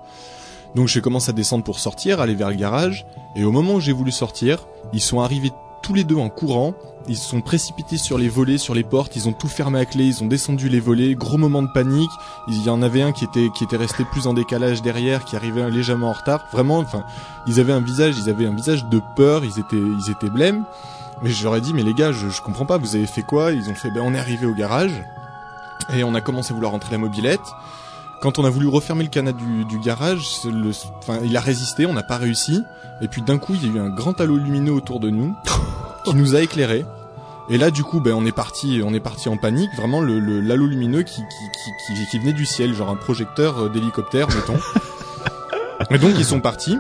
Donc 0.76 0.88
j'ai 0.88 1.02
commencé 1.02 1.30
à 1.30 1.34
descendre 1.34 1.64
pour 1.64 1.80
sortir, 1.80 2.20
aller 2.20 2.36
vers 2.36 2.50
le 2.50 2.56
garage 2.56 3.06
et 3.36 3.44
au 3.44 3.52
moment 3.52 3.76
où 3.76 3.80
j'ai 3.80 3.94
voulu 3.94 4.12
sortir, 4.12 4.68
ils 4.94 5.02
sont 5.02 5.22
arrivés 5.22 5.52
tous 5.82 5.94
les 5.94 6.04
deux 6.04 6.16
en 6.16 6.30
courant, 6.30 6.74
ils 7.08 7.16
se 7.16 7.30
sont 7.30 7.42
précipités 7.42 7.98
sur 7.98 8.18
les 8.18 8.28
volets, 8.28 8.58
sur 8.58 8.74
les 8.74 8.84
portes, 8.84 9.16
ils 9.16 9.30
ont 9.30 9.34
tout 9.34 9.48
fermé 9.48 9.80
à 9.80 9.86
clé, 9.86 10.06
ils 10.06 10.24
ont 10.24 10.28
descendu 10.28 10.68
les 10.68 10.80
volets, 10.80 11.14
gros 11.14 11.38
moment 11.38 11.62
de 11.62 11.68
panique, 11.68 12.10
il 12.48 12.64
y 12.64 12.70
en 12.70 12.82
avait 12.82 13.04
un 13.04 13.12
qui 13.12 13.24
était 13.24 13.50
qui 13.56 13.64
était 13.64 13.78
resté 13.78 14.04
plus 14.04 14.26
en 14.26 14.34
décalage 14.34 14.82
derrière, 14.82 15.26
qui 15.26 15.36
arrivait 15.36 15.70
légèrement 15.70 16.10
en 16.10 16.14
retard. 16.14 16.48
Vraiment 16.52 16.80
enfin, 16.80 17.04
ils 17.46 17.60
avaient 17.60 17.74
un 17.74 17.82
visage, 17.82 18.16
ils 18.18 18.30
avaient 18.30 18.48
un 18.48 18.56
visage 18.56 18.86
de 18.86 19.00
peur, 19.16 19.46
ils 19.46 19.60
étaient 19.60 19.76
ils 19.76 20.10
étaient 20.10 20.30
blêmes. 20.30 20.66
Mais 21.22 21.30
je 21.30 21.44
leur 21.44 21.56
ai 21.56 21.62
dit 21.62 21.74
mais 21.74 21.84
les 21.84 21.94
gars, 21.94 22.12
je, 22.12 22.30
je 22.30 22.42
comprends 22.42 22.66
pas, 22.66 22.78
vous 22.78 22.96
avez 22.96 23.06
fait 23.06 23.24
quoi 23.24 23.52
Ils 23.52 23.70
ont 23.70 23.76
fait 23.76 23.92
ben 23.92 24.02
on 24.04 24.14
est 24.14 24.20
arrivé 24.20 24.48
au 24.48 24.54
garage. 24.54 25.04
Et 25.94 26.04
on 26.04 26.16
a 26.16 26.22
commencé 26.22 26.52
à 26.52 26.56
vouloir 26.56 26.72
rentrer 26.72 26.92
la 26.92 26.98
mobilette. 26.98 27.42
Quand 28.22 28.40
on 28.40 28.46
a 28.46 28.50
voulu 28.50 28.68
refermer 28.68 29.04
le 29.04 29.10
canal 29.10 29.34
du, 29.36 29.66
du 29.66 29.80
garage, 29.80 30.26
le, 30.46 30.72
enfin, 30.98 31.20
il 31.24 31.36
a 31.38 31.42
résisté, 31.42 31.86
on 31.86 31.94
n'a 31.94 32.04
pas 32.04 32.18
réussi. 32.18 32.64
Et 33.02 33.08
puis 33.08 33.22
d'un 33.22 33.38
coup, 33.38 33.54
il 33.54 33.66
y 33.66 33.70
a 33.70 33.76
eu 33.76 33.80
un 33.80 33.90
grand 33.90 34.20
halo 34.20 34.38
lumineux 34.38 34.72
autour 34.72 35.00
de 35.00 35.10
nous 35.10 35.36
qui 36.06 36.16
nous 36.16 36.36
a 36.36 36.42
éclairés. 36.42 36.86
Et 37.50 37.58
là, 37.58 37.70
du 37.70 37.84
coup, 37.84 38.00
ben, 38.00 38.14
on 38.14 38.26
est 38.26 38.32
parti, 38.32 38.82
on 38.84 38.94
est 38.94 39.00
parti 39.00 39.30
en 39.30 39.38
panique. 39.38 39.70
Vraiment, 39.76 40.02
le, 40.02 40.20
le 40.20 40.42
l'halo 40.42 40.66
lumineux 40.66 41.04
qui, 41.04 41.22
qui, 41.22 41.22
qui, 41.22 41.94
qui, 41.94 42.08
qui 42.08 42.20
venait 42.20 42.34
du 42.34 42.46
ciel, 42.46 42.74
genre 42.74 42.90
un 42.90 42.96
projecteur 42.96 43.60
euh, 43.60 43.70
d'hélicoptère, 43.70 44.28
mettons. 44.30 44.60
Et 45.92 46.00
donc, 46.00 46.14
ils 46.18 46.26
sont 46.26 46.40
partis. 46.40 46.78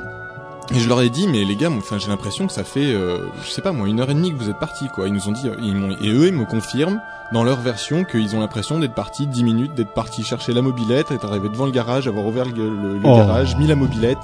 Et 0.74 0.80
je 0.80 0.90
leur 0.90 1.02
ai 1.02 1.12
dit, 1.12 1.28
mais 1.28 1.44
les 1.44 1.56
gars, 1.56 1.70
enfin, 1.70 2.00
j'ai 2.00 2.08
l'impression 2.08 2.48
que 2.48 2.54
ça 2.54 2.64
fait, 2.64 2.92
euh, 2.92 3.28
je 3.44 3.50
sais 3.52 3.62
pas 3.62 3.72
moi, 3.72 3.88
une 3.88 4.00
heure 4.00 4.10
et 4.10 4.16
demie 4.16 4.32
que 4.32 4.38
vous 4.38 4.50
êtes 4.50 4.58
partis, 4.58 4.88
quoi. 4.88 5.08
Ils 5.08 5.14
nous 5.14 5.28
ont 5.30 5.32
dit, 5.32 5.48
euh, 5.48 5.56
ils 5.62 5.76
m'ont, 5.76 5.96
et 6.02 6.10
eux, 6.10 6.28
ils 6.28 6.34
me 6.34 6.46
confirment 6.46 7.00
dans 7.34 7.44
leur 7.44 7.60
version 7.60 8.04
qu'ils 8.04 8.36
ont 8.36 8.40
l'impression 8.40 8.80
d'être 8.80 8.94
partis 8.94 9.26
10 9.28 9.44
minutes, 9.44 9.74
d'être 9.76 9.94
partis 9.94 10.24
chercher 10.24 10.54
la 10.54 10.62
mobilette, 10.62 11.10
d'être 11.10 11.26
arrivés 11.26 11.50
devant 11.50 11.66
le 11.66 11.72
garage, 11.72 12.08
avoir 12.08 12.26
ouvert 12.26 12.46
le, 12.46 12.52
le- 12.70 12.98
le 12.98 13.02
Oh. 13.04 13.18
garage, 13.18 13.56
mis 13.58 13.68
la 13.68 13.76
mobilette 13.76 14.20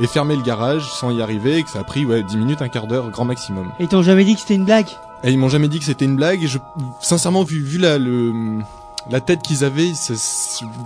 et 0.00 0.06
fermé 0.06 0.36
le 0.36 0.42
garage 0.42 0.82
sans 0.88 1.10
y 1.10 1.20
arriver 1.20 1.58
et 1.58 1.62
que 1.64 1.70
ça 1.70 1.80
a 1.80 1.84
pris 1.84 2.04
ouais 2.06 2.22
10 2.22 2.36
minutes, 2.36 2.62
un 2.62 2.68
quart 2.68 2.86
d'heure 2.86 3.10
grand 3.10 3.24
maximum. 3.24 3.72
Et 3.80 3.84
ils 3.84 3.88
t'ont 3.88 4.02
jamais 4.02 4.24
dit 4.24 4.34
que 4.34 4.40
c'était 4.40 4.54
une 4.54 4.64
blague? 4.64 4.88
Et 5.24 5.32
ils 5.32 5.38
m'ont 5.38 5.48
jamais 5.48 5.66
dit 5.68 5.80
que 5.80 5.84
c'était 5.84 6.04
une 6.04 6.14
blague 6.16 6.44
et 6.44 6.46
je 6.46 6.58
sincèrement 7.00 7.42
vu 7.42 7.60
vu 7.60 7.78
la 7.78 7.98
le 7.98 8.32
la 9.10 9.20
tête 9.20 9.40
qu'ils 9.42 9.64
avaient, 9.64 9.92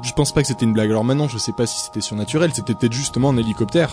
je 0.02 0.12
pense 0.12 0.32
pas 0.32 0.42
que 0.42 0.48
c'était 0.48 0.64
une 0.64 0.72
blague. 0.72 0.90
Alors 0.90 1.04
maintenant, 1.04 1.28
je 1.28 1.38
sais 1.38 1.52
pas 1.52 1.66
si 1.66 1.80
c'était 1.80 2.00
surnaturel, 2.00 2.50
c'était 2.54 2.74
peut-être 2.74 2.92
justement 2.92 3.30
un 3.30 3.36
hélicoptère 3.36 3.90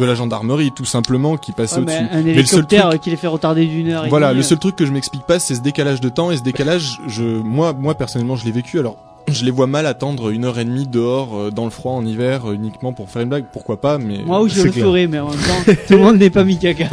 de 0.00 0.06
la 0.06 0.14
gendarmerie, 0.14 0.72
tout 0.72 0.84
simplement, 0.84 1.36
qui 1.36 1.52
passait 1.52 1.76
Ouais, 1.76 1.82
au-dessus. 1.82 1.98
un 2.10 2.22
Mais 2.22 2.34
le 2.34 2.44
seul 2.44 2.66
truc- 2.66 3.00
qui 3.00 3.10
les 3.10 3.16
fait 3.16 3.26
retarder 3.26 3.66
d'une 3.66 3.88
heure. 3.90 4.06
Voilà, 4.08 4.32
le 4.32 4.40
euh. 4.40 4.42
seul 4.42 4.58
truc 4.58 4.76
que 4.76 4.86
je 4.86 4.92
m'explique 4.92 5.22
pas, 5.24 5.38
c'est 5.38 5.54
ce 5.54 5.60
décalage 5.60 6.00
de 6.00 6.08
temps 6.08 6.30
et 6.30 6.36
ce 6.36 6.42
décalage, 6.42 7.00
je, 7.06 7.22
moi, 7.24 7.72
moi 7.72 7.94
personnellement, 7.94 8.36
je 8.36 8.44
l'ai 8.44 8.52
vécu. 8.52 8.78
Alors, 8.78 8.96
je 9.28 9.44
les 9.44 9.50
vois 9.50 9.66
mal 9.68 9.86
attendre 9.86 10.30
une 10.30 10.44
heure 10.44 10.58
et 10.58 10.64
demie 10.64 10.86
dehors 10.88 11.36
euh, 11.36 11.50
dans 11.50 11.64
le 11.64 11.70
froid 11.70 11.92
en 11.92 12.04
hiver 12.04 12.48
euh, 12.50 12.54
uniquement 12.54 12.92
pour 12.92 13.08
faire 13.10 13.22
une 13.22 13.28
blague. 13.28 13.44
Pourquoi 13.52 13.80
pas 13.80 13.98
Mais 13.98 14.22
Moi, 14.24 14.42
oui, 14.42 14.50
je 14.50 14.62
le 14.62 14.70
clair. 14.72 14.84
ferai, 14.86 15.06
mais 15.06 15.20
en 15.20 15.28
même 15.30 15.38
temps, 15.38 15.72
tout 15.88 15.94
le 15.94 16.00
monde 16.00 16.16
n'est 16.18 16.30
pas 16.30 16.42
mis 16.44 16.58
caca. 16.58 16.86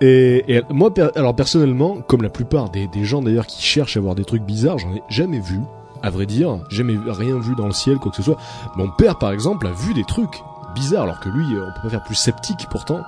Et, 0.00 0.44
et 0.56 0.62
moi, 0.70 0.92
per- 0.92 1.08
alors 1.16 1.34
personnellement, 1.34 1.96
comme 2.06 2.22
la 2.22 2.28
plupart 2.28 2.68
des, 2.70 2.86
des 2.88 3.04
gens 3.04 3.22
d'ailleurs 3.22 3.46
qui 3.46 3.62
cherchent 3.62 3.96
à 3.96 4.00
voir 4.00 4.14
des 4.14 4.24
trucs 4.24 4.42
bizarres, 4.42 4.78
j'en 4.78 4.92
ai 4.94 5.02
jamais 5.08 5.40
vu. 5.40 5.60
À 6.02 6.10
vrai 6.10 6.26
dire, 6.26 6.58
jamais 6.68 6.96
rien 7.08 7.38
vu 7.38 7.54
dans 7.56 7.66
le 7.66 7.72
ciel, 7.72 7.96
quoi 7.96 8.10
que 8.10 8.16
ce 8.18 8.22
soit. 8.22 8.36
Mon 8.76 8.88
père, 8.90 9.16
par 9.18 9.32
exemple, 9.32 9.66
a 9.66 9.70
vu 9.70 9.94
des 9.94 10.04
trucs 10.04 10.42
bizarres, 10.74 11.04
alors 11.04 11.20
que 11.20 11.28
lui, 11.28 11.54
euh, 11.54 11.64
on 11.66 11.72
peut 11.72 11.82
pas 11.82 11.90
faire 11.90 12.02
plus 12.02 12.14
sceptique 12.14 12.66
pourtant. 12.70 13.04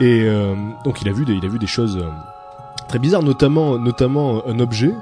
Et 0.00 0.22
euh, 0.22 0.54
donc, 0.84 1.02
il 1.02 1.08
a 1.08 1.12
vu 1.12 1.24
des, 1.24 1.66
choses 1.66 1.96
euh, 1.98 2.08
très 2.88 2.98
bizarres, 2.98 3.22
notamment, 3.22 3.78
notamment 3.78 4.46
un 4.46 4.58
objet. 4.58 4.94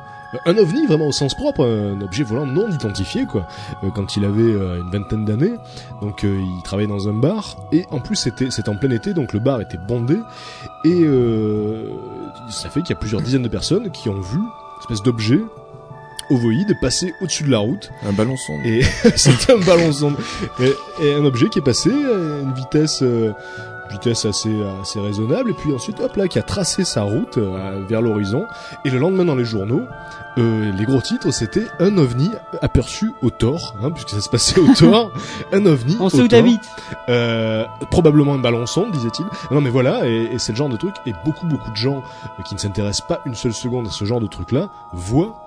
Un 0.46 0.57
ovni 0.57 0.86
vraiment 0.86 1.09
au 1.09 1.12
sens 1.12 1.34
propre, 1.34 1.62
un 1.62 2.00
objet 2.00 2.24
volant 2.24 2.46
non 2.46 2.70
identifié 2.70 3.26
quoi. 3.26 3.46
Quand 3.94 4.16
il 4.16 4.24
avait 4.24 4.40
une 4.40 4.90
vingtaine 4.90 5.26
d'années, 5.26 5.53
donc 6.00 6.22
il 6.22 6.62
travaillait 6.64 6.88
dans 6.88 7.07
un 7.07 7.12
bar 7.12 7.57
et 7.70 7.84
en 7.90 8.00
plus 8.00 8.16
c'était 8.16 8.68
en 8.70 8.76
plein 8.76 8.90
été 8.92 9.12
donc 9.12 9.34
le 9.34 9.40
bar 9.40 9.61
était 9.61 9.76
bondé 9.76 10.16
et 10.86 11.07
ça 12.48 12.70
fait 12.70 12.80
qu'il 12.80 12.94
y 12.94 12.96
a 12.96 12.98
plusieurs 12.98 13.20
dizaines 13.20 13.42
de 13.42 13.48
personnes 13.48 13.90
qui 13.90 14.09
ont 14.09 14.22
vu 14.22 14.38
une 14.38 14.80
espèce 14.80 15.03
d'objet 15.03 15.42
ovoïde 16.32 16.78
passer 16.80 17.14
au-dessus 17.20 17.44
de 17.44 17.50
la 17.50 17.58
route 17.58 17.90
un 18.06 18.12
ballon 18.12 18.36
sonde. 18.36 18.60
et 18.64 18.82
c'était 19.16 19.52
un 19.52 19.58
ballon 19.58 19.92
sonde 19.92 20.16
et, 20.60 20.72
et 21.04 21.14
un 21.14 21.24
objet 21.24 21.48
qui 21.48 21.58
est 21.58 21.62
passé 21.62 21.90
à 21.90 22.42
une 22.42 22.52
vitesse 22.54 23.02
euh, 23.02 23.32
vitesse 23.90 24.24
assez 24.24 24.54
assez 24.80 25.00
raisonnable 25.00 25.50
et 25.50 25.54
puis 25.54 25.72
ensuite 25.72 26.00
hop 26.00 26.16
là 26.16 26.26
qui 26.26 26.38
a 26.38 26.42
tracé 26.42 26.84
sa 26.84 27.02
route 27.02 27.36
euh, 27.38 27.84
vers 27.88 28.00
l'horizon 28.00 28.46
et 28.84 28.90
le 28.90 28.98
lendemain 28.98 29.24
dans 29.26 29.34
les 29.34 29.44
journaux 29.44 29.82
euh, 30.38 30.72
les 30.72 30.84
gros 30.86 31.02
titres 31.02 31.30
c'était 31.30 31.66
un 31.78 31.98
ovni 31.98 32.30
aperçu 32.62 33.12
au 33.20 33.28
tort 33.28 33.74
hein, 33.82 33.90
puisque 33.90 34.08
ça 34.10 34.22
se 34.22 34.30
passait 34.30 34.58
au 34.58 34.72
tort 34.72 35.12
un 35.52 35.66
ovni 35.66 35.98
On 36.00 36.06
au 36.06 36.10
sait 36.10 36.22
où 36.22 36.28
t'habites. 36.28 36.64
Euh, 37.10 37.66
probablement 37.90 38.32
un 38.32 38.38
ballon 38.38 38.64
sonde, 38.64 38.92
disait-il. 38.92 39.26
Non 39.50 39.60
mais 39.60 39.68
voilà, 39.68 40.06
et, 40.08 40.30
et 40.32 40.38
c'est 40.38 40.52
le 40.52 40.56
genre 40.56 40.70
de 40.70 40.78
truc, 40.78 40.94
et 41.04 41.12
beaucoup 41.26 41.46
beaucoup 41.46 41.70
de 41.70 41.76
gens 41.76 42.02
qui 42.46 42.54
ne 42.54 42.60
s'intéressent 42.60 43.06
pas 43.06 43.20
une 43.26 43.34
seule 43.34 43.52
seconde 43.52 43.88
à 43.88 43.90
ce 43.90 44.06
genre 44.06 44.20
de 44.20 44.26
truc-là, 44.26 44.70
voient 44.94 45.41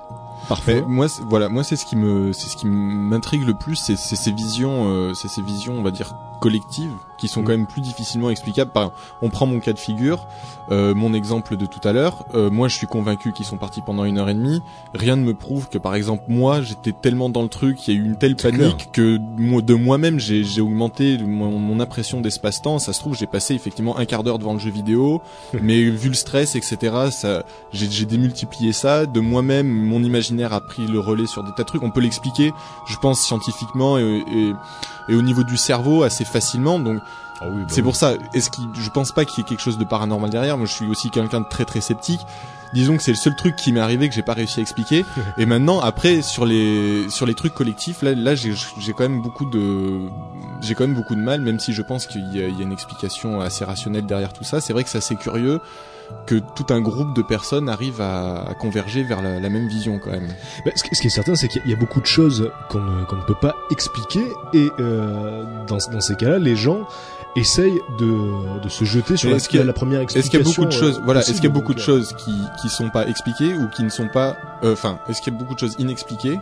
parfois. 0.48 0.74
Mais 0.74 0.82
moi, 0.82 1.08
voilà, 1.28 1.50
moi 1.50 1.64
c'est 1.64 1.76
ce 1.76 1.86
qui 1.86 1.96
me, 1.96 2.34
c'est 2.34 2.50
ce 2.50 2.58
qui 2.58 2.68
m'intrigue 2.68 3.43
le 3.43 3.54
plus, 3.54 3.76
c'est 3.76 3.96
c'est 3.96 4.16
ces 4.16 4.32
visions, 4.32 4.89
euh, 4.89 5.14
c'est 5.14 5.28
ces 5.28 5.41
visions, 5.41 5.74
on 5.78 5.84
va 5.84 5.91
dire 5.91 6.14
collectives, 6.39 6.91
qui 7.17 7.27
sont 7.27 7.41
Mm. 7.41 7.45
quand 7.45 7.51
même 7.51 7.67
plus 7.67 7.81
difficilement 7.81 8.29
explicables. 8.29 8.71
Par, 8.71 8.91
on 9.21 9.29
prend 9.29 9.45
mon 9.45 9.59
cas 9.59 9.73
de 9.73 9.79
figure, 9.79 10.27
euh, 10.71 10.93
mon 10.93 11.13
exemple 11.13 11.57
de 11.57 11.65
tout 11.65 11.86
à 11.88 11.93
l'heure. 11.93 12.25
Euh, 12.33 12.49
moi, 12.49 12.67
je 12.67 12.75
suis 12.75 12.88
convaincu 12.88 13.31
qu'ils 13.31 13.45
sont 13.45 13.57
partis 13.57 13.81
pendant 13.81 14.03
une 14.03 14.17
heure 14.17 14.29
et 14.29 14.33
demie. 14.33 14.61
Rien 14.93 15.15
ne 15.15 15.23
me 15.23 15.33
prouve 15.33 15.69
que, 15.69 15.77
par 15.77 15.95
exemple, 15.95 16.23
moi, 16.27 16.61
j'étais 16.61 16.91
tellement 16.91 17.29
dans 17.29 17.43
le 17.43 17.49
truc, 17.49 17.88
il 17.88 17.93
y 17.93 17.97
a 17.97 17.99
eu 17.99 18.05
une 18.05 18.17
telle 18.17 18.36
panique 18.36 18.89
que 18.91 19.19
moi, 19.38 19.61
de 19.61 19.73
moi-même, 19.73 20.19
j'ai 20.19 20.61
augmenté 20.61 21.17
mon, 21.19 21.59
mon 21.59 21.79
impression 21.79 22.21
d'espace-temps. 22.21 22.79
Ça 22.79 22.93
se 22.93 22.99
trouve, 22.99 23.15
j'ai 23.15 23.27
passé 23.27 23.53
effectivement 23.53 23.97
un 23.97 24.05
quart 24.05 24.23
d'heure 24.23 24.39
devant 24.39 24.53
le 24.53 24.59
jeu 24.59 24.71
vidéo, 24.71 25.21
mais 25.61 25.81
vu 25.83 26.09
le 26.09 26.15
stress, 26.15 26.55
etc., 26.55 27.09
ça, 27.11 27.43
j'ai 27.71 28.05
démultiplié 28.05 28.73
ça. 28.73 29.05
De 29.05 29.19
moi-même, 29.19 29.67
mon 29.67 30.03
imaginaire 30.03 30.53
a 30.53 30.61
pris 30.61 30.86
le 30.88 30.99
relais 30.99 31.27
sur 31.27 31.43
des 31.43 31.51
tas 31.55 31.63
de 31.63 31.67
trucs. 31.67 31.83
On 31.83 31.91
peut 31.91 32.01
l'expliquer, 32.01 32.53
je 32.88 32.97
pense, 32.97 33.21
scientifiquement 33.21 33.97
et, 33.97 34.23
et, 34.27 34.53
et 35.10 35.16
au 35.16 35.22
niveau 35.22 35.43
du 35.43 35.58
cerveau 35.58 36.03
assez 36.03 36.26
facilement. 36.26 36.80
Donc, 36.80 36.99
Ah 37.41 37.45
oui, 37.49 37.62
bah 37.62 37.68
c'est 37.70 37.78
oui. 37.78 37.82
pour 37.84 37.95
ça. 37.95 38.14
Est-ce 38.34 38.49
qu'il, 38.49 38.66
je 38.74 38.89
pense 38.89 39.12
pas 39.12 39.26
qu'il 39.26 39.39
y 39.39 39.41
ait 39.45 39.49
quelque 39.49 39.62
chose 39.62 39.78
de 39.78 39.84
paranormal 39.86 40.30
derrière. 40.30 40.58
Moi, 40.58 40.66
je 40.68 40.74
suis 40.74 40.88
aussi 40.88 41.10
quelqu'un 41.10 41.41
de 41.41 41.45
très 41.49 41.66
très 41.66 41.82
sceptique. 41.82 42.22
Disons 42.74 42.97
que 42.97 43.03
c'est 43.03 43.12
le 43.12 43.18
seul 43.18 43.36
truc 43.36 43.56
qui 43.56 43.72
m'est 43.72 43.80
arrivé 43.80 44.10
que 44.10 44.16
j'ai 44.16 44.24
pas 44.24 44.34
réussi 44.34 44.60
à 44.60 44.62
expliquer. 44.62 45.06
Et 45.38 45.45
maintenant, 45.45 45.80
après, 45.80 46.22
sur 46.22 46.45
les 46.45 47.10
sur 47.10 47.26
les 47.26 47.34
trucs 47.36 47.53
collectifs, 47.53 48.01
là, 48.01 48.14
là, 48.14 48.36
j'ai 48.36 48.53
quand 48.93 49.03
même 49.03 49.22
beaucoup 49.22 49.45
de 49.45 50.10
j'ai 50.62 50.76
quand 50.76 50.86
même 50.86 50.95
beaucoup 50.95 51.16
de 51.16 51.22
mal, 51.22 51.41
même 51.41 51.60
si 51.60 51.72
je 51.74 51.82
pense 51.82 52.06
qu'il 52.08 52.36
y, 52.36 52.41
a- 52.43 52.47
il 52.47 52.58
y 52.58 52.60
a 52.62 52.64
une 52.64 52.72
explication 52.74 53.39
assez 53.39 53.64
rationnelle 53.64 54.06
derrière 54.06 54.34
tout 54.34 54.43
ça. 54.43 54.60
C'est 54.62 54.74
vrai 54.74 54.84
que 54.84 54.89
c'est 54.89 54.97
assez 54.97 55.16
curieux 55.16 55.60
que 56.28 56.36
tout 56.56 56.66
un 56.74 56.82
groupe 56.82 57.16
de 57.16 57.22
personnes 57.22 57.70
arrive 57.70 58.01
à, 58.01 58.41
à 58.49 58.53
converger 58.53 59.03
vers 59.03 59.22
la, 59.22 59.39
la 59.39 59.49
même 59.49 59.68
vision 59.68 59.99
quand 59.99 60.12
même. 60.12 60.28
Bah, 60.66 60.72
ce, 60.76 60.84
qui- 60.84 60.95
ce 60.95 61.01
qui 61.01 61.08
est 61.08 61.12
certain, 61.12 61.36
c'est 61.36 61.47
qu'il 61.47 61.62
y 61.70 61.74
a 61.74 61.78
beaucoup 61.78 62.01
de 62.01 62.06
choses 62.06 62.51
qu'on 62.70 62.80
ne, 62.82 63.03
qu'on 63.06 63.16
ne 63.18 63.22
peut 63.24 63.36
pas 63.39 63.56
expliquer, 63.72 64.26
et 64.53 64.70
euh, 64.80 65.43
dans, 65.68 65.78
dans 65.91 66.01
ces 66.01 66.16
cas-là, 66.16 66.39
les 66.39 66.56
gens 66.56 66.88
essayent 67.36 67.80
de, 67.99 68.60
de 68.62 68.70
se 68.70 68.86
jeter 68.86 69.18
sur 69.18 69.30
la, 69.30 69.36
est-ce 69.38 69.49
qu'il 69.49 69.60
y 69.60 69.62
a- 69.62 69.66
la 69.66 69.74
première 69.74 70.01
Est-ce 70.01 70.18
explication. 70.18 70.30
qu'il 70.30 70.39
y 70.39 70.41
a 70.41 70.56
beaucoup 70.56 70.66
de 70.66 70.72
choses, 70.80 70.97
euh, 70.99 71.01
voilà, 71.03 71.20
est-ce 71.20 71.34
qu'il 71.34 71.43
y 71.43 71.47
a 71.47 71.49
beaucoup 71.49 71.74
de 71.74 71.80
choses 71.80 72.14
qui 72.18 72.34
qui 72.62 72.70
sont 72.70 72.89
pas 72.89 73.08
expliquées 73.08 73.53
ou 73.53 73.68
qui 73.70 73.84
ne 73.84 73.89
sont 73.89 74.08
pas, 74.08 74.38
euh, 74.64 74.74
enfin, 74.74 74.99
est-ce 75.10 75.22
qu'il 75.22 75.34
y 75.34 75.36
a 75.36 75.39
beaucoup 75.39 75.53
de 75.53 75.60
choses 75.60 75.76
inexpliquées 75.80 76.39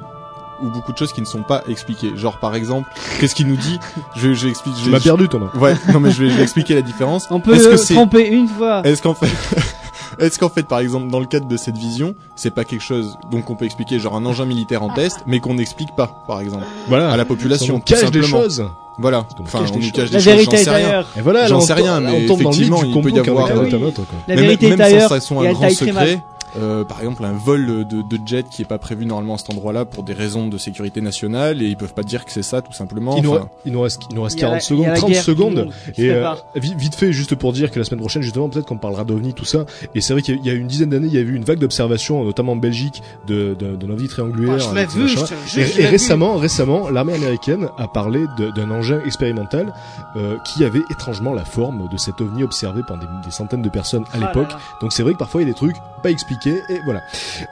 ou 0.62 0.70
beaucoup 0.70 0.92
de 0.94 0.98
choses 0.98 1.14
qui 1.14 1.22
ne 1.22 1.26
sont 1.26 1.44
pas 1.44 1.64
expliquées 1.68 2.12
Genre 2.16 2.38
par 2.40 2.56
exemple, 2.56 2.90
qu'est-ce 3.20 3.36
qu'il 3.36 3.48
nous 3.48 3.56
dit 3.56 3.80
Je 4.16 4.34
j'explique. 4.34 4.76
Tu 4.84 4.90
m'as 4.90 5.00
perdu, 5.00 5.28
Thomas. 5.30 5.50
Ouais, 5.56 5.76
non 5.92 6.00
mais 6.00 6.12
je 6.12 6.24
vais, 6.24 6.30
je 6.30 6.36
vais 6.38 6.44
expliquer 6.44 6.76
la 6.76 6.82
différence. 6.82 7.28
On 7.32 7.40
peut 7.40 7.78
c'est 7.78 7.94
tromper 7.94 8.28
une 8.28 8.48
fois. 8.48 8.82
Est-ce 8.86 9.02
qu'en 9.02 9.14
fait, 9.14 9.28
est-ce 10.20 10.38
qu'en 10.40 10.50
fait, 10.50 10.64
par 10.68 10.80
exemple, 10.80 11.08
dans 11.10 11.20
le 11.20 11.26
cadre 11.26 11.48
de 11.48 11.58
cette 11.58 11.78
vision, 11.78 12.16
c'est 12.36 12.54
pas 12.54 12.64
quelque 12.66 12.84
chose 12.84 13.18
donc 13.32 13.50
on 13.50 13.56
peut 13.56 13.66
expliquer 13.66 14.00
genre 14.00 14.16
un 14.16 14.26
engin 14.26 14.46
militaire 14.46 14.84
en 14.84 14.90
test, 14.90 15.20
mais 15.28 15.40
qu'on 15.40 15.56
n'explique 15.56 15.96
pas, 15.96 16.24
par 16.28 16.40
exemple, 16.42 16.66
Voilà. 16.88 17.12
à 17.12 17.18
la 17.18 17.26
population, 17.26 17.76
on 17.76 17.80
cache 17.80 18.00
des 18.00 18.06
simplement. 18.22 18.42
choses. 18.44 18.66
Voilà. 19.00 19.26
On 19.40 19.44
Enfin, 19.44 19.62
cache 19.62 19.70
on 19.74 19.80
des 19.80 19.86
nous 19.88 19.92
cache 19.92 20.10
des 20.12 20.14
La 20.18 20.20
choses, 20.20 20.26
vérité 20.26 20.52
j'en 20.58 20.62
est 20.62 20.64
sais 20.66 20.70
rien. 20.70 20.88
ailleurs. 20.88 21.08
Et 21.18 21.22
voilà, 21.22 21.48
J'en 21.48 21.62
sais 21.62 21.74
tombe- 21.74 21.84
rien, 21.84 22.00
mais 22.00 22.26
effectivement, 22.26 22.84
il 22.84 23.02
peut 23.02 23.10
y 23.10 23.20
avoir- 23.20 23.48
Ah 23.50 23.54
quoi. 23.56 24.06
La 24.28 24.36
Mais 24.36 24.42
vérité 24.42 24.70
même, 24.70 24.74
est 24.74 24.78
même 24.84 24.88
ailleurs. 24.94 25.10
sans 25.10 25.16
ça 25.16 25.22
sont 25.22 25.42
et 25.44 25.48
un 25.48 25.54
grand 25.54 25.70
secret. 25.72 26.24
Euh, 26.58 26.84
par 26.84 27.00
exemple, 27.00 27.24
un 27.26 27.34
vol 27.34 27.66
de, 27.66 28.02
de 28.04 28.20
jet 28.28 28.46
qui 28.50 28.62
est 28.62 28.66
pas 28.66 28.78
prévu 28.78 29.06
normalement 29.06 29.36
à 29.36 29.38
cet 29.40 29.50
endroit-là 29.50 29.86
pour 29.86 30.04
des 30.04 30.14
raisons 30.14 30.48
de 30.48 30.58
sécurité 30.58 31.02
nationale 31.02 31.62
et 31.62 31.66
ils 31.66 31.76
peuvent 31.78 31.94
pas 31.94 32.04
dire 32.04 32.26
que 32.26 32.32
c'est 32.32 32.44
ça 32.44 32.62
tout 32.62 32.74
simplement. 32.74 33.16
Il 33.18 33.24
nous, 33.24 33.32
Enfin, 33.34 33.50
il 33.66 33.72
nous 33.72 33.82
reste, 33.82 34.02
il 34.12 34.16
nous 34.16 34.22
reste 34.24 34.38
Il 34.38 34.42
y 34.42 34.46
a 34.46 34.48
40 34.50 34.54
la- 34.54 34.60
il 34.60 34.62
y 34.62 34.66
secondes, 34.66 34.86
a 34.86 34.90
la 34.90 34.96
30 34.98 35.10
guerre, 35.12 35.24
tout 35.26 35.30
le 35.32 35.36
secondes. 35.36 35.70
Et 35.98 36.12
euh, 36.12 36.34
vite, 36.56 36.96
fait, 36.96 37.12
juste 37.12 37.34
pour 37.36 37.54
dire 37.54 37.72
que 37.72 37.80
la 37.80 37.86
semaine 37.86 38.00
prochaine, 38.00 38.22
justement, 38.22 38.50
peut-être 38.50 38.66
qu'on 38.68 38.78
parlera 38.78 39.04
d'OVNI, 39.04 39.34
tout 39.34 39.46
ça. 39.46 39.66
Et 39.96 40.02
c'est 40.02 40.14
vrai 40.14 40.22
qu'il 40.22 40.46
y 40.46 40.50
a- 40.50 40.54
une 40.54 40.68
dizaine 40.68 40.90
d'années, 40.90 41.08
il 41.08 41.14
y 41.14 41.18
a 41.18 41.22
eu 41.22 41.36
une 41.36 41.44
vague 41.44 41.58
d'observations, 41.60 42.24
notamment 42.24 42.52
en 42.52 42.56
Belgique, 42.58 43.02
de, 43.28 43.56
de, 43.58 43.76
de 43.76 43.88
l'OVNI 43.88 44.08
triangulaire. 44.08 44.54
Ah, 44.54 44.58
je 44.60 44.70
avec 44.70 44.90
vu, 44.92 45.08
je 45.08 45.16
te 45.16 45.26
jure, 45.48 45.64
Et, 45.64 45.66
je 45.66 45.80
et 45.80 45.84
vu. 45.84 45.88
récemment, 45.90 46.36
récemment, 46.38 46.90
l'armée 46.90 47.14
américaine 47.14 47.68
a 47.80 47.88
parlé 47.88 48.26
d'un 48.56 48.70
engin 48.70 49.00
expérimental 49.06 49.74
euh, 50.18 50.36
qui 50.46 50.64
avait 50.64 50.84
étrangement 50.92 51.34
la 51.34 51.46
forme 51.46 51.90
de 51.90 51.98
cet 51.98 52.22
ovni 52.22 52.44
observé 52.44 52.82
par 52.88 52.98
des, 53.00 53.08
des 53.26 53.32
centaines 53.32 53.62
de 53.64 53.70
personnes 53.70 54.04
à 54.14 54.18
Ah 54.18 54.20
l'époque. 54.20 54.52
Donc 54.82 54.94
c'est 54.94 55.02
vrai 55.04 55.14
que 55.14 55.18
parfois 55.18 55.42
il 55.42 55.48
y 55.48 55.50
a 55.50 55.54
des 55.54 55.58
trucs 55.58 55.78
pas 56.04 56.12
expliqués 56.12 56.43
et 56.50 56.82
voilà. 56.84 57.02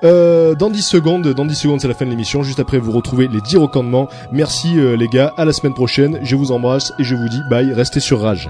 Euh, 0.03 0.55
dans 0.55 0.69
10 0.69 0.81
secondes, 0.81 1.27
dans 1.27 1.45
10 1.45 1.55
secondes 1.55 1.81
c'est 1.81 1.87
la 1.87 1.93
fin 1.93 2.05
de 2.05 2.11
l'émission. 2.11 2.43
Juste 2.43 2.59
après 2.59 2.77
vous 2.77 2.91
retrouvez 2.91 3.27
les 3.27 3.41
10 3.41 3.57
recommandements. 3.57 4.09
Merci 4.31 4.77
euh, 4.77 4.95
les 4.95 5.07
gars, 5.07 5.33
à 5.37 5.45
la 5.45 5.53
semaine 5.53 5.73
prochaine. 5.73 6.19
Je 6.23 6.35
vous 6.35 6.51
embrasse 6.51 6.91
et 6.99 7.03
je 7.03 7.15
vous 7.15 7.29
dis 7.29 7.41
bye. 7.49 7.73
Restez 7.73 7.99
sur 7.99 8.21
Rage. 8.21 8.49